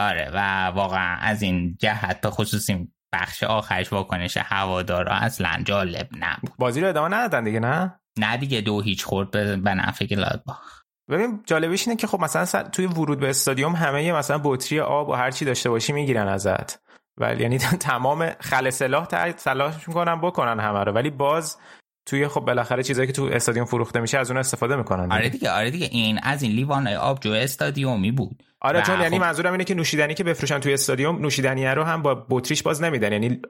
آره 0.00 0.30
و 0.34 0.66
واقعا 0.66 1.16
از 1.16 1.42
این 1.42 1.76
جهت 1.80 2.20
به 2.20 2.30
خصوصی 2.30 2.92
بخش 3.14 3.42
آخرش 3.42 3.92
واکنش 3.92 4.36
هوادارا 4.36 5.12
اصلا 5.12 5.62
جالب 5.64 6.08
نبود. 6.18 6.52
بازی 6.58 6.80
رو 6.80 6.88
ادامه 6.88 7.16
ندادن 7.16 7.44
دیگه 7.44 7.60
نه؟ 7.60 8.00
نه 8.18 8.36
دیگه 8.36 8.60
دو 8.60 8.80
هیچ 8.80 9.04
خورد 9.04 9.30
به, 9.30 9.56
به 9.56 9.74
نفع 9.74 10.06
گلادباخ. 10.06 10.81
ببین 11.12 11.40
جالبش 11.46 11.88
اینه 11.88 11.96
که 11.96 12.06
خب 12.06 12.20
مثلا 12.20 12.62
توی 12.62 12.86
ورود 12.86 13.20
به 13.20 13.30
استادیوم 13.30 13.72
همه 13.72 14.12
مثلا 14.12 14.40
بطری 14.44 14.80
آب 14.80 15.08
و 15.08 15.12
هر 15.12 15.30
چی 15.30 15.44
داشته 15.44 15.70
باشی 15.70 15.92
می‌گیرن 15.92 16.28
ازت. 16.28 16.82
ولی 17.16 17.42
یعنی 17.42 17.58
تمام 17.90 18.30
خل 18.40 18.70
سلاح 18.70 19.06
تلاش 19.32 19.88
می‌کنن 19.88 20.20
بکنن 20.20 20.60
همه 20.60 20.84
رو. 20.84 20.92
ولی 20.92 21.10
باز 21.10 21.58
توی 22.06 22.28
خب 22.28 22.40
بالاخره 22.40 22.82
چیزایی 22.82 23.06
که 23.06 23.12
تو 23.12 23.24
استادیوم 23.24 23.66
فروخته 23.66 24.00
میشه 24.00 24.18
از 24.18 24.30
اون 24.30 24.40
استفاده 24.40 24.76
می‌کنن 24.76 25.12
آره 25.12 25.28
دیگه 25.28 25.50
آره 25.50 25.70
دیگه. 25.70 25.88
این 25.90 26.20
از 26.22 26.42
این 26.42 26.52
لیوان 26.52 26.88
آبجو 26.88 27.32
استادیومی 27.32 28.12
بود. 28.12 28.42
آره 28.60 28.82
چون 28.82 29.00
یعنی 29.00 29.18
خب... 29.18 29.24
منظورم 29.24 29.52
اینه 29.52 29.64
که 29.64 29.74
نوشیدنی 29.74 30.14
که 30.14 30.24
بفروشن 30.24 30.58
توی 30.58 30.74
استادیوم 30.74 31.18
نوشیدنی 31.18 31.66
رو 31.66 31.84
هم 31.84 32.02
با 32.02 32.26
بطریش 32.30 32.62
باز 32.62 32.82
نمیدن. 32.82 33.12
یعنی 33.12 33.42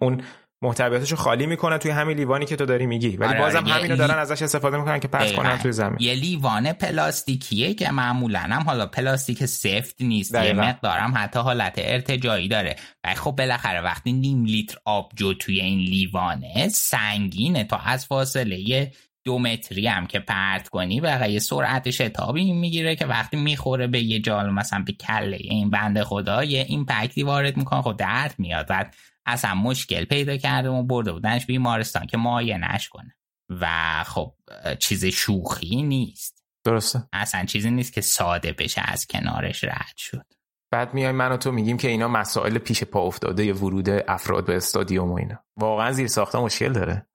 اون 0.00 0.22
محتویاتشو 0.62 1.16
خالی 1.16 1.46
می‌کنن 1.46 1.78
توی 1.78 1.90
همین 1.90 2.16
لیوانی 2.16 2.46
که 2.46 2.56
تو 2.56 2.66
داری 2.66 2.86
میگی. 2.86 3.16
ولی 3.16 3.28
آره 3.28 3.38
بازم 3.38 3.58
آره 3.58 3.72
همینو 3.72 3.96
دارن 3.96 4.18
ازش 4.18 4.42
استفاده 4.42 4.76
می‌کنن 4.76 5.00
که 5.00 5.08
پس 5.08 5.32
کنن 5.32 5.58
توی 5.58 5.72
زمین. 5.72 5.96
یه 6.00 6.14
لیوان 6.14 6.72
پلاستیکیه 6.72 7.74
که 7.74 7.90
معمولا 7.90 8.38
هم 8.38 8.62
حالا 8.62 8.86
پلاستیک 8.86 9.44
سفت 9.44 9.96
نیست 10.00 10.34
یه 10.34 10.52
مقدارم 10.52 11.12
حتی 11.16 11.38
حالت 11.38 11.74
ارتجایی 11.78 12.48
داره. 12.48 12.76
و 13.04 13.14
خب 13.14 13.30
بالاخره 13.30 13.80
وقتی 13.80 14.12
نیم 14.12 14.44
لیتر 14.44 14.76
آبجو 14.84 15.34
توی 15.34 15.60
این 15.60 15.78
لیوانه 15.78 16.68
سنگینه 16.68 17.64
تا 17.64 17.76
از 17.76 18.06
فاصله 18.06 18.92
دو 19.24 19.38
متری 19.38 19.86
هم 19.86 20.06
که 20.06 20.18
پرت 20.18 20.68
کنی 20.68 21.00
و 21.00 21.28
یه 21.28 21.38
سرعت 21.38 21.90
شتابی 21.90 22.52
می‌گیره 22.52 22.96
که 22.96 23.06
وقتی 23.06 23.36
می‌خوره 23.36 23.86
به 23.86 24.00
یه 24.00 24.20
جال 24.20 24.50
مثلا 24.50 24.82
به 24.86 24.92
کله 24.92 25.36
این 25.40 25.70
بنده 25.70 26.04
خدا 26.04 26.44
یه 26.44 26.66
این 26.68 26.84
پکتی 26.84 27.22
وارد 27.22 27.56
می‌کنه 27.56 27.82
خب 27.82 27.96
درد 27.98 28.34
میاد. 28.38 28.66
و 28.70 28.84
اصلا 29.26 29.54
مشکل 29.54 30.04
پیدا 30.04 30.36
کرده 30.36 30.68
و 30.68 30.82
برده 30.82 31.12
بودنش 31.12 31.46
بیمارستان 31.46 32.06
که 32.06 32.18
نش 32.18 32.88
کنه. 32.88 33.16
و 33.60 33.68
خب 34.06 34.34
چیز 34.78 35.04
شوخی 35.04 35.82
نیست. 35.82 36.44
درسته. 36.64 37.08
اصلا 37.12 37.44
چیزی 37.44 37.70
نیست 37.70 37.92
که 37.92 38.00
ساده 38.00 38.52
بشه 38.52 38.82
از 38.84 39.06
کنارش 39.06 39.64
رد 39.64 39.96
شد. 39.96 40.26
بعد 40.70 40.94
میای 40.94 41.12
من 41.12 41.32
و 41.32 41.36
تو 41.36 41.52
میگیم 41.52 41.76
که 41.76 41.88
اینا 41.88 42.08
مسائل 42.08 42.58
پیش 42.58 42.84
پا 42.84 43.00
افتاده 43.00 43.52
ورود 43.52 43.88
افراد 43.88 44.46
به 44.46 44.56
استادیوم 44.56 45.10
و 45.10 45.14
اینا. 45.14 45.44
واقعا 45.56 45.92
زیر 45.92 46.06
ساخته 46.06 46.38
مشکل 46.38 46.72
داره. 46.72 47.06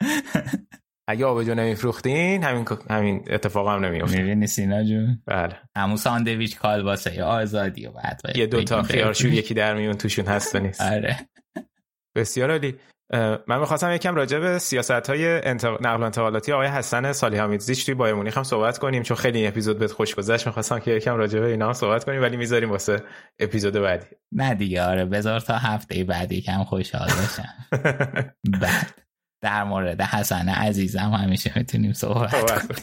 اگه 1.10 1.26
آبجو 1.26 1.54
نمیفروختین 1.54 2.44
همین 2.44 2.66
همین 2.90 3.24
اتفاق 3.30 3.68
هم 3.68 3.84
نمیافت 3.84 4.16
می‌بینی 4.16 4.46
سینا 4.46 4.84
جون؟ 4.84 5.22
بله. 5.26 5.56
همون 5.76 5.96
ساندویچ 5.96 6.58
کالباسه 6.58 7.14
یا 7.14 7.26
آزادی 7.26 7.86
و 7.86 7.90
بعد 7.92 8.20
یه 8.34 8.46
دوتا 8.46 8.82
خیارشور 8.82 9.32
یکی 9.32 9.54
در 9.54 9.74
میون 9.74 9.94
توشون 9.94 10.26
هست 10.26 10.54
و 10.54 10.58
نیست. 10.58 10.80
آره. 10.80 11.16
بسیار 12.16 12.50
عالی. 12.50 12.74
من 13.46 13.60
می‌خواستم 13.60 13.92
یکم 13.92 14.14
راجع 14.14 14.38
به 14.38 14.58
سیاست 14.58 14.90
های 14.90 15.26
انتق... 15.26 15.86
نقل 15.86 16.00
و 16.00 16.04
انتقالاتی 16.04 16.52
آقای 16.52 16.66
حسن 16.66 17.12
صالح 17.12 17.38
حمیدزیچ 17.38 17.86
توی 17.86 17.94
بایر 17.94 18.14
مونیخ 18.14 18.36
هم 18.36 18.44
صحبت 18.44 18.78
کنیم 18.78 19.02
چون 19.02 19.16
خیلی 19.16 19.38
این 19.38 19.48
اپیزود 19.48 19.78
بهت 19.78 19.92
خوش 19.92 20.14
گذشت. 20.14 20.46
می‌خواستم 20.46 20.78
که 20.78 20.90
یکم 20.90 21.16
راجع 21.16 21.40
به 21.40 21.46
اینا 21.46 21.66
هم 21.66 21.72
صحبت 21.72 22.04
کنیم 22.04 22.22
ولی 22.22 22.36
می‌ذاریم 22.36 22.70
واسه 22.70 23.02
اپیزود 23.38 23.74
بعدی. 23.74 24.06
نه 24.32 24.54
دیگه 24.54 24.82
آره. 24.82 25.04
بذار 25.04 25.40
تا 25.40 25.56
هفته 25.56 26.04
بعدی 26.04 26.36
یکم 26.36 26.64
خوشحال 26.64 27.08
باشم. 27.08 27.48
بعد. 28.62 29.07
در 29.40 29.64
مورد 29.64 30.00
حسن 30.00 30.48
عزیزم 30.48 31.10
همیشه 31.10 31.52
می‌تونیم 31.56 31.92
صحبت 31.92 32.30
کنیم. 32.30 32.76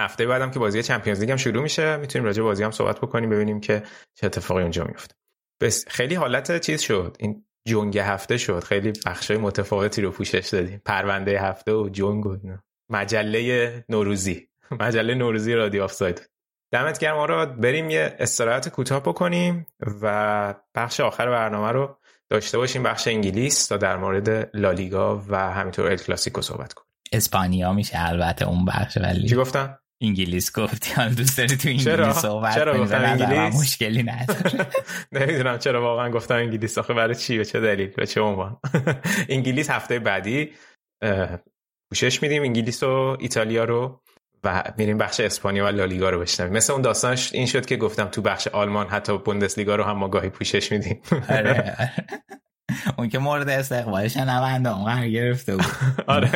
هفته 0.00 0.26
بعدم 0.26 0.50
که 0.50 0.58
بازی 0.58 0.82
چمپیونز 0.82 1.20
لیگ 1.20 1.30
هم 1.30 1.36
شروع 1.36 1.62
میشه 1.62 1.96
می‌تونیم 1.96 2.26
راجع 2.26 2.42
بازی 2.42 2.62
هم 2.62 2.70
صحبت 2.70 3.00
بکنیم 3.00 3.30
ببینیم 3.30 3.60
که 3.60 3.82
چه 4.14 4.26
اتفاقی 4.26 4.62
اونجا 4.62 4.84
میفته 4.84 5.14
بس 5.62 5.88
خیلی 5.88 6.14
حالت 6.14 6.60
چیز 6.60 6.80
شد. 6.80 7.16
این 7.20 7.44
جنگ 7.68 7.98
هفته 7.98 8.36
شد. 8.36 8.64
خیلی 8.64 8.92
بخشای 9.06 9.36
متفاوتی 9.36 10.02
رو 10.02 10.10
پوشش 10.10 10.48
دادیم. 10.52 10.82
پرونده 10.84 11.40
هفته 11.40 11.72
و 11.72 11.88
جنگ 11.88 12.26
و 12.26 12.36
مجله 12.90 13.84
نوروزی. 13.88 14.48
مجله 14.80 15.14
نوروزی 15.14 15.54
رادیو 15.54 15.82
آفساید. 15.82 16.30
دمت 16.72 16.98
گرم 16.98 17.16
آراد. 17.16 17.60
بریم 17.60 17.90
یه 17.90 18.16
استراحت 18.18 18.68
کوتاه 18.68 19.00
بکنیم 19.00 19.66
و 20.02 20.54
بخش 20.74 21.00
آخر 21.00 21.30
برنامه 21.30 21.72
رو 21.72 21.98
داشته 22.30 22.58
باشیم 22.58 22.82
بخش 22.82 23.08
انگلیس 23.08 23.66
تا 23.66 23.76
در 23.76 23.96
مورد 23.96 24.56
لالیگا 24.56 25.22
و 25.28 25.36
همینطور 25.36 25.90
ال 25.90 25.96
کلاسیکو 25.96 26.42
صحبت 26.42 26.72
کنیم. 26.72 26.88
اسپانیا 27.12 27.72
میشه 27.72 28.08
البته 28.08 28.48
اون 28.48 28.64
بخش 28.64 28.96
ولی 28.96 29.28
چی 29.28 29.34
گفتم؟ 29.34 29.78
انگلیس 30.02 30.58
گفتی. 30.58 30.92
حالا 30.92 31.14
دوست 31.14 31.38
داری 31.38 31.56
تو 31.56 31.68
انگلیس 31.68 31.84
چرا؟ 31.84 32.12
صحبت 32.12 32.54
چرا 32.54 32.78
گفتم 32.78 33.02
انگلیس؟ 33.04 33.60
مشکلی 33.60 34.02
نداره. 34.02 34.66
نمی‌دونم 35.12 35.58
چرا 35.58 35.82
واقعا 35.82 36.10
گفتم 36.10 36.34
انگلیس. 36.34 36.78
آخه 36.78 36.94
برای 36.94 37.14
چی؟ 37.14 37.38
به 37.38 37.44
چه 37.44 37.60
دلیل؟ 37.60 37.86
به 37.86 38.06
چه 38.06 38.20
عنوان؟ 38.20 38.56
انگلیس 39.28 39.70
هفته 39.70 39.98
بعدی 39.98 40.52
پوشش 41.90 42.22
میدیم 42.22 42.42
انگلیس 42.42 42.82
و 42.82 43.16
ایتالیا 43.20 43.64
رو 43.64 44.03
و 44.44 44.62
میریم 44.78 44.98
بخش 44.98 45.20
اسپانیا 45.20 45.64
و 45.64 45.68
لالیگا 45.68 46.10
رو 46.10 46.20
بشنویم. 46.20 46.52
مثل 46.52 46.72
اون 46.72 46.82
داستانش 46.82 47.32
این 47.32 47.46
شد 47.46 47.66
که 47.66 47.76
گفتم 47.76 48.04
تو 48.04 48.22
بخش 48.22 48.48
آلمان 48.48 48.88
حتی 48.88 49.18
بوندسلیگا 49.18 49.76
رو 49.76 49.84
هم 49.84 49.96
ما 49.96 50.08
گاهی 50.08 50.28
پوشش 50.28 50.72
میدیم. 50.72 51.02
آره. 51.28 51.76
اون 52.98 53.08
که 53.08 53.18
مورد 53.18 53.48
استقبال 53.48 54.08
شنونده 54.08 54.76
اون 54.76 54.84
قرار 54.84 55.08
گرفته 55.08 55.56
بود. 55.56 55.66
آره. 56.06 56.30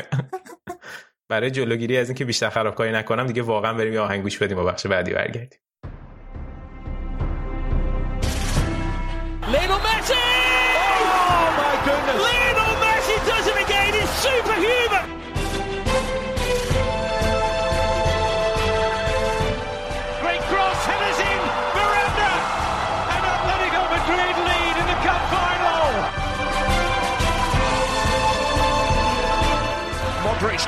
برای 1.29 1.51
جلوگیری 1.51 1.97
از 1.99 2.09
اینکه 2.09 2.25
بیشتر 2.25 2.51
خرابکاری 2.51 2.93
نکنم 2.93 3.27
دیگه 3.27 3.43
واقعا 3.43 3.73
بریم 3.73 3.93
یه 3.93 4.01
آهنگ 4.01 4.23
گوش 4.23 4.39
بدیم 4.39 4.59
و 4.59 4.65
بخش 4.65 4.87
بعدی 4.87 5.13
برگردیم. 5.13 5.61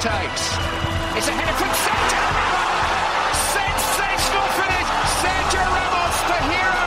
Takes. 0.01 0.45
It's 1.17 1.29
a 1.29 1.35
header 1.39 1.57
from 1.61 1.73
Sergio 1.85 2.23
Ramos! 2.37 3.37
Sensational 3.57 4.49
finish! 4.59 4.89
Sergio 5.23 5.65
Ramos, 5.77 6.17
the 6.31 6.39
hero! 6.51 6.85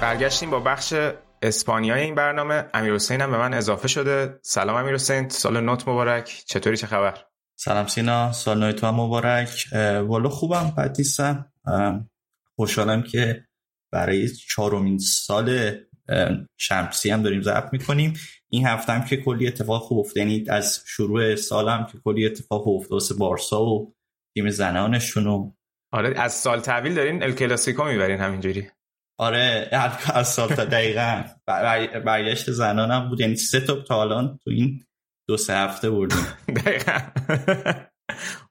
برگشتیم 0.00 0.50
با 0.50 0.60
بخش 0.60 0.94
اسپانیای 1.42 2.00
این 2.00 2.14
برنامه. 2.14 2.64
امیر 2.74 2.94
حسین 2.94 3.20
هم 3.20 3.30
به 3.30 3.38
من 3.38 3.54
اضافه 3.54 3.88
شده. 3.88 4.38
سلام 4.42 4.76
امیر 4.76 4.94
حسین. 4.94 5.28
سال 5.28 5.60
نوت 5.60 5.88
مبارک. 5.88 6.42
چطوری؟ 6.46 6.76
چه 6.76 6.86
خبر؟ 6.86 7.14
سلام 7.56 7.86
سینا. 7.86 8.32
سال 8.32 8.58
نو 8.58 8.72
تو 8.72 8.86
هم 8.86 8.94
مبارک. 8.94 9.64
والا 10.06 10.28
خوبم 10.28 10.74
نیستم. 10.98 11.52
خوشحالم 12.56 13.02
که 13.02 13.44
برای 13.92 14.28
چهارمین 14.28 14.98
سال 14.98 15.72
شمسی 16.58 17.10
هم 17.10 17.22
داریم 17.22 17.42
ضبط 17.42 17.72
می‌کنیم. 17.72 18.14
این 18.50 18.66
هفته 18.66 18.92
هم 18.92 19.04
که 19.04 19.16
کلی 19.16 19.46
اتفاق 19.46 19.82
خوب 19.82 19.98
افتاد 19.98 20.16
یعنی 20.16 20.44
از 20.48 20.82
شروع 20.86 21.34
سال 21.34 21.68
هم 21.68 21.86
که 21.86 21.98
کلی 22.04 22.26
اتفاق 22.26 22.68
افتاد 22.68 22.92
واسه 22.92 23.14
بارسا 23.14 23.64
و 23.64 23.94
تیم 24.34 24.50
زنانشون 24.50 25.26
و 25.26 25.52
آره 25.92 26.20
از 26.20 26.32
سال 26.32 26.60
تحویل 26.60 26.94
دارین 26.94 27.22
ال 27.22 27.32
کلاسیکو 27.32 27.84
می‌برین 27.84 28.20
همینجوری. 28.20 28.68
آره 29.18 29.68
از 30.14 30.28
سال 30.28 30.48
تا 30.48 30.64
دقیقا. 30.64 31.24
برگشت 32.04 32.50
زنانم 32.50 33.08
بود. 33.08 33.20
یعنی 33.20 33.36
سه 33.36 33.60
تا 33.60 33.82
تا 33.82 34.02
الان 34.02 34.38
تو 34.44 34.50
این 34.50 34.84
دو 35.28 35.36
سه 35.36 35.54
هفته 35.54 35.90
بردیم. 35.90 36.26
دقیقا. 36.64 36.98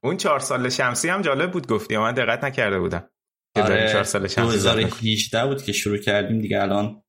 اون 0.04 0.18
چهار 0.18 0.40
سال 0.40 0.70
شمسی 0.70 1.10
هم 1.10 1.22
جالب 1.22 1.52
بود 1.52 1.68
گفتی. 1.68 1.98
من 1.98 2.14
دقت 2.14 2.44
نکرده 2.44 2.80
بودم. 2.80 3.10
آره 3.56 3.94
2018 3.94 5.46
بود 5.46 5.64
که 5.64 5.72
شروع 5.72 5.98
کردیم 5.98 6.42
دیگه 6.42 6.62
الان 6.62 7.04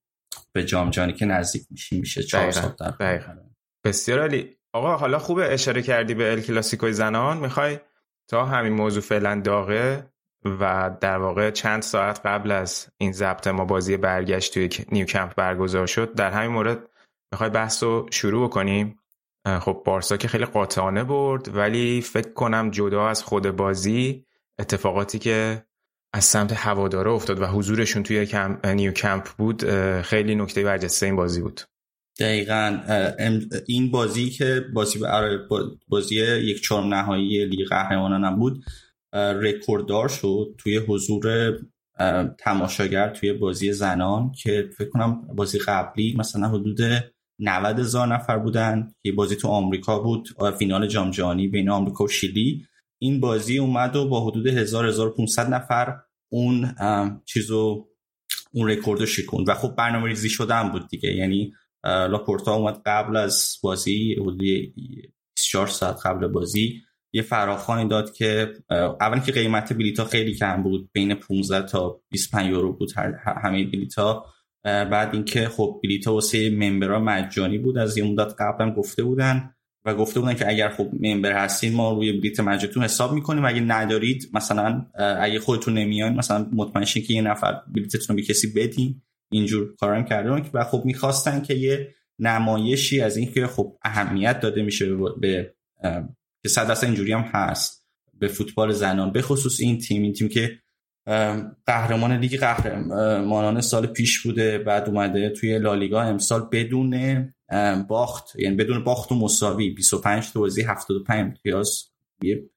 به 0.52 0.64
جام 0.64 0.90
جانی 0.90 1.12
که 1.12 1.26
نزدیک 1.26 1.62
میشیم 1.70 2.00
میشه 2.00 2.22
چهار 2.22 2.50
سال 2.50 2.74
دقیقا. 3.00 3.36
بسیار 3.84 4.20
عالی. 4.20 4.56
آقا 4.72 4.96
حالا 4.96 5.18
خوبه 5.18 5.52
اشاره 5.52 5.82
کردی 5.82 6.14
به 6.14 6.32
ال 6.32 6.40
کلاسیکوی 6.40 6.92
زنان. 6.92 7.38
می‌خوای 7.38 7.78
تا 8.28 8.44
همین 8.46 8.72
موضوع 8.72 9.02
فعلا 9.02 9.40
داغه 9.44 10.12
و 10.44 10.90
در 11.00 11.18
واقع 11.18 11.50
چند 11.50 11.82
ساعت 11.82 12.20
قبل 12.26 12.50
از 12.50 12.86
این 12.98 13.12
ضبط 13.12 13.46
ما 13.46 13.64
بازی 13.64 13.96
برگشت 13.96 14.54
توی 14.54 14.68
نیو 14.92 15.06
کمپ 15.06 15.34
برگزار 15.34 15.86
شد 15.86 16.14
در 16.14 16.30
همین 16.30 16.50
مورد 16.50 16.88
می‌خوای 17.32 17.50
بحث 17.50 17.82
رو 17.82 18.06
شروع 18.10 18.48
کنیم 18.48 18.98
خب 19.60 19.82
بارسا 19.84 20.16
که 20.16 20.28
خیلی 20.28 20.44
قاطعانه 20.44 21.04
برد 21.04 21.56
ولی 21.56 22.00
فکر 22.00 22.32
کنم 22.32 22.70
جدا 22.70 23.08
از 23.08 23.22
خود 23.22 23.50
بازی 23.50 24.26
اتفاقاتی 24.58 25.18
که 25.18 25.64
از 26.14 26.24
سمت 26.24 26.52
هواداره 26.52 27.10
افتاد 27.10 27.40
و 27.40 27.46
حضورشون 27.46 28.02
توی 28.02 28.26
کمپ، 28.26 28.66
نیو 28.66 28.92
کمپ 28.92 29.28
بود 29.38 29.64
خیلی 30.00 30.34
نکته 30.34 30.64
برجسته 30.64 31.06
این 31.06 31.16
بازی 31.16 31.40
بود. 31.40 31.60
دقیقا 32.20 32.78
این 33.66 33.90
بازی 33.90 34.30
که 34.30 34.64
بازی 34.74 35.00
بازی 35.88 36.14
یک 36.16 36.62
چهارم 36.62 36.94
نهایی 36.94 37.46
لیگ 37.46 37.68
قهرمانان 37.68 38.36
بود 38.36 38.64
رکورددار 39.14 40.08
شد 40.08 40.54
توی 40.58 40.76
حضور 40.76 41.52
تماشاگر 42.38 43.08
توی 43.08 43.32
بازی 43.32 43.72
زنان 43.72 44.32
که 44.32 44.70
فکر 44.78 44.88
کنم 44.88 45.22
بازی 45.36 45.58
قبلی 45.58 46.14
مثلا 46.18 46.48
حدود 46.48 46.80
90 47.38 47.78
هزار 47.78 48.14
نفر 48.14 48.38
بودن 48.38 48.94
که 49.02 49.12
بازی 49.12 49.36
تو 49.36 49.48
آمریکا 49.48 49.98
بود 49.98 50.28
فینال 50.58 50.86
جام 50.86 51.10
جهانی 51.10 51.48
بین 51.48 51.70
آمریکا 51.70 52.04
و 52.04 52.08
شیلی. 52.08 52.66
این 53.02 53.20
بازی 53.20 53.58
اومد 53.58 53.96
و 53.96 54.08
با 54.08 54.26
حدود 54.26 54.46
1000 54.46 54.86
1500 54.86 55.54
نفر 55.54 55.96
اون 56.32 56.74
چیزو 57.24 57.88
اون 58.52 58.68
رکوردو 58.68 59.06
شکوند. 59.06 59.48
و 59.48 59.54
خب 59.54 59.74
برنامه 59.76 60.08
ریزی 60.08 60.28
شدن 60.28 60.68
بود 60.68 60.88
دیگه. 60.88 61.14
یعنی 61.14 61.52
لاپورتا 61.84 62.54
اومد 62.54 62.82
قبل 62.86 63.16
از 63.16 63.58
بازی 63.62 64.16
حدود 64.20 64.38
24 64.38 65.66
ساعت 65.66 66.06
قبل 66.06 66.26
بازی. 66.26 66.80
یه 67.12 67.22
فراخوانی 67.22 67.88
داد 67.88 68.12
که 68.12 68.52
اول 69.00 69.20
که 69.20 69.32
قیمت 69.32 69.72
بلیتا 69.72 70.04
خیلی 70.04 70.34
کم 70.34 70.62
بود 70.62 70.90
بین 70.92 71.14
15 71.14 71.66
تا 71.66 72.02
25 72.10 72.50
یورو 72.50 72.72
بود 72.72 72.92
همه 73.42 73.64
بلیتا 73.64 74.26
بعد 74.64 75.14
اینکه 75.14 75.48
خب 75.48 75.80
بلیتا 75.82 76.14
واسه 76.14 76.50
ممبرها 76.50 76.98
مجانی 76.98 77.58
بود 77.58 77.78
از 77.78 77.98
یه 77.98 78.04
مدت 78.04 78.34
قبلا 78.38 78.74
گفته 78.74 79.02
بودن. 79.02 79.54
و 79.84 79.94
گفته 79.94 80.20
بودن 80.20 80.34
که 80.34 80.48
اگر 80.48 80.68
خب 80.68 80.88
ممبر 81.00 81.44
هستین 81.44 81.74
ما 81.74 81.92
روی 81.92 82.12
بلیت 82.12 82.40
مجانتون 82.40 82.84
حساب 82.84 83.12
می‌کنیم. 83.12 83.44
اگه 83.44 83.60
ندارید 83.60 84.30
مثلا 84.32 84.86
اگه 85.20 85.40
خودتون 85.40 85.74
نمیاین 85.74 86.12
مثلا 86.12 86.46
مطمئن 86.52 86.84
که 86.84 87.14
یه 87.14 87.22
نفر 87.22 87.60
بلیتتون 87.74 88.06
رو 88.08 88.14
به 88.14 88.22
کسی 88.22 88.52
بدین. 88.52 89.02
اینجور 89.30 89.76
کارم 89.76 90.04
کردن 90.04 90.50
و 90.54 90.64
خب 90.64 90.82
می‌خواستن 90.84 91.42
که 91.42 91.54
یه 91.54 91.94
نمایشی 92.18 93.00
از 93.00 93.16
اینکه 93.16 93.46
خب 93.46 93.76
اهمیت 93.82 94.40
داده 94.40 94.62
میشه 94.62 94.96
به 95.20 95.54
که 96.42 96.48
صد 96.48 96.68
درصد 96.68 96.84
اینجوری 96.84 97.12
هم 97.12 97.20
هست 97.32 97.86
به 98.18 98.28
فوتبال 98.28 98.72
زنان. 98.72 99.12
به 99.12 99.22
خصوص 99.22 99.60
این 99.60 99.78
تیم 99.78 100.02
این 100.02 100.12
تیم 100.12 100.28
که 100.28 100.58
قهرمان 101.66 102.16
لیگ 102.16 102.40
قهرمانان 102.40 103.60
سال 103.60 103.86
پیش 103.86 104.22
بوده 104.22 104.58
بعد 104.58 104.88
اومده 104.88 105.30
توی 105.30 105.58
لالیگا 105.58 106.02
امسال 106.02 106.48
بدون 106.52 106.94
باخت. 107.88 108.36
یعنی 108.36 108.56
بدون 108.56 108.84
باخت 108.84 109.12
و 109.12 109.14
مساوی. 109.14 109.70
25 109.70 110.32
تا 110.32 110.40
بازی 110.40 110.62
75 110.62 111.20
امتیاز 111.20 111.84
یه 112.22 112.50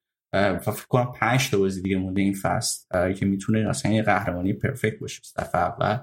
فکر 0.62 0.88
کنم 0.90 1.12
5 1.20 1.50
تا 1.52 1.58
بازی 1.58 1.82
دیگه 1.82 1.98
مونده 1.98 2.22
این 2.22 2.34
فصل 2.34 3.14
که 3.14 3.26
می‌تونه 3.26 3.70
اصلا 3.70 3.92
یه 3.92 4.02
قهرمانی 4.02 4.54
پرفکت 4.54 5.00
باشه 5.00 5.22
دفعه 5.38 5.62
اول. 5.62 5.98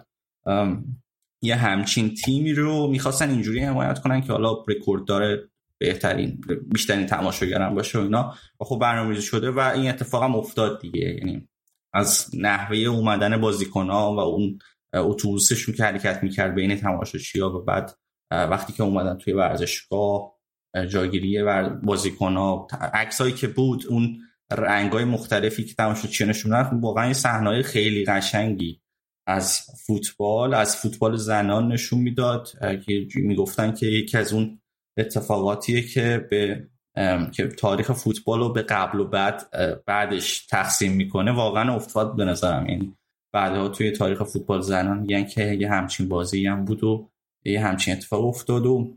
یه 1.43 1.57
همچین 1.57 2.15
تیمی 2.15 2.53
رو 2.53 2.87
می‌خواستن 2.87 3.31
اینجوری 3.31 3.61
حمایت 3.61 3.99
کنن 3.99 4.21
که 4.21 4.33
حالا 4.33 4.65
رکورد 4.69 5.05
داره 5.05 5.49
بهترین 5.79 6.41
بیشترین 6.73 7.07
تماشاگرم 7.07 7.75
باشه 7.75 7.99
و 7.99 8.03
اینا. 8.03 8.35
و 8.61 8.65
خب 8.65 8.79
برنامه‌ریزی 8.79 9.23
شده 9.23 9.51
و 9.51 9.59
این 9.59 9.89
اتفاق 9.89 10.23
هم 10.23 10.37
افتاد 10.37 10.81
دیگه. 10.81 11.01
یعنی 11.01 11.49
از 11.95 12.27
نحوه 12.39 12.77
اومدن 12.77 13.41
بازیکن 13.41 13.91
ها 13.91 14.15
و 14.15 14.19
اون 14.19 14.59
اتوبوسشون 14.95 15.75
که 15.75 15.85
حرکت 15.85 16.23
می‌کرد 16.23 16.55
بین 16.55 16.77
تماشاچی‌ها 16.77 17.59
و 17.59 17.65
بعد 17.65 17.99
وقتی 18.33 18.73
که 18.73 18.83
اومدن 18.83 19.19
توی 19.19 19.33
ورزشگاه 19.33 20.33
جاگیری 20.89 21.43
بازیکن 21.83 22.37
ها 22.37 22.67
عکسایی 22.95 23.33
که 23.33 23.49
بود 23.49 23.87
اون 23.89 24.19
رنگ 24.51 24.93
های 24.93 25.05
مختلفی 25.05 25.65
که 25.65 25.75
تماشاچی 25.75 26.25
نشون 26.25 26.53
واقعا 26.81 27.13
صحنه 27.13 27.63
خیلی 27.63 28.05
قشنگی 28.05 28.81
از 29.27 29.61
فوتبال 29.87 30.55
از 30.55 30.77
فوتبال 30.77 31.17
زنان 31.17 31.73
نشون 31.73 31.99
می‌داد 31.99 32.49
که 32.87 33.07
می‌گفتن 33.15 33.73
که 33.73 33.87
یکی 33.87 34.19
از 34.19 34.33
اون 34.33 34.61
اتفاقاتیه 34.99 35.83
که 35.83 36.27
به 36.31 36.69
که 37.33 37.49
تاریخ 37.49 37.93
فوتبال 37.93 38.39
رو 38.39 38.53
به 38.53 38.63
قبل 38.63 39.01
و 39.01 39.05
بعد 39.05 39.43
بعدش 39.87 40.47
تقسیم 40.47 40.93
می‌کنه 40.93 41.33
واقعا 41.33 41.75
افتاد 41.75 42.17
به 42.17 42.25
نظرم. 42.25 42.65
این 42.65 42.79
یعنی 42.79 42.97
بعدها 43.33 43.69
توی 43.69 43.91
تاریخ 43.91 44.23
فوتبال 44.23 44.61
زنان 44.61 44.99
میگن 44.99 45.25
که 45.25 45.45
یه 45.45 45.71
همچین 45.71 46.09
بازی 46.09 46.47
هم 46.47 46.65
بود 46.65 46.85
و 46.85 47.12
یه 47.45 47.61
همچین 47.61 47.95
اتفاق 47.95 48.25
افتاد 48.25 48.67
و 48.67 48.97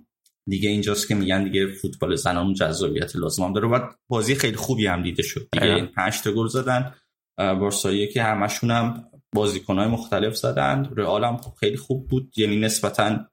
دیگه 0.50 0.70
اینجاست 0.70 1.08
که 1.08 1.16
میگن 1.16 1.44
دیگه 1.44 1.68
فوتبال 1.68 2.16
زنان 2.16 2.54
جذابیت 2.54 3.16
لازم 3.16 3.44
هم 3.44 3.54
داره. 3.54 3.68
و 3.68 3.80
بازی 4.08 4.36
خیلی 4.36 4.58
خوبی 4.58 4.88
هم 4.88 5.04
دیده 5.04 5.24
شد. 5.24 5.48
دیگه 5.52 5.66
این 5.66 5.86
پنج 5.86 6.22
تا 6.22 6.32
گل 6.32 6.48
زدن. 6.48 6.96
بارسایی 7.38 8.08
که 8.08 8.24
همشون 8.24 8.72
هم 8.72 9.12
بازیکنهای 9.36 9.88
مختلف 9.88 10.36
زدن. 10.36 10.90
رئال 10.98 11.24
هم 11.24 11.40
خیلی 11.60 11.78
خوب 11.78 12.08
بود. 12.08 12.34
یعنی 12.38 12.60
نسبتا 12.60 13.26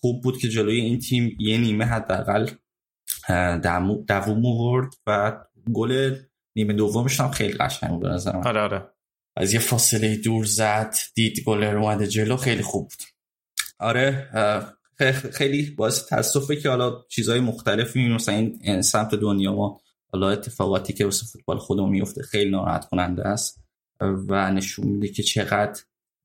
خوب 0.00 0.22
بود 0.22 0.38
که 0.38 0.48
جلوی 0.48 0.80
این 0.80 0.98
تیم 0.98 1.36
یه 1.40 1.58
نیمه 1.58 1.84
حداقل 1.84 2.50
دووم 4.08 4.46
آورد 4.46 4.94
و 5.06 5.38
گل 5.72 6.16
نیمه 6.56 6.72
دومش 6.72 7.20
هم 7.20 7.30
خیلی 7.30 7.52
قشنگ 7.52 7.90
بود 7.90 8.06
آره 8.46 8.60
آره. 8.60 8.88
از 9.36 9.54
یه 9.54 9.60
فاصله 9.60 10.16
دور 10.16 10.44
زد 10.44 10.94
دید 11.14 11.44
گل 11.44 11.62
اومده 11.64 12.06
جلو 12.06 12.36
خیلی 12.36 12.62
خوب 12.62 12.88
بود. 12.88 13.17
آره 13.78 14.28
خیلی 15.32 15.70
باعث 15.70 16.06
تاسفه 16.06 16.56
که 16.56 16.68
حالا 16.68 17.04
چیزهای 17.08 17.40
مختلفی 17.40 18.08
مثلا 18.08 18.34
این 18.34 18.82
سمت 18.82 19.14
دنیا 19.14 19.52
ما 19.52 19.80
حالا 20.12 20.30
اتفاقاتی 20.30 20.92
که 20.92 21.04
واسه 21.04 21.26
فوتبال 21.26 21.58
خودمون 21.58 21.90
میفته 21.90 22.22
خیلی 22.22 22.50
ناراحت 22.50 22.88
کننده 22.88 23.28
است 23.28 23.64
و 24.00 24.52
نشون 24.52 24.86
میده 24.86 25.08
که 25.08 25.22
چقدر 25.22 25.80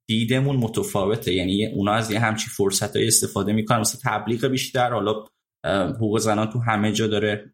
دیدمون 0.07 0.55
متفاوته. 0.55 1.33
یعنی 1.33 1.65
اونا 1.65 1.93
از 1.93 2.11
یه 2.11 2.19
همچی 2.19 2.49
فرصت 2.49 2.95
های 2.95 3.07
استفاده 3.07 3.53
می‌کنن. 3.53 3.79
مثل 3.79 3.99
تبلیغ 4.03 4.45
بیشتر 4.45 4.93
حالا 4.93 5.25
حقوق 5.65 6.19
زنان 6.19 6.49
تو 6.49 6.59
همه 6.59 6.91
جا 6.91 7.07
داره. 7.07 7.53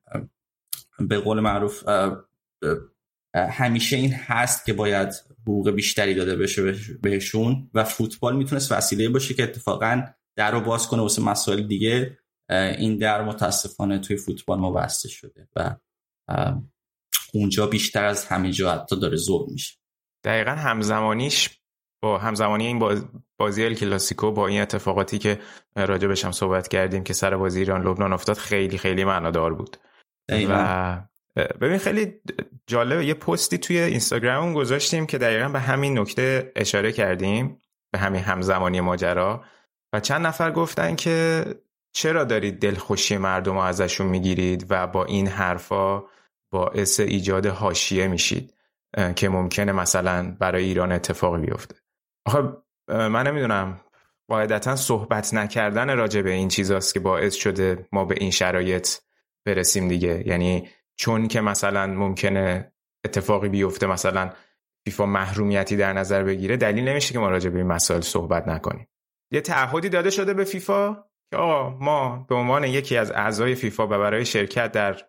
به 0.99 1.19
قول 1.19 1.39
معروف 1.39 1.83
همیشه 3.35 3.95
این 3.95 4.13
هست 4.13 4.65
که 4.65 4.73
باید 4.73 5.13
حقوق 5.41 5.69
بیشتری 5.69 6.15
داده 6.15 6.35
بشه 6.35 6.75
بهشون 7.01 7.69
و 7.73 7.83
فوتبال 7.83 8.35
می‌تونست 8.35 8.71
وسیله 8.71 9.09
باشه 9.09 9.33
که 9.33 9.43
اتفاقا 9.43 10.03
در 10.35 10.51
رو 10.51 10.61
باز 10.61 10.87
کنه 10.87 11.01
واسه 11.01 11.21
مسائل 11.21 11.67
دیگه. 11.67 12.17
این 12.49 12.97
در 12.97 13.23
متاسفانه 13.23 13.99
توی 13.99 14.17
فوتبال 14.17 14.59
ما 14.59 14.71
بسته 14.71 15.09
شده 15.09 15.47
و 15.55 15.75
اونجا 17.33 17.67
بیشتر 17.67 18.05
از 18.05 18.25
همه 18.25 18.51
جا 18.51 18.71
حتی 18.71 18.99
داره 18.99 19.17
زور 19.17 19.49
میشه. 19.49 19.77
دقیقا 20.23 20.51
همزمانیش 20.51 21.49
با 22.01 22.17
همزمانی 22.17 22.67
این 22.67 23.03
بازی 23.37 23.65
ال 23.65 23.73
کلاسیکو 23.73 24.31
با 24.31 24.47
این 24.47 24.61
اتفاقاتی 24.61 25.17
که 25.17 25.39
راجع 25.75 26.25
هم 26.25 26.31
صحبت 26.31 26.67
کردیم 26.67 27.03
که 27.03 27.13
سر 27.13 27.37
بازی 27.37 27.59
ایران 27.59 27.87
لبنان 27.87 28.13
افتاد 28.13 28.37
خیلی 28.37 28.77
خیلی 28.77 29.03
معنادار 29.03 29.53
بود. 29.53 29.77
و 30.29 31.03
ببین 31.61 31.77
خیلی 31.77 32.13
جالبه. 32.67 33.05
یه 33.05 33.13
پستی 33.13 33.57
توی 33.57 33.79
اینستاگرام 33.79 34.53
گذاشتیم 34.53 35.05
که 35.05 35.17
دقیقا 35.17 35.49
به 35.49 35.59
همین 35.59 35.99
نکته 35.99 36.51
اشاره 36.55 36.91
کردیم 36.91 37.57
به 37.91 37.99
همین 37.99 38.21
همزمانی 38.21 38.81
ماجرا. 38.81 39.43
و 39.93 39.99
چند 39.99 40.25
نفر 40.27 40.51
گفتن 40.51 40.95
که 40.95 41.45
چرا 41.91 42.23
دارید 42.23 42.59
دلخوشی 42.59 43.17
مردم 43.17 43.53
رو 43.53 43.59
ازشون 43.59 44.07
می‌گیرید 44.07 44.65
و 44.69 44.87
با 44.87 45.05
این 45.05 45.27
حرفا 45.27 46.03
باعث 46.51 46.99
ایجاد 46.99 47.45
حاشیه 47.45 48.07
میشید 48.07 48.53
که 49.15 49.29
ممکنه 49.29 49.71
مثلا 49.71 50.35
برای 50.39 50.63
ایران 50.63 50.91
اتفاقی 50.91 51.41
بیفته. 51.41 51.75
آخه 52.25 52.43
من 52.87 53.27
نمی‌دونم. 53.27 53.81
قاعدتا 54.27 54.75
صحبت 54.75 55.33
نکردن 55.33 55.97
راجع 55.97 56.21
به 56.21 56.31
این 56.31 56.47
چیزاست 56.47 56.93
که 56.93 56.99
باعث 56.99 57.35
شده 57.35 57.87
ما 57.91 58.05
به 58.05 58.15
این 58.17 58.31
شرایط 58.31 58.89
برسیم 59.45 59.87
دیگه. 59.87 60.23
یعنی 60.27 60.69
چون 60.99 61.27
که 61.27 61.41
مثلا 61.41 61.87
ممکنه 61.87 62.73
اتفاقی 63.05 63.49
بیفته 63.49 63.87
مثلا 63.87 64.29
فیفا 64.87 65.05
محرومیتی 65.05 65.77
در 65.77 65.93
نظر 65.93 66.23
بگیره 66.23 66.57
دلیل 66.57 66.87
نمیشه 66.87 67.13
که 67.13 67.19
ما 67.19 67.29
راجع 67.29 67.49
به 67.49 67.57
این 67.57 67.67
مسائل 67.67 68.01
صحبت 68.01 68.47
نکنیم. 68.47 68.87
یه 69.31 69.41
تعهدی 69.41 69.89
داده 69.89 70.09
شده 70.09 70.33
به 70.33 70.43
فیفا 70.43 70.93
که 71.31 71.37
آقا 71.37 71.69
ما 71.69 72.25
به 72.29 72.35
عنوان 72.35 72.63
یکی 72.63 72.97
از 72.97 73.11
اعضای 73.11 73.55
فیفا 73.55 73.85
و 73.85 73.89
برای 73.89 74.25
شرکت 74.25 74.71
در 74.71 75.01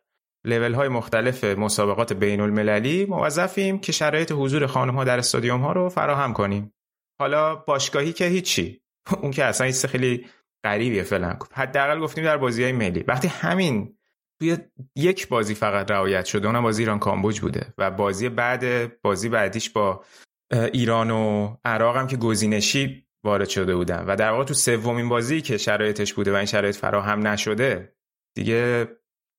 لیول 0.46 0.74
های 0.74 0.88
مختلف 0.88 1.44
مسابقات 1.44 2.12
بین 2.12 2.40
المللی 2.40 3.06
موظفیم 3.06 3.78
که 3.78 3.92
شرایط 3.92 4.32
حضور 4.32 4.66
خانم 4.66 4.94
ها 4.94 5.04
در 5.04 5.18
استادیوم 5.18 5.60
ها 5.60 5.72
رو 5.72 5.88
فراهم 5.88 6.32
کنیم. 6.32 6.74
حالا 7.20 7.56
باشگاهی 7.56 8.12
که 8.12 8.24
هیچی. 8.24 8.82
اون 9.22 9.30
که 9.30 9.44
اصلا 9.44 9.88
خیلی 9.88 10.26
غریبیه 10.64 11.02
فعلا 11.02 11.38
حداقل 11.52 12.00
گفتیم 12.00 12.24
در 12.24 12.36
بازی 12.36 12.62
های 12.62 12.72
ملی. 12.72 13.04
وقتی 13.08 13.28
همین 13.28 13.96
توی 14.40 14.56
یک 14.96 15.28
بازی 15.28 15.54
فقط 15.54 15.90
رعایت 15.90 16.24
شده 16.24 16.46
اونم 16.46 16.62
بازی 16.62 16.82
ایران 16.82 16.98
کامبوج 16.98 17.40
بوده 17.40 17.74
و 17.78 17.90
بازی 17.90 18.28
بعد 18.28 18.92
بازی 19.02 19.28
بعدیش 19.28 19.70
با 19.70 20.04
ایران 20.52 21.10
و 21.10 21.56
عراق 21.64 21.96
هم 21.96 22.06
که 22.06 22.16
گزینشی 22.16 23.06
وارد 23.24 23.48
شده 23.48 23.76
بودن. 23.76 24.04
و 24.06 24.16
در 24.16 24.30
واقع 24.30 24.44
تو 24.44 24.54
سومین 24.54 25.08
بازی 25.08 25.40
که 25.40 25.58
شرایطش 25.58 26.14
بوده 26.14 26.32
و 26.32 26.34
این 26.34 26.46
شرایط 26.46 26.76
فراهم 26.76 27.26
نشده 27.26 27.96
دیگه 28.36 28.88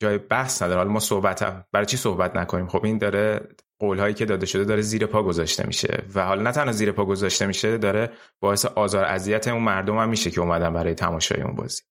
جای 0.02 0.18
بحث 0.18 0.61
نداره. 0.61 0.78
حالا 0.78 0.91
ما 0.91 0.99
صحبت 0.99 1.41
هم. 1.44 1.65
برای 1.72 1.86
چی 1.86 1.98
صحبت 1.98 2.36
نکنیم؟ 2.36 2.68
خب 2.68 2.86
این 2.86 2.98
داره 2.98 3.48
قول 3.80 3.99
هایی 3.99 4.14
که 4.14 4.26
داده 4.26 4.45
شده 4.45 4.64
داره 4.64 4.82
زیر 4.82 5.06
پا 5.06 5.23
گذاشته 5.23 5.68
میشه 5.68 6.03
و 6.15 6.26
حالا 6.26 6.41
نه 6.41 6.52
تنها 6.52 6.72
زیر 6.72 6.91
پا 6.91 7.06
گذاشته 7.06 7.45
میشه 7.45 7.78
داره 7.78 8.11
باعث 8.40 8.65
آزار 8.65 9.06
اذیت 9.06 9.48
اون 9.48 9.64
مردم 9.64 9.98
هم 9.98 10.10
میشه 10.10 10.32
که 10.32 10.41
اومدن 10.41 10.73
برای 10.73 10.94
تماشای 10.94 11.41
اون 11.41 11.56
بازی. 11.56 11.82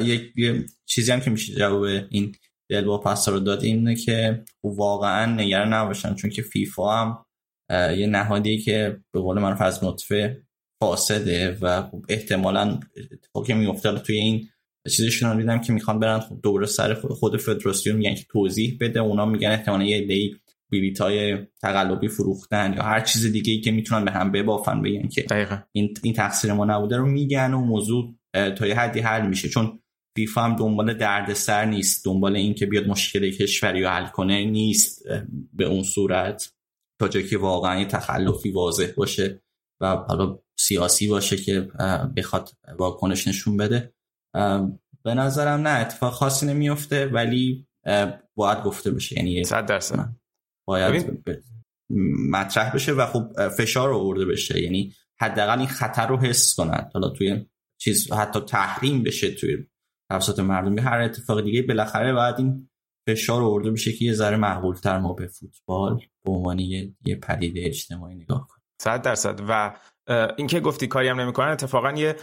یک 0.00 0.32
چیزی 0.86 1.12
هم 1.12 1.20
که 1.20 1.30
میشه 1.30 1.54
جواب 1.54 1.82
این 2.10 2.34
دل 2.70 2.84
با 2.84 2.98
پس 2.98 3.28
رو 3.28 3.40
داد 3.40 3.64
اینه 3.64 3.94
که 3.94 4.44
واقعا 4.64 5.34
نگران 5.34 5.72
نباشن 5.72 6.14
چون 6.14 6.30
که 6.30 6.42
فیفا 6.42 6.90
هم 6.92 7.24
یه 7.70 8.06
نهادی 8.06 8.58
که 8.58 9.00
به 9.12 9.20
قول 9.20 9.38
من 9.38 9.54
فرض 9.54 9.84
نطفه 9.84 10.42
فاسده 10.82 11.58
و 11.60 11.82
خب 11.82 12.04
احتمالا 12.08 12.80
اتفاقی 13.12 13.52
میفته 13.52 13.98
توی 13.98 14.16
این 14.16 14.48
چیزشون 14.90 15.30
رو 15.30 15.40
دیدم 15.40 15.60
که 15.60 15.72
می‌خوان 15.72 15.98
برن 15.98 16.20
خب 16.20 16.40
دوره 16.42 16.66
سر 16.66 16.94
خود 16.94 17.36
فدراسیون 17.36 17.96
میگن 17.96 18.14
که 18.14 18.24
توضیح 18.28 18.76
بده 18.80 19.00
اونا 19.00 19.26
میگن 19.26 19.50
احتمالا 19.50 19.84
یه 19.84 20.06
دی 20.06 20.36
بیلیت 20.70 21.00
های 21.00 21.38
تقلبی 21.62 22.08
فروختن 22.08 22.72
یا 22.72 22.82
هر 22.82 23.00
چیز 23.00 23.26
دیگه 23.32 23.52
ای 23.52 23.60
که 23.60 23.70
می‌تونن 23.70 24.04
به 24.04 24.10
هم 24.10 24.32
ببافن 24.32 24.82
بگن 24.82 25.08
که 25.08 25.22
دقیقا. 25.22 25.58
این 25.72 25.94
این 26.02 26.14
تقصیر 26.14 26.52
ما 26.52 26.64
نبوده 26.64 26.96
رو 26.96 27.06
میگن 27.06 27.54
و 27.54 27.60
موضوع 27.60 28.14
تا 28.32 28.66
یه 28.66 28.80
حدی 28.80 29.00
حل 29.00 29.26
میشه. 29.26 29.48
چون 29.48 29.82
فیفا 30.16 30.42
هم 30.42 30.56
دنبال 30.56 30.94
دردسر 30.94 31.64
نیست. 31.64 32.04
دنبال 32.04 32.36
این 32.36 32.54
که 32.54 32.66
بیاد 32.66 32.88
مشکل 32.88 33.30
کشوری 33.30 33.82
رو 33.82 33.88
حل 33.88 34.06
کنه 34.06 34.44
نیست 34.44 35.02
به 35.52 35.64
اون 35.64 35.82
صورت. 35.82 36.52
تا 37.00 37.08
جایی 37.08 37.28
که 37.28 37.38
واقعا 37.38 37.84
تخلفی 37.84 38.50
واضح 38.50 38.92
باشه 38.96 39.42
و 39.80 39.86
حالا 39.86 40.38
سیاسی 40.58 41.08
باشه 41.08 41.36
که 41.36 41.60
بخواد 42.16 42.50
واکنش 42.78 43.28
نشون 43.28 43.56
بده. 43.56 43.94
به 45.02 45.14
نظرم 45.14 45.60
نه 45.60 45.80
اتفاق 45.80 46.12
خاصی 46.12 46.46
نمیفته 46.46 47.06
ولی 47.06 47.66
باید 48.34 48.62
گفته 48.64 48.90
بشه. 48.90 49.16
یعنی 49.18 49.44
صد 49.44 49.66
درصد. 49.66 50.16
باید 50.68 51.24
مطرح 52.30 52.74
بشه 52.74 52.92
و 52.92 53.06
خب 53.06 53.48
فشار 53.48 53.92
آورده 53.92 54.24
بشه. 54.24 54.62
یعنی 54.62 54.94
حداقل 55.20 55.58
این 55.58 55.68
خطر 55.68 56.06
رو 56.06 56.18
حس 56.18 56.54
کنند 56.54 56.90
حالا 56.94 57.08
توی 57.08 57.46
چیز 57.80 58.12
حتی 58.12 58.40
تحریم 58.40 59.02
بشه 59.02 59.30
توی 59.30 59.66
توسط 60.10 60.38
مردم. 60.38 60.74
به 60.74 60.82
هر 60.82 61.00
اتفاق 61.00 61.40
دیگه 61.40 61.62
بالاخره 61.62 62.12
باید 62.12 62.34
این 62.38 62.70
فشار 63.08 63.42
آورده 63.42 63.70
بشه 63.70 63.92
که 63.92 64.04
یه 64.04 64.12
ذره 64.12 64.36
معقول 64.36 64.74
تر 64.74 64.98
ما 64.98 65.12
به 65.12 65.26
فوتبال 65.26 66.00
به 66.24 66.32
عنوان 66.32 66.58
یه, 66.58 66.94
یه 67.04 67.16
پدیده 67.16 67.60
اجتماعی 67.64 68.14
نگاه 68.14 68.46
کنیم. 68.48 68.64
صد 68.82 69.02
درصد. 69.02 69.40
و 69.48 69.76
اینکه 70.36 70.60
گفتی 70.60 70.86
کاری 70.86 71.08
هم 71.08 71.20
نمی‌کنن 71.20 71.48
اتفاقا 71.48 71.92
یه 71.92 72.16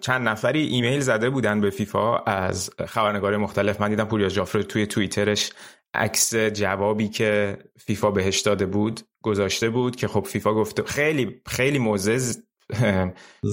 چند 0.00 0.28
نفری 0.28 0.60
ایمیل 0.66 1.00
زده 1.00 1.30
بودن 1.30 1.60
به 1.60 1.70
فیفا 1.70 2.18
از 2.18 2.70
خبرنگار 2.86 3.36
مختلف. 3.36 3.80
من 3.80 3.88
دیدم 3.88 4.04
پوریا 4.04 4.28
جعفر 4.28 4.62
توی 4.62 4.86
توییترش 4.86 5.52
عکس 5.94 6.34
جوابی 6.34 7.08
که 7.08 7.58
فیفا 7.78 8.10
بهش 8.10 8.40
داده 8.40 8.66
بود 8.66 9.00
گذاشته 9.22 9.70
بود 9.70 9.96
که 9.96 10.08
خب 10.08 10.20
فیفا 10.20 10.54
گفته 10.54 10.82
خیلی 10.82 11.42
خیلی 11.46 11.78
موزه 11.78 12.18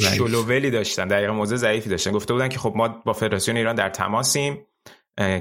شلوولی 0.02 0.72
داشتن 0.72 1.07
دقیقا 1.07 1.34
موزه 1.34 1.56
ضعیفی 1.56 1.90
داشتن. 1.90 2.11
گفته 2.11 2.34
بودن 2.34 2.49
که 2.49 2.60
خب 2.60 2.73
ما 2.76 2.88
با 2.88 3.14
فدراسیون 3.14 3.57
ایران 3.57 3.76
در 3.76 3.90
تماسیم 3.90 4.65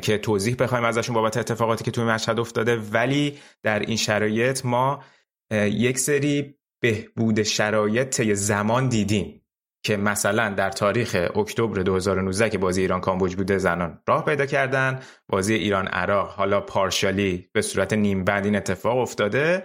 که 0.03 0.19
توضیح 0.19 0.57
بخوایم 0.59 0.85
ازشون 0.85 1.15
بابت 1.15 1.37
اتفاقاتی 1.37 1.85
که 1.85 1.91
توی 1.91 2.05
مشهد 2.05 2.41
افتاده. 2.41 2.77
ولی 2.77 3.39
در 3.63 3.79
این 3.79 3.97
شرایط 3.97 4.65
ما 4.65 5.05
یک 5.53 5.99
سری 5.99 6.55
بهبود 6.81 7.43
شرایط 7.43 8.33
زمان 8.35 8.89
دیدیم 8.89 9.39
که 9.85 9.97
مثلا 9.97 10.49
در 10.49 10.71
تاریخ 10.71 11.17
اکتبر 11.37 11.83
2019 11.83 12.51
که 12.51 12.59
بازی 12.59 12.81
ایران 12.81 13.01
کامبوج 13.01 13.37
بوده 13.37 13.59
زنان 13.59 13.99
راه 14.09 14.25
پیدا 14.25 14.47
کردن. 14.47 15.01
بازی 15.29 15.55
ایران 15.55 15.87
عراق 15.87 16.31
حالا 16.31 16.61
پارشالی 16.61 17.49
به 17.53 17.63
صورت 17.63 17.93
نیم 17.93 18.25
بند 18.25 18.45
این 18.45 18.57
اتفاق 18.57 18.99
افتاده. 18.99 19.65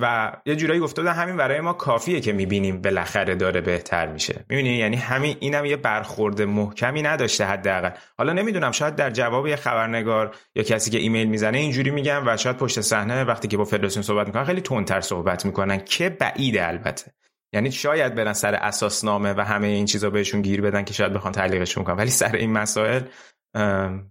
و 0.00 0.32
یه 0.46 0.56
جورایی 0.56 0.80
گفته 0.80 1.02
بودن 1.02 1.14
همین 1.14 1.36
برای 1.36 1.60
ما 1.60 1.72
کافیه 1.72 2.20
که 2.20 2.32
می‌بینیم 2.32 2.82
بالاخره 2.82 3.34
داره 3.34 3.60
بهتر 3.60 4.06
میشه. 4.06 4.44
می‌بینی؟ 4.48 4.76
یعنی 4.76 4.96
همین 4.96 5.36
اینم 5.40 5.64
یه 5.64 5.76
برخورد 5.76 6.42
محکمی 6.42 7.02
نداشته 7.02 7.44
حداقل. 7.44 7.90
حالا 8.18 8.32
نمی‌دونم 8.32 8.70
شاید 8.72 8.96
در 8.96 9.10
جواب 9.10 9.46
یه 9.46 9.56
خبرنگار 9.56 10.34
یا 10.54 10.62
کسی 10.62 10.90
که 10.90 10.98
ایمیل 10.98 11.28
می‌زنه 11.28 11.58
اینجوری 11.58 11.90
میگن 11.90 12.22
و 12.26 12.36
شاید 12.36 12.56
پشت 12.56 12.80
صحنه 12.80 13.24
وقتی 13.24 13.48
که 13.48 13.56
با 13.56 13.64
فدراسیون 13.64 14.02
صحبت 14.02 14.26
می‌کنن 14.26 14.44
خیلی 14.44 14.60
تندتر 14.60 15.00
صحبت 15.00 15.46
می‌کنن. 15.46 15.78
که 15.78 16.08
بعیده 16.08 16.68
البته. 16.68 17.12
یعنی 17.54 17.72
شاید 17.72 18.14
برن 18.14 18.32
سر 18.32 18.54
اساسنامه 18.54 19.34
و 19.36 19.40
همه 19.40 19.66
این 19.66 19.86
چیزا 19.86 20.10
بهشون 20.10 20.42
گیر 20.42 20.60
بدن 20.60 20.84
که 20.84 20.94
شاید 20.94 21.12
بخوان 21.12 21.32
تعلیقشون 21.32 21.84
کنن. 21.84 21.96
ولی 21.96 22.10
سر 22.10 22.36
این 22.36 22.52
مسائل 22.52 23.00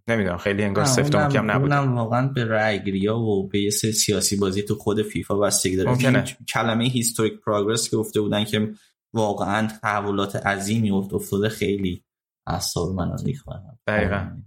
نمی‌دونم 0.08 0.38
خیلی 0.38 0.64
انگار 0.64 0.86
سفت 0.86 1.16
و 1.16 1.18
محکم 1.18 1.52
نبود 1.52 1.72
اونم 1.72 1.96
واقعا 1.96 2.28
به 2.28 2.46
رأی 2.46 3.08
و 3.08 3.48
به 3.48 3.60
یه 3.60 3.70
سیاسی 3.70 4.36
بازی 4.36 4.62
تو 4.62 4.76
خود 4.76 5.02
فیفا 5.02 5.36
بستگی 5.36 5.76
داره. 5.76 5.90
ممکنه. 5.90 6.26
کلمه 6.54 6.86
هیستوریک 6.86 7.34
پروگرس 7.46 7.90
که 7.90 7.98
گفته 7.98 8.22
بودن 8.22 8.44
که 8.44 8.74
واقعا 9.14 9.68
تحولات 9.82 10.36
عظیمی 10.36 10.92
افتاده 10.92 11.50
خیلی 11.50 12.04
اعصاب 12.48 12.90
منو 12.92 13.16
ریخت 13.26 13.46
دقیقاً. 13.88 14.38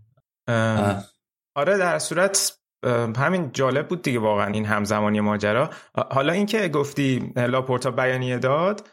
آره. 1.57 1.79
در 1.79 1.99
صورت 1.99 2.59
همین 3.17 3.51
جالب 3.53 3.89
بود 3.89 4.03
دیگه 4.03 4.19
واقعا 4.19 4.47
این 4.47 4.65
همزمانی 4.65 5.21
ماجرا. 5.21 5.71
حالا 6.11 6.33
اینکه 6.33 6.69
گفتی 6.69 7.33
لاپورتا 7.37 7.91
بیانیه 7.91 8.39
داد 8.39 8.89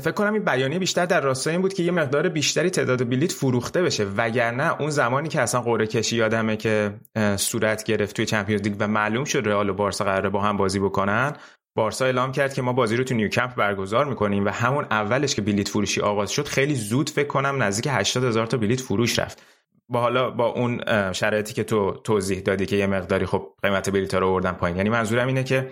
فکر 0.00 0.10
کنم 0.10 0.32
این 0.32 0.44
بیانیه 0.44 0.78
بیشتر 0.78 1.06
در 1.06 1.20
راستای 1.20 1.52
این 1.52 1.62
بود 1.62 1.74
که 1.74 1.82
یه 1.82 1.90
مقدار 1.90 2.28
بیشتری 2.28 2.70
تعداد 2.70 3.08
بلیت 3.08 3.32
فروخته 3.32 3.82
بشه 3.82 4.04
وگرنه 4.04 4.80
اون 4.80 4.90
زمانی 4.90 5.28
که 5.28 5.40
اصلا 5.40 5.60
قرعه 5.60 5.86
کشی 5.86 6.16
یادمه 6.16 6.56
که 6.56 6.94
صورت 7.36 7.84
گرفت 7.84 8.16
توی 8.16 8.26
چمپیونز 8.26 8.62
لیگ 8.62 8.76
و 8.78 8.88
معلوم 8.88 9.24
شد 9.24 9.42
رئال 9.46 9.70
و 9.70 9.74
بارسا 9.74 10.04
قراره 10.04 10.28
با 10.28 10.40
هم 10.40 10.56
بازی 10.56 10.78
بکنن 10.78 11.32
بارسا 11.76 12.04
اعلام 12.04 12.32
کرد 12.32 12.54
که 12.54 12.62
ما 12.62 12.72
بازی 12.72 12.96
رو 12.96 13.04
تو 13.04 13.14
نیوکمپ 13.14 13.54
برگزار 13.54 14.04
می‌کنیم 14.04 14.44
و 14.44 14.48
همون 14.48 14.86
اولش 14.90 15.34
که 15.34 15.42
بلیت 15.42 15.68
فروشی 15.68 16.00
آغاز 16.00 16.30
شد 16.30 16.46
خیلی 16.46 16.74
زود 16.74 17.10
فکر 17.10 17.28
کنم 17.28 17.62
نزدیک 17.62 17.88
80 17.90 18.24
هزار 18.24 18.46
تا 18.46 18.56
بلیت 18.56 18.80
فروش 18.80 19.18
رفت. 19.18 19.42
با 19.88 20.00
حالا 20.00 20.30
با 20.30 20.46
اون 20.46 20.80
شرایطی 21.12 21.54
که 21.54 21.64
تو 21.64 21.92
توضیح 21.92 22.40
دادی 22.40 22.66
که 22.66 22.76
یه 22.76 22.86
مقداری 22.86 23.26
خب 23.26 23.48
قیمت 23.62 23.90
بلیط 23.90 24.14
رو 24.14 24.28
آوردن 24.28 24.52
پایین. 24.52 24.76
یعنی 24.76 24.88
منظورم 24.88 25.26
اینه 25.26 25.44
که 25.44 25.70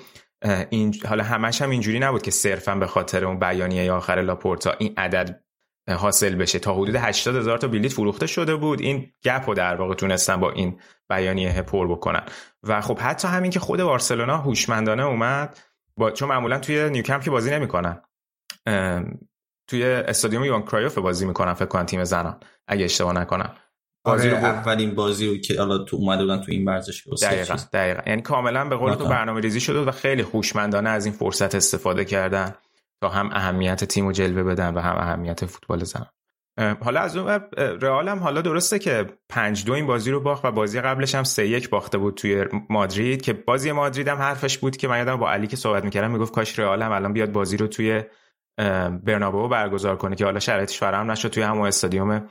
این 0.70 0.94
حالا 1.08 1.24
همش 1.24 1.62
هم 1.62 1.70
اینجوری 1.70 1.98
نبود 1.98 2.22
که 2.22 2.30
صرفا 2.30 2.74
به 2.74 2.86
خاطر 2.86 3.24
اون 3.24 3.38
بیانیه 3.38 3.92
آخر 3.92 4.22
لاپورتا 4.22 4.74
این 4.78 4.94
عدد 4.96 5.42
حاصل 5.88 6.34
بشه. 6.34 6.58
تا 6.58 6.74
حدود 6.74 6.96
80 6.96 7.36
هزار 7.36 7.58
تا 7.58 7.68
بلیت 7.68 7.92
فروخته 7.92 8.26
شده 8.26 8.56
بود. 8.56 8.80
این 8.80 9.10
گپ 9.24 9.42
رو 9.46 9.54
در 9.54 9.74
واقع 9.74 9.94
تونستن 9.94 10.36
با 10.36 10.50
این 10.50 10.80
بیانیه 11.08 11.62
پر 11.62 11.88
بکنن. 11.88 12.22
و 12.62 12.80
خب 12.80 12.98
حتی 12.98 13.28
همین 13.28 13.50
که 13.50 13.60
خود 13.60 13.82
بارسلونا 13.82 14.38
هوشمندانه 14.38 15.04
اومد 15.04 15.58
با 15.96 16.10
چون 16.10 16.28
معمولا 16.28 16.58
توی 16.58 16.90
نیوکمپ 16.90 17.22
که 17.22 17.30
بازی 17.30 17.50
نمی‌کنن. 17.50 18.02
توی 19.66 19.84
استادیوم 19.84 20.44
یوان 20.44 20.62
کرایوف 20.62 20.98
بازی 20.98 21.26
می‌کنن 21.26 21.54
فکر 21.54 21.66
کنم 21.66 21.86
تیم 21.86 22.04
زنان 22.04 22.40
اگه 22.68 22.84
اشتباه 22.84 23.12
نکنم. 23.12 23.54
بازی 24.04 24.28
آره 24.28 24.40
رو 24.40 24.44
اولین 24.44 24.94
بازی 24.94 25.26
رو 25.26 25.36
که 25.36 25.58
حالا 25.58 25.78
تو 25.78 25.96
اومده 25.96 26.22
بودن 26.22 26.40
تو 26.40 26.52
این 26.52 26.64
ورزشگاه 26.64 27.14
دقیقاً 27.22 27.56
دقیقاً. 27.72 28.02
یعنی 28.06 28.22
کاملا 28.22 28.64
به 28.64 28.76
قول 28.76 28.94
تو 28.94 29.08
برنامه 29.08 29.40
ریزی 29.40 29.60
شده 29.60 29.80
و 29.80 29.90
خیلی 29.90 30.22
خوشمندانه 30.22 30.90
از 30.90 31.06
این 31.06 31.14
فرصت 31.14 31.54
استفاده 31.54 32.04
کردن 32.04 32.54
تا 33.00 33.08
هم 33.08 33.30
اهمیت 33.32 33.84
تیم 33.84 34.06
رو 34.06 34.12
جلوه 34.12 34.42
بدن 34.42 34.74
و 34.74 34.80
هم 34.80 34.96
اهمیت 34.96 35.46
فوتبال 35.46 35.84
زن 35.84 36.06
حالا 36.84 37.00
از 37.00 37.16
اون 37.16 37.40
رئال 37.56 38.08
هم 38.08 38.18
حالا 38.18 38.40
درسته 38.40 38.78
که 38.78 39.06
پنج 39.28 39.64
دو 39.64 39.72
این 39.72 39.86
بازی 39.86 40.10
رو 40.10 40.20
باخت 40.20 40.44
و 40.44 40.52
بازی 40.52 40.80
قبلش 40.80 41.14
هم 41.14 41.24
سه 41.24 41.48
یک 41.48 41.70
باخته 41.70 41.98
بود 41.98 42.14
توی 42.14 42.44
مادرید 42.70 43.22
که 43.22 43.32
بازی 43.32 43.72
مادرید 43.72 44.08
هم 44.08 44.18
حرفش 44.18 44.58
بود 44.58 44.76
که 44.76 44.88
من 44.88 44.98
یادم 44.98 45.16
با 45.16 45.30
علی 45.30 45.46
که 45.46 45.56
صحبت 45.56 45.84
می‌کردم 45.84 46.10
می‌گفت 46.10 46.34
کاش 46.34 46.58
رئال 46.58 46.82
هم 46.82 46.92
الان 46.92 47.12
بیاد 47.12 47.32
بازی 47.32 47.56
رو 47.56 47.66
توی 47.66 48.02
برنابو 49.04 49.48
برگزار 49.48 49.96
کنه 49.96 50.16
که 50.16 50.24
حالا 50.24 50.40
شرایطش 50.40 50.78
فراهم 50.78 51.10
نشد 51.10 51.28
توی 51.28 51.42
همون 51.42 51.66
استادیوم 51.66 52.28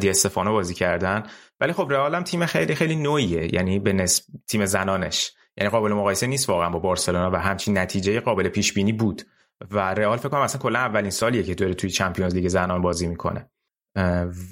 دی 0.00 0.10
استفانو 0.10 0.52
بازی 0.52 0.74
کردن. 0.74 1.22
ولی 1.60 1.72
خب 1.72 1.86
رئال 1.90 2.22
تیم 2.22 2.46
خیلی 2.46 2.74
خیلی 2.74 2.96
نوعیه. 2.96 3.54
یعنی 3.54 3.78
به 3.78 3.92
نسب 3.92 4.24
تیم 4.48 4.66
زنانش. 4.66 5.32
یعنی 5.56 5.70
قابل 5.70 5.92
مقایسه 5.92 6.26
نیست 6.26 6.48
واقعا 6.48 6.70
با 6.70 6.78
بارسلونا 6.78 7.30
و 7.30 7.36
همچین 7.36 7.78
نتیجه 7.78 8.20
قابل 8.20 8.48
پیش 8.48 8.72
بینی 8.72 8.92
بود. 8.92 9.22
و 9.70 9.94
رئال 9.94 10.16
فکر 10.18 10.28
کنم 10.28 10.40
اصلا 10.40 10.60
کلا 10.60 10.78
اولین 10.78 11.10
سالیه 11.10 11.42
که 11.42 11.54
داره 11.54 11.74
توی 11.74 11.90
Champions 11.90 12.34
League 12.34 12.48
زنان 12.48 12.82
بازی 12.82 13.06
می‌کنه. 13.06 13.50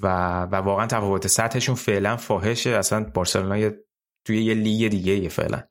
و 0.03 0.07
و 0.43 0.55
واقعا 0.55 0.87
تفاوت 0.87 1.27
سطحشون 1.27 1.75
فعلا 1.75 2.17
فاحشه. 2.17 2.71
اصلا 2.71 3.05
بارسلونا 3.15 3.71
توی 4.27 4.43
یه 4.43 4.55
لیگ 4.55 4.91
دیگه 4.91 5.29
فعلا. 5.29 5.63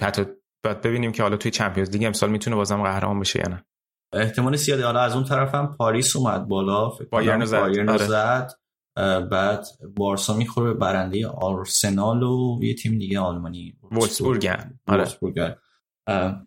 حتی 0.00 0.24
باید 0.64 0.80
ببینیم 0.80 1.12
که 1.12 1.22
حالا 1.22 1.36
توی 1.36 1.50
Champions 1.50 1.90
League 1.90 2.04
امسال 2.04 2.30
می‌تونه 2.30 2.56
بازم 2.56 2.82
قهرمان 2.82 3.20
بشه 3.20 3.40
یا 3.40 3.48
نه. 3.48 3.64
احتمال 4.14 4.56
زیاده. 4.56 4.84
حالا 4.84 5.00
از 5.00 5.14
اون 5.14 5.24
طرفم 5.24 5.74
پاریس 5.78 6.16
اومد 6.16 6.48
بالا. 6.48 6.90
فکر 6.90 7.08
بایرن 7.08 7.44
زد, 7.44 7.60
بایرن 7.60 7.96
زد. 7.96 8.52
بعد 9.30 9.66
بارسا 9.96 10.36
می‌خوره 10.36 10.72
به 10.72 10.78
برنده 10.78 11.26
آرسنال 11.26 12.22
و 12.22 12.60
یه 12.62 12.74
تیم 12.74 12.98
دیگه 12.98 13.18
آلمانی. 13.18 13.76
وولفسبورگن 13.92 14.78
آره. 14.86 15.06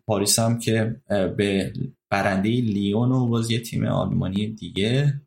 پاریس 0.06 0.38
هم 0.38 0.58
که 0.58 0.96
به 1.08 1.72
برنده 2.10 2.48
لیون 2.48 3.12
و 3.12 3.26
باز 3.26 3.50
یه 3.50 3.60
تیم 3.60 3.86
آلمانی 3.86 4.46
دیگه. 4.46 5.20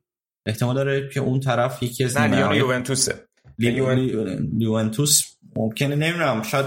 احتمال 0.46 0.76
داره 0.76 1.10
که 1.14 1.20
اون 1.20 1.40
طرف 1.40 1.84
یکی 1.84 2.04
از 2.04 2.18
لیون 2.18 2.56
یوونتوسه. 2.56 3.28
لیونتوس 3.60 5.24
ممکنه 5.56 5.96
نمی‌دونم 5.96 6.44
شاید 6.44 6.66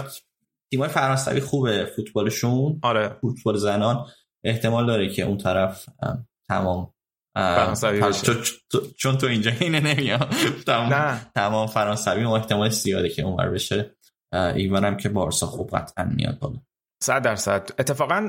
تیمای 0.70 0.88
فرانسوی 0.88 1.40
خوبه 1.40 1.84
فوتبالشون. 1.96 2.78
آره. 2.82 3.16
فوتبال 3.20 3.56
زنان. 3.56 4.06
احتمال 4.44 4.86
داره 4.86 5.08
که 5.08 5.22
اون 5.22 5.38
طرف 5.38 5.88
تمام 6.48 6.90
فرانسوی 7.36 8.02
چون 8.96 9.18
تو 9.18 9.26
اینجا 9.26 9.52
اینه 9.60 9.80
نمیاد 9.80 10.34
تمام 10.66 11.20
تمام 11.34 11.66
فرانسوی 11.66 12.24
احتمال 12.24 12.68
زیاده 12.68 13.08
که 13.08 13.22
اونور 13.22 13.48
بشه. 13.48 13.96
اونورم 14.32 14.96
که 14.96 15.08
بارسا 15.08 15.46
خوب 15.46 15.76
قطعا 15.76 16.04
میاد 16.04 16.38
بالا. 16.38 16.56
صد 17.02 17.22
درصد. 17.22 17.70
اتفاقا 17.78 18.28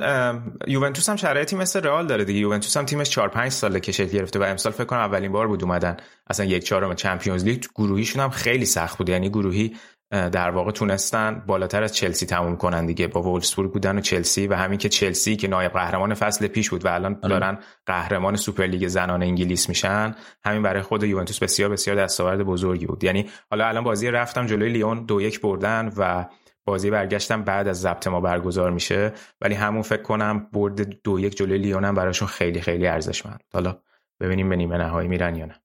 یوونتوس 0.68 1.10
هم 1.10 1.16
شرایطی 1.16 1.56
مثل 1.56 1.82
رئال 1.82 2.08
داره 2.08 2.26
دیگه. 2.26 2.40
یوونتوس 2.40 2.78
هم 2.78 2.86
تیمش 2.86 3.10
4 3.10 3.30
5 3.30 3.52
ساله 3.52 3.80
که 3.80 3.92
شکل 3.92 4.10
گرفته 4.10 4.40
و 4.40 4.44
امسال 4.44 4.72
فکر 4.72 4.84
کنم 4.84 5.00
اولین 5.00 5.32
بار 5.32 5.48
بود 5.48 5.64
اومدن. 5.64 5.98
اصلا 6.30 6.46
یک 6.46 6.64
چهارم 6.64 6.96
Champions 6.96 7.44
League 7.44 7.64
گروهیشون 7.76 8.24
هم 8.24 8.30
خیلی 8.30 8.66
سخت 8.66 8.98
بود. 8.98 9.10
یعنی 9.10 9.30
گروهی 9.30 9.76
در 10.12 10.50
واقع 10.50 10.72
تونستن 10.72 11.44
بالاتر 11.48 11.84
از 11.84 11.96
چلسی 11.96 12.26
تموم 12.26 12.58
کنن 12.58 12.86
دیگه. 12.86 13.08
با 13.08 13.22
وولفسبورگ 13.22 13.72
بودن 13.72 13.98
و 13.98 14.02
چلسی 14.02 14.48
و 14.48 14.54
همین 14.54 14.78
که 14.78 14.90
چلسی 14.90 15.36
که 15.36 15.48
نایب 15.48 15.72
قهرمان 15.72 16.14
فصل 16.14 16.48
پیش 16.48 16.70
بود 16.70 16.86
و 16.86 16.88
الان 16.88 17.20
دارن 17.20 17.60
قهرمان 17.86 18.36
سوپرلیگ 18.36 18.88
زنان 18.88 19.24
انگلیس 19.24 19.70
میشن 19.70 20.16
همین 20.44 20.62
برای 20.62 20.82
خود 20.82 21.04
یوونتوس 21.04 21.40
بسیار 21.40 21.70
بسیار 21.70 21.98
دستاورد 21.98 22.44
بزرگی 22.44 22.86
بود. 22.86 23.04
یعنی 23.04 23.30
حالا 23.50 23.68
الان 23.68 23.84
بازی 23.84 24.12
رفتم 24.12 24.46
جلوی 24.46 24.70
لیون 24.70 25.06
دو 25.06 25.22
یک 25.22 25.42
بردن 25.42 25.92
و 25.98 26.26
بازی 26.66 26.90
برگشتم 26.90 27.44
بعد 27.44 27.68
از 27.68 27.82
ضبط 27.82 28.08
ما 28.08 28.22
برگزار 28.22 28.72
میشه. 28.72 29.14
ولی 29.42 29.56
همون 29.56 29.82
فکر 29.82 30.02
کنم 30.02 30.50
برد 30.54 31.02
دو 31.02 31.20
یک 31.20 31.38
جلوی 31.38 31.58
لیون 31.58 31.86
هم 31.86 31.96
براشون 31.96 32.28
خیلی 32.28 32.62
خیلی 32.62 32.88
ارزشمند. 32.88 33.44
حالا 33.54 33.78
ببینیم 34.20 34.50
به 34.50 34.56
نیمه 34.56 34.78
نهایی 34.78 35.08
میرن 35.08 35.36
یا 35.36 35.46
نه. 35.46 35.56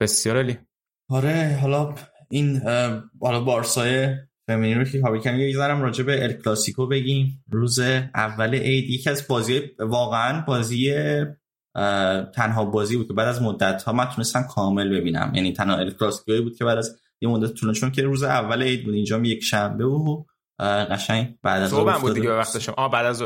بسیار 0.00 0.38
علی 0.38 0.58
آره 1.08 1.58
حالا 1.62 1.94
این 2.34 2.60
حالا 3.20 3.40
بارسای 3.40 4.16
فمینی 4.46 4.74
رو 4.74 4.84
که 4.84 5.00
کابی 5.00 5.30
یه 5.30 5.56
ذرم 5.56 5.82
راجع 5.82 6.04
به 6.04 6.24
ال 6.24 6.32
کلاسیکو 6.32 6.86
بگیم. 6.86 7.44
روز 7.50 7.78
اول 8.14 8.54
عید 8.54 8.90
یکی 8.90 9.10
از 9.10 9.28
بازی 9.28 9.62
واقعا 9.78 10.40
بازی 10.40 10.94
تنها 12.34 12.64
بازی 12.64 12.96
بود 12.96 13.06
که 13.08 13.12
بعد 13.12 13.28
از 13.28 13.42
مدت 13.42 13.82
ها 13.82 13.92
من 13.92 14.04
تونستم 14.04 14.42
کامل 14.42 14.98
ببینم. 14.98 15.32
یعنی 15.34 15.52
تنها 15.52 15.76
ال 15.76 15.90
کلاسیکوی 15.90 16.40
بود 16.40 16.56
که 16.56 16.64
بعد 16.64 16.78
از 16.78 16.98
یه 17.20 17.28
مدت 17.28 17.54
طول 17.54 17.72
چون 17.72 17.90
که 17.90 18.02
روز 18.02 18.22
اول 18.22 18.62
عید 18.62 18.84
بود 18.84 18.94
اینجا 18.94 19.18
یک 19.18 19.42
شنبه 19.42 19.84
و 19.84 20.24
قشنگ 20.60 21.34
بعد 21.42 21.62
از 21.62 21.70
صبح 21.70 21.98
بود 21.98 22.14
دیگه 22.14 22.32
وقت 22.32 22.58
شما 22.58 22.88
بعد 22.88 23.06
از 23.06 23.22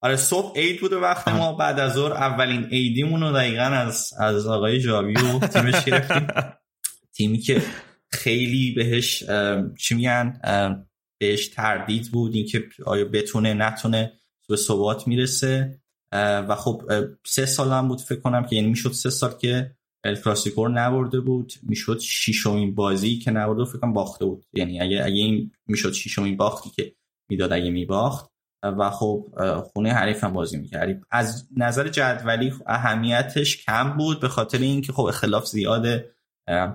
آره 0.00 0.16
صبح 0.16 0.58
عید 0.58 0.80
بوده 0.80 0.96
وقت 0.96 1.28
ما 1.28 1.52
بعد 1.52 1.80
از 1.80 1.92
ظهر 1.92 2.12
اولین 2.12 2.64
عیدیمون 2.64 3.20
رو 3.20 3.32
دقیقا 3.32 3.62
از 3.62 4.12
از 4.20 4.46
آقای 4.46 4.80
جاوی 4.80 5.14
و 5.14 5.38
تیمش 5.38 5.84
گرفتیم. 5.84 6.26
تیمی 7.16 7.38
که 7.38 7.62
خیلی 8.10 8.70
بهش 8.70 9.24
چی 9.78 9.94
میگن 9.94 10.40
بهش 11.20 11.48
تردید 11.48 12.10
بود 12.12 12.34
اینکه 12.34 12.64
آیا 12.86 13.04
بتونه 13.04 13.54
نتونه 13.54 14.12
به 14.48 14.56
ثبات 14.56 15.08
می‌رسه. 15.08 15.80
و 16.12 16.56
خب 16.56 16.82
سه 17.26 17.46
سال 17.46 17.72
هم 17.72 17.88
بود 17.88 18.00
فکر 18.00 18.20
کنم 18.20 18.44
که 18.44 18.56
یعنی 18.56 18.68
می‌شد 18.68 18.92
سه 18.92 19.10
سال 19.10 19.38
که 19.38 19.70
الکلاسیکور 20.04 20.70
نبرده 20.70 21.20
بود 21.20 21.52
می‌شد 21.62 21.98
شیشمین 21.98 22.74
بازی 22.74 23.18
که 23.18 23.30
نبرده 23.30 23.64
فکر 23.64 23.78
کنم 23.78 23.92
باخته 23.92 24.24
بود. 24.24 24.46
یعنی 24.52 24.80
اگه 24.80 25.04
اگه 25.04 25.14
این 25.14 25.52
می‌شد 25.66 25.92
شیشمین 25.92 26.36
باختی 26.36 26.70
که 26.70 26.92
می‌داد 27.30 27.52
اگه 27.52 27.70
میباخت. 27.70 28.30
و 28.62 28.90
خب 28.90 29.26
خونه 29.72 29.92
حریف 29.92 30.24
هم 30.24 30.32
بازی 30.32 30.58
می‌کردیم 30.58 31.00
از 31.10 31.48
نظر 31.56 31.88
جدولی 31.88 32.52
اهمیتش 32.66 33.64
کم 33.64 33.96
بود 33.96 34.20
به 34.20 34.28
خاطر 34.28 34.58
اینکه 34.58 34.92
خب 34.92 35.02
اختلاف 35.02 35.46
زیاده. 35.46 36.10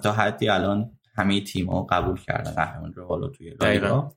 تا 0.03 0.11
حدی 0.11 0.49
الان 0.49 0.99
همه 1.15 1.41
تیم 1.41 1.69
ها 1.69 1.83
قبول 1.83 2.19
کردن 2.19 2.51
قهرمان 2.51 2.93
رو 2.93 3.07
حالا 3.07 3.27
توی 3.27 3.49
لالیگا. 3.61 4.15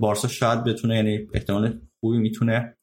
بارسا 0.00 0.28
شاید 0.28 0.64
بتونه 0.64 0.96
یعنی 0.96 1.28
احتمال 1.34 1.80
خوبی 2.00 2.18
می‌تونه 2.18 2.76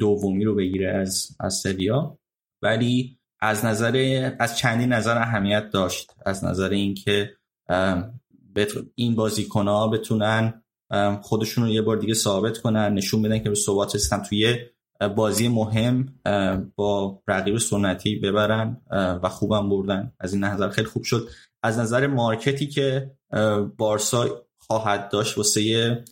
دومی 0.00 0.44
رو 0.44 0.54
بگیره 0.54 0.90
از 0.90 1.36
از 1.40 1.54
سویا. 1.54 2.18
ولی 2.62 3.18
از 3.40 3.64
نظر 3.64 4.30
از 4.38 4.58
چندین 4.58 4.92
نظر 4.92 5.18
اهمیت 5.18 5.70
داشت. 5.70 6.14
از 6.26 6.44
نظر 6.44 6.68
اینکه 6.68 7.36
این 8.94 9.14
بازیکن 9.14 9.68
ها 9.68 9.88
بتونن 9.88 10.62
خودشون 11.22 11.64
رو 11.64 11.70
یه 11.70 11.82
بار 11.82 11.96
دیگه 11.96 12.14
ثابت 12.14 12.58
کنن 12.58 12.94
نشون 12.94 13.22
بدن 13.22 13.38
که 13.38 13.48
به 13.48 13.54
ثبات 13.54 13.94
رسیدن 13.94 14.22
توی 14.22 14.56
بازی 15.16 15.48
مهم 15.48 16.20
با 16.76 17.22
رقیب 17.28 17.58
سنتی 17.58 18.16
ببرن 18.16 18.80
و 19.22 19.28
خوبم 19.28 19.68
بردن. 19.68 20.12
از 20.20 20.34
این 20.34 20.44
نظر 20.44 20.68
خیلی 20.68 20.86
خوب 20.86 21.02
شد. 21.02 21.28
از 21.62 21.78
نظر 21.78 22.06
مارکتی 22.06 22.66
که 22.66 23.10
بارسا 23.76 24.46
خواهد 24.58 25.08
داشت 25.08 25.38
واسه 25.38 26.04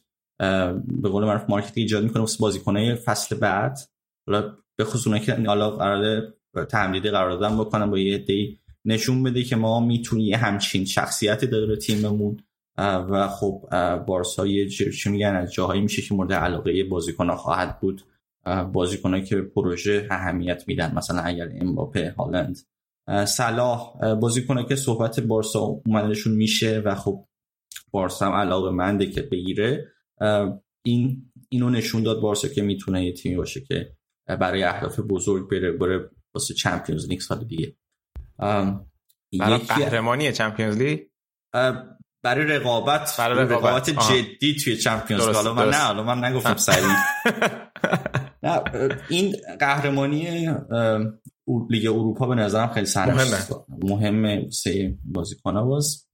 به 0.86 1.08
قول 1.08 1.24
معروف 1.24 1.50
مارکتی 1.50 1.80
ایجاد 1.80 2.04
می‌کنه 2.04 2.20
واسه 2.20 2.38
بازیکنای 2.38 2.94
فصل 2.94 3.36
بعد. 3.36 3.78
حالا 4.26 4.56
به 4.76 4.84
خصوص 4.84 5.22
که 5.22 5.34
حالا 5.34 5.70
قرار 5.70 6.32
تمدید 6.68 7.06
قرار 7.06 7.30
دادن 7.30 7.58
بکنن 7.58 7.90
با 7.90 7.98
یه 7.98 8.18
دی 8.18 8.60
نشون 8.84 9.22
بده 9.22 9.42
که 9.42 9.56
ما 9.56 9.80
می‌تونیم 9.80 10.34
همچین 10.34 10.84
شخصیتی 10.84 11.46
داره 11.46 11.76
تیممون. 11.76 12.40
و 12.78 13.28
خب 13.28 13.68
بارسا 14.06 14.46
یه 14.46 14.68
میگن 15.06 15.36
از 15.36 15.52
جاهایی 15.52 15.80
میشه 15.80 16.02
که 16.02 16.14
مورد 16.14 16.32
علاقه 16.32 16.84
بازیکن 16.84 17.34
خواهد 17.34 17.80
بود. 17.80 18.02
بازیکنایی 18.72 19.24
که 19.24 19.36
پروژه 19.36 20.08
اهمیت 20.10 20.64
میدن. 20.66 20.94
مثلا 20.94 21.20
اگر 21.20 21.48
امباپه 21.60 22.14
هالند. 22.18 22.58
صلاح 23.26 24.14
بازیکنایی 24.14 24.66
که 24.66 24.76
صحبت 24.76 25.20
بارسا 25.20 25.58
اومدنشون 25.58 26.32
میشه 26.32 26.82
و 26.84 26.94
خب 26.94 27.26
بارسا 27.90 28.26
هم 28.26 28.32
علاقه 28.32 28.70
منده 28.70 29.06
که 29.06 29.22
بگیره. 29.22 29.92
این 30.84 31.32
اینو 31.48 31.70
نشون 31.70 32.02
داد 32.02 32.20
بارسا 32.20 32.48
که 32.48 32.62
می‌تونه 32.62 33.04
یه 33.04 33.12
تیمی 33.12 33.36
باشه 33.36 33.60
که 33.60 33.96
برای 34.26 34.62
اهداف 34.62 35.00
بزرگ 35.00 35.50
بره 35.50 35.72
بره 35.72 36.10
واسه 36.34 36.54
چمپیونز 36.54 37.08
لیگ 37.08 37.20
سال 37.20 37.44
دیگه. 37.44 37.76
برای 39.38 39.58
قهرمانی 39.58 40.32
چمپیونز 40.32 40.76
لیگ؟ 40.76 41.00
برای 42.22 42.44
رقابت. 42.46 43.16
برای 43.18 43.44
رقابت, 43.44 43.90
جدی 43.90 44.54
توی 44.54 44.76
چمپیونز 44.76 45.24
حالا 45.24 45.54
من 45.54 45.68
نه 45.68 45.76
حالا 45.76 46.02
من 46.02 46.24
نگفتم 46.24 46.56
سریع. 46.56 46.96
نه 48.42 48.62
این 49.08 49.36
قهرمانی 49.60 50.48
لیگ 51.70 51.86
اروپا 51.86 52.26
به 52.26 52.34
نظرم 52.34 52.68
خیلی 52.68 52.86
مهمه. 52.96 53.38
مهمه 53.68 54.50
سه 54.50 54.98
بازیکن 55.04 55.64
باز. 55.64 56.06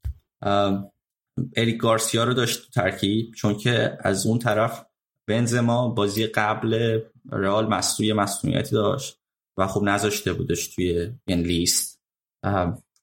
اریک 1.57 1.79
گارسیا 1.79 2.25
رو 2.25 2.35
داشت 2.35 2.65
تو 2.65 2.71
ترکیب 2.71 3.35
چون 3.35 3.55
که 3.55 3.99
از 4.01 4.27
اون 4.27 4.39
طرف 4.39 4.87
بنزما 5.29 5.89
بازی 5.89 6.27
قبل 6.27 7.01
رئال 7.33 7.69
مسئولی 7.69 8.13
مسئولیتی 8.13 8.71
داشت 8.71 9.19
و 9.59 9.67
خب 9.67 9.83
نذاشته 9.83 10.33
بودش 10.33 10.75
توی 10.75 11.13
این 11.27 11.41
لیست. 11.41 12.03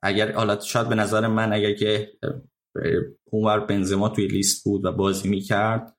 اگر 0.04 0.32
حالا 0.32 0.60
شاید 0.60 0.90
به 0.90 0.96
نظر 0.96 1.28
من 1.28 1.54
اگر 1.54 1.74
که 1.74 2.12
اونور 3.32 3.60
بنزما 3.60 4.10
توی 4.10 4.28
لیست 4.28 4.64
بود 4.64 4.86
و 4.86 4.92
بازی 4.92 5.30
می‌کرد 5.30 5.98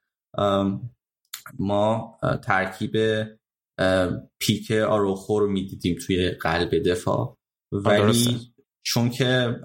ما 1.59 2.19
ترکیب 2.43 2.97
پیک 4.39 4.71
آروخو 4.71 5.41
رو 5.41 5.47
می‌دیدیم 5.51 5.97
توی 6.07 6.31
قلب 6.31 6.83
دفاع. 6.83 7.37
ولی 7.73 8.39
چون 8.83 9.11
که 9.11 9.57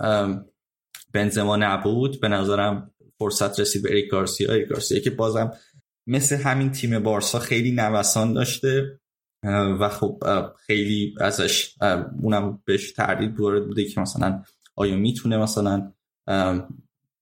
بنزما 1.13 1.55
نبود 1.55 2.19
به 2.19 2.27
نظرم 2.27 2.91
فرصت 3.19 3.59
رسید 3.59 3.83
به 3.83 3.89
اریک 3.89 4.09
گارسیا. 4.09 4.51
اریک 4.51 4.67
گارسیا 4.67 4.99
که 4.99 5.09
بازم 5.09 5.51
مثل 6.07 6.35
همین 6.35 6.71
تیم 6.71 6.99
بارسا 6.99 7.39
خیلی 7.39 7.71
نوسان 7.71 8.33
داشته 8.33 8.99
و 9.79 9.89
خب 9.89 10.23
خیلی 10.65 11.15
ازش 11.19 11.75
اونم 12.21 12.61
بهش 12.65 12.91
تردید 12.91 13.39
وارد 13.39 13.67
بوده 13.67 13.85
که 13.85 14.01
مثلا 14.01 14.43
آیا 14.75 14.95
می‌تونه 14.95 15.37
مثلا 15.37 15.91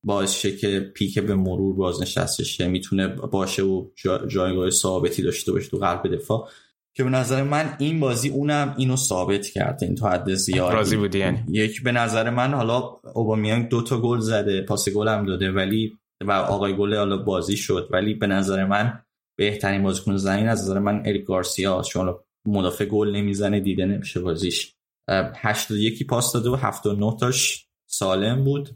باعث 0.04 0.32
شه 0.32 0.58
که 0.58 0.80
پیک 0.80 1.20
به 1.20 1.36
مرور 1.36 1.76
بازنشسته 1.76 2.44
شه 2.44 2.68
می‌تونه 2.68 3.08
باشه 3.08 3.64
و 3.64 3.90
جایگاه 4.28 4.70
ثابتی 4.70 5.22
داشته 5.22 5.52
باشه 5.52 5.70
تو 5.70 5.78
قلب 5.78 6.16
دفاع. 6.16 6.50
که 6.96 7.04
به 7.04 7.10
نظر 7.10 7.44
من 7.44 7.76
این 7.80 8.00
بازی 8.00 8.30
اونم 8.30 8.76
اینو 8.78 8.96
ثابت 8.96 9.48
کرده 9.48 9.86
این 9.86 9.96
تا 9.96 10.10
حد 10.10 10.34
زیاد 10.34 10.74
راضی 10.74 10.98
بودی 10.98 11.20
یعنی؟ 11.20 11.44
یک 11.50 11.84
به 11.84 11.92
نظر 11.92 12.30
من 12.30 12.54
حالا 12.54 12.80
اوبامیانگ 13.14 13.70
دو 13.70 13.82
تا 13.82 14.02
گل 14.02 14.20
زده 14.20 14.62
پاس 14.62 14.90
گل 14.90 15.08
هم 15.08 15.26
داده 15.26 15.52
ولی 15.52 15.98
و 16.24 16.32
آقای 16.32 16.78
گل 16.78 16.96
حالا 16.96 17.18
بازی 17.18 17.58
شد 17.58 17.90
ولی 17.92 18.14
به 18.14 18.28
نظر 18.28 18.66
من 18.66 19.04
بهترین 19.38 19.84
بازیکن 19.84 20.18
زمین 20.18 20.48
از 20.48 20.64
نظر 20.64 20.80
من 20.80 21.00
اریک 21.06 21.26
گارسیا 21.26 21.82
چون 21.82 22.16
مدافع 22.48 22.86
گل 22.86 23.12
نمی‌زنه 23.16 23.60
دیده 23.60 23.86
نمیشه 23.86 24.20
بازیش. 24.20 24.76
81 25.10 26.08
پاس 26.08 26.34
داده 26.34 26.50
و 26.50 26.56
79 26.56 27.18
تاش 27.20 27.68
سالم 27.90 28.44
بود. 28.44 28.70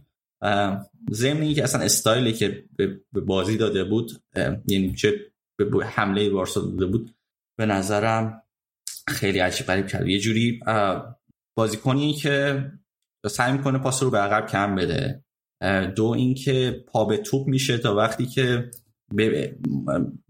ضمن 1.12 1.54
که 1.54 1.64
اصلا 1.64 1.82
استایلی 1.82 2.34
که 2.34 2.64
به 3.14 3.22
بازی 3.22 3.58
داده 3.58 3.84
بود 3.84 4.12
یعنی 4.68 4.94
چه 4.94 5.20
به 5.58 5.86
حمله 5.86 6.30
بارسا 6.30 6.62
داده 6.62 6.86
بود 6.86 7.17
به 7.58 7.66
نظرم 7.66 8.44
خیلی 9.08 9.40
عجیب 9.40 9.68
غریب 9.68 9.88
کرد. 9.88 10.08
یه 10.08 10.20
جوری 10.20 10.60
بازیکنی 11.58 12.14
که 12.14 12.66
سعی 13.28 13.54
می‌کنه 13.54 13.80
پاس 13.80 14.04
رو 14.04 14.10
به 14.10 14.18
عقب 14.18 14.48
کم 14.48 14.76
بده. 14.76 15.24
دو 15.96 16.06
اینکه 16.06 16.84
پا 16.88 17.06
به 17.06 17.18
توپ 17.18 17.48
میشه 17.48 17.78
تا 17.78 17.96
وقتی 17.96 18.26
که 18.26 18.72
به, 19.14 19.56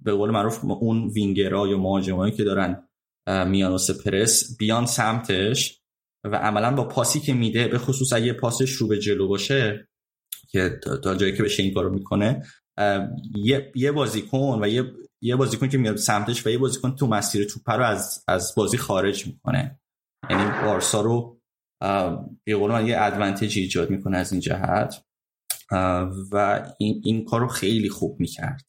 قول 0.06 0.32
معروف 0.32 0.66
اون 0.66 1.08
وینگرها 1.08 1.68
یا 1.68 1.78
مهاجمایی 1.78 2.34
که 2.34 2.44
دارن 2.44 2.88
میان 3.48 3.78
پرس 4.06 4.58
بیان 4.58 4.86
سمتش 4.86 5.82
و 6.24 6.36
عملا 6.36 6.76
با 6.76 6.84
پاسی 6.88 7.20
که 7.20 7.34
میده 7.34 7.68
به 7.68 7.78
خصوص 7.78 8.14
اگه 8.14 8.34
پاسش 8.34 8.72
رو 8.72 8.88
به 8.88 9.00
جلو 9.00 9.28
باشه 9.28 9.88
که 10.50 10.80
تا 11.04 11.16
جایی 11.16 11.38
که 11.38 11.44
بشه 11.44 11.64
این 11.64 11.74
کارو 11.74 11.94
می‌کنه 11.94 12.44
یه 13.36 13.72
یه 13.76 13.92
بازیکن 13.92 14.60
و 14.62 14.68
یه 14.68 14.84
یه 15.22 15.36
بازیکن 15.36 15.70
که 15.70 15.78
میاد 15.78 15.96
سمتش 15.96 16.48
و 16.48 16.50
یه 16.50 16.58
بازیکن 16.58 16.96
تو 16.96 17.08
مسیر 17.08 17.46
توپ 17.46 17.70
رو 17.70 17.84
از 17.84 18.24
از 18.28 18.54
بازی 18.58 18.78
خارج 18.78 19.28
می‌کنه. 19.28 19.80
یعنی 20.30 20.44
بارسا 20.66 21.02
رو 21.02 21.42
به 22.44 22.56
قول 22.56 22.88
یه 22.88 23.02
ادوانتج 23.02 23.58
ایجاد 23.58 23.90
می‌کنه 23.90 24.18
از 24.18 24.32
این 24.32 24.42
جهت. 24.42 25.04
و 26.32 26.66
این, 26.80 27.02
این 27.06 27.26
کار 27.26 27.42
رو 27.42 27.48
خیلی 27.48 27.90
خوب 27.90 28.20
می‌کرد. 28.20 28.66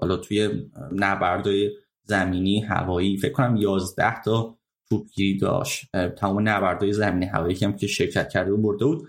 حالا 0.00 0.16
توی 0.16 0.70
نبردای 0.92 1.70
زمینی 2.04 2.60
هوایی 2.60 3.16
فکر 3.16 3.32
کنم 3.32 3.56
11 3.56 4.22
تا 4.22 4.58
توپگیری 4.88 5.38
داشت. 5.38 5.86
تمام 6.18 6.48
نبردای 6.48 6.92
زمینی 6.92 7.26
هوایی 7.26 7.64
هم 7.64 7.76
که 7.76 7.86
شرکت 7.86 8.28
کرده 8.28 8.50
و 8.50 8.56
برده 8.56 8.84
بود. 8.84 9.08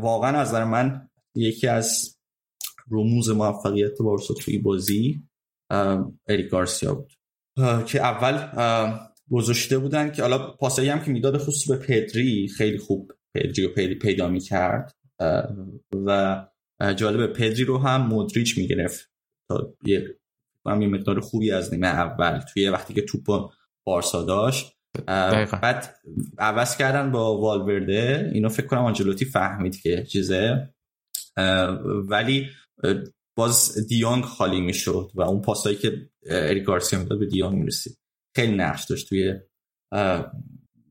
واقعا 0.00 0.38
از 0.38 0.48
نظر 0.48 0.64
من 0.64 1.08
یکی 1.34 1.66
از 1.66 2.16
رموز 2.90 3.30
موفقیت 3.30 3.98
بارسا 4.00 4.34
توی 4.34 4.58
بازی 4.58 5.22
اریک 6.28 6.48
گارسیا 6.50 6.94
بود. 6.94 7.12
که 7.86 8.00
اول 8.00 8.48
گذاشته 9.30 9.78
بودن 9.78 10.12
که 10.12 10.22
حالا 10.22 10.38
پاسایی 10.38 10.88
هم 10.88 11.04
که 11.04 11.10
می‌داد 11.10 11.38
خصوص 11.38 11.70
به 11.70 11.86
پدری 11.86 12.48
خیلی 12.48 12.78
خوب 12.78 13.12
پدری 13.34 13.66
و 13.66 13.74
پیدا 13.98 14.28
می‌کرد. 14.28 14.96
و 16.06 16.42
جالب 16.96 17.32
پدری 17.32 17.64
رو 17.64 17.78
هم 17.78 18.06
مودریچ 18.06 18.58
می‌گرفت. 18.58 19.10
تا 19.50 19.74
یه 19.84 20.16
هم 20.66 20.82
یه 20.82 20.88
مقدار 20.88 21.20
خوبی 21.20 21.50
از 21.50 21.74
نیمه 21.74 21.86
اول 21.86 22.38
توی 22.38 22.68
وقتی 22.68 22.94
که 22.94 23.02
توپ 23.02 23.50
بارسا 23.86 24.22
داشت. 24.22 24.72
بعد 25.06 25.94
عوض 26.38 26.76
کردن 26.76 27.10
با 27.12 27.38
والورده. 27.38 28.30
اینو 28.34 28.48
فکر 28.48 28.66
کنم 28.66 28.84
آنجلوتی 28.84 29.24
فهمید 29.24 29.80
که 29.80 30.04
چیزه. 30.04 30.74
ولی 32.08 32.48
باز 33.40 33.86
دیانگ 33.88 34.24
خالی 34.24 34.60
می‌شد 34.60 35.10
و 35.14 35.22
اون 35.22 35.42
پاسایی 35.42 35.76
که 35.76 36.10
اریک 36.26 36.64
گارسیا 36.64 36.98
می‌داد 36.98 37.18
به 37.18 37.26
دیانگ 37.26 37.58
می‌رسید. 37.58 37.98
خیلی 38.36 38.56
نقش 38.56 38.84
داشت 38.84 39.08
توی 39.08 39.34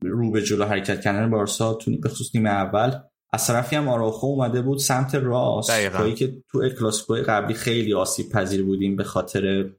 رو 0.02 0.30
به 0.30 0.42
جلو 0.42 0.64
حرکت 0.64 1.00
کردن 1.00 1.30
بارسا 1.30 1.74
تو 1.74 2.00
به 2.00 2.08
خصوص 2.08 2.34
نیمه 2.34 2.50
اول. 2.50 2.98
از 3.32 3.46
طرفی 3.46 3.76
هم 3.76 3.88
آراخو 3.88 4.26
اومده 4.26 4.62
بود 4.62 4.78
سمت 4.78 5.14
راست 5.14 5.70
جایی 5.70 6.14
که 6.14 6.42
تو 6.48 6.58
الکلاسیکو 6.58 7.14
قبلی 7.14 7.54
خیلی 7.54 7.94
آسیب 7.94 8.28
پذیر 8.28 8.62
بودیم 8.64 8.96
به 8.96 9.04
خاطر 9.04 9.70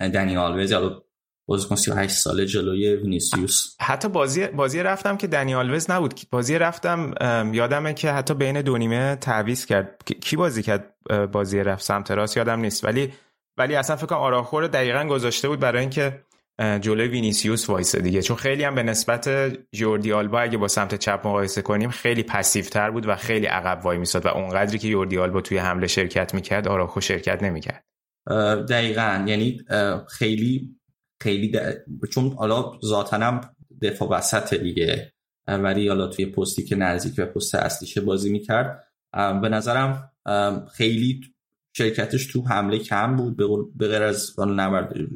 دنی 0.00 0.36
آلوز 0.36 0.70
یه 0.70 1.04
بازیکن 1.46 1.76
38 1.76 2.14
ساله 2.14 2.46
جلوی 2.46 2.96
وینیسیوس. 2.96 3.76
حتی 3.80 4.08
بازی 4.08 4.46
بازی 4.46 4.82
رفتم 4.82 5.16
که 5.16 5.26
دنی 5.26 5.54
آلوز 5.54 5.90
نبود. 5.90 6.14
بازی 6.30 6.58
رفتم 6.58 7.14
یادمه 7.52 7.94
که 7.94 8.12
حتی 8.12 8.34
بین 8.34 8.62
دو 8.62 8.78
نیمه 8.78 9.16
تعویض 9.16 9.66
کرد. 9.66 10.04
کی 10.04 10.36
بازی 10.36 10.62
کرد 10.62 10.94
بازی 11.32 11.58
رفت 11.58 11.84
سمت 11.84 12.10
راست؟ 12.10 12.36
یادم 12.36 12.60
نیست. 12.60 12.84
ولی 12.84 13.12
ولی 13.58 13.74
اصلا 13.74 13.96
فکر 13.96 14.06
کنم 14.06 14.18
آراخو 14.18 14.60
رو 14.60 14.68
دقیقا 14.68 15.04
گذاشته 15.04 15.48
بود 15.48 15.60
برای 15.60 15.80
اینکه 15.80 16.20
جلوی 16.80 17.08
وینیسیوس 17.08 17.70
وایسه 17.70 18.00
دیگه. 18.00 18.22
چون 18.22 18.36
خیلی 18.36 18.64
هم 18.64 18.74
به 18.74 18.82
نسبت 18.82 19.30
جوردی 19.74 20.12
آلبا 20.12 20.40
اگه 20.40 20.58
با 20.58 20.68
سمت 20.68 20.94
چپ 20.94 21.20
مقایسه 21.24 21.62
کنیم 21.62 21.90
خیلی 21.90 22.22
پسیوتر 22.22 22.90
بود 22.90 23.08
و 23.08 23.16
خیلی 23.16 23.46
عقب 23.46 23.84
وای 23.84 23.98
میساد 23.98 24.26
و 24.26 24.28
اونقدری 24.28 24.78
که 24.78 24.90
جوردی 24.90 25.18
آلبا 25.18 25.40
توی 25.40 25.58
حمله 25.58 25.86
شرکت 25.86 26.34
می‌کرد 26.34 26.68
آراخو 26.68 27.00
شرکت 27.00 27.42
نمی‌کرد. 27.42 27.84
دقیقا. 28.68 29.24
یعنی 29.26 29.60
خیلی 30.08 30.76
خیلی 31.24 31.58
چون 32.10 32.32
حالا 32.32 32.72
ذاتنم 32.84 33.40
دفاع 33.82 34.08
وسط 34.08 34.54
دیگه 34.54 35.12
ولی 35.48 35.88
حالا 35.88 36.06
توی 36.06 36.26
پستی 36.26 36.64
که 36.64 36.76
نزدیک 36.76 37.16
به 37.16 37.24
پست 37.24 37.54
اصلیشه 37.54 38.00
بازی 38.00 38.30
می‌کرد. 38.30 38.84
به 39.12 39.48
نظرم 39.48 40.10
خیلی 40.72 41.20
شرکتش 41.76 42.26
تو 42.26 42.42
حمله 42.42 42.78
کم 42.78 43.16
بود. 43.16 43.36
به 43.76 43.88
غیر 43.88 44.02
از 44.02 44.38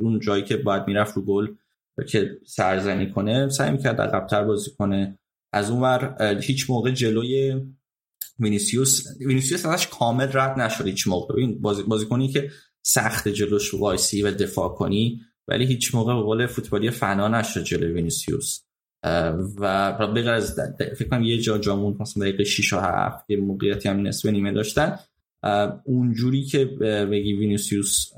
اون 0.01 0.20
جایی 0.20 0.43
که 0.43 0.56
باید 0.56 0.82
می‌رفت 0.86 1.16
رو 1.16 1.22
گل 1.22 1.48
که 2.09 2.39
سرزنی 2.47 3.10
کنه 3.10 3.48
سعی 3.48 3.70
می‌کرد 3.70 4.01
عقبتر 4.01 4.44
بازی 4.44 4.70
کنه. 4.78 5.18
از 5.52 5.70
اون 5.70 5.80
ور 5.80 6.36
هیچ 6.43 6.70
موقع 6.70 6.90
جلوی 6.90 7.62
وینیسیوس 8.39 9.05
وینیسیوس 9.20 9.66
ازش 9.66 9.86
کامل 9.86 10.28
رد 10.32 10.60
نشد 10.60 10.86
هیچ 10.86 11.09
موقع. 11.09 11.47
بازی, 11.60 11.82
بازی 11.82 12.06
کنی 12.06 12.28
که 12.28 12.51
سخت 12.82 13.28
جلوش 13.28 13.74
وایسی 13.74 14.22
و 14.22 14.30
دفاع 14.30 14.68
کنی 14.74 15.20
ولی 15.48 15.66
هیچ 15.66 15.94
موقع 15.94 16.14
به 16.14 16.20
قول 16.20 16.46
فوتبالی 16.46 16.90
فنا 16.90 17.28
نشد 17.28 17.62
جلوی 17.62 17.92
وینیسیوس. 17.92 18.60
و 19.58 19.92
بغیر 20.06 20.30
از 20.30 20.60
فکر 20.78 21.08
کنم 21.08 21.24
یه 21.24 21.38
جا 21.38 21.58
جا 21.59 21.66
موند 21.66 21.96
مثلا 22.00 22.22
دقیقه 22.22 22.44
6 22.44 22.72
و 22.72 22.78
7 22.78 23.30
یه 23.30 23.36
موقعیتی 23.36 23.88
هم 23.88 24.06
نصفه 24.06 24.26
نیمه 24.26 24.52
داشتن. 24.52 24.98
اونجوری 25.84 26.44
که 26.44 26.64
بگی 27.10 27.32
وینیسیوس 27.32 28.10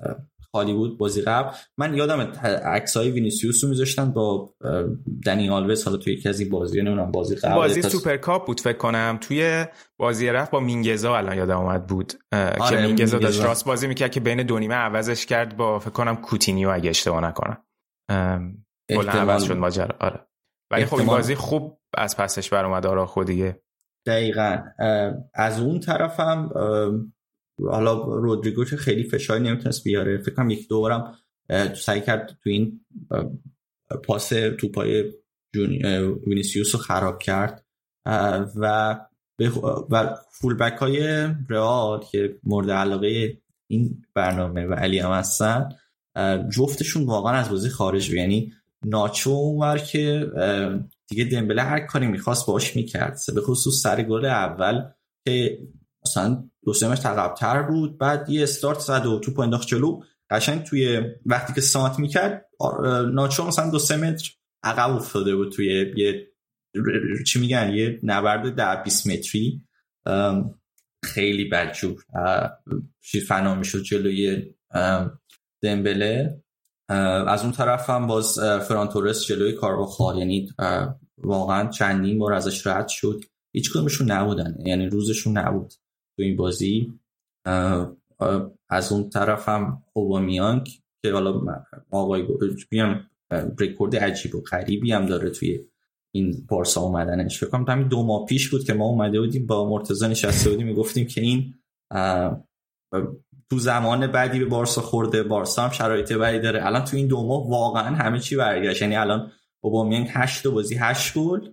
خالی 0.52 0.72
بود 0.72 0.98
بازی 0.98 1.22
قبل. 1.22 1.56
من 1.78 1.94
یادم 1.94 2.20
عکس 2.64 2.97
های 2.97 3.10
وینیسیوس 3.10 3.64
رو 3.64 3.70
میذاشتن 3.70 4.12
با 4.12 4.55
دنی 5.27 5.51
آلوز 5.51 5.85
حالا 5.85 5.97
توی 5.97 6.12
یکی 6.12 6.28
از 6.28 6.40
این 6.40 6.51
بازی 6.51 6.82
نمی‌دونم 6.82 7.10
بازی 7.10 7.36
قبل 7.36 7.55
بازی 7.55 7.82
سوپر 7.82 8.16
کاپ 8.16 8.47
بود 8.47 8.60
فکر 8.60 8.77
کنم. 8.77 9.18
توی 9.20 9.64
بازی 9.98 10.28
رفت 10.28 10.51
با 10.51 10.60
مینگزا 10.60 11.16
الان 11.16 11.36
یادم 11.36 11.59
اومد 11.59 11.86
بود. 11.86 12.12
آره 12.32 12.77
که 12.77 12.77
مینگزا 12.77 13.18
داشت 13.18 13.44
راست 13.44 13.64
بازی 13.64 13.86
می‌کرد 13.86 14.10
که 14.10 14.20
بین 14.20 14.43
دو 14.43 14.59
نیمه 14.59 14.74
عوضش 14.74 15.27
کرد 15.27 15.56
با 15.56 15.78
فکر 15.78 15.90
کنم 15.90 16.16
کوتینیو 16.16 16.68
اگه 16.68 16.90
اشتباه 16.90 17.20
نکنم. 17.20 17.64
کلا 18.90 19.12
عوض 19.12 19.44
شد 19.44 19.56
ماجرا. 19.56 19.97
آره. 20.01 20.27
ولی 20.72 20.85
خب 20.85 20.97
این 20.97 21.06
بازی 21.06 21.35
خوب 21.35 21.81
از 21.98 22.16
پسش 22.16 22.51
بر 22.51 22.64
اومد 22.64 22.86
آرا 22.86 23.06
خودیه 23.06 23.62
دقیقا 24.06 24.62
از 25.35 25.60
اون 25.60 25.81
طرفم 25.81 26.51
حالا 27.69 28.03
رودریگو 28.03 28.65
که 28.65 28.77
خیلی 28.77 29.05
فشاری 29.05 29.45
نمی‌تونست 29.45 29.85
بیاره. 29.85 30.19
فکر 30.19 30.35
کنم 30.35 30.51
یک 30.51 30.69
دورم 30.69 31.15
سعی 31.77 32.01
کرد 32.01 32.39
تو 32.45 32.51
این 32.51 32.81
پاس 34.05 34.28
توپای 34.59 35.12
وینیسیوس 36.27 36.74
رو 36.74 36.81
خراب 36.81 37.19
کرد. 37.19 37.65
و 38.57 38.97
و 39.91 40.16
فولبک 40.31 40.78
های 40.78 41.28
رئال 41.49 42.05
که 42.12 42.39
مورد 42.43 42.70
علاقه 42.70 43.39
این 43.66 44.05
برنامه 44.15 44.66
و 44.66 44.74
علی 44.74 44.99
هم 44.99 45.11
هستن 45.11 45.69
جفتشون 46.53 47.05
واقعا 47.05 47.32
از 47.32 47.51
بازی 47.51 47.69
خارج 47.69 48.11
یعنی 48.11 48.53
ناچو 48.85 49.31
اونور 49.31 49.78
که 49.78 50.31
دیگه 51.09 51.24
دمبله 51.24 51.62
هر 51.62 51.81
کاری 51.81 52.07
می‌خواست 52.07 52.47
باش 52.47 52.77
می‌کرد. 52.77 53.19
به 53.35 53.41
خصوص 53.41 53.82
سر 53.82 54.03
گل 54.03 54.24
اول 54.24 54.85
که 55.24 55.59
مثلا 56.11 56.45
دو 56.65 56.73
سه 56.73 56.89
متر 56.89 57.62
بود. 57.62 57.99
بعد 57.99 58.31
یه 58.31 58.43
استارت 58.43 58.78
زد 58.78 59.07
و 59.07 59.20
توپ 59.20 59.39
انداخت 59.41 59.69
جلو. 59.69 60.01
قشنگ 60.31 60.62
توی 60.62 61.01
وقتی 61.27 61.53
که 61.53 61.61
سانت 61.61 61.99
می‌کرد 61.99 62.47
ناچو 63.12 63.47
مثلا 63.47 63.70
دو 63.70 63.78
سه 63.78 63.97
متر 63.97 64.31
عقب 64.62 64.97
افتاده 64.97 65.37
بود 65.37 65.53
توی 65.53 65.95
یه 65.97 66.27
چی 67.27 67.41
میگن 67.41 67.73
یه 67.74 68.01
نبرد 68.03 68.55
در 68.55 68.82
20 68.82 69.07
متری. 69.07 69.62
خیلی 71.05 71.45
بدجور. 71.45 72.05
فنا 73.28 73.55
می‌شد 73.55 73.82
جلوی 73.82 74.55
دمبله. 75.62 76.43
از 77.28 77.43
اون 77.43 77.53
طرف 77.53 77.91
هم 77.91 78.07
باز 78.07 78.39
فرانتورس 78.41 79.27
جلوی 79.27 79.53
کارواخال 79.53 80.19
یعنی 80.19 80.49
واقعا 81.19 81.69
چندین 81.70 82.19
بار 82.19 82.32
ازش 82.32 82.66
رد 82.66 82.89
شد. 82.89 83.20
هیچ 83.53 83.70
کدومشون 83.70 84.11
نبودن. 84.11 84.55
یعنی 84.66 84.87
روزشون 84.87 85.39
نبود. 85.39 85.73
تو 86.21 86.25
این 86.25 86.37
بازی. 86.37 86.93
از 88.71 88.93
اون 88.93 89.11
طرف 89.11 89.49
هم 89.49 89.83
اوبامیانگ 89.93 90.69
که 91.03 91.13
حالا 91.13 91.43
آقای 91.91 92.27
بیام 92.71 93.11
رکورد 93.59 93.97
عجیب 93.97 94.35
و 94.35 94.41
غریبی 94.41 94.93
هم 94.93 95.07
داره 95.07 95.31
توی 95.31 95.61
این 96.15 96.47
پارسا 96.49 96.81
اومدنش. 96.81 97.41
فکر 97.41 97.51
کنم 97.51 97.65
همین 97.69 97.89
دو 97.89 98.03
ماه 98.03 98.27
پیش 98.27 98.51
بود 98.51 98.65
که 98.65 98.75
ما 98.75 98.87
اومده 98.87 99.21
بودیم 99.21 99.47
با 99.47 99.69
مرتضی 99.71 100.09
نشسته 100.09 100.51
بودیم 100.51 100.67
می‌گفتیم 100.67 101.07
که 101.07 101.21
این 101.21 101.55
تو 103.51 103.59
زمان 103.59 104.07
بعدی 104.07 104.39
به 104.39 104.45
بارسا 104.45 104.81
خورده 104.81 105.23
بارسا 105.23 105.63
هم 105.63 105.71
شرایط 105.71 106.13
بدی 106.13 106.39
داره. 106.39 106.67
الان 106.67 106.85
تو 106.85 106.97
این 106.97 107.07
دو 107.07 107.27
ماه 107.27 107.51
واقعا 107.51 107.95
همه 107.97 108.19
چی 108.19 108.37
برگشت. 108.37 108.83
یعنی 108.83 108.97
الان 108.97 109.33
اوبامیانگ 109.61 110.09
8 110.11 110.47
بازی 110.47 110.75
8 110.75 111.19
گل 111.19 111.49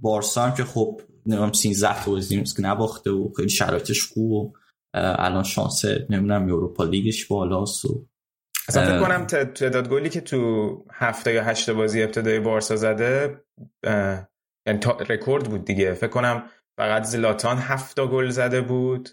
بارسا 0.00 0.42
هم 0.42 0.54
که 0.54 0.64
خب 0.64 1.00
نمی‌دونم 1.28 1.52
13 1.52 2.04
تا 2.04 2.10
بازی 2.10 2.44
که 2.44 2.62
نباخته 2.62 3.10
و 3.10 3.32
خیلی 3.36 3.48
شرایطش 3.48 4.04
خوب 4.04 4.32
و 4.32 4.52
الان 4.94 5.44
شانس 5.44 5.84
نمی‌دونم 5.84 6.42
اروپا 6.42 6.84
لیگش 6.84 7.26
بالاست 7.26 7.84
و 7.84 8.06
اصلا 8.68 8.86
فکر 8.86 9.00
کنم 9.00 9.26
تعداد 9.26 9.88
گلی 9.88 10.08
که 10.08 10.20
تو 10.20 10.84
هفته 10.92 11.32
یا 11.32 11.44
هشت 11.44 11.70
بازی 11.70 12.02
ابتدای 12.02 12.40
بارسا 12.40 12.76
زده 12.76 13.44
یعنی 14.66 14.80
رکورد 15.08 15.50
بود 15.50 15.64
دیگه. 15.64 15.94
فکر 15.94 16.10
کنم 16.10 16.42
فقط 16.78 17.02
زلاتان 17.04 17.58
هفت 17.58 18.00
گل 18.00 18.30
زده 18.30 18.60
بود 18.60 19.08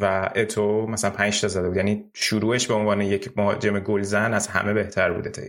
و 0.00 0.32
اتو 0.36 0.86
مثلا 0.86 1.10
5 1.10 1.40
تا 1.40 1.48
زده 1.48 1.68
بود. 1.68 1.76
یعنی 1.76 2.10
شروعش 2.14 2.66
به 2.66 2.74
عنوان 2.74 3.00
یک 3.00 3.38
مهاجم 3.38 3.78
گلزن 3.78 4.34
از 4.34 4.48
همه 4.48 4.72
بهتر 4.72 5.12
بوده 5.12 5.30
تا 5.30 5.42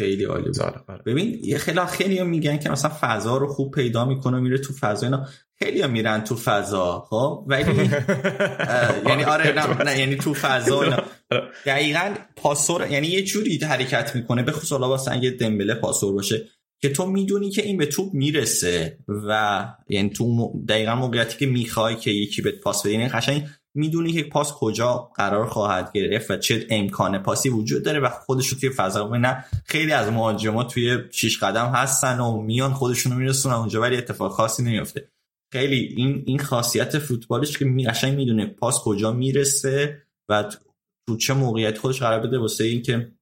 خیلی 0.00 0.24
عالی 0.24 0.44
بود. 0.44 0.60
آره. 0.60 1.02
ببین 1.06 1.38
یه 1.42 1.58
خیلی 1.58 1.86
خیلی 1.86 2.22
میگن 2.22 2.58
که 2.58 2.70
مثلا 2.70 2.90
فضا 3.00 3.36
رو 3.36 3.46
خوب 3.46 3.74
پیدا 3.74 4.04
می‌کنه 4.04 4.40
میره 4.40 4.58
تو 4.58 4.72
فضا 4.72 5.06
اینا. 5.06 5.26
خیلی 5.58 5.82
هم 5.82 5.90
میرن 5.90 6.24
تو 6.24 6.36
فضا 6.36 7.06
خب؟ 7.10 7.44
ولی 7.46 7.64
یعنی 9.08 9.24
آره 9.24 9.52
نه, 9.52 9.82
نه 9.82 9.98
یعنی 9.98 10.16
تو 10.16 10.34
فضا 10.34 10.82
اینا. 10.82 11.02
دقیقا 11.66 12.14
پاسور 12.36 12.90
یعنی 12.90 13.06
یه 13.06 13.22
جوری 13.22 13.58
حرکت 13.58 14.16
می‌کنه. 14.16 14.42
به 14.42 14.52
خصوص 14.52 14.80
واسه 14.80 15.12
اگه 15.12 15.30
دمبله 15.30 15.74
پاسور 15.74 16.12
باشه 16.12 16.48
که 16.82 16.88
تو 16.88 17.06
می‌دونی 17.06 17.50
که 17.50 17.62
این 17.62 17.76
به 17.76 17.86
توپ 17.86 18.14
می‌رسه 18.14 18.98
و 19.08 19.64
یعنی 19.88 20.10
تو 20.10 20.52
دقیقا 20.68 20.94
موقعیتی 20.94 21.38
که 21.38 21.46
می‌خوای 21.46 21.96
که 21.96 22.10
یکی 22.10 22.42
به 22.42 22.50
پاس 22.50 22.82
بده. 22.82 22.92
یعنی 22.92 23.08
قشنگ 23.08 23.46
می‌دونی 23.74 24.12
که 24.12 24.22
پاس 24.22 24.52
کجا 24.52 25.10
قرار 25.14 25.46
خواهد 25.46 25.92
گرفت 25.92 26.30
و 26.30 26.36
چه 26.36 26.66
امکان 26.70 27.18
پاسی 27.18 27.48
وجود 27.48 27.82
داره 27.82 28.00
و 28.00 28.08
خودش 28.08 28.48
رو 28.48 28.58
توی 28.58 28.70
فضا 28.70 29.16
نه 29.16 29.44
خیلی 29.64 29.92
از 29.92 30.12
مهاجما 30.12 30.64
توی 30.64 30.98
شیش 31.10 31.38
قدم 31.38 31.66
هستن 31.66 32.20
و 32.20 32.40
میان 32.40 32.72
خودشون 32.72 33.12
رو 33.12 33.18
میرسونن 33.18 33.54
اونجا 33.54 33.80
ولی 33.80 33.96
اتفاق 33.96 34.32
خاصی 34.32 34.62
نمیفته 34.62 35.08
خیلی 35.52 35.94
این 35.96 36.22
این 36.26 36.38
خاصیت 36.38 36.98
فوتبالش 36.98 37.58
که 37.58 37.64
قشنگ 37.88 38.16
می‌دونه 38.16 38.46
پاس 38.46 38.80
کجا 38.80 39.12
می‌رسه 39.12 40.02
و 40.30 40.44
تو 41.08 41.16
چه 41.16 41.34
موقعیت 41.34 41.78
خودش 41.78 42.00
قرار 42.00 42.20
بده 42.20 42.38
واسه 42.38 42.64
اینکه 42.64 43.12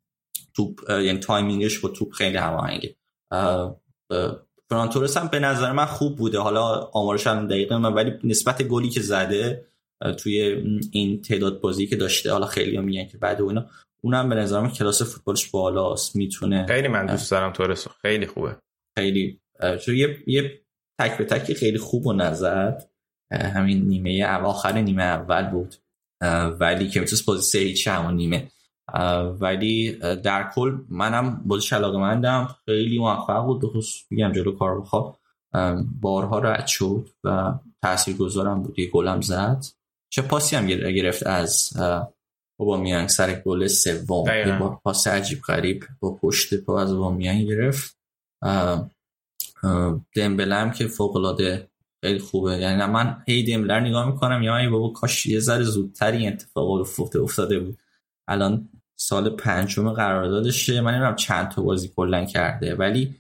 توپ 0.55 0.91
یعنی 0.91 1.19
timing 1.19 1.64
ش 1.64 1.79
با 1.79 1.89
توپ 1.89 2.12
خیلی 2.12 2.37
هماهنگه. 2.37 2.97
فران 4.70 4.90
تورس 4.90 5.16
هم 5.16 5.29
به 5.29 5.39
نظر 5.39 5.73
من 5.73 5.85
خوب 5.85 6.16
بوده. 6.16 6.39
حالا 6.39 6.65
آمارش 6.93 7.27
هم 7.27 7.47
دقیقه 7.47 7.79
من 7.79 7.93
ولی 7.93 8.12
نسبت 8.24 8.62
گلی 8.62 8.89
که 8.89 9.01
زده 9.01 9.66
توی 10.19 10.41
این 10.93 11.23
تعداد 11.23 11.61
بازی 11.61 11.87
که 11.87 11.97
داشته 11.97 12.33
حالا 12.33 12.47
خیلی 12.47 12.77
هم 12.77 12.85
میگن 12.85 13.07
که 13.07 13.19
بعد 13.19 13.43
اینا 13.43 13.66
اونم 14.05 14.29
به 14.29 14.35
نظرم 14.35 14.70
کلاس 14.70 15.03
فوتبالش 15.03 15.51
بالاست 15.51 16.16
می‌تونه 16.16 16.66
خیلی 16.66 16.89
من 16.89 17.07
دوست 17.07 17.31
دارم 17.31 17.53
تورس 17.53 17.89
خیلی 17.89 18.27
خوبه. 18.27 18.57
خیلی 18.99 19.41
چون 19.85 19.97
یه 19.97 20.19
یه 20.27 20.61
تک 21.01 21.19
به 21.19 21.24
تکی 21.24 21.55
خیلی 21.55 21.79
خوب 21.79 22.07
رو 22.07 22.12
نزد. 22.12 22.89
همین 23.33 23.83
نیمه 23.83 24.24
آخر 24.27 24.73
نیمه 24.73 25.03
اول 25.03 25.51
بود. 25.51 25.74
ولی 26.61 26.89
که 26.89 27.01
می‌تونست 27.01 27.27
بازی 27.27 27.43
سه 27.43 27.59
هیچ 27.59 27.89
همون 27.89 28.15
نیمه. 28.15 28.49
ولی 29.41 29.93
در 30.23 30.51
کل 30.55 30.79
منم 30.89 31.43
بازیش 31.47 31.73
علاقه 31.73 31.99
مندم. 31.99 32.49
خیلی 32.65 32.99
موفق 32.99 33.45
بود. 33.45 33.62
بخصوص 33.62 34.03
میگم 34.11 34.33
جلو 34.33 34.53
کار 34.53 34.81
بخواب 34.81 35.19
بارها 36.01 36.39
رد 36.39 36.66
شد 36.66 37.09
و 37.24 37.55
تأثیر 37.83 38.16
گذارم 38.16 38.62
بود. 38.62 38.79
یه 38.79 38.91
گلم 38.91 39.20
زد. 39.20 39.65
چه 40.15 40.23
پاسی 40.23 40.57
هم 40.57 40.67
گرفت 40.67 41.27
از 41.27 41.73
با 42.59 42.77
میانگ 42.77 43.09
سر 43.09 43.35
گل 43.35 43.67
سوم. 43.67 44.25
پاس 44.85 45.07
عجیب 45.07 45.41
غریب 45.43 45.85
با 46.01 46.15
پشت 46.15 46.55
پا 46.55 46.81
از 46.81 46.95
با 46.95 47.11
میانگ 47.11 47.47
گرفت 47.47 47.99
دمبلم 50.15 50.71
که 50.71 50.87
فوق 50.87 51.17
العاده 51.17 51.69
خیلی 52.05 52.19
خوبه. 52.19 52.59
یعنی 52.59 52.85
من 52.85 53.23
هی 53.29 53.43
دمبله 53.43 53.70
رو 53.70 53.81
نگاه 53.81 54.07
می‌کنم 54.07 54.43
یا 54.43 54.57
ای 54.57 54.69
بابا 54.69 54.89
کاش 54.89 55.27
یه 55.27 55.41
ذره 55.41 55.65
زودتر 55.65 56.13
این 56.13 56.33
اتفاق 56.33 56.71
افتاده 57.23 57.61
بود. 57.61 57.79
الان 58.29 58.69
سال 58.97 59.31
پنجم 59.31 59.93
قراردادشه. 59.93 60.81
من 60.81 60.91
نمی‌دونم 60.91 61.17
چند 61.17 61.49
تا 61.49 61.63
بازی 61.63 61.93
کلا 61.97 62.25
کرده. 62.25 62.75
ولی 62.75 63.17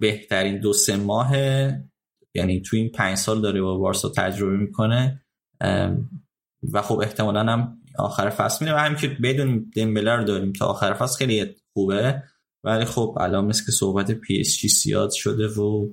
بهترین 0.00 0.60
دو 0.60 0.72
سه 0.72 0.96
ماه 0.96 1.36
یعنی 2.34 2.60
تو 2.60 2.76
این 2.76 2.88
پنج 2.88 3.18
سال 3.18 3.40
داره 3.40 3.62
با 3.62 3.78
بارسا 3.78 4.08
تجربه 4.08 4.56
می‌کنه. 4.56 5.24
و 6.72 6.82
خب 6.82 6.98
احتمالا 6.98 7.40
هم 7.40 7.78
آخر 7.98 8.30
فصل 8.30 8.64
میره 8.64 8.76
و 8.76 8.78
همین 8.78 8.98
که 8.98 9.08
بدونیم 9.08 9.70
دمبله 9.76 10.16
رو 10.16 10.24
داریم 10.24 10.52
تا 10.52 10.66
آخر 10.66 10.94
فصل 10.94 11.18
خیلی 11.18 11.56
خوبه 11.72 12.22
ولی 12.64 12.84
خب 12.84 13.16
الان 13.20 13.44
مثل 13.44 13.64
که 13.64 13.72
صحبت 13.72 14.10
PSG 14.10 14.68
زیاد 14.68 15.10
شده 15.10 15.48
و 15.48 15.88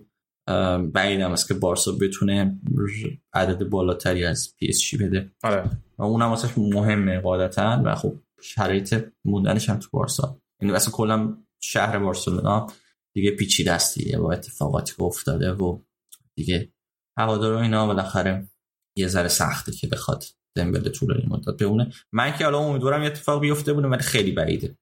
بعیدم 0.94 1.32
است 1.32 1.48
که 1.48 1.54
بارسا 1.54 1.92
بتونه 1.92 2.60
عدد 3.34 3.70
بالاتری 3.70 4.26
از 4.26 4.56
پی 4.60 4.68
اس 4.68 4.80
جی 4.80 4.98
بده. 4.98 5.32
آره. 5.44 5.70
و 5.98 6.04
اونم 6.04 6.30
واسه 6.30 6.60
مهمه 6.60 7.20
قاعدتا 7.20 7.82
و 7.86 7.96
خب 7.96 8.20
شرایط 8.42 9.06
موندنش 9.26 9.70
هم 9.70 9.80
تو 9.80 9.88
بارسا. 9.92 10.42
یعنی 10.62 10.76
اصلا 10.76 10.92
کلا 10.92 11.38
شهر 11.64 12.00
بارسلونا 12.00 12.68
دیگه 13.14 13.32
پیچی 13.32 13.64
دستیه 13.64 14.18
با 14.18 14.32
اتفاقاتی 14.32 14.94
که 14.96 15.04
افتاده 15.04 15.52
و 15.52 15.80
دیگه 16.36 16.74
هوادارو 17.18 17.58
اینا 17.58 17.88
بالاخره 17.88 18.50
یه 18.98 19.08
ذره 19.08 19.28
سخته 19.28 19.72
که 19.72 19.88
بخواد 19.88 20.24
دمبله 20.56 20.90
طولانی 20.90 21.26
مدت. 21.28 21.58
بمونه 21.58 21.94
من 22.12 22.38
که 22.38 22.44
حالا 22.44 22.60
امیدوارم 22.60 23.02
یه 23.02 23.08
اتفاق 23.08 23.42
بیفته 23.42 23.74
بونه 23.74 23.88
ولی 23.88 24.02
خیلی 24.02 24.32
بعیده. 24.32 24.78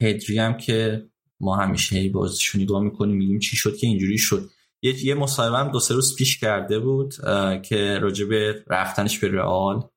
پدری 0.00 0.38
هم 0.38 0.56
که 0.56 1.06
ما 1.40 1.56
همیشه 1.56 1.96
هی 1.96 2.08
بازیشو 2.08 2.58
نگاه 2.58 2.82
می‌کنیم 2.82 3.16
میگیم 3.16 3.38
چی 3.38 3.56
شد 3.56 3.76
که 3.76 3.86
اینجوری 3.86 4.18
شد. 4.18 4.50
یه 4.82 5.04
یه 5.04 5.14
مصاحبه 5.14 5.58
هم 5.58 5.72
دو 5.72 5.80
سه 5.80 5.94
روز 5.94 6.16
پیش 6.16 6.38
کرده 6.38 6.78
بود 6.78 7.14
که 7.62 7.98
راجع 7.98 8.24
به 8.24 8.64
رفتنش 8.66 9.18
به 9.18 9.28
رئال 9.28 9.88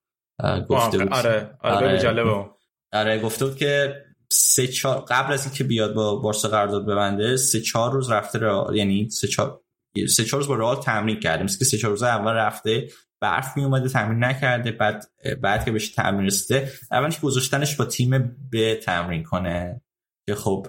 گفته 0.69 0.97
بود. 0.97 1.13
آره 1.13 1.57
آره, 1.59 2.07
آره, 2.07 2.49
آره 2.93 3.19
گفته 3.19 3.45
بود 3.45 3.57
که 3.57 4.03
سه 4.31 4.67
چهار 4.67 5.05
قبل 5.09 5.33
از 5.33 5.45
اینکه 5.45 5.63
بیاد 5.63 5.93
با 5.93 6.15
بارسا 6.15 6.49
قرارداد 6.49 6.85
ببنده 6.85 7.37
سه 7.37 7.61
چهار 7.61 7.91
روز 7.91 8.11
رفته 8.11 8.39
رئال 8.39 8.75
یعنی 8.75 9.09
سه 9.09 9.27
چهار 9.27 9.61
سه 10.09 10.25
چهار 10.25 10.41
روز 10.41 10.47
با 10.47 10.55
رئال 10.55 10.81
تمرین 10.81 11.19
کرده. 11.19 11.43
مثل 11.43 11.59
که 11.59 11.65
سه 11.65 11.77
چهار 11.77 11.91
روز 11.91 12.03
اول 12.03 12.31
رفته 12.31 12.89
برف 13.23 13.57
می 13.57 13.63
اومده 13.63 13.89
تمرین 13.89 14.23
نکرده 14.23 14.71
بعد 14.71 15.05
بعد 15.41 15.65
که 15.65 15.71
بهش 15.71 15.89
تمرین 15.89 16.25
رسیده 16.25 16.71
اولش 16.91 17.19
گذاشتنش 17.19 17.75
با 17.75 17.85
تیم 17.85 18.37
به 18.51 18.75
تمرین 18.75 19.23
کنه. 19.23 19.81
که 20.27 20.35
خب 20.35 20.67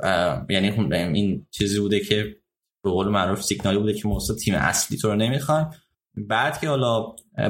یعنی 0.51 0.69
این 0.91 1.47
چیزی 1.51 1.81
بوده 1.81 2.01
که 2.01 2.37
به 2.85 2.91
قول 2.91 3.09
معروف 3.09 3.43
سیگنالی 3.43 3.79
بوده 3.79 3.93
که 3.93 4.09
موسا 4.09 4.35
تیم 4.35 4.55
اصلی 4.55 4.99
تو 4.99 5.09
رو 5.09 5.17
نمی‌خوایم 5.17 5.71
بعد 6.17 6.61
که 6.61 6.69
حالا 6.69 7.01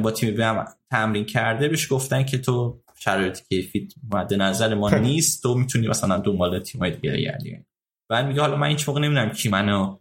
با 0.03 0.11
تیم 0.11 0.35
به 0.35 0.47
هم 0.47 0.65
تمرین 0.91 1.25
کرده 1.25 1.69
بهش 1.69 1.93
گفتن 1.93 2.25
که 2.25 2.39
تو 2.39 2.83
شرایط 2.99 3.41
کیفیت 3.49 3.93
مد 4.13 4.35
نظر 4.35 4.75
ما 4.75 4.91
نیست 4.91 5.43
تو 5.43 5.55
می‌تونی 5.55 5.89
مثلا 5.89 6.19
دنبال 6.19 6.59
تیمای 6.59 6.91
دیگه 6.91 7.17
گردی. 7.17 7.65
بعد 8.11 8.27
میگه 8.27 8.41
حالا 8.41 8.57
من 8.57 8.69
هیچ 8.69 8.89
موقع 8.89 9.01
نمی‌دونم 9.01 9.31
کی 9.31 9.49
منو 9.49 9.99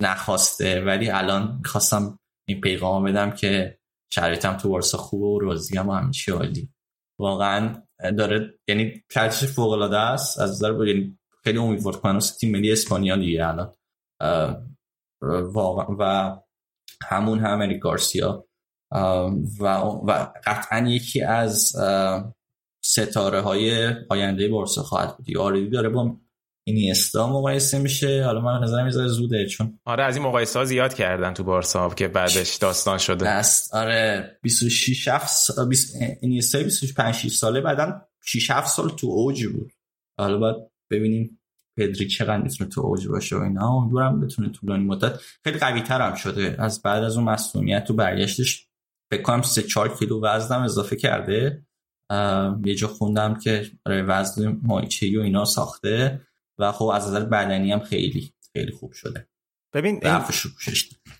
نخواسته 0.00 0.80
ولی 0.80 1.10
الان 1.10 1.56
می‌خواستم 1.56 2.18
این 2.48 2.60
پیغام 2.60 3.04
بدم 3.04 3.30
که 3.30 3.79
شرایطم 4.12 4.56
تو 4.56 4.68
بارسا 4.68 4.98
خوبه 4.98 5.26
و 5.26 5.38
راضیم 5.38 5.88
و 5.88 5.92
همیشه 5.92 6.32
عالی. 6.32 6.70
واقعا 7.18 7.82
داره 8.18 8.58
یعنی 8.68 9.04
کارتش 9.14 9.44
فوق 9.44 9.72
العاده 9.72 9.98
است. 9.98 10.40
از 10.40 10.50
نظر 10.50 10.86
یعنی 10.86 11.18
خیلی 11.44 11.58
امیدوار 11.58 11.96
کنم 11.96 12.18
تیم 12.18 12.52
ملی 12.52 12.72
اسپانیا 12.72 13.16
دیگه 13.16 13.46
الان. 13.48 13.74
واقعا 15.52 15.96
و 15.98 16.36
همون 17.08 17.38
هم 17.38 17.60
اریک 17.60 17.78
گارسیا. 17.78 18.46
و 19.60 19.66
و 20.06 20.32
قطعا 20.46 20.88
یکی 20.88 21.22
از 21.22 21.72
ستاره 22.84 23.40
های 23.40 23.94
آینده 24.10 24.48
بارسا 24.48 24.82
خواهد 24.82 25.16
بود. 25.16 25.36
آردی 25.36 25.68
داره 25.68 25.88
با 25.88 26.16
اینیستا 26.64 27.28
مقایسه 27.28 27.78
میشه. 27.78 28.24
حالا 28.24 28.40
من 28.40 28.62
نظرم 28.62 28.86
یه 28.86 28.92
زوده 28.92 29.46
چون 29.46 29.78
آره 29.84 30.04
از 30.04 30.16
این 30.16 30.26
مقایسه 30.26 30.58
ها 30.58 30.64
زیاد 30.64 30.94
کردن 30.94 31.34
تو 31.34 31.44
بارسا 31.44 31.88
که 31.88 32.08
بعدش 32.08 32.56
داستان 32.56 32.98
شده. 32.98 33.24
دست 33.24 33.74
آره 33.74 34.38
26 34.42 35.08
7 35.08 35.30
اینیستا 36.20 36.58
25 36.58 37.14
6 37.14 37.34
ساله 37.34 37.60
بعدن 37.60 38.00
6 38.24 38.50
7 38.50 38.68
سال 38.68 38.88
تو 38.88 39.06
اوج 39.06 39.46
بود. 39.46 39.72
حالا 40.18 40.38
باید 40.38 40.56
ببینیم 40.90 41.40
پدری 41.76 42.08
چقدر 42.08 42.42
می‌تونه 42.42 42.70
تو 42.70 42.80
اوج 42.80 43.08
باشه 43.08 43.36
و 43.36 43.42
اینا. 43.42 43.68
امیدوارم 43.68 44.20
بتونه 44.20 44.48
طولانی 44.48 44.84
مدت. 44.84 45.20
خیلی 45.44 45.58
قوی 45.58 45.80
تر 45.80 46.00
هم 46.00 46.14
شده. 46.14 46.56
از 46.58 46.82
بعد 46.82 47.04
از 47.04 47.16
اون 47.16 47.24
مسئولیت 47.24 47.84
تو 47.84 47.94
برگشتش 47.94 48.66
فکر 49.10 49.22
کنم 49.22 49.42
3 49.42 49.62
4 49.62 49.96
کیلو 49.98 50.24
وزنم 50.24 50.62
اضافه 50.62 50.96
کرده. 50.96 51.66
یه 52.64 52.74
جا 52.74 52.88
خوندم 52.88 53.34
که 53.34 53.70
برای 53.84 54.02
وزن 54.02 54.60
مایچه 54.62 55.18
و 55.18 55.22
اینا 55.22 55.44
ساخته. 55.44 56.20
و 56.60 56.72
خب 56.72 56.84
از 56.84 57.08
نظر 57.08 57.24
بدنی 57.24 57.72
هم 57.72 57.80
خیلی 57.80 58.34
خیلی 58.52 58.72
خوب 58.72 58.92
شده. 58.92 59.28
ببین 59.74 60.00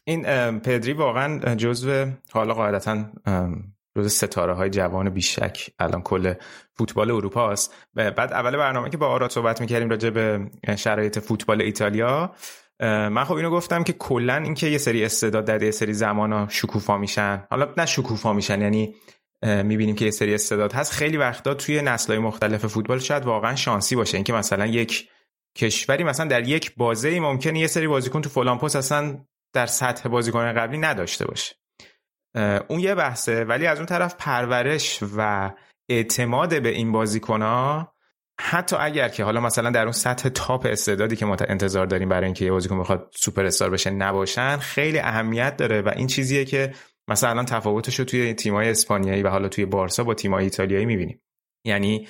این, 0.05 0.27
این 0.27 0.61
پدری 0.61 0.93
واقعا 0.93 1.55
جزو 1.55 2.07
حالا 2.33 2.55
قاعدتا 2.55 3.05
جز 3.97 4.13
ستاره 4.13 4.55
های 4.55 4.71
جوان 4.71 5.11
بیشک 5.11 5.71
الان 5.79 6.03
کل 6.03 6.35
فوتبال 6.75 7.11
اروپا 7.11 7.51
است. 7.51 7.75
بعد 7.95 8.33
اول 8.33 8.57
برنامه 8.57 8.91
که 8.91 8.97
با 8.97 9.07
آراد 9.07 9.31
صحبت 9.31 9.61
می‌کردیم 9.61 9.91
راجع 9.91 10.11
به 10.11 10.51
شرایط 10.77 11.19
فوتبال 11.19 11.63
ایتالیا 11.63 12.35
من 12.81 13.25
خب 13.25 13.35
اینو 13.35 13.51
گفتم 13.51 13.85
که 13.85 13.93
کلا 13.93 14.37
اینکه 14.37 14.67
یه 14.67 14.79
سری 14.79 15.05
استعداد 15.05 15.45
در 15.45 15.63
یه 15.63 15.71
سری 15.71 15.93
زمان 15.93 16.33
ها 16.33 16.49
شکوفا 16.51 16.99
میشن. 16.99 17.47
حالا 17.51 17.75
نه 17.77 17.87
شکوفا 17.87 18.33
میشن 18.33 18.61
یعنی 18.61 18.95
می‌بینیم 19.43 19.95
که 19.95 20.05
یه 20.05 20.11
سری 20.11 20.35
استعداد 20.35 20.73
هست. 20.73 20.93
خیلی 20.93 21.17
وقتا 21.17 21.55
توی 21.55 21.83
نسل‌های 21.83 22.19
مختلف 22.19 22.67
فوتبال 22.67 22.99
شاید 22.99 23.25
واقعا 23.25 23.57
شانسی 23.57 23.97
باشه. 23.97 24.17
اینکه 24.17 24.33
مثلا 24.33 24.67
یک 24.67 25.09
کشوری 25.57 26.05
مثلا 26.05 26.27
در 26.27 26.49
یک 26.49 26.75
بازه 26.77 27.21
ممکنه 27.21 27.59
یه 27.59 27.67
سری 27.67 27.89
بازیکن 27.89 28.21
تو 28.21 28.29
فلان 28.29 28.59
پست 28.59 28.77
اصلا 28.77 29.25
در 29.53 29.67
سطح 29.67 30.09
بازیکن 30.09 30.53
قبلی 30.53 30.79
نداشته 30.79 31.27
باشه. 31.27 31.55
اون 32.69 32.81
یه 32.81 32.95
بحثه 32.95 33.45
ولی 33.45 33.67
از 33.67 33.79
اون 33.79 33.87
طرف 33.87 34.15
پرورش 34.19 35.01
و 35.17 35.51
اعتماد 35.89 36.63
به 36.63 36.69
این 36.69 36.93
بازیکن 36.93 37.43
ها 37.43 37.95
حتی 38.41 38.77
اگر 38.77 39.09
که 39.09 39.25
حالا 39.25 39.41
مثلا 39.41 39.71
در 39.71 39.83
اون 39.83 39.93
سطح 39.93 40.29
تاپ 40.29 40.67
استعدادی 40.71 41.17
که 41.17 41.27
ما 41.27 41.37
انتظار 41.49 41.87
داریم 41.87 42.09
برای 42.09 42.25
اینکه 42.25 42.45
یه 42.45 42.51
بازیکن 42.51 42.81
بخواد 42.81 43.13
سوپر 43.17 43.45
استار 43.45 43.71
بشه 43.71 43.91
نباشن 43.91 44.57
خیلی 44.57 44.99
اهمیت 44.99 45.57
داره 45.57 45.83
و 45.83 45.93
این 45.97 46.07
چیزیه 46.07 46.45
که 46.45 46.75
مثلا 47.09 47.45
تفاوتش 47.45 47.99
رو 47.99 48.05
توی 48.05 48.35
تیمای 48.35 48.71
اسپانیایی 48.71 49.23
و 49.23 49.29
حالا 49.29 49.49
توی 49.49 49.65
بارسا 49.65 50.05
با 50.05 50.15
تیمای 50.15 50.45
ایتالیایی 50.45 50.87
می‌بینیم. 50.87 51.21
یعنی 51.65 52.09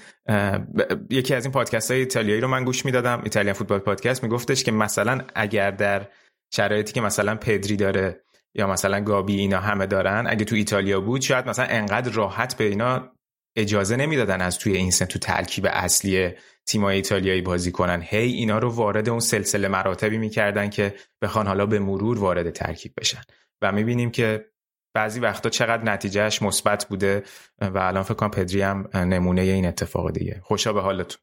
یکی 1.10 1.35
از 1.35 1.44
این 1.44 1.52
پادکست 1.52 1.90
های 1.90 2.01
ایتالیایی 2.01 2.40
رو 2.40 2.48
من 2.48 2.64
گوش 2.64 2.85
می‌دادم 2.85 3.20
ایتالیا 3.24 3.55
فوتبال 3.55 3.78
پادکست 3.78 4.22
میگفتش 4.22 4.64
که 4.64 4.72
مثلا 4.72 5.20
اگر 5.35 5.70
در 5.70 6.06
شرایطی 6.55 6.93
که 6.93 7.01
مثلا 7.01 7.35
پدری 7.35 7.77
داره 7.77 8.24
یا 8.55 8.66
مثلا 8.66 9.01
گابی 9.01 9.36
اینا 9.36 9.60
همه 9.60 9.86
دارن 9.86 10.27
اگه 10.28 10.44
تو 10.44 10.56
ایتالیا 10.56 11.01
بود 11.01 11.20
شاید 11.20 11.48
مثلا 11.48 11.64
انقدر 11.64 12.12
راحت 12.12 12.56
به 12.56 12.64
اینا 12.64 13.12
اجازه 13.56 13.97
نمی‌دادن 13.97 14.40
از 14.40 14.59
توی 14.59 14.77
این 14.77 14.90
سن 14.90 15.05
تو 15.05 15.18
ترکیب 15.18 15.66
اصلی 15.70 16.31
تیمای 16.66 16.97
ایتالیایی 16.97 17.43
بازی 17.43 17.72
کنن. 17.72 18.02
هی 18.02 18.32
اینا 18.32 18.59
رو 18.59 18.70
وارد 18.70 19.09
اون 19.09 19.20
سلسله 19.20 19.68
مراتبی 19.68 20.18
می‌کردن 20.18 20.70
که 20.70 20.94
بخوان 21.22 21.47
حالا 21.47 21.66
به 21.66 21.78
مرور 21.78 22.18
وارد 22.18 22.51
ترکیب 22.51 22.93
بشن. 22.98 23.20
و 23.62 23.72
می‌بینیم 23.72 24.10
که 24.10 24.49
بعضی 24.94 25.20
وقتا 25.20 25.50
چقدر 25.50 25.84
نتیجهش 25.84 26.42
مثبت 26.42 26.86
بوده 26.88 27.22
و 27.60 27.78
الان 27.78 28.02
فکر 28.02 28.14
کنم 28.14 28.30
پدری 28.30 28.62
هم 28.62 28.88
نمونه 28.94 29.40
این 29.40 29.66
اتفاق 29.66 30.10
دیگه. 30.10 30.40
خوشا 30.44 30.72
به 30.72 30.80
حالتون. 30.80 31.20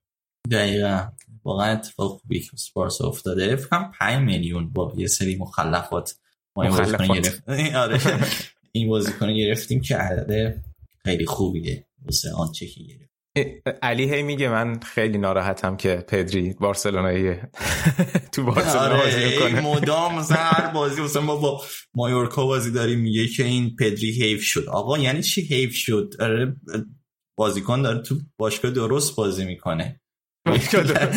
دقیقا. 0.52 1.08
واقعا 1.44 1.72
اتفاق 1.72 2.20
خوبی 2.22 2.40
که 2.40 2.58
سپارس 2.58 3.02
افتاده. 3.02 3.56
فکر 3.56 3.68
کنم 3.68 3.92
5 4.00 4.26
میلیون 4.26 4.70
با 4.70 4.94
یه 4.98 5.08
سری 5.08 5.36
مخلفات 5.36 6.16
ما 6.56 6.64
این 6.64 6.72
بازیکن 6.72 7.08
گرفتیم 7.08 7.76
آره. 7.76 8.00
این 8.72 8.90
بازیکن 8.90 9.34
گرفتیم 9.34 9.82
که 9.82 9.98
عدد 9.98 10.64
خیلی 11.06 11.26
خوبیه. 11.26 11.86
واسه 12.06 12.32
آنچه 12.34 12.68
که 12.68 12.84
گرفت. 12.84 13.17
علی 13.82 14.14
هی 14.14 14.24
میگه 14.24 14.50
من 14.50 14.80
خیلی 14.80 15.18
ناراحتم 15.18 15.78
که 15.78 16.06
پدری 16.08 16.54
بارسلونایی 16.54 17.36
تو 18.34 18.44
بارسلونا 18.44 18.80
آره 18.80 18.98
بازی 18.98 19.26
می‌کنه. 19.26 19.62
مدام 19.62 20.26
هر 20.32 20.72
بازی 20.74 21.02
مثلا 21.02 21.22
ما 21.22 21.36
با 21.36 21.62
مایورکا 21.96 22.46
بازی 22.46 22.72
داریم 22.72 23.00
میگه 23.00 23.28
که 23.28 23.44
این 23.44 23.76
پدری 23.76 24.12
حیف 24.12 24.44
شد. 24.44 24.66
آقا 24.70 24.98
یعنی 24.98 25.22
چی 25.22 25.42
حیف 25.42 25.76
شد؟ 25.76 26.14
آره 26.20 26.56
بازیکن 27.38 27.82
داره 27.82 28.02
تو 28.02 28.16
باشگاه 28.40 28.72
درست 28.72 29.16
بازی 29.16 29.46
می‌کنه. 29.46 30.02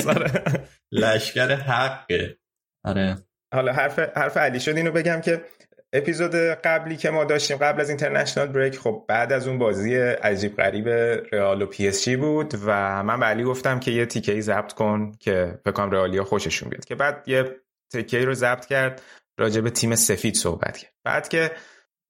آره. 0.07 0.69
لشکر 0.93 1.55
حقه. 1.55 2.39
آره. 2.85 3.17
حالا 3.55 3.73
حرف 3.73 3.99
حرف 3.99 4.37
علی 4.37 4.61
شد 4.61 4.77
اینو 4.77 4.93
بگم 4.93 5.21
که 5.21 5.45
اپیزود 5.93 6.35
قبلی 6.35 6.97
که 6.97 7.11
ما 7.11 7.25
داشتیم 7.25 7.57
قبل 7.57 7.81
از 7.81 7.89
international 7.89 8.47
break 8.47 8.79
خب 8.79 9.05
بعد 9.09 9.33
از 9.33 9.49
اون 9.49 9.59
بازی 9.59 9.97
عجیب 9.97 10.57
غریب 10.57 10.89
رئال 11.33 11.63
و 11.63 11.67
پی 11.67 11.89
اس 11.89 12.05
جی 12.05 12.17
بود 12.17 12.55
و 12.65 13.03
من 13.03 13.21
به 13.21 13.27
علی 13.27 13.45
گفتم 13.45 13.81
که 13.81 13.91
یه 13.91 14.07
تیکه 14.07 14.33
ای 14.33 14.43
ضبط 14.43 14.73
کن 14.73 15.13
که 15.21 15.59
فکر 15.65 15.87
رئالیا 15.87 16.25
خوششون 16.25 16.69
بیاد. 16.69 16.85
که 16.85 16.95
بعد 16.95 17.25
یه 17.27 17.57
تیکه 17.93 18.25
رو 18.25 18.35
ضبط 18.35 18.67
کرد 18.67 19.03
راجع 19.39 19.61
به 19.61 19.71
تیم 19.71 19.95
سفید 19.95 20.35
صحبت 20.35 20.79
کرد. 20.79 20.93
بعد 21.05 21.29
که 21.29 21.51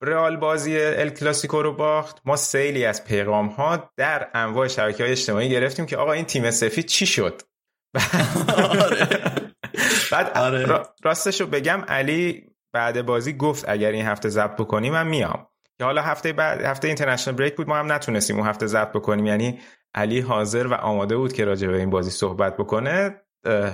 رئال 0.02 0.36
بازی 0.36 0.80
ال 0.80 1.10
کلاسیکو 1.10 1.62
رو 1.62 1.72
باخت 1.72 2.18
ما 2.24 2.36
سیلی 2.36 2.84
از 2.84 3.04
پیغام 3.04 3.46
ها 3.46 3.92
در 3.96 4.28
انواع 4.34 4.68
شبکه 4.68 5.02
های 5.02 5.12
اجتماعی 5.12 5.50
گرفتیم 5.50 5.86
که 5.86 5.96
آقا 5.96 6.12
این 6.12 6.24
تیم 6.24 6.50
سفید 6.50 6.86
چی 6.86 7.06
شد؟ 7.06 7.42
بعد 10.12 10.38
آره. 10.38 10.82
راستش 11.02 11.40
رو 11.40 11.46
بگم 11.46 11.84
علی 11.88 12.49
بعد 12.72 13.06
بازی 13.06 13.32
گفت 13.32 13.64
اگر 13.68 13.90
این 13.90 14.06
هفته 14.06 14.28
ضبط 14.28 14.56
بکنیم 14.56 14.92
من 14.92 15.06
میام. 15.06 15.46
که 15.78 15.84
حالا 15.84 16.02
هفته 16.02 16.32
بعد 16.32 16.62
هفته 16.62 16.88
اینترنشنال 16.88 17.36
بریک 17.36 17.56
بود 17.56 17.68
ما 17.68 17.76
هم 17.76 17.92
نتونستیم 17.92 18.36
اون 18.36 18.46
هفته 18.46 18.66
ضبط 18.66 18.92
بکنیم. 18.92 19.26
یعنی 19.26 19.58
علی 19.94 20.20
حاضر 20.20 20.66
و 20.66 20.74
آماده 20.74 21.16
بود 21.16 21.32
که 21.32 21.44
راجع 21.44 21.68
به 21.68 21.76
این 21.76 21.90
بازی 21.90 22.10
صحبت 22.10 22.56
بکنه. 22.56 23.20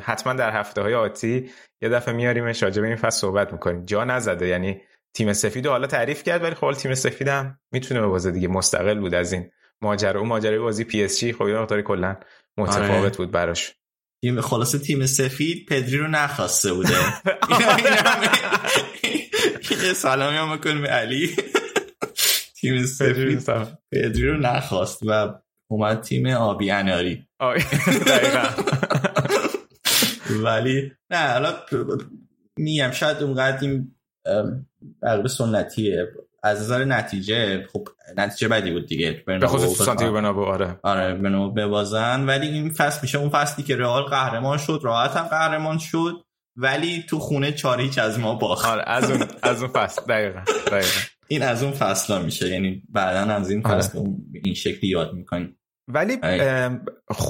حتما 0.02 0.32
در 0.32 0.50
هفته 0.50 0.82
های 0.82 0.94
آتی 0.94 1.50
یه 1.82 1.88
دفعه 1.88 2.14
میاریمش 2.14 2.62
راجع 2.62 2.82
به 2.82 2.88
این 2.88 2.96
فصل 2.96 3.20
صحبت 3.20 3.52
می‌کنیم. 3.52 3.84
جا 3.84 4.04
نزده. 4.04 4.46
یعنی 4.46 4.80
تیم 5.14 5.32
سفید 5.32 5.66
حالا 5.66 5.86
تعریف 5.86 6.22
کرد 6.22 6.42
ولی 6.42 6.54
خب 6.54 6.72
تیم 6.72 6.94
سفید 6.94 7.28
هم 7.28 7.58
می‌تونه 7.72 8.00
به 8.00 8.06
بازی 8.06 8.32
دیگه 8.32 8.48
مستقل 8.48 8.98
بود 9.00 9.14
از 9.14 9.32
این 9.32 9.50
ماجرا. 9.82 10.20
اون 10.20 10.28
ماجرای 10.28 10.58
بازی 10.58 10.84
پی 10.84 11.04
اس 11.04 11.18
جی 11.18 11.32
خب 11.32 11.48
یه 11.48 11.82
کلا 11.82 12.16
متفاوت 12.58 12.90
آره. 12.90 13.10
بود 13.10 13.30
براش. 13.30 13.74
تیم 14.26 14.40
خلاصه 14.40 14.78
تیم 14.78 15.06
سفید 15.06 15.66
پدری 15.66 15.98
رو 15.98 16.08
نخواسته 16.08 16.72
بوده. 16.72 16.90
یه 19.84 19.92
سلامی 19.92 20.36
هم 20.36 20.56
بکنیم 20.56 20.82
به 20.82 20.88
علی. 20.88 21.36
تیم 22.60 22.86
سفید 22.86 23.44
پدری 23.92 24.28
رو 24.28 24.36
نخواست 24.36 25.02
و 25.02 25.34
اومد 25.70 26.00
تیم 26.00 26.26
آبی 26.26 26.70
اناری. 26.70 27.26
ولی 30.30 30.92
نه 31.10 31.32
حالا 31.32 31.54
میم 32.58 32.90
شاید 32.90 33.16
اونقدر 33.16 33.58
این 33.60 33.94
بقیه 35.02 35.28
سنتیه. 35.28 36.08
از 36.46 36.60
نظر 36.60 36.84
نتیجه 36.84 37.66
خب 37.72 37.88
نتیجه 38.16 38.48
بدی 38.48 38.70
بود 38.70 38.86
دیگه 38.86 39.22
به 39.26 39.46
خصوص 39.46 39.82
سانتیاگو 39.82 40.14
برنابو 40.14 40.42
آره. 40.42 40.80
آره 40.82 41.14
بنو 41.14 41.50
ببازن. 41.50 42.26
ولی 42.26 42.46
این 42.46 42.70
فصل 42.70 42.98
میشه 43.02 43.18
اون 43.18 43.28
فصلی 43.30 43.64
که 43.64 43.76
رئال 43.76 44.02
قهرمان 44.02 44.58
شد 44.58 44.80
راحت 44.82 45.16
هم 45.16 45.24
قهرمان 45.24 45.78
شد 45.78 46.24
ولی 46.56 47.04
تو 47.08 47.18
خونه 47.18 47.52
چاریچ 47.52 47.98
از 47.98 48.18
ما 48.18 48.34
باخت. 48.34 48.66
آره 48.66 48.82
از 48.86 49.10
اون 49.10 49.24
از 49.42 49.62
اون 49.62 49.72
فصل. 49.72 50.02
دقیقاً 50.08 50.40
دقیقاً. 50.66 51.00
این 51.28 51.42
از 51.42 51.62
اون 51.62 51.72
فصل 51.72 52.22
میشه. 52.22 52.48
یعنی 52.48 52.82
بعدا 52.88 53.34
از 53.34 53.50
این 53.50 53.66
آره. 53.66 53.78
فصل 53.78 53.98
آره. 53.98 54.08
این 54.44 54.54
شکلی 54.54 54.90
یاد 54.90 55.14
می‌کنیم. 55.14 55.58
ولی 55.88 56.18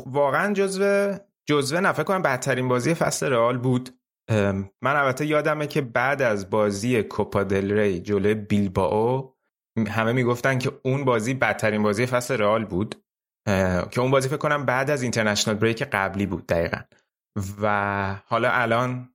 واقعا 0.06 0.52
جزو 0.52 1.14
جزوه 1.46 1.92
فکر 1.92 2.02
کنم 2.02 2.22
بدترین 2.22 2.68
بازی 2.68 2.94
فصل 2.94 3.26
رئال 3.26 3.58
بود. 3.58 3.90
من 4.82 4.96
البته 4.96 5.26
یادمه 5.26 5.66
که 5.66 5.80
بعد 5.80 6.22
از 6.22 6.50
بازی 6.50 7.02
کوپا 7.02 7.42
دل 7.42 7.72
ری 7.72 8.00
جلوی 8.00 8.34
بیلباو 8.34 9.34
همه 9.88 10.12
می‌گفتن 10.12 10.58
که 10.58 10.72
اون 10.84 11.04
بازی 11.04 11.34
بدترین 11.34 11.82
بازی 11.82 12.06
فصل 12.06 12.36
رئال 12.36 12.64
بود 12.64 12.94
که 13.90 14.00
اون 14.00 14.10
بازی 14.10 14.28
فکر 14.28 14.36
کنم 14.36 14.64
بعد 14.64 14.90
از 14.90 15.02
اینترنشنال 15.02 15.56
بریک 15.56 15.82
قبلی 15.82 16.26
بود 16.26 16.46
دقیقا. 16.46 16.78
و 17.62 18.16
حالا 18.26 18.50
الان 18.50 19.08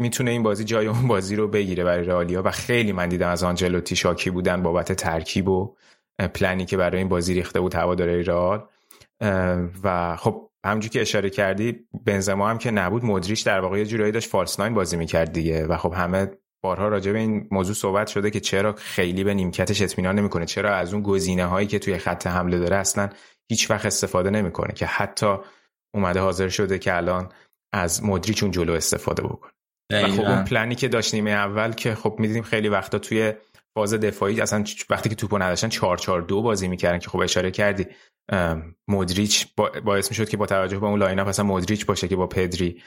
می‌تونه 0.00 0.30
این 0.30 0.42
بازی 0.42 0.64
جای 0.64 0.86
اون 0.86 1.08
بازی 1.08 1.36
رو 1.36 1.48
بگیره 1.48 1.84
برای 1.84 2.04
رئالیا 2.04 2.42
و 2.42 2.50
خیلی 2.50 2.92
من 2.92 3.08
دیدم 3.08 3.28
از 3.28 3.42
آنجلوتی 3.42 3.96
شاکی 3.96 4.30
بودن 4.30 4.62
بابت 4.62 4.92
ترکیب 4.92 5.48
و 5.48 5.76
پلنی 6.34 6.64
که 6.64 6.76
برای 6.76 6.98
این 6.98 7.08
بازی 7.08 7.34
ریخته 7.34 7.60
بود 7.60 7.74
هواداری 7.74 8.22
رئال. 8.22 8.68
و 9.84 10.16
خب 10.16 10.47
همونجور 10.66 10.90
که 10.90 11.00
اشاره 11.00 11.30
کردی 11.30 11.88
بنزما 12.06 12.48
هم 12.48 12.58
که 12.58 12.70
نبود 12.70 13.04
مدریش 13.04 13.40
در 13.40 13.60
واقع 13.60 13.78
یه 13.78 13.86
جورایی 13.86 14.12
داشت 14.12 14.30
فالس 14.30 14.60
ناین 14.60 14.74
بازی 14.74 14.96
می‌کرد 14.96 15.32
دیگه 15.32 15.66
و 15.66 15.76
خب 15.76 15.92
همه 15.92 16.30
بارها 16.62 16.88
راجع 16.88 17.12
به 17.12 17.18
این 17.18 17.48
موضوع 17.50 17.74
صحبت 17.74 18.06
شده 18.06 18.30
که 18.30 18.40
چرا 18.40 18.72
خیلی 18.72 19.24
به 19.24 19.34
نیمکتش 19.34 19.82
اطمینان 19.82 20.18
نمی‌کنه 20.18 20.46
چرا 20.46 20.76
از 20.76 20.94
اون 20.94 21.02
گزینه 21.02 21.46
هایی 21.46 21.66
که 21.66 21.78
توی 21.78 21.98
خط 21.98 22.26
حمله 22.26 22.58
داره 22.58 22.76
اصلا 22.76 23.08
هیچ 23.50 23.70
وقت 23.70 23.86
استفاده 23.86 24.30
نمی‌کنه 24.30 24.72
که 24.72 24.86
حتی 24.86 25.36
اومده 25.94 26.20
حاضر 26.20 26.48
شده 26.48 26.78
که 26.78 26.96
الان 26.96 27.28
از 27.72 28.04
مدریچ 28.04 28.42
اون 28.42 28.52
جلو 28.52 28.72
استفاده 28.72 29.22
بکنه. 29.22 29.52
و 29.92 30.08
خب 30.08 30.20
اون 30.20 30.44
پلنی 30.44 30.74
که 30.74 30.88
داشت 30.88 31.14
نیمه 31.14 31.30
اول 31.30 31.72
که 31.72 31.94
خب 31.94 32.16
می‌دیدیم 32.18 32.42
خیلی 32.42 32.68
وقتا 32.68 32.98
توی 32.98 33.32
فاز 33.78 33.94
دفاعی 33.94 34.40
اصلا 34.40 34.64
وقتی 34.90 35.08
که 35.08 35.14
توپو 35.14 35.38
نداشتن 35.38 35.68
4 35.68 35.96
4 35.96 36.22
2 36.22 36.42
بازی 36.42 36.68
می‌کردن 36.68 36.98
که 36.98 37.10
خب 37.10 37.18
اشاره 37.18 37.50
کردی. 37.50 37.86
مودریچ 38.88 39.46
باعث 39.84 40.10
می‌شد 40.10 40.28
که 40.28 40.36
با 40.36 40.46
توجه 40.46 40.78
به 40.78 40.86
اون 40.86 40.98
lineup 40.98 41.28
اصلا 41.28 41.44
مودریچ 41.44 41.86
باشه 41.86 42.08
که 42.08 42.16
با 42.16 42.26
پدری 42.26 42.82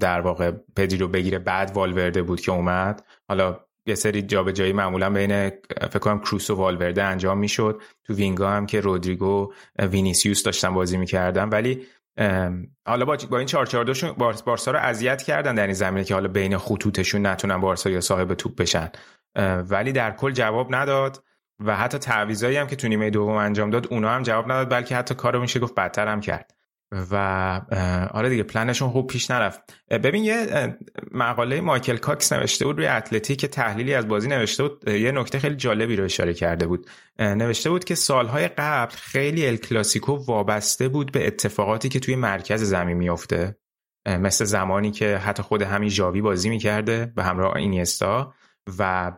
در 0.00 0.20
واقع 0.20 0.50
پدری 0.76 0.98
رو 0.98 1.08
بگیره. 1.08 1.38
بعد 1.38 1.70
والورده 1.74 2.22
بود 2.22 2.40
که 2.40 2.52
اومد. 2.52 3.04
حالا 3.28 3.60
یه 3.86 3.94
سری 3.94 4.22
جابجایی 4.22 4.72
معمولا 4.72 5.10
بین 5.10 5.50
فکر 5.90 5.98
کنم 5.98 6.20
کروس 6.20 6.50
و 6.50 6.54
والورده 6.54 7.02
انجام 7.02 7.38
می‌شد. 7.38 7.80
تو 8.04 8.14
wing 8.14 8.43
ا 8.43 8.50
هم 8.50 8.66
که 8.66 8.80
رودریگو 8.80 9.52
وینیسیوس 9.78 10.42
داشتن 10.42 10.74
بازی 10.74 10.96
می‌کردن. 10.96 11.48
ولی 11.48 11.86
حالا 12.86 13.04
با, 13.04 13.16
با 13.30 13.38
این 13.38 13.46
4 13.46 13.84
بارسا 14.44 14.70
رو 14.70 14.78
اذیت 14.78 15.22
کردن 15.22 15.54
در 15.54 15.66
این 15.66 15.74
زمینه 15.74 16.04
که 16.04 16.14
حالا 16.14 16.28
بین 16.28 16.58
خطوطشون 16.58 17.26
نتونن 17.26 17.60
بارسا 17.60 17.90
یا 17.90 18.00
صاحب 18.00 18.34
توپ 18.34 18.56
بشن. 18.56 18.90
ولی 19.70 19.92
در 19.92 20.10
کل 20.10 20.30
جواب 20.30 20.74
نداد 20.74 21.24
و 21.64 21.76
حتی 21.76 21.98
تعویضایی 21.98 22.56
هم 22.56 22.66
که 22.66 22.76
تو 22.76 22.88
نیمه 22.88 23.10
دوم 23.10 23.36
انجام 23.36 23.70
داد 23.70 23.86
اونا 23.90 24.10
هم 24.10 24.22
جواب 24.22 24.44
نداد 24.44 24.70
بلکه 24.70 24.96
حتی 24.96 25.14
کارو 25.14 25.40
میشه 25.40 25.60
گفت 25.60 25.74
بدتر 25.74 26.08
هم 26.08 26.20
کرد. 26.20 26.50
و 27.10 27.16
آره 28.10 28.28
دیگه 28.28 28.42
پلنشون 28.42 28.90
خوب 28.90 29.06
پیش 29.06 29.30
نرفت. 29.30 29.60
ببین 29.90 30.24
یه 30.24 30.76
مقاله 31.12 31.60
مایکل 31.60 31.96
کاکس 31.96 32.32
نوشته 32.32 32.64
بود 32.64 32.78
توی 32.78 32.86
Athletic 32.86 33.36
که 33.36 33.48
تحلیلی 33.48 33.94
از 33.94 34.08
بازی 34.08 34.28
نوشته 34.28 34.62
بود. 34.62 34.88
یه 34.88 35.12
نکته 35.12 35.38
خیلی 35.38 35.56
جالبی 35.56 35.96
رو 35.96 36.04
اشاره 36.04 36.34
کرده 36.34 36.66
بود. 36.66 36.90
نوشته 37.18 37.70
بود 37.70 37.84
که 37.84 37.94
سالهای 37.94 38.48
قبل 38.48 38.94
خیلی 38.94 39.46
ال 39.46 39.56
کلاسیکو 39.56 40.12
وابسته 40.12 40.88
بود 40.88 41.12
به 41.12 41.26
اتفاقاتی 41.26 41.88
که 41.88 42.00
توی 42.00 42.16
مرکز 42.16 42.62
زمین 42.62 42.96
میفته 42.96 43.56
مثل 44.06 44.44
زمانی 44.44 44.90
که 44.90 45.16
حتی 45.16 45.42
خود 45.42 45.62
همین 45.62 45.88
جاوی 45.88 46.20
بازی 46.20 46.48
می‌کرده 46.48 47.12
به 47.16 47.24
همراه 47.24 47.56
اینیستا 47.56 48.34
و 48.78 49.12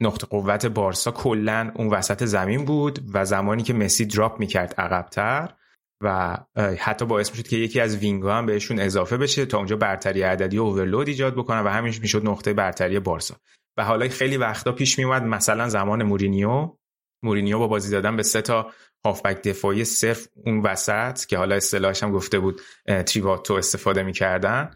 نقطه 0.00 0.26
قوت 0.26 0.66
بارسا 0.66 1.10
کلا 1.10 1.72
اون 1.74 1.88
وسط 1.88 2.24
زمین 2.24 2.64
بود 2.64 2.98
و 3.12 3.24
زمانی 3.24 3.62
که 3.62 3.72
مسی 3.72 4.04
دراپ 4.04 4.40
می‌کرد 4.40 4.74
عقبتر 4.78 5.54
و 6.02 6.38
حتی 6.78 7.04
باعث 7.04 7.30
می‌شد 7.30 7.48
که 7.48 7.56
یکی 7.56 7.80
از 7.80 7.96
وینگا 7.96 8.34
هم 8.34 8.46
بهشون 8.46 8.80
اضافه 8.80 9.16
بشه 9.16 9.46
تا 9.46 9.58
اونجا 9.58 9.76
برتری 9.76 10.22
عددی 10.22 10.58
اوورلود 10.58 11.08
ایجاد 11.08 11.34
بکنن 11.34 11.60
و 11.60 11.68
همین 11.68 11.94
می‌شد 12.00 12.26
نقطه 12.26 12.52
برتری 12.52 13.00
بارسا. 13.00 13.36
و 13.76 13.84
حالا 13.84 14.08
خیلی 14.08 14.36
وقتا 14.36 14.72
پیش 14.72 14.98
میومد 14.98 15.22
مثلا 15.22 15.68
زمان 15.68 16.02
مورینیو. 16.02 16.76
مورینیو 17.24 17.58
با 17.58 17.66
بازی 17.66 17.90
دادن 17.90 18.16
به 18.16 18.22
سه 18.22 18.42
تا 18.42 18.70
هافبک 19.04 19.42
دفاعی 19.42 19.84
صرف 19.84 20.28
اون 20.46 20.60
وسط 20.60 21.24
که 21.24 21.38
حالا 21.38 21.54
اصطلاحش 21.54 22.02
هم 22.02 22.12
گفته 22.12 22.38
بود 22.38 22.60
تریواتو 23.06 23.54
استفاده 23.54 24.02
می‌کردن 24.02 24.70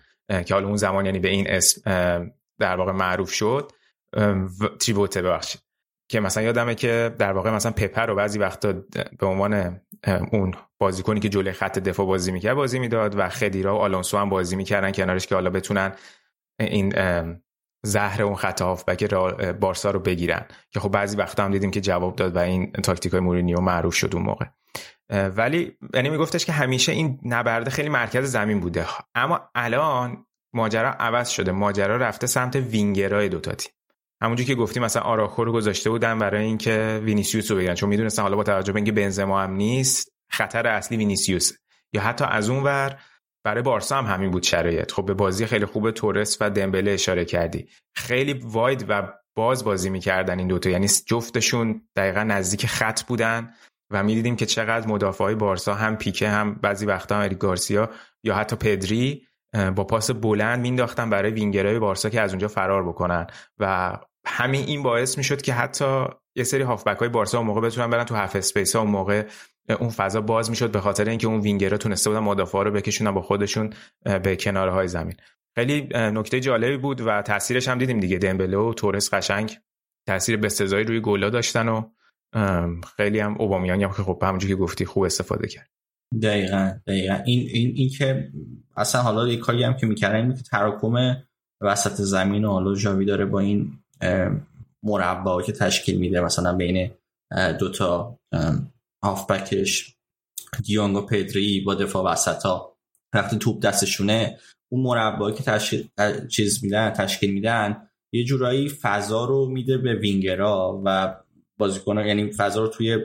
که 0.46 0.54
حالا 0.54 0.66
اون 0.66 0.76
زمان 0.76 1.06
یعنی 1.06 1.18
به 1.18 1.28
این 1.28 1.50
اسم 1.50 1.80
در 2.58 2.76
واقع 2.76 2.92
معروف 2.92 3.32
شد. 3.32 3.72
تریبوته 4.80 5.22
ببخشید. 5.22 5.60
که 6.10 6.20
مثلا 6.20 6.42
یادمه 6.42 6.74
که 6.74 7.14
در 7.18 7.32
واقع 7.32 7.50
مثلا 7.50 7.72
پپر 7.72 8.06
رو 8.06 8.14
بعضی 8.14 8.38
وقتا 8.38 8.72
به 9.18 9.26
عنوان 9.26 9.80
اون 10.32 10.54
بازیکنی 10.78 11.20
که 11.20 11.28
جلوی 11.28 11.52
خط 11.52 11.78
دفاع 11.78 12.06
بازی 12.06 12.32
می‌کرد 12.32 12.54
بازی 12.54 12.78
می‌داد 12.78 13.18
و 13.18 13.28
خدیرا 13.28 13.76
و 13.76 13.78
آلونسو 13.78 14.18
هم 14.18 14.28
بازی 14.28 14.56
می‌کردن 14.56 14.92
کنارش 14.92 15.26
که 15.26 15.34
حالا 15.34 15.50
بتونن 15.50 15.92
این 16.60 16.92
زهر 17.84 18.22
اون 18.22 18.34
خط 18.34 18.62
هافبک 18.62 19.14
بارسا 19.60 19.90
رو 19.90 20.00
بگیرن. 20.00 20.44
که 20.70 20.80
خب 20.80 20.88
بعضی 20.88 21.16
وقتا 21.16 21.44
هم 21.44 21.50
دیدیم 21.50 21.70
که 21.70 21.80
جواب 21.80 22.16
داد 22.16 22.36
و 22.36 22.38
این 22.38 22.72
تاکتیک 22.72 23.12
های 23.12 23.20
مورینیو 23.20 23.60
معروف 23.60 23.94
شد 23.94 24.14
اون 24.14 24.24
موقع. 24.24 24.46
ولی 25.10 25.76
یعنی 25.94 26.10
میگفتش 26.10 26.44
که 26.44 26.52
همیشه 26.52 26.92
این 26.92 27.18
نبرده 27.24 27.70
خیلی 27.70 27.88
مرکز 27.88 28.24
زمین 28.24 28.60
بوده. 28.60 28.86
اما 29.14 29.40
الان 29.54 30.26
ماجرا 30.54 30.90
عوض 30.90 31.28
شده. 31.28 31.52
ماجرا 31.52 31.96
رفته 31.96 32.26
سمت 32.26 32.56
وینگرای 32.56 33.28
دوتا 33.28 33.52
تیم. 33.52 33.72
همونجوری 34.22 34.46
که 34.46 34.54
گفتیم 34.54 34.82
مثلا 34.82 35.02
آراخو 35.02 35.44
رو 35.44 35.52
گذاشته 35.52 35.90
بودن 35.90 36.18
برای 36.18 36.44
اینکه 36.44 37.00
وینیسیوس 37.04 37.50
رو 37.50 37.56
بگیرن. 37.56 37.74
چون 37.74 37.88
می‌دونستن 37.88 38.22
حالا 38.22 38.36
با 38.36 38.42
توجه 38.42 38.72
به 38.72 38.76
اینکه 38.76 38.92
بنزما 38.92 39.42
هم 39.42 39.52
نیست 39.52 40.12
خطر 40.30 40.66
اصلی 40.66 40.96
وینیسیوس. 40.96 41.52
یا 41.94 42.02
حتی 42.02 42.24
از 42.28 42.50
اون 42.50 42.62
ور 42.62 42.98
برای 43.44 43.62
بارسا 43.62 43.96
هم 43.96 44.14
همین 44.14 44.30
بود 44.30 44.42
شرایط. 44.42 44.92
خب 44.92 45.06
به 45.06 45.14
بازی 45.14 45.46
خیلی 45.46 45.64
خوب 45.64 45.90
تورس 45.90 46.38
و 46.40 46.50
دمبله 46.50 46.90
اشاره 46.90 47.24
کردی. 47.24 47.68
خیلی 47.96 48.32
wide 48.32 48.86
و 48.88 49.12
باز 49.36 49.64
بازی 49.64 49.90
می‌کردن 49.90 50.38
این 50.38 50.48
دوتا 50.48 50.70
یعنی 50.70 50.88
جفتشون 51.06 51.82
دقیقا 51.96 52.22
نزدیک 52.22 52.66
خط 52.66 53.02
بودن 53.02 53.54
و 53.90 54.02
می‌دیدیم 54.02 54.36
که 54.36 54.46
چقدر 54.46 54.86
مدافع 54.86 55.24
های 55.24 55.34
بارسا 55.34 55.74
هم 55.74 55.96
پیکه 55.96 56.28
هم 56.28 56.54
بعضی 56.54 56.86
وقتا 56.86 57.16
هم 57.16 57.28
گارسیا 57.28 57.90
یا 58.24 58.34
حتی 58.34 58.56
پدری 58.56 59.26
با 59.76 59.84
پاس 59.84 60.10
بلند 60.10 60.60
مینداختن 60.60 61.10
برای 61.10 61.30
وینگرهای 61.30 61.78
بارسا 61.78 62.10
که 62.10 62.20
از 62.20 62.30
اونجا 62.30 62.48
فرار 62.48 62.88
بکنن. 62.88 63.26
و 63.58 63.96
همین 64.26 64.64
این 64.64 64.82
باعث 64.82 65.18
می‌شد 65.18 65.42
که 65.42 65.52
حتی 65.52 66.04
یه 66.36 66.44
سری 66.44 66.62
هافبک 66.62 66.96
های 66.96 67.08
بارسا 67.08 67.38
اون 67.38 67.46
موقع 67.46 67.60
بتونن 67.60 67.90
برن 67.90 68.04
تو 68.04 68.14
half 68.14 68.36
space 68.36 68.76
ها. 68.76 68.82
اون 68.82 68.90
موقع 68.90 69.26
اون 69.80 69.88
فضا 69.88 70.20
باز 70.20 70.50
می‌شد 70.50 70.72
به 70.72 70.80
خاطر 70.80 71.08
اینکه 71.08 71.26
اون 71.26 71.40
وینگرها 71.40 71.76
تونسته 71.76 72.10
بودن 72.10 72.22
مدافعا 72.22 72.62
رو 72.62 72.70
بکشونن 72.70 73.10
با 73.10 73.22
خودشون 73.22 73.72
به 74.22 74.36
کناره 74.36 74.72
های 74.72 74.88
زمین. 74.88 75.14
خیلی 75.54 75.88
نکته 75.92 76.40
جالبی 76.40 76.76
بود 76.76 77.00
و 77.00 77.22
تاثیرش 77.22 77.68
هم 77.68 77.78
دیدیم 77.78 78.00
دیگه. 78.00 78.18
دمبله 78.18 78.56
و 78.56 78.74
تورس 78.74 79.14
قشنگ 79.14 79.58
تاثیر 80.06 80.36
بسزایی 80.36 80.84
روی 80.84 81.00
گلا 81.00 81.30
داشتن 81.30 81.68
و 81.68 81.82
خیلی 82.96 83.20
هم 83.20 83.36
اوبامیانی 83.38 83.84
هم 83.84 83.90
که 83.90 84.02
خب 84.02 84.22
همونجوری 84.22 84.54
که 84.54 84.60
گفتی 84.60 84.84
خوب 84.84 85.02
استفاده 85.02 85.48
کرد. 85.48 85.70
دقیقا 86.22 86.72
دقیقا. 86.86 87.18
این, 87.26 87.48
این, 87.52 87.72
این 87.76 87.88
که 87.88 88.32
اصلا 88.76 89.02
حالا 89.02 89.28
یه 89.28 89.36
کاری 89.36 89.64
هم 89.64 89.76
که 89.76 89.86
می‌کردن 89.86 90.34
که 90.34 90.42
تراکم 90.42 91.16
وسط 91.60 91.94
زمین 91.94 92.44
و 92.44 92.50
حالا 92.50 92.74
جاوی 92.74 93.04
داره 93.04 93.24
با 93.24 93.40
این 93.40 93.81
مربع 94.82 95.42
که 95.42 95.52
تشکیل 95.52 95.98
میده 95.98 96.20
مثلا 96.20 96.56
بین 96.56 96.90
دوتا 97.58 98.18
هافبکش 99.04 99.96
دیونگ 100.64 100.96
و 100.96 101.00
پدری 101.00 101.60
با 101.60 101.74
دفاع 101.74 102.12
وسط 102.12 102.42
ها 102.42 102.76
وقتی 103.14 103.38
توپ 103.38 103.62
دستشونه 103.62 104.38
اون 104.72 104.82
مربعی 104.82 105.34
که 105.34 105.42
تشکیل 105.42 105.88
چیز 106.28 106.64
میدن 106.64 106.90
تشکیل 106.90 107.32
میدن 107.32 107.88
یه 108.14 108.24
جورایی 108.24 108.68
فضا 108.68 109.24
رو 109.24 109.46
میده 109.46 109.78
به 109.78 109.94
وینگرا 109.94 110.82
و 110.84 111.16
بازیکن 111.58 111.98
یعنی 111.98 112.32
فضا 112.32 112.62
رو 112.62 112.68
توی 112.68 112.98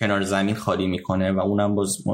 کنار 0.00 0.22
زمین 0.22 0.54
خالی 0.54 0.86
می‌کنه 0.86 1.32
و 1.32 1.40
اونم 1.40 1.74
باز 1.74 2.04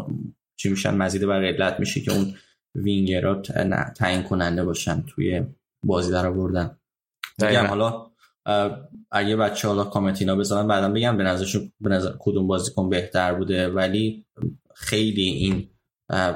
چی 0.57 0.69
میشن 0.69 0.95
مزید 0.95 1.27
بر 1.27 1.45
علت 1.45 1.81
میشه 1.81 2.01
که 2.01 2.13
اون 2.13 2.35
وینگرا 2.75 3.43
تعیین 3.97 4.23
کننده 4.23 4.65
باشن 4.65 5.03
توی 5.03 5.43
بازی 5.87 6.13
در 6.13 6.27
آوردن 6.27 6.79
بگم 7.41 7.67
حالا 7.67 8.07
اگه 9.11 9.37
بچه 9.37 9.69
حالا 9.69 9.85
کامنت 9.85 10.21
اینا 10.21 10.37
بذارن 10.37 10.69
بعدا 10.69 10.89
بگم 10.89 11.17
به 11.17 11.23
نظرشون 11.23 11.73
به 11.81 11.91
نظر 11.91 12.13
کدوم 12.19 12.47
بازیکن 12.47 12.89
بهتر 12.89 13.35
بوده. 13.35 13.69
ولی 13.69 14.27
خیلی 14.75 15.23
این 15.23 15.69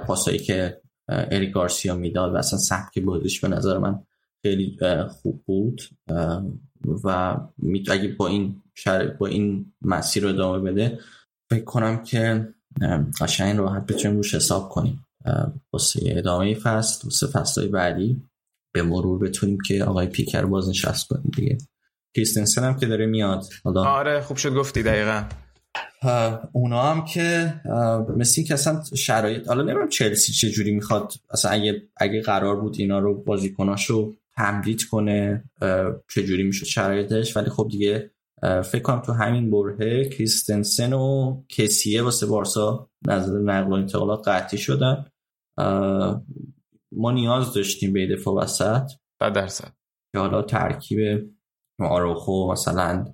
پاسایی 0.07 0.39
که 0.39 0.81
اریک 1.09 1.53
گارسیا 1.53 1.95
می‌داد 1.95 2.35
و 2.35 2.37
اصلا 2.37 2.59
سبک 2.59 2.99
بازیش 2.99 3.41
به 3.41 3.49
نظر 3.49 3.79
من 3.79 4.03
خیلی 4.43 4.79
خوب 5.09 5.43
بود. 5.47 5.83
و 7.05 7.37
اگه 7.91 8.09
با 8.09 8.27
این 8.27 8.63
با 9.19 9.27
این 9.27 9.73
مسیر 9.83 10.23
رو 10.23 10.29
ادامه 10.29 10.71
بده 10.71 10.99
فکر 11.51 11.65
کنم 11.65 12.03
که 12.03 12.49
قشنگ 13.21 13.59
راحت 13.59 13.87
بتونیم 13.87 14.17
روش 14.17 14.35
حساب 14.35 14.69
کنیم. 14.69 15.07
واسه 15.73 16.01
ادامه 16.05 16.55
فصل 16.55 17.05
واسه 17.05 17.27
فصلهای 17.27 17.69
بعدی. 17.69 18.23
به 18.73 18.83
مرور 18.83 19.19
بتونیم 19.19 19.59
که 19.67 19.85
آقای 19.85 20.07
پیکر 20.07 20.45
باز 20.45 20.69
نشست 20.69 21.09
کنیم 21.09 21.31
دیگه. 21.37 21.59
کریستنسن 22.17 22.65
هم 22.65 22.77
که 22.77 22.87
داره 22.87 23.07
میاد. 23.07 23.45
حالا 23.65 23.85
آره 23.85 24.21
خوب 24.21 24.37
شد 24.37 24.55
گفتی 24.55 24.83
دقیقا. 24.83 25.25
اونا 26.53 26.83
هم 26.83 27.05
که 27.05 27.55
مثل 28.17 28.43
که 28.43 28.55
اصلا 28.55 28.83
شرایط 28.97 29.49
حالا 29.49 29.63
نمی‌دونم 29.63 29.89
چلسی 29.89 30.33
چه 30.33 30.51
جوری 30.51 30.71
می‌خواد 30.71 31.13
اصلا 31.31 31.51
اگه 31.51 31.83
اگه 31.97 32.23
قرار 32.23 32.61
بود 32.61 32.77
اینا 32.79 32.99
رو 32.99 33.23
بازیکناشو 33.23 34.15
تمدید 34.37 34.83
کنه 34.91 35.45
چه 36.15 36.23
جوری 36.23 36.43
می‌شد 36.43 36.67
شرایطش؟ 36.67 37.37
ولی 37.37 37.51
خب 37.51 37.69
دیگه 37.71 38.11
فکر 38.43 38.83
کنم 38.83 39.03
تو 39.03 39.13
همین 39.13 39.51
بره 39.51 40.09
کریستنسن 40.09 40.93
و 40.93 41.37
کسیه 41.49 42.03
واسه 42.03 42.27
بارسا 42.27 42.91
نظر 43.07 43.39
نقل 43.39 43.71
و 43.71 43.75
انتقالات 43.75 44.29
قطعی 44.29 44.59
شدن. 44.59 45.05
ما 46.93 47.13
نیاز 47.13 47.55
داشتیم 47.55 47.93
به 47.93 48.07
دفاع 48.07 48.35
وسط. 48.35 48.91
درصد. 49.21 49.73
که 50.13 50.19
حالا 50.19 50.43
ترکیب 50.43 51.31
آروخو 51.81 52.53
مثلا 52.53 53.05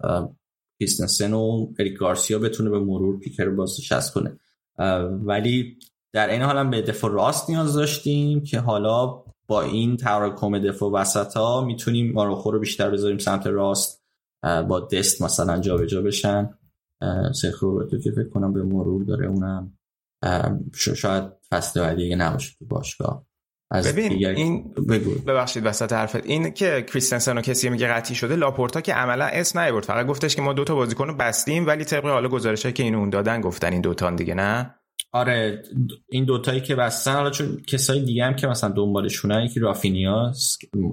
کریستنسن 0.81 1.33
و 1.33 1.73
اریک 1.79 1.99
گارسیا 1.99 2.39
بتونه 2.39 2.71
به 2.71 2.79
مرور 2.79 3.19
پیکر 3.19 3.51
باز 3.51 3.81
شست 3.81 4.15
کنه. 4.15 4.39
ولی 5.25 5.79
در 6.13 6.31
این 6.31 6.43
حال 6.43 6.59
هم 6.59 6.71
به 6.71 6.83
دفاع 6.83 7.11
راست 7.11 7.51
نیاز 7.51 7.75
داشتیم 7.75 8.43
که 8.43 8.61
حالا 8.61 9.25
با 9.47 9.63
این 9.63 9.97
تراکم 9.97 10.59
دفاع 10.59 10.93
وسط 10.93 11.37
ها 11.37 11.65
می‌تونیم 11.65 12.13
ماروخو 12.13 12.51
رو 12.51 12.61
بیشتر 12.61 12.91
بذاریم 12.91 13.19
سمت 13.19 13.47
راست. 13.47 14.05
با 14.43 14.81
دست 14.81 15.23
مثلا 15.23 15.61
جابجا 15.61 15.87
جا 15.87 16.03
بشن 16.03 16.59
سخرو 17.35 17.87
تو 17.91 17.99
که 17.99 18.11
فکر 18.11 18.29
کنم 18.29 18.53
به 18.53 18.63
مرور 18.63 19.05
داره 19.05 19.27
اونم. 19.27 19.79
شاید 20.75 21.25
فصل 21.51 21.81
بعدی 21.81 22.15
نباشه 22.15 22.55
تو 22.59 22.65
باشگاه. 22.65 23.27
از 23.71 23.93
ببین 23.93 24.27
این 24.27 24.75
بگو. 24.89 25.15
ببخشید 25.15 25.67
وسط 25.67 25.93
حرفت. 25.93 26.27
این 26.27 26.51
که 26.51 26.85
کریستنسن 26.89 27.39
و 27.39 27.41
کسی 27.41 27.69
میگه 27.69 27.89
قطعی 27.89 28.17
شده 28.17 28.37
لاپورتا 28.37 28.81
که 28.81 28.95
عملا 28.95 29.25
اسم 29.25 29.61
نیورد. 29.61 29.85
فقط 29.85 30.07
گفتش 30.07 30.37
که 30.37 30.43
ما 30.43 30.53
دوتا 30.53 30.75
بازیکن 30.75 31.09
رو 31.09 31.15
بستیم 31.15 31.67
ولی 31.67 31.85
طبق 31.85 32.05
حالا 32.05 32.29
گزارشه 32.29 32.73
که 32.73 32.83
اینو 32.83 32.99
اون 32.99 33.11
دادن 33.11 33.41
گفتن 33.41 33.73
این 33.73 33.81
دوتان 33.81 34.17
دیگه 34.17 34.35
نه؟ 34.35 34.75
آره 35.13 35.63
این 36.09 36.25
دوتایی 36.25 36.61
که 36.61 36.75
بستن 36.75 37.13
حالا 37.13 37.31
چون 37.31 37.63
کسای 37.69 38.01
دیگه 38.01 38.25
هم 38.25 38.37
که 38.37 38.47
مثلا 38.47 38.71
دنبالشونه 38.71 39.45
یکی 39.45 39.61
رافینیا 39.61 40.33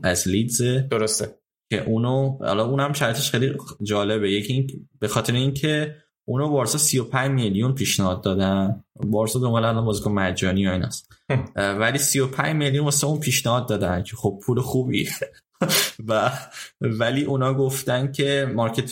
از 0.03 0.27
لیدز 0.27 0.61
درسته. 0.91 1.37
که 1.71 1.83
اونو 1.83 2.37
حالا 2.41 2.65
اونم 2.65 2.93
شرطش 2.93 3.31
خیلی 3.31 3.53
جالبه. 3.83 4.31
یکی 4.31 4.67
به 4.99 5.07
خاطر 5.07 5.33
اینکه 5.33 5.95
اونو 6.27 6.49
بارسا 6.49 6.77
35 6.77 7.31
میلیون 7.31 7.75
پیشنهاد 7.75 8.23
دادن. 8.23 8.83
بارسا 8.95 9.39
دنبال 9.39 9.65
الان 9.65 9.85
بازیکن 9.85 10.11
مجانی 10.11 10.67
و 10.67 10.71
ایناست 10.71 11.13
ولی 11.55 11.97
35 11.97 12.55
میلیون 12.55 12.85
واسه 12.85 13.07
اون 13.07 13.19
پیشنهاد 13.19 13.67
دادن 13.69 14.03
که 14.03 14.15
خب 14.15 14.39
پول 14.45 14.59
خوبی 14.59 15.09
و 16.07 16.31
ولی 16.81 17.23
اونا 17.23 17.53
گفتن 17.53 18.11
که 18.11 18.51
مارکت 18.55 18.91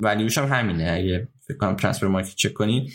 ولیوش 0.00 0.38
هم 0.38 0.58
همینه. 0.58 0.90
اگه 0.90 1.28
فکر 1.46 1.56
کنم 1.56 1.76
ترانسفر 1.76 2.06
مارکت 2.06 2.34
چک 2.34 2.52
کنی. 2.52 2.92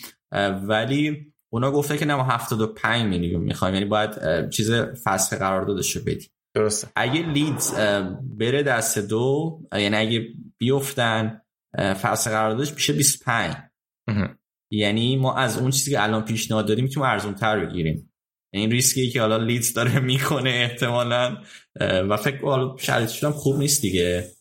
ولی 0.64 1.34
اونا 1.50 1.72
گفته 1.72 1.98
که 1.98 2.06
نه 2.06 2.16
ما 2.16 2.24
75 2.24 3.06
میلیون 3.06 3.42
می‌خوایم. 3.42 3.74
یعنی 3.74 3.86
باید 3.86 4.50
چیز 4.50 4.72
فسخ 4.72 5.34
قرار 5.34 5.66
داده 5.66 5.82
شه 5.82 6.00
بدی 6.00 6.28
درسته. 6.56 6.88
اگه 6.96 7.22
لیدز 7.22 7.74
بره 8.38 8.64
دست 8.64 9.00
دو 9.00 9.60
یعنی 9.74 9.96
اگه 9.96 10.28
بیفتن 10.58 11.42
فصل 11.76 12.32
قراردادش 12.32 12.74
میشه 12.74 12.94
25 12.94 13.56
یعنی 14.72 15.16
ما 15.16 15.36
از 15.36 15.58
اون 15.58 15.72
چیزی 15.72 15.92
که 15.92 16.04
الان 16.04 16.26
پیشنهاد 16.26 16.68
داریم 16.68 16.84
می‌تونیم 16.84 17.10
ارزون 17.10 17.36
تر 17.36 17.66
بگیریم 17.66 18.12
این 18.54 18.72
ریسکی 18.72 19.10
که 19.10 19.22
حالا 19.22 19.38
لیدز 19.38 19.74
داره 19.74 20.00
می‌کنه 20.10 20.50
احتمالا 20.50 21.38
و 21.80 22.18
فکر 22.18 22.46
حالا 22.46 22.78
شرایطش 22.78 23.24
هم 23.24 23.32
خوب 23.32 23.58
نیست 23.58 23.82
دیگه. 23.82 24.32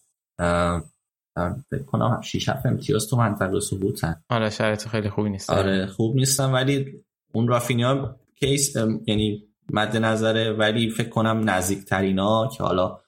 فکر 1.71 1.83
کنم 1.87 2.21
6 2.25 2.49
7 2.49 2.67
امتیاز 2.67 3.09
تو 3.09 3.17
منطقه 3.17 3.61
سقوطن 3.61 4.23
آره 4.29 4.51
شرایط 4.51 4.89
خیلی 4.89 5.11
خوبی 5.11 5.31
نیست. 5.31 5.51
آره 5.51 5.87
خوب 5.87 6.17
نیستن 6.17 6.51
ولی 6.51 7.05
اون 7.33 7.49
رافینیا 7.49 8.17
کیس 8.41 8.77
یعنی 9.07 9.45
مد 9.73 9.97
نظره 9.97 10.53
ولی 10.53 10.91
فکر 10.91 11.09
کنم 11.09 11.51
نزدیک 11.51 11.85
ترینا 11.85 12.49
که 12.49 12.63
حالا 12.63 12.99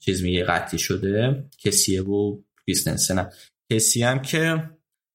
چیز 0.00 0.22
میگه 0.22 0.44
قطعی 0.44 0.78
شده 0.78 1.44
کسیه 1.58 2.02
و 2.02 2.36
کریستنسن 2.70 3.30
کسی 3.72 4.02
هم 4.02 4.22
که 4.22 4.70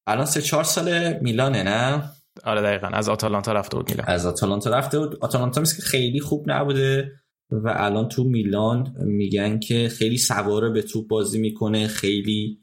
الان 0.08 0.26
سه 0.26 0.42
چهار 0.42 0.64
سال 0.64 1.20
میلانه 1.22 1.64
نه؟ 1.64 2.04
آره 2.44 2.62
دقیقا 2.62 2.88
از 2.88 3.10
آتالانتا 3.10 3.54
رفته 3.54 3.78
بود 3.78 3.90
میلان. 3.90 4.08
از 4.08 4.26
آتالانتا 4.26 4.70
رفته 4.70 5.00
بود. 5.00 5.18
آتالانتا 5.22 5.64
که 5.64 5.82
خیلی 5.82 6.20
خوب 6.20 6.52
نبوده 6.52 7.12
و 7.52 7.74
الان 7.76 8.08
تو 8.08 8.24
میلان 8.24 8.94
میگن 9.00 9.60
که 9.60 9.90
خیلی 9.90 10.18
سواره 10.18 10.70
به 10.70 10.82
توپ 10.82 11.08
بازی 11.08 11.40
می‌کنه 11.40 11.88
خیلی 11.88 12.60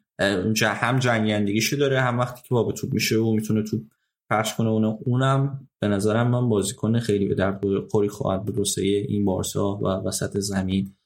هم 0.63 0.99
جنگندگیشو 0.99 1.77
داره 1.77 2.01
هم 2.01 2.19
وقتی 2.19 2.43
که 2.43 2.49
با 2.51 2.65
به 2.65 2.73
توپ 2.73 2.93
میشه 2.93 3.17
و 3.17 3.33
می‌تونه 3.33 3.63
توپ 3.63 3.83
پخش 4.31 4.55
کنه 4.55 4.69
اونم 4.69 4.99
اونم 5.05 5.69
به 5.81 5.89
نظرم 5.89 6.31
من 6.31 6.49
بازیکن 6.49 6.99
خیلی 6.99 7.29
به 7.29 7.35
درد 7.35 7.61
خوری 7.91 8.09
خواهد 8.09 8.45
بود 8.45 8.67
این 8.79 9.25
بارسا 9.25 9.77
و 9.77 9.87
وسط 9.87 10.39
زمین. 10.39 10.97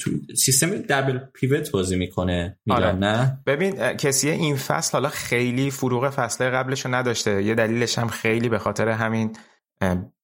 تو 0.00 0.10
سیستم 0.36 0.70
دبل 0.70 1.18
پیوت 1.18 1.70
بازی 1.70 1.96
می‌کنه 1.96 2.58
آره. 2.70 2.92
نه؟ 2.92 3.38
ببین 3.46 3.92
کسی 3.92 4.30
این 4.30 4.56
فصل 4.56 4.92
حالا 4.92 5.08
خیلی 5.08 5.70
فروغ 5.70 6.10
فصل 6.10 6.50
قبلش 6.50 6.84
رو 6.84 6.94
نداشته. 6.94 7.42
یه 7.42 7.54
دلیلش 7.54 7.98
هم 7.98 8.08
خیلی 8.08 8.48
به 8.48 8.58
خاطر 8.58 8.88
همین 8.88 9.36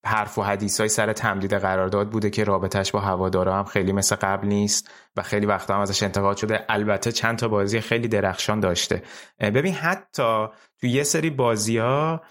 حرف 0.07 0.39
و 0.39 0.43
حدیث 0.43 0.81
های 0.81 0.89
سر 0.89 1.13
تمدید 1.13 1.55
قرارداد 1.55 2.11
بوده 2.11 2.31
که 2.31 2.45
رابطش 2.45 2.93
با 2.93 3.01
هوادارا 3.01 3.59
هم 3.59 3.65
خیلی 3.65 3.93
مثل 3.93 4.17
قبل 4.17 4.49
نیست 4.49 4.91
و 5.17 5.23
خیلی 5.23 5.47
وقتا 5.47 5.75
هم 5.75 5.81
ازش 5.81 6.03
انتقاد 6.03 6.37
شده. 6.37 6.65
البته 6.69 7.13
چند 7.13 7.39
تا 7.39 7.49
بازی 7.49 7.81
خیلی 7.81 8.09
درخشان 8.09 8.61
داشته. 8.61 9.03
ببین 9.41 9.75
حتی 9.75 10.47
تو 10.81 10.87
یه 10.87 11.03
سری 11.03 11.31
بازی 11.31 11.79
ها 11.79 12.23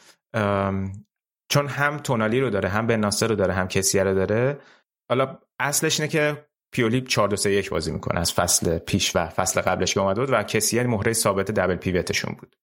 چون 1.49 1.67
هم 1.67 1.97
تونالی 1.97 2.39
رو 2.39 2.49
داره 2.49 2.69
هم 2.69 2.87
به 2.87 2.97
ناصر 2.97 3.27
رو 3.27 3.35
داره 3.35 3.53
هم 3.53 3.67
کسیه 3.67 4.03
رو 4.03 4.13
داره 4.13 4.59
حالا 5.09 5.39
اصلش 5.59 5.99
اینه 5.99 6.11
که 6.11 6.48
پیولی 6.71 7.01
4 7.01 7.27
2 7.27 7.35
3 7.35 7.51
1 7.51 7.69
بازی 7.69 7.91
می‌کنه 7.91 8.19
از 8.19 8.33
فصل 8.33 8.77
پیش 8.77 9.15
و 9.15 9.27
فصل 9.27 9.61
قبلش 9.61 9.93
که 9.93 9.99
اومده 9.99 10.21
بود 10.21 10.29
و 10.33 10.43
کسیه 10.43 10.83
مهره 10.83 11.13
ثابت 11.13 11.51
دبل 11.51 11.75
پیوتشون 11.75 12.35
بود. 12.39 12.55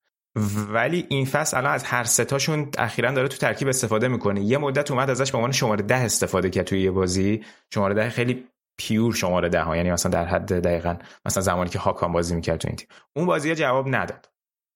ولی 0.68 1.06
این 1.08 1.26
فصل 1.26 1.56
الان 1.56 1.72
از 1.72 1.84
هر 1.84 2.04
ستاشون 2.04 2.70
اخیرا 2.78 3.10
داره 3.10 3.28
تو 3.28 3.36
ترکیب 3.36 3.68
استفاده 3.68 4.08
می‌کنه. 4.08 4.40
یه 4.40 4.58
مدت 4.58 4.90
اومد 4.90 5.10
ازش 5.10 5.32
به 5.32 5.38
عنوان 5.38 5.52
شماره 5.52 5.82
ده 5.82 5.96
استفاده 5.96 6.50
کرد 6.50 6.66
توی 6.66 6.80
یه 6.80 6.90
بازی. 6.90 7.44
شماره 7.74 7.94
ده 7.94 8.10
خیلی 8.10 8.44
پیور 8.78 9.14
شماره 9.14 9.48
ده 9.48 9.62
ها. 9.62 9.76
یعنی 9.76 9.90
مثلا 9.90 10.12
در 10.12 10.24
حد 10.24 10.52
دقیقا 10.52 10.96
مثلا 11.24 11.42
زمانی 11.42 11.70
که 11.70 11.78
هاکان 11.78 12.12
بازی 12.12 12.34
می‌کرد 12.34 12.58
تو 12.58 12.68
این 12.68 12.76
تیم. 12.76 12.88
اون 13.16 13.26
بازی 13.26 13.54
جواب 13.54 13.94
نداد. 13.94 14.28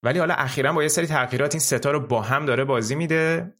ولی 0.02 0.19
حالا 0.19 0.35
اخیرا 0.35 0.73
با 0.73 0.82
یه 0.82 0.89
سری 0.89 1.07
تغییرات 1.07 1.55
این 1.55 1.61
ستا 1.61 1.90
رو 1.90 2.01
با 2.01 2.23
هم 2.23 2.47
داره 2.47 2.65
بازی 2.65 2.94
میده. 2.94 3.55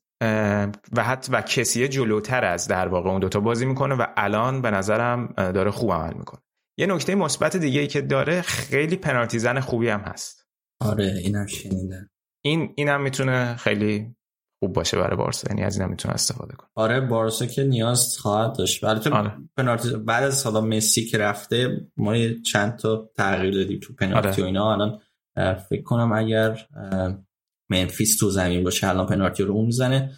و 0.93 1.05
حتی 1.05 1.33
و 1.33 1.41
کسیه 1.41 1.89
جلوتر 1.89 2.45
از 2.45 2.69
در 2.69 2.89
واقع 2.89 3.11
اون 3.11 3.21
دوتا 3.21 3.41
بازی 3.41 3.67
می‌کنه 3.67 3.95
و 3.95 4.07
الان 4.17 4.63
به 4.63 4.71
نظرم 4.71 5.35
داره 5.37 5.71
خوب 5.71 5.93
عمل 5.93 6.15
می‌کنه. 6.15 6.41
یه 6.79 6.87
نکته 6.87 7.15
مثبت 7.15 7.57
دیگه 7.57 7.81
ای 7.81 7.87
که 7.87 8.01
داره 8.01 8.43
خیلی 8.43 8.97
پنالتی 8.97 9.39
زن 9.39 9.61
خوبی 9.61 9.89
هم 9.89 10.01
هست. 10.01 10.47
آره 10.81 11.21
اینم 11.25 11.47
شنیدم. 11.47 12.11
این 12.45 12.75
اینم 12.77 13.03
می‌تونه 13.03 13.57
خیلی 13.57 14.17
خوب 14.63 14.73
باشه 14.73 14.97
برای 14.97 15.17
بارسا 15.17 15.49
یعنی 15.51 15.63
از 15.63 15.79
اینم 15.79 15.91
می‌تونه 15.91 16.15
استفاده 16.15 16.55
کنه. 16.55 16.69
آره 16.75 17.01
بارسا 17.01 17.47
که 17.47 17.65
نیاز 17.65 18.19
خواهد 18.19 18.59
داشت. 18.59 18.85
البته 18.85 19.11
آره. 19.11 19.33
پنالتی 19.57 19.97
بعد 19.97 20.25
از 20.25 20.35
سالا 20.35 20.61
مسی 20.61 21.05
که 21.05 21.19
رفته 21.19 21.87
ما 21.97 22.15
چند 22.47 22.77
تا 22.77 23.11
تغییر 23.17 23.55
دادیم 23.55 23.81
تو 23.83 23.95
پنالتی 23.95 24.29
آره. 24.29 24.43
و 24.43 24.47
اینا. 24.47 24.73
الان 24.73 25.01
فکر 25.71 25.83
کنم 25.83 26.13
اگر 26.13 26.67
منفیس 27.71 28.19
تو 28.19 28.31
زمین 28.31 28.65
باشه 28.65 28.89
الان 28.89 29.07
پنالتی 29.07 29.43
رو 29.43 29.55
اون 29.55 29.67
می‌زنه. 29.67 30.11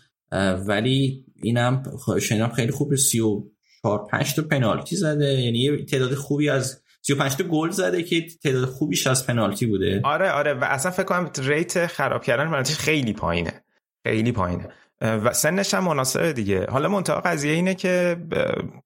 ولی 0.66 1.24
اینم 1.42 1.82
شنیدم 2.20 2.48
خیلی 2.48 2.72
خوب 2.72 2.96
34 2.96 4.06
5 4.10 4.34
تا 4.34 4.42
پنالتی 4.42 4.96
زده. 4.96 5.40
یعنی 5.40 5.58
یه 5.58 5.84
تعداد 5.84 6.14
خوبی 6.14 6.48
از 6.48 6.82
35 7.02 7.36
تا 7.36 7.44
گل 7.44 7.70
زده 7.70 8.02
که 8.02 8.26
تعداد 8.42 8.64
خوبیش 8.64 9.06
از 9.06 9.26
پنالتی 9.26 9.66
بوده. 9.66 10.00
آره 10.04 10.30
آره. 10.30 10.54
و 10.54 10.64
اصلا 10.64 10.90
فکر 10.90 11.02
کنم 11.02 11.30
ریت 11.38 11.86
خراب 11.86 12.22
کردن 12.22 12.46
پنالتی 12.46 12.74
خیلی 12.74 13.12
پایینه. 13.12 13.64
خیلی 14.06 14.32
پایینه. 14.32 14.68
و 15.00 15.32
سنش 15.32 15.74
هم 15.74 15.84
مناسبه 15.84 16.32
دیگه. 16.32 16.66
حالا 16.70 16.88
منتها 16.88 17.20
قضیه 17.20 17.52
اینه 17.52 17.74
که 17.74 18.16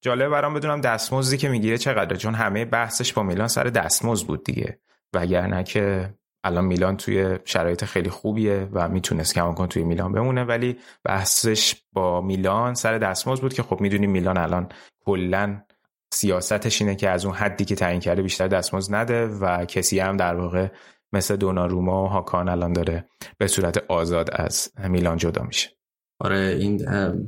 جالب 0.01 0.29
برام 0.29 0.55
بدونم 0.55 0.81
دستمزدی 0.81 1.37
که 1.37 1.49
می‌گیره 1.49 1.79
چقدره؟ 1.79 2.17
چون 2.17 2.35
همه 2.35 2.65
بحثش 2.65 3.13
با 3.13 3.23
میلان 3.23 3.49
سر 3.49 3.65
دستمزد 3.65 4.27
بود 4.27 4.45
دیگه. 4.45 4.79
وگرنه 5.15 5.65
که 5.65 6.15
الان 6.47 6.65
میلان 6.65 6.97
توی 6.97 7.39
شرایط 7.45 7.85
خیلی 7.85 8.11
خوبیه 8.11 8.69
و 8.73 8.89
می‌تونست 8.89 9.35
کماکان 9.35 9.69
توی 9.69 9.85
میلان 9.85 10.13
بمونه 10.13 10.45
ولی 10.45 10.77
بحثش 11.05 11.75
با 11.93 12.21
میلان 12.21 12.75
سر 12.75 12.99
دستمزد 12.99 13.43
بود 13.43 13.55
که 13.55 13.63
خب 13.63 13.81
می‌دونیم 13.81 14.11
میلان 14.11 14.37
الان 14.37 14.69
کلا 15.05 15.63
سیاستش 16.13 16.83
اینه 16.83 16.95
که 16.95 17.11
از 17.11 17.25
اون 17.25 17.35
حدی 17.35 17.65
که 17.65 17.75
تعیین 17.75 18.01
کرده 18.01 18.23
بیشتر 18.23 18.49
دستمزد 18.49 18.95
نده 18.95 19.27
و 19.27 19.65
کسی 19.65 19.99
هم 19.99 20.17
در 20.17 20.35
واقع 20.35 20.69
مثل 21.13 21.37
دوناروما 21.37 22.05
و 22.05 22.07
هاکان 22.07 22.49
الان 22.49 22.73
داره 22.73 23.05
به 23.39 23.47
صورت 23.47 23.85
آزاد 23.89 24.31
از 24.33 24.73
میلان 24.89 25.17
جدا 25.17 25.43
میشه. 25.43 25.71
آره 26.21 26.57
این 26.61 26.79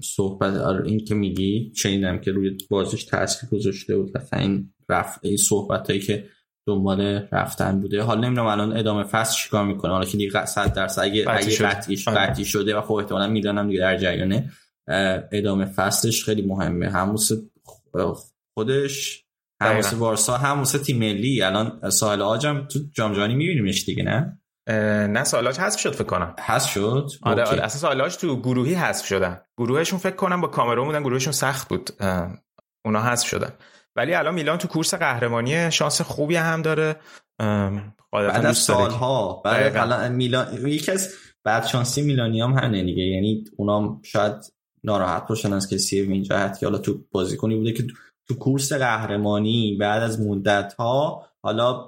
صحبت 0.00 0.54
آره 0.54 0.86
این 0.86 1.04
که 1.04 1.14
میگی 1.14 1.72
شنیدم 1.76 2.18
که 2.18 2.30
روی 2.30 2.58
بازیش 2.70 3.04
تاثیر 3.04 3.50
گذاشته 3.50 3.96
بود 3.96 4.10
و 4.14 4.36
این 4.36 4.74
رفت 4.88 5.20
این 5.22 5.36
صحبت 5.36 6.00
که 6.06 6.24
دنبال 6.68 7.28
رفتن 7.32 7.80
بوده. 7.80 8.02
حالا 8.02 8.20
نمی‌دونم 8.20 8.46
الان 8.46 8.76
ادامه 8.76 9.04
فصل 9.04 9.36
چیکار 9.36 9.64
می‌کنه. 9.64 9.92
حالا 9.92 10.04
که 10.04 10.16
دیگه 10.16 10.46
100 10.46 10.72
درصد 10.72 11.02
اگه 11.02 11.24
قطعیش 11.24 12.08
آره. 12.08 12.18
قطعی 12.18 12.44
شده 12.44 12.76
و 12.76 12.80
خب 12.80 12.92
احتمالاً 12.92 13.26
می‌دونم 13.26 13.68
دیگه 13.68 13.80
در 13.80 13.96
جریانه. 13.96 14.50
ادامه 15.32 15.64
فصلش 15.64 16.24
خیلی 16.24 16.42
مهمه. 16.42 16.90
هموس 16.90 17.30
خودش 18.54 19.24
هموس 19.62 19.94
بارسا 19.94 20.36
هموس 20.36 20.72
تیم 20.72 20.98
ملی. 20.98 21.42
الان 21.42 21.90
ساحل 21.90 22.22
آجم 22.22 22.66
تو 22.66 22.78
جام 22.92 23.12
جهانی 23.12 23.34
میبینیمش 23.34 23.84
دیگه 23.84 24.02
نه؟ 24.02 24.40
نه 25.08 25.24
سالاج 25.24 25.58
حذف 25.58 25.80
شد 25.80 25.92
فکر 25.92 26.04
کنم. 26.04 26.34
حذف 26.46 26.70
شد؟ 26.70 27.10
آره 27.22 27.44
آره. 27.44 27.60
اساس 27.60 27.80
سالاج 27.80 28.16
تو 28.16 28.40
گروهی 28.40 28.74
حذف 28.74 29.06
شدن. 29.06 29.40
گروهشون 29.58 29.98
فکر 29.98 30.16
کنم 30.16 30.40
با 30.40 30.48
کامرون 30.48 30.86
بودن. 30.86 31.02
گروهشون 31.02 31.32
سخت 31.32 31.68
بود. 31.68 31.90
اونا 32.84 33.02
حذف 33.02 33.26
شدن. 33.26 33.52
ولی 33.98 34.14
الان 34.14 34.34
میلان 34.34 34.58
تو 34.58 34.68
کورس 34.68 34.94
قهرمانی 34.94 35.70
شانس 35.70 36.00
خوبی 36.00 36.36
هم 36.36 36.62
داره. 36.62 36.96
بعد 38.12 38.46
از 38.46 38.58
سالها 38.58 39.42
بعد 39.44 40.12
میلان 40.12 40.66
یکی 40.66 40.92
از 40.92 41.14
بعد 41.44 41.66
شانسی 41.66 42.02
میلانی 42.02 42.40
هم 42.40 42.52
هنه 42.52 42.84
دیگه. 42.84 43.02
یعنی 43.02 43.44
اونا 43.56 44.00
شاید 44.04 44.34
ناراحت 44.84 45.26
باشن 45.28 45.52
از 45.52 45.70
کسی 45.70 46.00
این 46.00 46.22
جهت 46.22 46.58
که 46.58 46.66
حالا 46.66 46.78
تو 46.78 47.04
بازیکنی 47.12 47.56
بوده 47.56 47.72
که 47.72 47.84
تو 48.28 48.34
کورس 48.34 48.72
قهرمانی 48.72 49.76
بعد 49.80 50.02
از 50.02 50.20
مدت 50.20 50.74
ها 50.78 51.26
حالا 51.42 51.86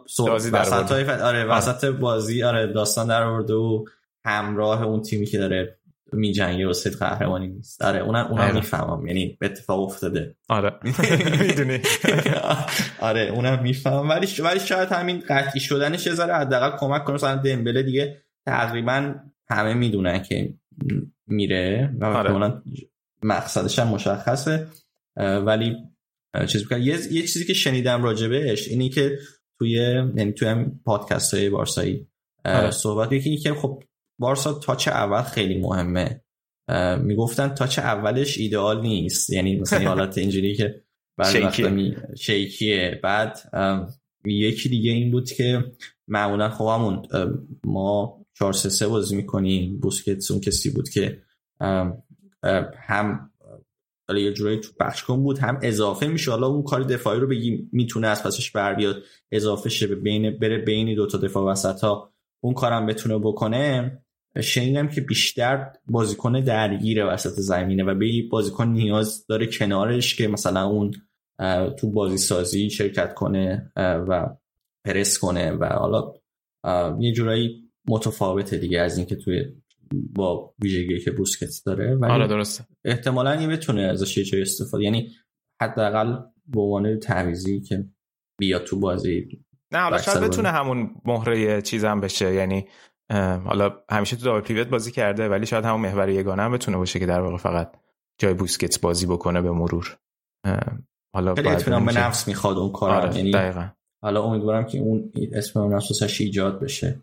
وسط 0.53 0.93
های 0.93 1.11
آره 1.11 1.45
وسط 1.45 1.85
بازی 1.85 2.43
آره 2.43 2.67
داستان 2.67 3.07
در 3.07 3.23
آورده 3.23 3.55
و 3.55 3.85
همراه 4.25 4.83
اون 4.83 5.03
تیمی 5.03 5.27
که 5.27 5.39
داره 5.39 5.80
می 6.13 6.33
جنگه 6.33 6.67
و 6.67 6.73
صد 6.73 6.95
قهرمانی 6.95 7.47
نیست. 7.49 7.83
آره 7.83 8.01
اونم 8.01 8.27
اونم 8.27 8.45
آره. 8.45 8.55
می‌فهمم. 8.55 9.07
یعنی 9.07 9.37
به 9.41 9.47
اتفاق 9.47 9.81
افتاده. 9.81 10.37
آره. 10.49 10.73
می‌دونی. 11.47 11.81
آره 13.01 13.21
اونم 13.21 13.63
می‌فهمم. 13.63 14.09
ولی 14.09 14.27
ولی 14.43 14.61
شاید 14.61 14.89
همین 14.89 15.23
قطعی 15.29 15.61
شدنش 15.61 16.07
یه 16.07 16.15
ذره 16.15 16.35
حداقل 16.35 16.79
کمک 16.79 17.05
کنه. 17.05 17.15
مثلا 17.15 17.37
دمبله 17.37 17.83
دیگه 17.83 18.23
تقریبا 18.47 19.15
همه 19.51 19.75
می‌دونن 19.75 20.23
که 20.23 20.55
میره 21.27 21.95
و 22.01 22.05
آره. 22.05 22.63
مقصدش 23.23 23.79
هم 23.79 23.89
مشخصه. 23.89 24.67
ولی 25.17 25.77
چیز 26.47 26.73
یه،, 26.73 27.13
یه 27.13 27.23
چیزی 27.23 27.45
که 27.45 27.55
شنیدم 27.55 28.03
راجبش 28.03 28.69
اینی 28.69 28.89
که 28.89 29.19
توی 29.59 29.71
یعنی 30.17 30.33
توی 30.33 30.49
هم 30.49 30.81
پادکست 30.85 31.35
های 31.35 31.51
بارسایی 31.51 32.07
آره. 32.45 32.71
صحبت 32.71 33.13
یکی 33.13 33.37
که 33.37 33.55
خب 33.55 33.83
بارسا 34.21 34.53
تاچ 34.53 34.89
اول 34.89 35.23
خیلی 35.23 35.61
مهمه. 35.61 36.21
می‌گفتن 37.03 37.49
تاچ 37.49 37.79
اولش 37.79 38.39
ایدئال 38.39 38.83
نیست. 38.83 39.31
یعنی 39.31 39.57
مثلا 39.57 39.89
حالت 39.89 40.19
اینجوری 40.19 40.55
که 40.55 40.83
بعد 41.17 41.55
شیکیه. 42.17 43.01
بعد 43.03 43.39
یکی 44.25 44.69
دیگه 44.69 44.91
این 44.91 45.11
بود 45.11 45.31
که 45.31 45.73
معمولا 46.09 46.49
خب 46.49 46.65
همون 46.65 47.03
ما 47.65 48.21
4 48.39 48.53
3 48.53 48.69
3 48.69 48.89
بازی 48.89 49.17
می‌کنیم. 49.17 49.81
بوسکتس 49.81 50.31
اون 50.31 50.41
کسی 50.41 50.71
بود 50.71 50.89
که 50.89 51.23
هم 52.89 53.31
حالا 54.09 54.21
یه 54.21 54.33
جورایی 54.33 54.61
تو 54.61 54.69
بخش 54.81 55.05
کن 55.05 55.23
بود 55.23 55.39
هم 55.39 55.59
اضافه 55.63 56.07
میشه. 56.07 56.31
حالا 56.31 56.47
اون 56.47 56.63
کار 56.63 56.83
دفاعی 56.83 57.21
رو 57.21 57.27
بگیم 57.27 57.71
می‌تونه 57.73 58.07
از 58.09 58.23
پسش 58.23 58.51
بر 58.51 58.75
بیاد 58.75 59.03
اضافه 59.33 59.69
شه 59.69 59.87
بین 59.87 60.39
بره 60.39 60.59
بین 60.59 60.95
دو 60.95 61.07
تا 61.07 61.19
دفاع 61.19 61.53
وسط 61.53 61.81
ها 61.81 62.13
اون 62.43 62.55
کارم 62.55 62.87
بتونه 62.87 63.19
بکنه. 63.19 63.99
شنیدم 64.43 64.89
که 64.89 65.01
بیشتر 65.01 65.73
بازیکن 65.87 66.41
درگیر 66.41 67.07
وسط 67.07 67.33
زمینه 67.33 67.85
و 67.85 67.95
به 67.95 68.29
بازیکن 68.31 68.69
نیاز 68.69 69.27
داره 69.27 69.47
کنارش 69.47 70.17
که 70.17 70.29
مثلا 70.29 70.67
اون 70.67 70.91
تو 71.79 71.91
بازی 71.91 72.19
سازی 72.19 72.71
شرکت 72.71 73.15
کنه 73.15 73.73
و 73.77 74.37
پرس 74.85 75.19
کنه 75.19 75.53
و 75.53 75.65
حالا 75.65 76.13
یه 77.01 77.13
جورایی 77.13 77.71
متفاوته 77.89 78.57
دیگه 78.57 78.81
از 78.81 78.97
اینکه 78.97 79.17
توی 79.17 79.45
با 79.93 80.55
ویژگی 80.63 81.01
که 81.01 81.11
بوسکتس 81.11 81.63
داره. 81.63 81.95
ولی 81.95 82.13
آره 82.13 82.27
درسته. 82.27 82.65
احتمالا 82.85 83.31
این 83.31 83.51
بتونه 83.51 83.83
ازش 83.83 84.19
یه 84.19 84.25
جای 84.25 84.43
استفاده 84.43 84.85
یعنی 84.85 85.11
حداقل 85.63 86.17
به 86.47 86.61
عنوان 86.61 86.99
تعویزی 86.99 87.61
که 87.61 87.85
بیا 88.39 88.59
تو 88.59 88.81
بازی 88.81 89.41
نه 89.73 89.79
حالا 89.79 89.99
شاید 89.99 90.21
بتونه 90.21 90.49
همون 90.49 90.91
مهره 91.05 91.63
چیزم 91.63 92.01
بشه 92.01 92.35
یعنی 92.35 92.69
حالا 93.45 93.77
همیشه 93.91 94.17
تو 94.17 94.25
دابل 94.25 94.41
پیوت 94.41 94.69
بازی 94.69 94.91
کرده 94.91 95.29
ولی 95.29 95.47
شاید 95.47 95.65
همون 95.65 95.81
محور 95.81 96.09
یگانه 96.09 96.43
هم 96.43 96.53
بتونه 96.53 96.77
باشه 96.77 96.99
که 96.99 97.07
در 97.07 97.21
واقع 97.21 97.37
فقط 97.37 97.73
جای 98.21 98.35
بوسکتس 98.35 98.79
بازی 98.79 99.07
بکنه 99.07 99.43
به 99.43 99.51
مرور. 99.51 99.97
حالا 101.15 101.35
خیلی 101.35 101.49
اطمینان 101.49 101.87
به 101.87 101.93
نفس 101.93 102.29
می‌خواد 102.29 102.57
اون 102.59 102.73
کار 102.73 102.91
آره 102.91 103.17
یعنی 103.17 103.31
دقیقا. 103.31 103.69
حالا 104.03 104.23
امیدوارم 104.23 104.65
که 104.65 104.79
اون 104.79 105.13
اسم 105.33 105.75
نفسش 105.75 106.21
ایجاد 106.21 106.61
بشه. 106.61 107.03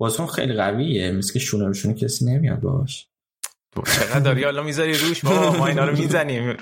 بازون 0.00 0.26
خیلی 0.26 0.54
قویه. 0.54 1.12
مثل 1.12 1.32
که 1.32 1.38
شونه 1.38 1.68
بشونه 1.68 1.94
کسی 1.94 2.24
نمیاد 2.24 2.60
باش 2.60 3.08
چقدر 3.86 4.20
داری 4.20 4.44
حالا 4.44 4.62
می‌ذاری 4.62 4.94
روش؟ 4.94 5.24
بابا 5.24 5.58
ما 5.58 5.66
اینا 5.66 5.84
رو 5.84 5.96
می‌زنیم. 5.96 6.56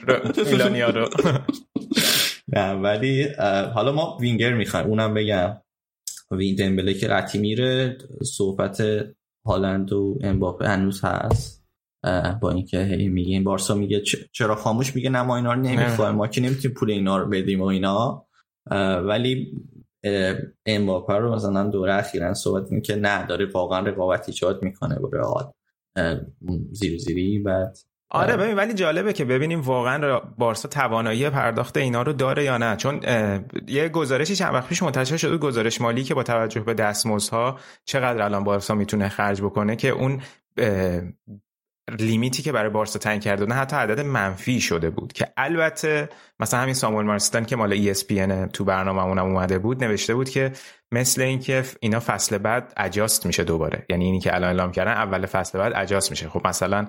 میلانیا 0.51 0.91
رو. 0.91 1.09
نه 2.55 2.73
ولی 2.73 3.29
حالا 3.75 3.93
ما 3.93 4.17
وینگر 4.21 4.53
می‌خوایم. 4.53 4.87
اونم 4.87 5.15
بگم. 5.15 5.57
وین 6.31 6.57
دمبله 6.57 6.95
که 6.95 7.07
قطعی 7.07 7.41
میره 7.41 7.99
صحبت 8.23 8.83
هالند 9.47 9.93
و 9.93 10.19
امباپه 10.23 10.69
هنوز 10.69 11.05
هست 11.05 11.65
با 12.41 12.51
اینکه 12.51 12.83
هی 12.83 13.09
میگه 13.09 13.31
این 13.31 13.45
بارسا 13.45 13.75
میگه 13.75 14.03
چرا 14.33 14.55
خاموش 14.55 14.97
میگه؟ 14.97 15.11
نه 15.11 15.23
ما 15.23 15.37
اینا 15.37 15.53
رو 15.53 15.61
نمی‌خوایم 15.61 16.15
ما 16.15 16.29
که 16.29 16.41
نمی‌تونیم 16.41 16.77
پول 16.77 16.91
اینا 16.91 17.19
رو 17.19 17.29
بدیم 17.29 17.61
و 17.61 17.65
اینا. 17.65 18.27
ولی 19.07 19.53
امباپه 20.67 21.15
رو 21.15 21.35
مثلا 21.35 21.71
دوره 21.71 21.95
اخیرا 21.95 22.35
صحبت 22.35 22.73
این 22.73 22.81
که 22.81 22.97
نه 22.97 23.27
داره 23.27 23.47
واقعا 23.47 23.81
رقابت 23.81 24.29
ایجاد 24.29 24.63
می‌کنه 24.63 24.99
با 24.99 25.09
رئال. 25.13 25.53
زیر 26.73 26.99
زیری. 26.99 27.39
بعد 27.39 27.79
آره 28.13 28.37
ببین 28.37 28.57
ولی 28.57 28.75
جالبه 28.75 29.13
که 29.13 29.25
ببینیم 29.25 29.61
واقعا 29.61 30.21
بارسا 30.39 30.69
توانایی 30.69 31.31
پرداخت 31.31 31.77
اینا 31.77 32.03
رو 32.03 32.13
داره 32.13 32.45
یا 32.45 32.59
نه. 32.59 32.77
چون 32.77 33.01
یه 33.67 33.89
گزارشی 33.89 34.37
چند 34.37 34.55
وقت 34.55 34.69
پیش 34.69 34.83
منتشر 34.83 35.17
شده 35.17 35.37
گزارش 35.37 35.81
مالی 35.81 36.05
که 36.05 36.15
با 36.15 36.23
توجه 36.23 36.61
به 36.61 36.75
دستمزدها 36.75 37.59
چقدر 37.85 38.23
الان 38.23 38.45
بارسا 38.45 38.75
می‌تونه 38.75 39.09
خرج 39.09 39.43
بکنه 39.43 39.77
که 39.77 39.89
اون 39.89 40.21
limit 41.99 42.35
ی 42.35 42.43
که 42.43 42.53
برای 42.53 42.71
بارسا 42.71 42.99
تعیین 42.99 43.21
کرده 43.21 43.47
نه 43.47 43.55
حتی 43.55 43.77
عدد 43.77 44.01
منفی 44.01 44.61
شده 44.61 44.91
بود. 44.91 45.13
که 45.13 45.27
البته 45.37 46.09
مثلا 46.41 46.61
همین 46.61 46.75
ساموئل 46.75 47.07
مارسدن 47.07 47.45
که 47.45 47.57
مال 47.57 47.95
ESPN 47.95 48.51
تو 48.53 48.65
برنامه‌مون 48.65 49.19
اومده 49.19 49.59
بود 49.59 49.85
نوشته 49.85 50.15
بود 50.15 50.29
که 50.29 50.53
مثل 50.93 51.23
اینکه 51.23 51.65
اینا 51.81 52.01
فصل 52.01 52.39
بعد 52.39 52.73
adjust 52.77 53.27
میشه 53.27 53.45
دوباره. 53.45 53.87
یعنی 53.91 54.05
اینی 54.05 54.21
که 54.21 54.35
الان 54.35 54.49
اعلام 54.49 54.73
کردن 54.73 54.93
اول 54.93 55.27
فصل 55.27 55.59
بعد 55.59 55.73
adjust 55.77 56.11
میشه. 56.11 56.29
خب 56.29 56.47
مثلا 56.47 56.89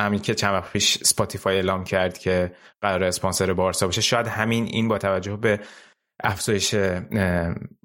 همین 0.00 0.20
که 0.20 0.34
چند 0.34 0.54
وقت 0.54 0.72
پیش 0.72 0.98
Spotify 0.98 1.56
اعلام 1.56 1.84
کرد 1.84 2.18
که 2.18 2.54
قرار 2.80 3.04
اسپانسر 3.04 3.52
بارسا 3.52 3.86
باشه 3.86 4.00
شاید 4.00 4.26
همین 4.26 4.64
این 4.64 4.88
با 4.88 4.98
توجه 4.98 5.36
به 5.36 5.60
افزایش 6.22 6.74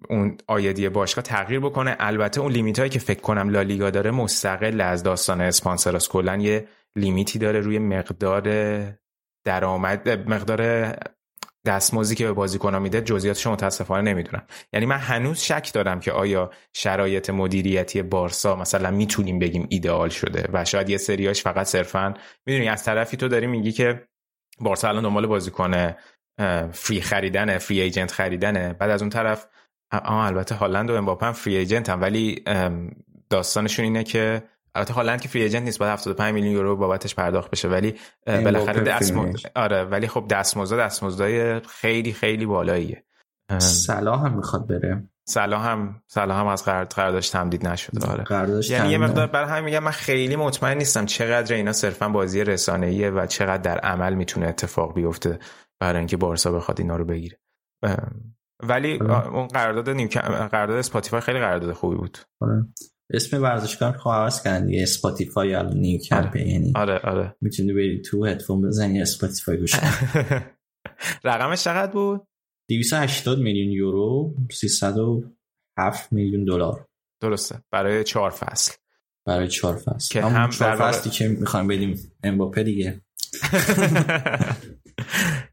اون 0.10 0.38
آیدی 0.48 0.90
باشگاه 0.90 1.24
تغییر 1.24 1.60
بکنه. 1.60 1.96
البته 2.00 2.42
اون 2.42 2.52
لیمیت 2.52 2.80
هایی 2.80 2.90
که 2.92 3.00
فکر 3.00 3.22
کنم 3.22 3.50
لالیگا 3.50 3.90
داره 3.90 4.12
مستقل 4.12 4.82
از 4.82 5.04
داستان 5.04 5.42
اسپانسراس 5.42 6.10
کلا 6.10 6.38
یه 6.38 6.68
لیمیتی 6.96 7.40
داره 7.40 7.60
روی 7.60 7.80
مقدار 7.80 8.44
درآمد 9.46 10.10
مقدار 10.10 10.94
دستمزدی 11.66 12.16
که 12.16 12.26
به 12.26 12.34
بازیکن‌ها 12.34 12.80
میده 12.80 13.02
جزئیاتش 13.02 13.48
متاسفانه 13.48 14.12
نمی‌دونم. 14.12 14.44
یعنی 14.74 14.86
من 14.86 14.98
هنوز 14.98 15.40
شک 15.40 15.74
دارم 15.74 16.00
که 16.00 16.12
آیا 16.12 16.52
شرایط 16.74 17.30
مدیریتی 17.30 18.02
بارسا 18.02 18.56
مثلا 18.56 18.92
می‌تونیم 18.92 19.40
بگیم 19.40 19.68
ایدئال 19.70 20.10
شده 20.10 20.50
و 20.54 20.66
شاید 20.66 20.90
یه 20.90 20.98
سریاش 20.98 21.44
فقط 21.44 21.68
صرفا 21.68 22.14
می‌دونی 22.46 22.70
از 22.70 22.84
طرفی 22.84 23.18
تو 23.18 23.28
داری 23.28 23.48
میگی 23.48 23.72
که 23.72 24.08
بارسا 24.60 24.90
الان 24.90 25.04
دنبال 25.04 25.28
بازیکن 25.28 25.96
فری 26.72 27.02
خریدنه 27.02 27.58
فری 27.58 27.82
ایجنت 27.82 28.12
خریدنه. 28.12 28.74
بعد 28.74 28.90
از 28.90 29.02
اون 29.02 29.10
طرف 29.10 29.48
آه 29.92 30.26
البته 30.26 30.56
هالند 30.56 30.90
و 30.90 30.96
امباپه 30.96 31.26
هم 31.26 31.34
فری 31.34 31.58
ایجنت 31.58 31.90
هم 31.90 32.02
ولی 32.02 32.44
داستانشون 33.30 33.86
اینه 33.86 34.04
که 34.04 34.44
البته 34.76 34.94
هالند 34.94 35.22
که 35.22 35.30
فری 35.30 35.44
ایجنت 35.44 35.64
نیست 35.64 35.80
باید 35.80 35.92
75 35.92 36.34
میلیون 36.34 36.54
یورو 36.54 36.76
بابتش 36.76 37.16
پرداخت 37.16 37.52
بشه. 37.52 37.68
ولی 37.68 37.96
بالاخره 38.26 38.82
دستمزد 38.82 39.52
آره 39.56 39.84
ولی 39.84 40.08
خب 40.08 40.26
دستمزد 40.30 40.80
دستمزدای 40.80 41.60
خیلی 41.60 42.14
خیلی 42.14 42.46
بالاییه. 42.46 43.04
صلاح 43.58 44.26
هم 44.26 44.34
می‌خواد 44.34 44.68
بره. 44.68 45.04
صلاح 45.26 45.68
هم 45.68 46.02
صلاح 46.08 46.40
هم 46.40 46.48
از 46.48 46.64
قراردادش 46.66 47.30
تمدید 47.30 47.68
نشده 47.68 48.08
آره. 48.08 48.62
یعنی 48.70 48.90
یه 48.90 48.98
مقدار 48.98 49.28
برای 49.28 49.50
همین 49.50 49.64
میگم 49.64 49.84
من 49.84 49.92
خیلی 49.92 50.36
مطمئن 50.36 50.78
نیستم 50.78 51.06
چقدر 51.06 51.56
اینا 51.56 51.74
صرفا 51.74 52.10
بازی 52.10 52.44
رسانه‌ایه 52.44 53.10
و 53.10 53.26
چقدر 53.26 53.58
در 53.58 53.80
عمل 53.80 54.14
می‌تونه 54.14 54.48
اتفاق 54.48 54.94
بیفته 54.94 55.40
برای 55.80 55.98
اینکه 55.98 56.18
بارسا 56.18 56.52
بخواد 56.52 56.80
اینا 56.80 56.96
رو 56.96 57.06
بگیره. 57.06 57.40
ولی 58.64 59.00
اون 59.00 59.48
قرارداد 59.48 59.90
نیم 59.90 60.08
قرارداد 60.08 60.78
Spotify 60.78 61.22
خیلی 61.22 61.40
قرارداد 61.40 61.74
خوبی 61.74 61.96
بود. 61.96 62.18
آره. 62.42 62.66
اسم 63.14 63.42
ورزشگاه 63.42 63.98
رو 64.06 64.12
عوض 64.12 64.44
کردن 64.44 64.66
دیگه. 64.66 64.84
Spotify 64.84 65.56
الان 65.56 65.78
نیو 65.78 66.00
آره. 66.12 66.72
آره 66.76 67.00
آره. 67.00 67.36
می‌تونی 67.42 67.74
بری 67.74 68.02
تو 68.02 68.26
هدفون 68.26 68.62
بزنی 68.62 69.02
Spotify 69.02 69.58
گوش 69.58 69.76
رقمش 71.24 71.64
چقدر 71.64 71.92
بود؟ 71.92 72.28
280 72.70 73.40
میلیون 73.40 73.72
یورو 73.72 74.36
307 74.52 76.14
میلیون 76.14 76.46
دلار. 76.46 76.86
درسته. 77.22 77.64
برای 77.72 78.04
چهار 78.04 78.30
فصل. 78.30 78.74
برای 79.26 79.48
چهار 79.48 79.76
فصل. 79.76 80.14
که 80.14 80.22
هم 80.22 80.50
چهار 80.50 80.76
فصلی 80.76 81.12
که 81.12 81.28
می‌خوایم 81.28 81.68
بدیم 81.68 82.14
امباپه 82.24 82.64
دیگه. 82.64 83.02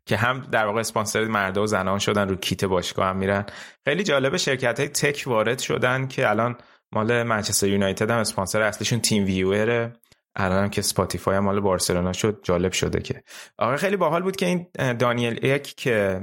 که 0.07 0.17
هم 0.17 0.49
در 0.53 0.67
واقع 0.67 0.81
اسپانسر 0.81 1.25
مردان 1.25 1.61
و 1.61 1.67
زنان 1.67 1.99
شدن 1.99 2.29
رو 2.29 2.37
کیت 2.37 2.65
باشگاه 2.65 3.07
هم 3.07 3.17
میرن. 3.17 3.47
خیلی 3.85 4.03
جالب 4.03 4.37
شرکت 4.37 4.81
های 4.81 4.89
tech 4.89 5.25
وارد 5.27 5.59
شدن 5.59 6.09
که 6.09 6.31
الان 6.31 6.57
مال 6.97 7.23
منچستر 7.23 7.67
یونایتد 7.67 8.11
هم 8.11 8.19
اسپانسر 8.19 8.63
اصلیشون 8.63 9.01
TeamViewer 9.01 9.25
ه. 9.25 9.93
الان 10.37 10.63
هم 10.63 10.71
که 10.71 10.83
Spotify 10.83 11.37
هم 11.37 11.45
مال 11.45 11.61
بارسلونا 11.61 12.13
شد 12.13 12.41
جالب 12.43 12.73
شده 12.73 13.01
که. 13.01 13.23
آقا 13.59 13.77
خیلی 13.77 13.97
باحال 13.97 14.23
بود 14.23 14.37
که 14.37 14.47
این 14.47 14.67
دانیل 14.93 15.39
ایک 15.43 15.75
که 15.75 16.21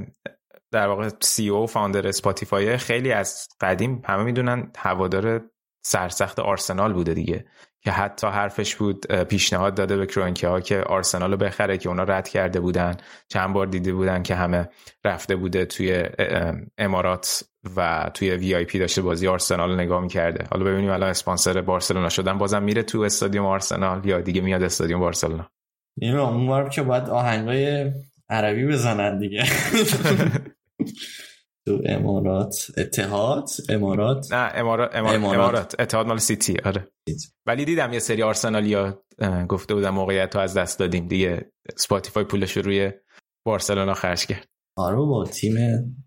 در 0.72 0.88
واقع 0.88 1.10
CEO 1.22 1.50
founder 1.50 2.08
Spotify 2.08 2.78
خیلی 2.78 3.12
از 3.12 3.48
قدیم 3.62 4.02
همه 4.06 4.24
می‌دونن 4.24 4.72
هوادار 4.78 5.42
سرسخت 5.86 6.40
آرسنال 6.40 6.94
بوده 6.94 7.14
دیگه. 7.14 7.46
که 7.82 7.92
حتی 7.92 8.28
حرفش 8.28 8.76
بود 8.76 9.06
پیشنهاد 9.06 9.76
داده 9.76 9.98
به 9.98 10.06
کرونکه 10.06 10.48
ها 10.48 10.62
که 10.62 10.82
آرسنال 10.82 11.32
رو 11.32 11.38
بخره 11.38 11.78
که 11.78 11.90
اونا 11.90 12.04
رد 12.04 12.28
کرده 12.28 12.60
بودن. 12.60 12.98
چند 13.28 13.54
بار 13.54 13.66
دیده 13.66 13.94
بودن 13.94 14.24
که 14.24 14.36
همه 14.36 14.70
رفته 15.06 15.36
بوده 15.36 15.66
توی 15.66 16.04
امارات 16.78 17.44
و 17.76 18.12
توی 18.14 18.32
VIP 18.32 18.80
داشته 18.80 19.02
بازی 19.02 19.28
آرسنال 19.28 19.80
نگاه 19.80 20.02
می‌کرده. 20.02 20.46
حالا 20.52 20.66
ببینیم 20.66 20.90
الان 20.92 21.10
اسپانسر 21.10 21.62
بارسلونا 21.62 22.10
شدن. 22.10 22.38
بازم 22.38 22.64
میره 22.64 22.84
تو 22.84 23.02
استادیوم 23.02 23.46
آرسنال 23.46 24.06
یا 24.06 24.22
دیگه 24.22 24.42
میاد 24.42 24.64
استادیوم 24.64 25.00
بارسلونا. 25.00 25.50
این 26.02 26.16
اونور 26.16 26.70
که 26.70 26.82
باید 26.82 27.10
آهنگای 27.10 27.92
عربی 28.30 28.68
بزنن 28.68 29.20
دیگه. 29.20 29.44
تو 31.66 31.82
امارات. 31.86 32.56
اتحاد؟ 32.78 33.50
امارات؟ 33.70 34.34
نه 34.34 34.52
امارات 34.56 34.96
امارات, 34.96 35.24
امارات. 35.24 35.76
اتحاد 35.80 36.08
مال 36.08 36.18
سیتی. 36.18 36.58
آره. 36.66 36.88
ولی 37.46 37.66
دیدم 37.66 37.94
یه 37.94 38.00
سری 38.00 38.24
آرسنالیا 38.24 39.04
گفته 39.50 39.74
بودم 39.74 39.90
موقعیت 39.90 40.36
رو 40.36 40.42
از 40.42 40.58
دست 40.58 40.80
دادیم. 40.80 41.08
دیگه 41.08 41.52
سپاتیفای 41.76 42.24
پولش 42.24 42.58
روی 42.58 42.92
بارسلونا 43.46 43.94
خرج 43.94 44.26
کرد. 44.26 44.48
آره 44.76 44.96
با 44.96 45.26
تیم 45.26 45.56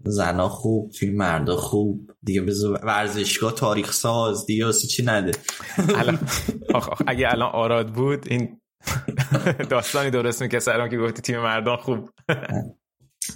زنا 0.05 0.49
خوب 0.49 0.91
تیم 0.91 1.17
مردا 1.17 1.57
خوب. 1.57 2.11
دیگه 2.23 2.43
بذار 2.43 2.81
ورزشگاه 2.85 3.53
تاریخ 3.55 3.93
ساز 3.93 4.47
دیگه 4.47 4.73
چی 4.73 5.03
نده؟ 5.07 5.33
الان 5.97 6.19
اگه 7.07 7.29
الان 7.33 7.51
آراد 7.53 7.93
بود 7.93 8.29
این 8.29 8.61
داستانی 9.71 10.11
درست 10.11 10.43
می‌کرد 10.43 10.61
سرم 10.61 10.89
که 10.89 10.99
گفتی 10.99 11.23
تیم 11.23 11.41
مردان 11.41 11.77
خوب. 11.77 12.11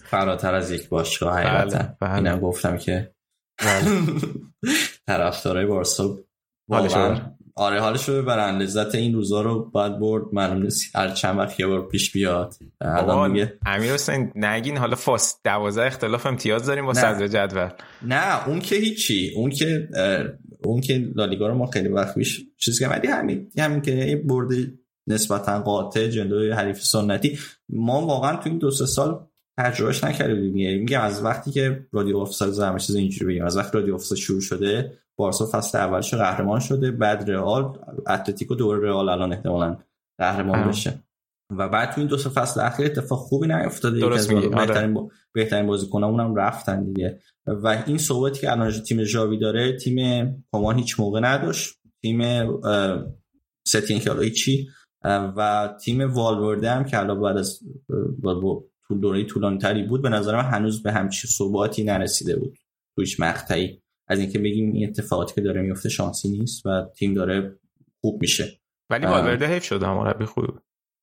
فراتر 0.05 0.55
از 0.55 0.71
یک 0.71 0.89
باشگاه 0.89 1.39
حقیقتا. 1.39 1.79
بله، 1.79 1.97
بله. 2.01 2.15
اینم 2.15 2.41
گفتم 2.41 2.77
که 2.77 3.15
بله. 3.59 4.03
طرفدارای 5.07 5.67
بارسا 5.67 6.19
واقعا 6.69 7.37
آره 7.55 7.81
حالش 7.81 8.09
رو 8.09 8.23
ببرن. 8.23 8.59
لذت 8.59 8.95
این 8.95 9.15
روزا 9.15 9.43
رو 9.43 9.71
باید 9.71 9.99
برد. 9.99 10.25
معلوم 10.33 10.63
نیست 10.63 10.97
هر 10.97 11.09
چند 11.09 11.39
وقت 11.39 11.61
یه 11.61 11.67
بار 11.67 11.89
پیش 11.89 12.13
بیاد. 12.13 12.55
الان 12.81 13.31
میگه 13.31 13.59
امیر 13.67 13.93
حسین 13.93 14.33
نگین 14.35 14.77
حالا 14.77 14.97
فاس 14.97 15.37
12 15.45 15.87
اختلاف 15.87 16.27
امتیاز 16.27 16.67
داریم 16.67 16.87
با 16.87 16.95
صدر 16.95 17.29
جدول. 17.29 17.69
نه 18.03 18.49
اون 18.49 18.61
که 18.61 18.77
هیچی. 18.77 19.33
اون 19.37 19.51
که 19.51 19.89
اون 20.65 20.81
که 20.81 21.11
لالیگا 21.15 21.49
رو 21.49 21.55
ما 21.55 21.67
خیلی 21.67 21.89
وقت 21.89 22.15
پیش 22.15 22.41
چیز 22.57 22.81
کردیم. 22.81 23.11
همین 23.11 23.51
همین 23.59 23.81
که 23.81 24.23
برد 24.27 24.49
نسبتا 25.07 25.61
قاطع 25.61 26.09
جلوی 26.09 26.51
حریف 26.51 26.83
سنتی. 26.83 27.39
ما 27.69 28.07
واقعا 28.07 28.37
تو 28.37 28.49
این 28.49 28.59
دو 28.59 28.71
سه 28.71 28.87
سال 28.87 29.27
تجربهش 29.59 30.05
نکردیم. 30.05 30.53
دیگه 30.53 30.79
میگم 30.79 31.01
از 31.01 31.25
وقتی 31.25 31.51
که 31.51 31.87
رادیو 31.93 32.25
زدم 32.25 32.79
چیز 32.79 32.97
اینجوری 32.97 33.35
بگم 33.35 33.47
از 33.47 33.57
وقتی 33.57 33.79
رادیو 33.79 33.95
آفسال 33.95 34.19
شروع 34.19 34.41
شده 34.41 34.93
بارسا 35.21 35.49
فصل 35.53 35.79
اولش 35.79 36.15
قهرمان 36.15 36.61
شده 36.61 36.91
بعد 36.91 37.31
رئال 37.31 37.79
اتلتیکو 38.09 38.55
دور 38.55 38.79
رئال 38.79 39.09
الان 39.09 39.33
احتمالاً 39.33 39.77
قهرمان 40.19 40.69
بشه. 40.69 41.03
و 41.57 41.69
بعد 41.69 41.93
تو 41.93 42.01
این 42.01 42.09
دو 42.09 42.19
سه 42.19 42.31
فصل 42.31 42.61
اخیر 42.61 42.87
اتفاق 42.87 43.19
خوبی 43.19 43.47
نیفتاده 43.47 44.01
درست 44.01 44.33
آره. 44.33 44.49
بهترین 44.49 44.95
با... 44.95 45.09
بهترین 45.33 45.67
بازیکنامون 45.67 46.21
هم 46.21 46.35
رفتن 46.35 46.85
دیگه. 46.85 47.21
و 47.47 47.83
این 47.87 47.99
صحبتی 47.99 48.41
که 48.41 48.53
الان 48.53 48.71
تیم 48.71 49.03
جاوی 49.03 49.39
داره 49.39 49.77
تیم 49.77 49.97
کمان 50.53 50.77
هیچ 50.77 51.01
موقع 51.01 51.21
نداشت. 51.21 51.75
تیم 52.03 52.23
ستین 53.67 53.99
که 53.99 54.13
هیچی. 54.13 54.69
و 55.37 55.71
تیم 55.85 56.15
والورده 56.15 56.71
هم 56.71 56.85
که 56.85 56.99
الان 56.99 57.21
بعد 57.21 57.37
از 57.37 57.61
طول 58.89 59.01
دوره 59.01 59.25
طولانی 59.25 59.59
تری 59.59 59.83
بود 59.83 60.03
به 60.03 60.09
نظر 60.09 60.37
من 60.37 60.51
هنوز 60.51 60.83
به 60.83 60.93
همچی 60.93 61.29
ثباتی 61.29 61.85
نرسیده 61.85 62.37
بود. 62.37 62.59
تو 62.97 63.03
هیچ 63.03 63.21
مقطعی. 63.21 63.83
از 64.11 64.19
اینکه 64.19 64.39
بگیم 64.39 64.73
این 64.73 64.89
اتفاقاتی 64.89 65.35
که 65.35 65.41
داره 65.41 65.63
میفته 65.63 65.89
شانسی 65.89 66.29
نیست 66.29 66.67
و 66.67 66.87
تیم 66.97 67.15
داره 67.15 67.59
خوب 68.01 68.21
میشه. 68.21 68.61
ولی 68.91 69.07
والورده 69.07 69.47
حیف 69.47 69.65
شده 69.65 69.89
مربی 69.89 70.25
خوب 70.25 70.47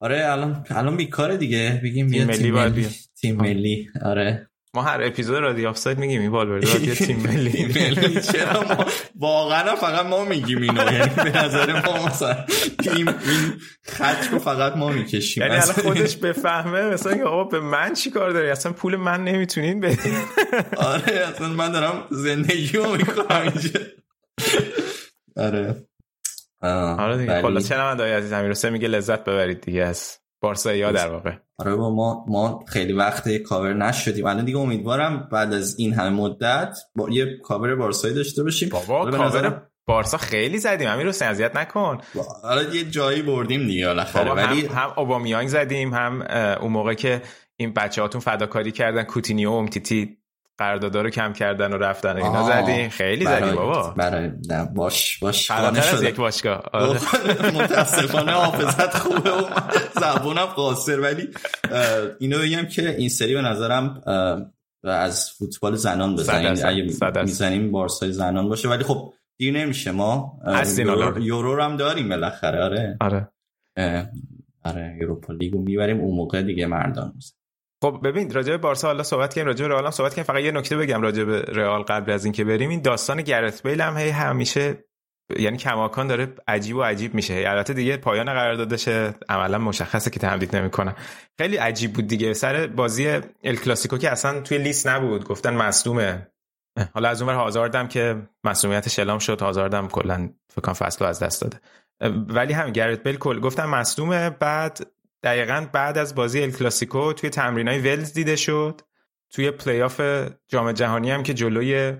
آره 0.01 0.31
الان 0.31 0.65
الان 0.69 0.97
بیکاره 0.97 1.37
دیگه. 1.37 1.81
بگیم 1.83 2.07
تیم 2.07 2.53
ملی 2.53 2.87
تیم 3.21 3.35
ملی. 3.35 3.89
آره. 4.01 4.49
ما 4.77 4.83
هر 4.83 5.03
اپیزود 5.03 5.37
رادیو 5.37 5.69
آفساید 5.69 5.97
میگیم 5.97 6.21
این 6.21 6.31
والورده 6.31 6.67
باید 6.67 6.93
تیم 7.05 7.17
ملی. 7.17 8.21
چرا 8.21 8.61
ما؟ 8.61 8.85
واقعا 9.15 9.75
فقط 9.75 10.05
ما 10.05 10.25
میگیم 10.25 10.61
اینو. 10.61 10.93
یعنی 10.93 11.11
به 11.15 11.43
نظر 11.45 11.81
ما 11.85 12.05
مثلا 12.07 12.45
تیم 12.83 13.07
این 13.07 13.53
خط 13.85 14.27
رو 14.31 14.39
فقط 14.39 14.75
ما 14.75 14.89
می‌کشیم. 14.89 15.43
یعنی 15.43 15.55
الان 15.55 15.73
خودش 15.73 16.15
بفهمه 16.15 16.81
مثلا 16.81 17.17
که 17.17 17.23
آقا 17.23 17.43
به 17.43 17.59
من 17.59 17.93
چی 17.93 18.11
کار 18.11 18.29
داری؟ 18.29 18.49
اصلا 18.49 18.73
پول 18.73 18.95
من 18.95 19.23
نمی‌تونین 19.23 19.79
بدین 19.79 20.17
آره 20.77 21.13
اصلا 21.33 21.47
من 21.47 21.71
دارم 21.71 22.03
زندگی 22.11 22.77
رو 22.77 22.95
می‌کنم 22.95 23.41
اینجا. 23.41 23.79
آره. 25.37 25.83
آره 26.61 27.17
دیگه. 27.17 27.41
کلا 27.41 27.59
چه 27.59 27.77
نمندای 27.77 28.13
عزیز 28.13 28.33
امیر 28.33 28.69
میگه 28.69 28.87
لذت 28.87 29.23
ببرید 29.23 29.61
دیگه 29.61 29.83
از 29.83 30.17
بارسا 30.41 30.73
یا 30.73 30.91
در 30.91 31.09
واقع. 31.09 31.31
آره 31.57 31.75
با 31.75 31.89
ما 31.89 32.25
ما 32.27 32.65
خیلی 32.67 32.93
وقت 32.93 33.37
کاور 33.37 33.73
نشدیم. 33.73 34.25
الان 34.25 34.45
دیگه 34.45 34.57
امیدوارم 34.57 35.29
بعد 35.31 35.53
از 35.53 35.79
این 35.79 35.93
همه 35.93 36.09
مدت 36.09 36.77
با 36.95 37.09
یه 37.09 37.37
کاور 37.43 37.75
بارسایی 37.75 38.13
داشته 38.13 38.43
باشیم. 38.43 38.69
بابا 38.69 39.11
کاور 39.11 39.61
بارسا 39.87 40.17
خیلی 40.17 40.57
زدیم. 40.57 40.89
امیر 40.89 41.07
حسین 41.07 41.27
اذیت 41.27 41.55
نکن. 41.55 41.97
حالا 42.43 42.63
یه 42.63 42.83
جایی 42.83 43.21
بردیم 43.21 43.67
دیگه 43.67 43.85
بالاخره. 43.87 44.31
ولی 44.31 44.65
هم, 44.65 44.75
هم 44.75 44.93
اوبامیانگ 44.97 45.47
زدیم 45.47 45.93
هم 45.93 46.21
اون 46.61 46.71
موقع 46.71 46.93
که 46.93 47.21
این 47.59 47.73
بچه 47.73 48.01
هاتون 48.01 48.21
فداکاری 48.21 48.71
کردن 48.71 49.03
کوتینیو 49.03 49.49
و 49.51 49.53
امتیتی 49.53 50.17
قراردادا 50.57 51.01
رو 51.01 51.09
کم 51.09 51.33
کردن 51.33 51.73
و 51.73 51.77
رفتن 51.77 52.17
اینا 52.17 52.43
زدیم 52.43 52.89
خیلی 52.89 53.25
زدیم 53.25 53.55
بابا. 53.55 53.93
برای 53.97 54.31
نه 54.49 54.65
باش 54.65 55.19
باش. 55.19 55.51
از 55.51 56.03
یک 56.03 56.15
باشگاه. 56.15 56.63
آره. 56.73 56.99
متاسفانه 57.61 58.31
حافظت 58.31 58.97
خوبه 58.97 59.31
و 59.31 59.43
زبونم 60.01 60.45
قاصر. 60.45 60.99
ولی 60.99 61.29
اینو 62.19 62.39
بگم 62.39 62.65
که 62.65 62.89
این 62.89 63.09
سری 63.09 63.33
به 63.33 63.41
نظرم 63.41 64.01
از 64.83 65.31
فوتبال 65.31 65.75
زنان 65.75 66.15
بزنیم 66.15 66.65
اگه 66.65 66.81
می‌زنیم 67.23 67.71
بارسای 67.71 68.11
زنان 68.11 68.49
باشه. 68.49 68.69
ولی 68.69 68.83
خب 68.83 69.13
دیگه 69.37 69.51
نمیشه 69.51 69.91
ما. 69.91 70.39
یورو, 70.77 71.21
یورو 71.21 71.63
هم 71.63 71.77
داریم 71.77 72.09
بالاخره. 72.09 72.63
آره. 72.63 72.97
آره. 73.01 73.29
آره 74.63 74.97
یوروپا 75.01 75.33
لیگو 75.33 75.61
می‌بریم. 75.61 75.99
اون 75.99 76.15
موقع 76.15 76.41
دیگه 76.41 76.67
مردان 76.67 77.13
خب 77.83 77.99
ببین 78.03 78.33
راجع 78.33 78.51
به 78.51 78.57
بارسا 78.57 78.87
حالا 78.87 79.03
صحبت 79.03 79.33
کنیم 79.33 79.47
راجع 79.47 79.67
به 79.67 79.73
رئال 79.73 79.85
هم 79.85 79.91
صحبت 79.91 80.13
کنیم 80.13 80.23
فقط 80.23 80.41
یه 80.41 80.51
نکته 80.51 80.77
بگم 80.77 81.01
راجع 81.01 81.23
به 81.23 81.41
رئال 81.41 81.81
قبل 81.81 82.11
از 82.11 82.25
اینکه 82.25 82.43
بریم. 82.43 82.69
این 82.69 82.81
داستان 82.81 83.21
گرت 83.21 83.67
بیل 83.67 83.81
هم 83.81 83.97
هی 83.97 84.09
همیشه 84.09 84.83
یعنی 85.39 85.57
کماکان 85.57 86.07
داره 86.07 86.33
عجیب 86.47 86.75
و 86.75 86.81
عجیب 86.83 87.13
میشه. 87.13 87.43
البته 87.47 87.73
دیگه 87.73 87.97
پایان 87.97 88.25
قراردادش 88.25 88.87
عملا 89.29 89.57
مشخصه 89.57 90.09
که 90.09 90.19
تمدید 90.19 90.55
نمی‌کنه 90.55 90.95
خیلی 91.37 91.57
عجیب 91.57 91.93
بود 91.93 92.07
دیگه. 92.07 92.33
سر 92.33 92.67
بازی 92.67 93.09
ال 93.43 93.55
کلاسیکو 93.55 93.97
که 93.97 94.09
اصلا 94.11 94.41
توی 94.41 94.57
لیست 94.57 94.87
نبود. 94.87 95.23
گفتن 95.23 95.53
مصدومه. 95.53 96.27
حالا 96.93 97.09
از 97.09 97.21
اونور 97.21 97.35
هازاردم 97.35 97.87
که 97.87 98.27
مسئولیتش 98.43 98.99
اعلام 98.99 99.19
شد. 99.19 99.41
هازاردم 99.41 99.87
کلا 99.87 100.29
فکر 100.49 100.61
کنم 100.61 100.73
فصل 100.73 101.05
از 101.05 101.19
دست 101.19 101.41
داده. 101.41 101.59
ولی 102.33 102.53
همین 102.53 102.73
گرت 102.73 103.03
بیل 103.03 103.17
کل 103.17 103.39
گفتن 103.39 103.65
مصدومه. 103.65 104.29
بعد 104.29 104.87
دقیقا 105.27 105.67
بعد 105.73 105.97
از 105.97 106.15
بازی 106.15 106.41
ال 106.43 106.51
کلاسیکو 106.51 107.13
توی 107.13 107.29
تمرینای 107.29 107.79
ولز 107.79 108.13
دیده 108.13 108.35
شد. 108.35 108.81
توی 109.29 109.51
پلی 109.51 109.81
آف 109.81 110.01
جام 110.47 110.71
جهانی 110.71 111.11
هم 111.11 111.23
که 111.23 111.33
جلوی 111.33 111.93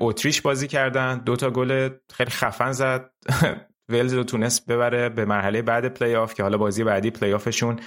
اتریش 0.00 0.40
بازی 0.40 0.68
کردن. 0.68 1.18
دو 1.18 1.36
تا 1.36 1.50
گل 1.50 1.88
خیلی 2.12 2.30
خفن 2.30 2.72
زد. 2.72 3.10
ولز 3.88 4.14
رو 4.14 4.24
تونست 4.24 4.66
ببره 4.66 5.08
به 5.08 5.24
مرحله 5.24 5.62
بعد 5.62 5.94
پلی 5.94 6.14
آف 6.14 6.34
که 6.34 6.42
حالا 6.42 6.58
بازی 6.58 6.84
بعدی 6.84 7.10
پلی 7.10 7.32
آفشون 7.32 7.80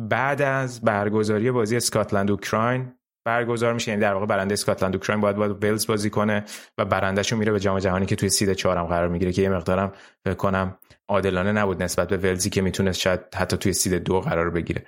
بعد 0.00 0.42
از 0.42 0.80
برگزاری 0.80 1.50
بازی 1.50 1.76
اسکاتلند 1.76 2.30
اوکراین 2.30 2.92
برگزار 3.24 3.72
میشه. 3.72 3.90
یعنی 3.90 4.02
در 4.02 4.14
واقع 4.14 4.26
برنده 4.26 4.52
اسکاتلند 4.52 4.94
اوکراین 4.94 5.20
باید 5.20 5.36
باید 5.36 5.64
ولز 5.64 5.86
بازی 5.86 6.10
کنه 6.10 6.44
و 6.78 6.84
برندهشون 6.84 7.38
میره 7.38 7.52
به 7.52 7.60
جام 7.60 7.78
جهانی 7.78 8.06
که 8.06 8.16
توی 8.16 8.28
سید 8.28 8.52
چهارم 8.52 8.86
قرار 8.86 9.08
می‌گیره 9.08 9.32
که 9.32 9.42
یه 9.42 9.48
مقدارم 9.48 9.92
فکر 10.24 10.34
کنم 10.34 10.78
عادلانه 11.08 11.52
نبود 11.52 11.82
نسبت 11.82 12.08
به 12.08 12.16
ولزی 12.16 12.50
که 12.50 12.62
می‌تونست 12.62 13.00
شاید 13.00 13.20
حتی 13.34 13.56
توی 13.56 13.72
سید 13.72 13.94
دو 13.94 14.20
قرار 14.20 14.50
بگیره. 14.50 14.86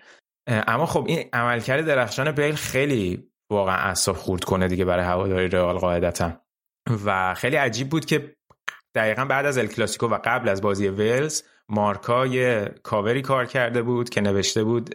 اما 0.49 0.87
خب 0.87 1.05
این 1.09 1.29
عملکرد 1.33 1.87
درخشان 1.87 2.33
بیل 2.33 2.55
خیلی 2.55 3.29
واقعا 3.51 3.77
اعصاب 3.77 4.17
خورد 4.17 4.45
کنه 4.45 4.69
دیگه 4.69 4.85
برای 4.85 5.05
هواداری 5.05 5.49
رئال 5.49 5.79
قاعدتا. 5.79 6.33
و 7.05 7.35
خیلی 7.35 7.57
عجیب 7.57 7.89
بود 7.89 8.05
که 8.05 8.35
دقیقا 8.95 9.25
بعد 9.25 9.47
از 9.47 9.59
ال 9.59 9.67
کلاسیکو 9.67 10.07
و 10.07 10.19
قبل 10.25 10.49
از 10.49 10.63
بازی 10.63 10.89
ولز 10.89 11.43
مارکا 11.69 12.27
یه 12.27 12.75
کاوری 12.83 13.23
کار 13.23 13.47
کرده 13.47 13.83
بود 13.83 14.09
که 14.09 14.21
نوشته 14.21 14.65
بود 14.65 14.95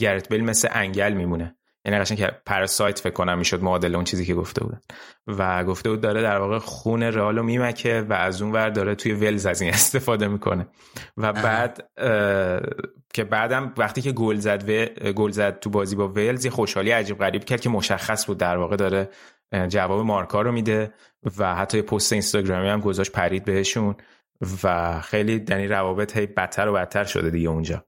گرت 0.00 0.28
بیل 0.28 0.44
مثل 0.44 0.68
انگل 0.70 1.12
میمونه. 1.12 1.56
یعنی 1.84 1.98
قشنگ 1.98 2.18
که 2.18 2.32
پراسایت 2.46 2.98
فکر 2.98 3.12
کنم 3.12 3.38
می‌شد 3.38 3.62
معادل 3.62 3.94
اون 3.94 4.04
چیزی 4.04 4.24
که 4.24 4.34
گفته 4.34 4.64
بودن 4.64 4.80
و 5.26 5.64
گفته 5.64 5.90
بود 5.90 6.00
داره 6.00 6.22
در 6.22 6.38
واقع 6.38 6.58
خون 6.58 7.02
رئال 7.02 7.44
میمکه 7.44 8.06
و 8.08 8.12
از 8.12 8.42
اون 8.42 8.52
ور 8.52 8.70
داره 8.70 8.94
توی 8.94 9.12
ولز 9.12 9.46
از 9.46 9.60
این 9.60 9.70
استفاده 9.70 10.28
می‌کنه. 10.28 10.66
و 11.16 11.32
بعد 11.32 11.90
که 13.14 13.24
بعدم 13.24 13.72
وقتی 13.76 14.02
که 14.02 14.12
گل 14.12 14.36
زد 14.36 14.68
و 14.68 14.86
گل 15.12 15.30
زد 15.30 15.58
تو 15.58 15.70
بازی 15.70 15.96
با 15.96 16.08
ولز 16.08 16.46
خوشحالی 16.46 16.90
عجیب 16.90 17.18
غریب 17.18 17.44
کرد 17.44 17.60
که 17.60 17.68
مشخص 17.68 18.26
بود 18.26 18.38
در 18.38 18.56
واقع 18.56 18.76
داره 18.76 19.08
جواب 19.68 20.06
مارکا 20.06 20.42
رو 20.42 20.52
میده 20.52 20.92
و 21.38 21.54
حتی 21.54 21.82
پست 21.82 22.12
اینستاگرامی 22.12 22.68
هم 22.68 22.80
گذاشت 22.80 23.12
پرید 23.12 23.44
بهشون 23.44 23.94
و 24.62 25.00
خیلی 25.00 25.38
دنی 25.38 25.66
روابط 25.68 26.16
هی 26.16 26.26
بدتر 26.26 26.68
و 26.68 26.72
بدتر 26.72 27.04
شده 27.04 27.30
دیگه 27.30 27.48
اونجا. 27.48 27.84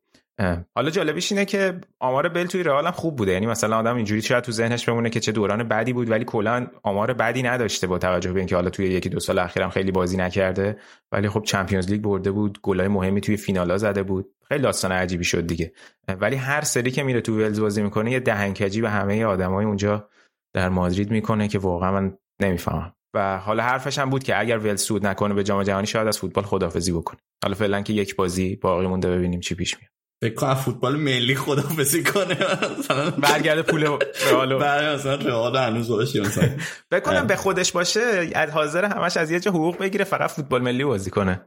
حالا 0.74 0.90
جالبیش 0.90 1.32
اینه 1.32 1.44
که 1.44 1.80
آمار 2.00 2.28
بل 2.28 2.46
توی 2.46 2.62
رئال 2.62 2.86
هم 2.86 2.92
خوب 2.92 3.16
بوده. 3.16 3.32
یعنی 3.32 3.46
مثلا 3.46 3.78
آدم 3.78 3.96
اینجوری 3.96 4.22
شاید 4.22 4.44
تو 4.44 4.52
ذهنش 4.52 4.88
بمونه 4.88 5.10
که 5.10 5.20
چه 5.20 5.32
دوران 5.32 5.68
بدی 5.68 5.92
بود 5.92 6.10
ولی 6.10 6.24
کلا 6.24 6.66
آمار 6.82 7.12
بدی 7.12 7.42
نداشته 7.42 7.86
با 7.86 7.98
توجه 7.98 8.32
به 8.32 8.40
اینکه 8.40 8.54
حالا 8.54 8.70
توی 8.70 8.86
یکی 8.86 9.08
دو 9.08 9.20
سال 9.20 9.38
اخیرم 9.38 9.70
خیلی 9.70 9.92
بازی 9.92 10.16
نکرده 10.16 10.78
ولی 11.12 11.28
خب 11.28 11.42
چمپیونز 11.42 11.90
لیگ 11.90 12.02
برده 12.02 12.30
بود. 12.30 12.58
گلای 12.62 12.88
مهمی 12.88 13.20
توی 13.20 13.36
فینالا 13.36 13.78
زده 13.78 14.02
بود. 14.02 14.34
خیلی 14.48 14.62
داستان 14.62 14.92
عجیبی 14.92 15.24
شد 15.24 15.46
دیگه. 15.46 15.72
ولی 16.08 16.36
هر 16.36 16.60
سری 16.60 16.90
که 16.90 17.02
میره 17.02 17.20
تو 17.20 17.36
ولز 17.36 17.60
بازی 17.60 17.82
می‌کنه 17.82 18.10
یه 18.10 18.20
دهنکجی 18.20 18.80
به 18.80 18.90
همه 18.90 19.24
آدمای 19.24 19.64
اونجا 19.64 20.08
در 20.54 20.68
مادرید 20.68 21.10
می‌کنه 21.10 21.48
که 21.48 21.58
واقعا 21.58 21.92
من 21.92 22.18
نمی‌فهمم. 22.40 22.94
و 23.14 23.38
حالا 23.38 23.62
حرفش 23.62 23.98
هم 23.98 24.10
بود 24.10 24.24
که 24.24 24.40
اگر 24.40 24.58
ولز 24.58 24.82
سود 24.82 25.06
نکنه 25.06 25.34
به 25.34 25.44
جام 25.44 25.62
جهانی 25.62 25.86
شاید 25.86 26.08
از 26.08 26.18
فوتبال 26.18 26.44
خدافزی 26.44 26.92
بکنه. 26.92 27.18
حالا 27.44 27.54
فعلا 27.54 27.82
که 27.82 27.92
یک 27.92 28.16
بازی 28.16 28.56
باقی 28.56 28.86
مونده 28.86 29.10
ببینیم 29.10 29.40
چی 29.40 29.54
پیش 29.54 29.76
میاد. 29.78 29.93
فکر 30.24 30.34
کنم 30.34 30.54
فوتبال 30.54 30.96
ملی 30.96 31.34
خدافزی 31.34 32.02
کنه. 32.02 32.36
مثلا 32.78 33.10
برگرده 33.10 33.62
پول 33.62 33.84
رئال 34.30 34.58
برای 34.58 34.94
مثلا 34.94 35.14
رئال 35.14 35.56
هنوز 35.56 35.88
باشه 35.88 36.20
مثلا. 36.20 36.48
فکر 36.90 37.00
کنم 37.00 37.26
به 37.26 37.36
خودش 37.36 37.72
باشه 37.72 38.30
از 38.34 38.50
حاضر 38.50 38.84
همش 38.84 39.16
از 39.16 39.30
یه 39.30 39.40
جا 39.40 39.50
حقوق 39.50 39.78
بگیره 39.78 40.04
فقط 40.04 40.30
فوتبال 40.30 40.62
ملی 40.62 40.84
بازی 40.84 41.10
کنه. 41.10 41.40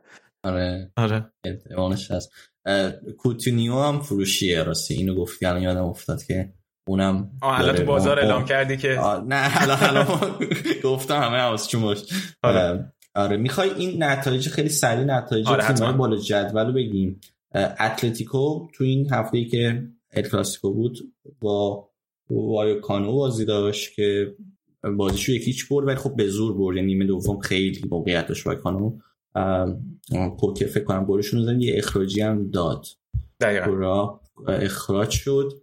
آره. 0.43 0.91
آره. 0.97 1.31
احتمالش 1.43 2.11
هست. 2.11 2.31
کوتینیو 3.17 3.79
هم 3.79 4.01
فروشیه 4.01 4.63
راستی. 4.63 4.93
اینو 4.93 5.15
گفتی 5.15 5.45
الان 5.45 5.61
یادم 5.61 5.85
افتاد 5.85 6.23
که 6.23 6.53
اونم 6.87 7.31
الان 7.41 7.75
تو 7.75 7.85
بازار 7.85 8.19
اعلام 8.19 8.45
کردی 8.45 8.77
که 8.77 8.89
نه 9.27 9.61
الان 9.61 9.77
الان 9.81 10.07
گفتم 10.83 11.21
همه 11.21 11.37
حواسشون 11.37 11.81
باش. 11.81 12.03
آره. 12.43 12.93
آره. 13.15 13.37
می‌خوای 13.37 13.69
این 13.69 14.03
نتایج 14.03 14.49
خیلی 14.49 14.69
سریع 14.69 15.03
نتایج 15.03 15.47
آره 15.47 15.73
تیم‌های 15.73 15.93
بالا 15.93 16.17
جدول 16.17 16.73
بگیم. 16.73 17.21
اتلتیکو 17.55 18.67
تو 18.73 18.83
این 18.83 19.13
هفته 19.13 19.37
ای 19.37 19.45
که 19.45 19.83
کلاسیکو 20.31 20.73
بود 20.73 20.97
با 21.39 21.89
وایوکانو 22.29 23.15
بازی 23.15 23.45
داشت 23.45 23.95
که 23.95 24.35
بازیشو 24.97 25.31
یکیچ 25.31 25.69
برد 25.69 25.87
ولی 25.87 25.95
خب 25.95 26.15
به 26.15 26.27
زور 26.27 26.57
برد. 26.57 26.75
یعنی 26.75 26.87
نیمه 26.87 27.05
دوم 27.05 27.39
خیلی 27.39 27.81
موقعیت 27.91 28.27
داشت 28.27 28.47
وایوکانو. 28.47 28.97
پوکه 30.39 30.65
فکر 30.65 30.83
کنم 30.83 31.05
برشون 31.05 31.43
زدن 31.43 31.61
یه 31.61 31.75
اخراجی 31.77 32.21
هم 32.21 32.51
داد. 32.51 32.85
دقیقا. 33.39 34.19
اخراج 34.47 35.09
شد. 35.09 35.53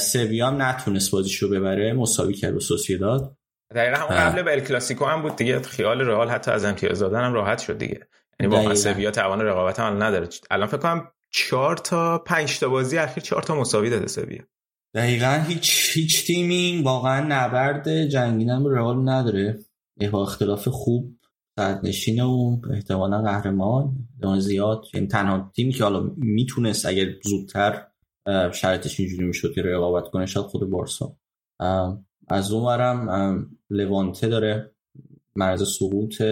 سویا 0.00 0.46
هم 0.46 0.62
نتونست 0.62 1.10
بازیشو 1.10 1.48
ببره 1.48 1.92
مساوی 1.92 2.34
کرد 2.34 2.56
و 2.56 2.60
داد 3.00 3.36
دقیقا 3.74 3.96
همون 3.96 4.18
قبل 4.18 4.42
به 4.42 4.60
کلاسیکو 4.60 5.04
هم 5.04 5.22
بود 5.22 5.36
دیگه. 5.36 5.60
خیال 5.60 6.00
رئال 6.00 6.28
حتی 6.28 6.50
از 6.50 6.64
امتیاز 6.64 6.98
دادن 6.98 7.24
هم 7.24 7.32
راحت 7.32 7.58
شد 7.58 7.78
دیگه. 7.78 8.08
یعنی 8.40 8.54
واقعا 8.54 8.74
سویا 8.74 9.10
توان 9.10 9.40
رقابت 9.40 9.80
هم 9.80 10.02
نداره. 10.02 10.28
الان 10.50 10.68
فکر 10.68 10.76
کنم 10.76 11.08
چهار 11.30 11.76
تا 11.76 12.18
پنج 12.18 12.58
تا 12.58 12.68
بازی 12.68 12.98
اخیر 12.98 13.22
چهار 13.22 13.42
تا 13.42 13.60
مساوی 13.60 13.90
داده 13.90 14.06
سویا. 14.06 14.42
دقیقا 14.94 15.44
هیچ 15.48 15.90
هیچ 15.94 16.26
تیمی 16.26 16.82
واقعا 16.84 17.26
نبرد 17.28 18.06
جنگینم 18.06 18.66
رئال 18.66 19.08
نداره. 19.08 19.58
با 20.12 20.22
اختلاف 20.22 20.68
خوب 20.68 21.16
نشین 21.82 22.20
و 22.20 22.60
احتمالا 22.72 23.22
قهرمان 23.22 24.06
زیاد. 24.38 24.84
یعنی 24.94 25.06
تنها 25.06 25.52
تیمی 25.56 25.72
که 25.72 25.84
حالا 25.84 26.14
می‌تونست 26.16 26.86
اگر 26.86 27.06
زودتر 27.24 27.86
شرطش 28.52 29.00
اینجوری 29.00 29.24
می‌شد 29.24 29.54
که 29.54 29.62
رقابت 29.62 30.10
کنه 30.10 30.26
شاید 30.26 30.46
خود 30.46 30.70
بارسا. 30.70 31.16
از 32.28 32.52
اون 32.52 32.64
ورم 32.64 33.50
لوانته 33.70 34.28
داره. 34.28 34.74
مرز 35.36 35.76
سقوط 35.78 36.22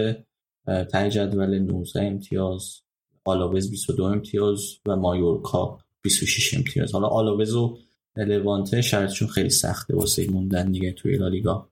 تای 0.91 1.09
جدول 1.09 1.59
19 1.59 2.01
امتیاز. 2.01 2.81
آلاوز 3.25 3.71
22 3.71 4.03
امتیاز 4.03 4.61
و 4.85 4.95
مایورکا 4.95 5.79
26 6.01 6.53
امتیاز. 6.53 6.91
حالا 6.91 7.07
آلاوز 7.07 7.53
و 7.55 7.77
لوانته 8.15 8.81
شرطشون 8.81 9.27
خیلی 9.27 9.49
سخته 9.49 9.95
واسه 9.95 10.31
موندن 10.31 10.71
دیگه 10.71 10.91
توی 10.91 11.17
لالیگا. 11.17 11.69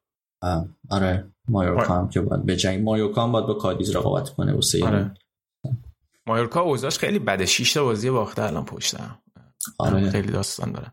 آره 0.89 1.31
مایورکا 1.49 1.95
هم 1.95 2.09
که 2.09 2.21
باید 2.21 2.45
به 2.45 2.55
جنگ 2.55 2.83
مایورکا 2.83 3.23
هم 3.23 3.31
باید 3.31 3.45
با 3.45 3.53
کادیز 3.53 3.95
رقابت 3.95 4.29
کنه 4.29 4.53
واسه 4.53 4.85
آره. 4.85 5.13
مایورکا 6.27 6.61
اوضاعش 6.61 6.97
خیلی 6.97 7.19
بده. 7.19 7.45
6 7.45 7.73
تا 7.73 7.83
بازی 7.83 8.09
باخته 8.09 8.43
الان 8.43 8.65
پشتم 8.65 9.19
آره. 9.79 10.09
خیلی 10.09 10.31
داستان 10.31 10.71
دارن. 10.71 10.91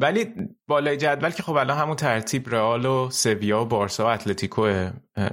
ولی 0.00 0.26
بالای 0.68 0.96
جدول 0.96 1.30
که 1.30 1.42
خب 1.42 1.52
الان 1.52 1.78
همون 1.78 1.96
ترتیب 1.96 2.48
رئال 2.48 2.86
و 2.86 3.10
سویا 3.10 3.62
و 3.62 3.64
بارسا 3.64 4.04
و 4.04 4.08
اتلتیکو 4.08 4.90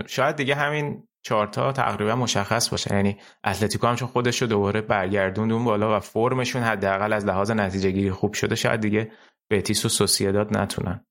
شاید 0.07 0.35
دیگه 0.35 0.55
همین 0.55 1.07
چارتا 1.23 1.71
تقریبا 1.71 2.15
مشخص 2.15 2.69
باشه. 2.69 2.95
یعنی 2.95 3.17
اتلتیکو 3.45 3.87
هم 3.87 3.95
چون 3.95 4.07
خودش 4.07 4.41
رو 4.41 4.47
دوباره 4.47 4.81
برگردوند 4.81 5.51
اون 5.51 5.65
بالا 5.65 5.97
و 5.97 5.99
فرمشون 5.99 6.61
حداقل 6.61 7.13
از 7.13 7.25
لحاظ 7.25 7.51
نتیجه 7.51 7.91
گیری 7.91 8.11
خوب 8.11 8.33
شده 8.33 8.55
شاید 8.55 8.81
دیگه 8.81 9.11
بتیس 9.51 9.85
و 9.85 9.89
سوسیداد 9.89 10.57
نتونن. 10.57 11.05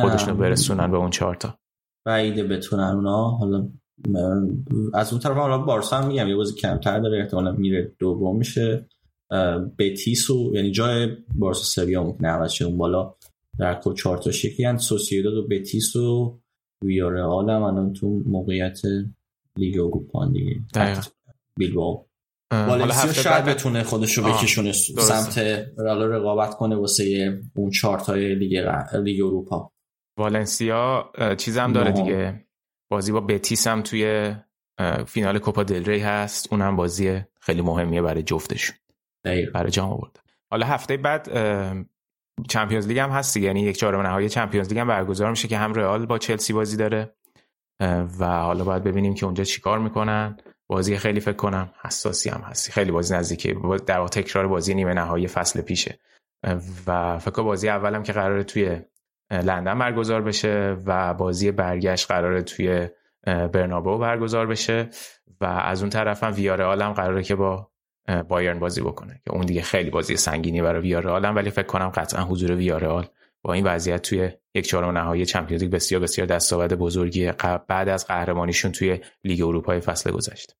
خودشون 0.00 0.36
برسونن 0.36 0.90
به 0.90 0.96
اون 0.96 1.10
چارتا 1.10 1.58
بعیده 2.06 2.44
بتونن 2.44 2.84
اونا 2.84 3.30
حالا 3.30 3.68
از 4.94 5.12
اون 5.12 5.20
طرف 5.20 5.36
حالا 5.36 5.58
بارسا 5.58 5.96
هم 5.96 6.08
میگم 6.08 6.28
یه 6.28 6.36
بازی 6.36 6.54
کمتر 6.54 7.00
داره 7.00 7.20
احتمالا 7.20 7.52
میره 7.52 7.92
دوم 7.98 8.36
میشه. 8.36 8.88
بتیس 9.78 10.30
و 10.30 10.50
یعنی 10.54 10.70
جای 10.70 11.16
بارسا 11.34 11.62
سویا 11.64 12.02
ممکنه 12.02 12.28
عوض 12.28 12.62
اون 12.62 12.78
بالا 12.78 13.14
در 13.58 13.80
کل 13.80 13.94
چهار 13.94 14.18
تا 14.18 14.30
شکلی 14.30 14.66
هست 14.66 14.88
سوسیداد 14.88 15.34
و 15.34 15.48
بتیس 15.48 15.96
و 15.96 16.38
ویارئال 16.84 17.50
هم 17.50 17.62
الان 17.62 17.92
تو 17.92 18.22
موقعیت 18.26 18.80
لیگ 19.58 19.78
اروپا 19.78 20.26
دیگه. 20.26 20.60
بیلباو 21.58 22.06
والنسیا 22.52 23.12
شاید 23.12 23.44
بتونه 23.44 23.82
خودش 23.82 24.18
رو 24.18 24.24
بکشونه 24.24 24.72
سمت 24.72 25.38
رقابت 25.78 26.54
کنه 26.54 26.76
واسه 26.76 27.38
اون 27.54 27.70
چارتای 27.70 28.34
لیگ 28.34 28.68
لیگ 28.94 29.24
اروپا. 29.24 29.72
والنسیا 30.18 31.12
چیزم 31.38 31.72
داره 31.72 31.92
دیگه. 31.92 32.46
بازی 32.90 33.12
با 33.12 33.20
بتیس 33.20 33.66
هم 33.66 33.82
توی 33.82 34.34
فینال 35.06 35.38
کوپا 35.38 35.62
دل 35.62 35.84
ری 35.84 36.00
هست. 36.00 36.52
اونم 36.52 36.76
بازی 36.76 37.20
خیلی 37.40 37.62
مهمیه 37.62 38.02
برای 38.02 38.22
جفتشون. 38.22 38.76
برای 39.54 39.70
جام 39.70 39.90
آورده. 39.90 40.20
حالا 40.50 40.66
هفته 40.66 40.96
بعد 40.96 41.28
چمپیونز 42.48 42.88
لیگ 42.88 42.98
هم 42.98 43.10
هست 43.10 43.36
یعنی 43.36 43.62
یک 43.62 43.76
چهارم 43.76 44.00
نهایی 44.00 44.28
چمپیونز 44.28 44.68
لیگ 44.68 44.78
هم 44.78 44.88
برگزار 44.88 45.30
میشه 45.30 45.48
که 45.48 45.58
هم 45.58 45.74
رئال 45.74 46.06
با 46.06 46.18
چلسی 46.18 46.52
بازی 46.52 46.76
داره. 46.76 47.14
و 48.18 48.26
حالا 48.26 48.64
باید 48.64 48.84
ببینیم 48.84 49.14
که 49.14 49.26
اونجا 49.26 49.44
چیکار 49.44 49.78
می‌کنن. 49.78 50.36
بازی 50.66 50.96
خیلی 50.96 51.20
فکر 51.20 51.36
کنم 51.36 51.70
حساسی 51.82 52.30
هم 52.30 52.40
هستی. 52.40 52.72
خیلی 52.72 52.90
بازی 52.90 53.14
نزدیکه 53.14 53.56
در 53.86 53.98
واقع 53.98 54.08
تکرار 54.08 54.48
بازی 54.48 54.74
نیمه 54.74 54.94
نهایی 54.94 55.28
فصل 55.28 55.60
پیشه. 55.60 55.98
و 56.86 57.18
فکر 57.18 57.42
بازی 57.42 57.68
اولم 57.68 58.02
که 58.02 58.12
قراره 58.12 58.44
توی 58.44 58.80
لندن 59.30 59.78
برگزار 59.78 60.22
بشه 60.22 60.76
و 60.86 61.14
بازی 61.14 61.50
برگشت 61.50 62.08
قراره 62.08 62.42
توی 62.42 62.88
برنابو 63.26 63.98
برگزار 63.98 64.46
بشه. 64.46 64.88
و 65.40 65.44
از 65.44 65.80
اون 65.82 65.90
طرف 65.90 66.24
هم 66.24 66.32
ویارئال 66.34 66.82
هم 66.82 66.92
قراره 66.92 67.22
که 67.22 67.34
با 67.34 67.70
بایرن 68.28 68.58
بازی 68.58 68.80
بکنه. 68.80 69.20
که 69.24 69.32
اون 69.32 69.46
دیگه 69.46 69.62
خیلی 69.62 69.90
بازی 69.90 70.16
سنگینی 70.16 70.62
برای 70.62 70.82
ویارئال 70.82 71.36
ولی 71.36 71.50
فکر 71.50 71.66
کنم 71.66 71.88
قطعا 71.88 72.24
حضور 72.24 72.52
ویارئال 72.52 73.06
با 73.44 73.52
این 73.52 73.64
وضعیت 73.66 74.02
توی 74.02 74.30
یک 74.54 74.66
چهارم 74.66 74.98
نهایی 74.98 75.26
چمپیونز 75.26 75.62
لیگ 75.62 75.72
بسیار 75.72 76.00
بسیار 76.00 76.26
دستاورد 76.26 76.78
بزرگی 76.78 77.32
بعد 77.68 77.88
از 77.88 78.06
قهرمانیشون 78.06 78.72
توی 78.72 79.00
لیگ 79.24 79.42
اروپا 79.42 79.80
فصل 79.80 80.10
گذشته 80.10 80.54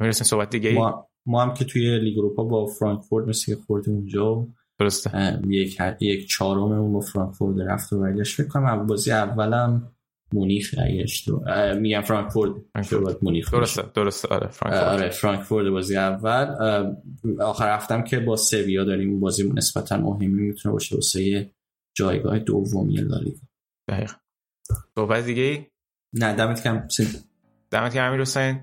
می‌رسیم 0.00 0.24
صحبت 0.24 0.50
دیگه 0.50 0.70
ای؟ 0.70 0.76
ما, 0.76 1.08
ما 1.26 1.42
هم 1.42 1.54
که 1.54 1.64
توی 1.64 1.98
لیگ 1.98 2.18
اروپا 2.18 2.44
با 2.44 2.66
فرانکفورت 2.66 3.28
مثل 3.28 3.54
خوردیم 3.54 3.94
اونجا 3.94 4.46
درسته. 4.80 5.40
یک 5.48 5.78
یک 6.00 6.28
چهارممون 6.28 6.92
با 6.92 7.00
فرانکفورت 7.00 7.56
رفت 7.66 7.92
و 7.92 8.00
برگشت. 8.00 8.36
فکر 8.36 8.48
کنم 8.48 8.86
بازی 8.86 9.12
اولم 9.12 9.92
مونیخ 10.32 10.74
اگرش 10.78 11.24
تو 11.24 11.44
میگم 11.80 12.00
فرانکفورت. 12.00 12.54
مونیخ 13.22 13.54
درسته 13.54 13.82
درسته. 13.94 14.28
آره 14.28 14.48
فرانکفورت. 14.48 15.00
آره 15.00 15.08
فرانکفورت 15.10 15.66
بازی 15.66 15.96
اول. 15.96 16.46
آخر 17.40 17.74
هفتم 17.74 18.02
که 18.02 18.18
با 18.18 18.36
سویا 18.36 18.84
داریم 18.84 19.20
بازی 19.20 19.52
نسبتا 19.56 19.96
مهمی 19.96 20.26
می‌تونه 20.26 20.72
باشه. 20.72 20.94
واسه 20.94 21.50
جایگاه 21.94 22.38
دومی 22.38 22.94
لالیگا. 22.94 23.40
دقیقاً 23.88 24.14
صحبت 24.94 25.24
دیگه 25.24 25.42
ای؟ 25.42 25.66
نه 26.12 26.34
دمت 26.34 26.62
کم 26.62 26.88
دمت 27.70 27.94
کم 27.94 28.04
امیر 28.04 28.20
حسین. 28.20 28.60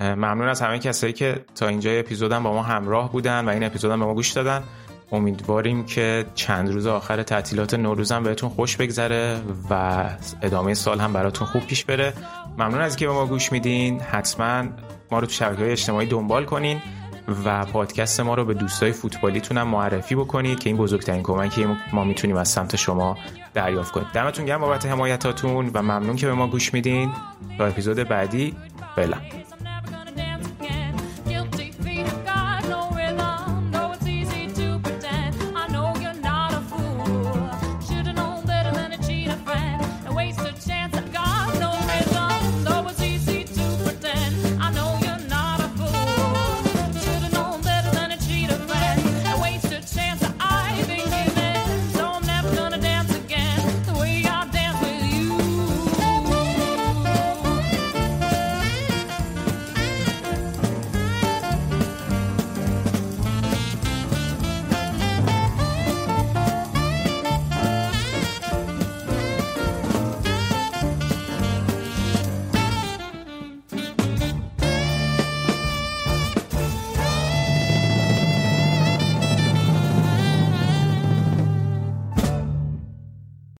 ممنون 0.00 0.48
از 0.48 0.60
همه 0.60 0.78
کسایی 0.78 1.12
که 1.12 1.44
تا 1.54 1.68
اینجا 1.68 1.90
اپیزودم 1.90 2.42
با 2.42 2.52
ما 2.52 2.62
همراه 2.62 3.12
بودن 3.12 3.44
و 3.44 3.48
این 3.48 3.64
اپیزودم 3.64 4.00
به 4.00 4.06
ما 4.06 4.14
گوش 4.14 4.30
دادن. 4.32 4.62
امیدواریم 5.12 5.86
که 5.86 6.26
چند 6.34 6.72
روز 6.72 6.86
آخر 6.86 7.22
تعطیلات 7.22 7.74
نوروز 7.74 8.12
هم 8.12 8.22
بهتون 8.22 8.48
خوش 8.48 8.76
بگذره 8.76 9.40
و 9.70 10.04
ادامه 10.42 10.74
سال 10.74 11.00
هم 11.00 11.12
براتون 11.12 11.46
خوب 11.46 11.66
پیش 11.66 11.84
بره. 11.84 12.12
ممنون 12.58 12.80
از 12.80 12.92
اینکه 12.92 13.06
به 13.06 13.12
ما 13.12 13.26
گوش 13.26 13.52
میدین. 13.52 14.00
حتما 14.00 14.68
ما 15.10 15.18
رو 15.18 15.26
تو 15.26 15.32
شبکه 15.32 15.62
های 15.62 15.72
اجتماعی 15.72 16.06
دنبال 16.06 16.44
کنین. 16.44 16.82
و 17.44 17.64
پادکست 17.64 18.20
ما 18.20 18.34
رو 18.34 18.44
به 18.44 18.54
دوستای 18.54 18.92
فوتبالیتون 18.92 19.58
هم 19.58 19.68
معرفی 19.68 20.14
بکنید 20.14 20.60
که 20.60 20.70
این 20.70 20.76
بزرگترین 20.76 21.22
کمکی 21.22 21.66
ما 21.92 22.04
می‌تونیم 22.04 22.36
از 22.36 22.48
سمت 22.48 22.76
شما 22.76 23.18
دریافت 23.54 23.92
کنیم. 23.92 24.06
دمتون 24.12 24.44
گرم 24.44 24.60
بابت 24.60 24.86
حمایتاتون 24.86 25.70
و 25.74 25.82
ممنون 25.82 26.16
که 26.16 26.26
به 26.26 26.34
ما 26.34 26.46
گوش 26.46 26.74
میدین. 26.74 27.12
تا 27.58 27.66
اپیزود 27.66 27.96
بعدی 27.96 28.56
فعلا. 28.96 29.16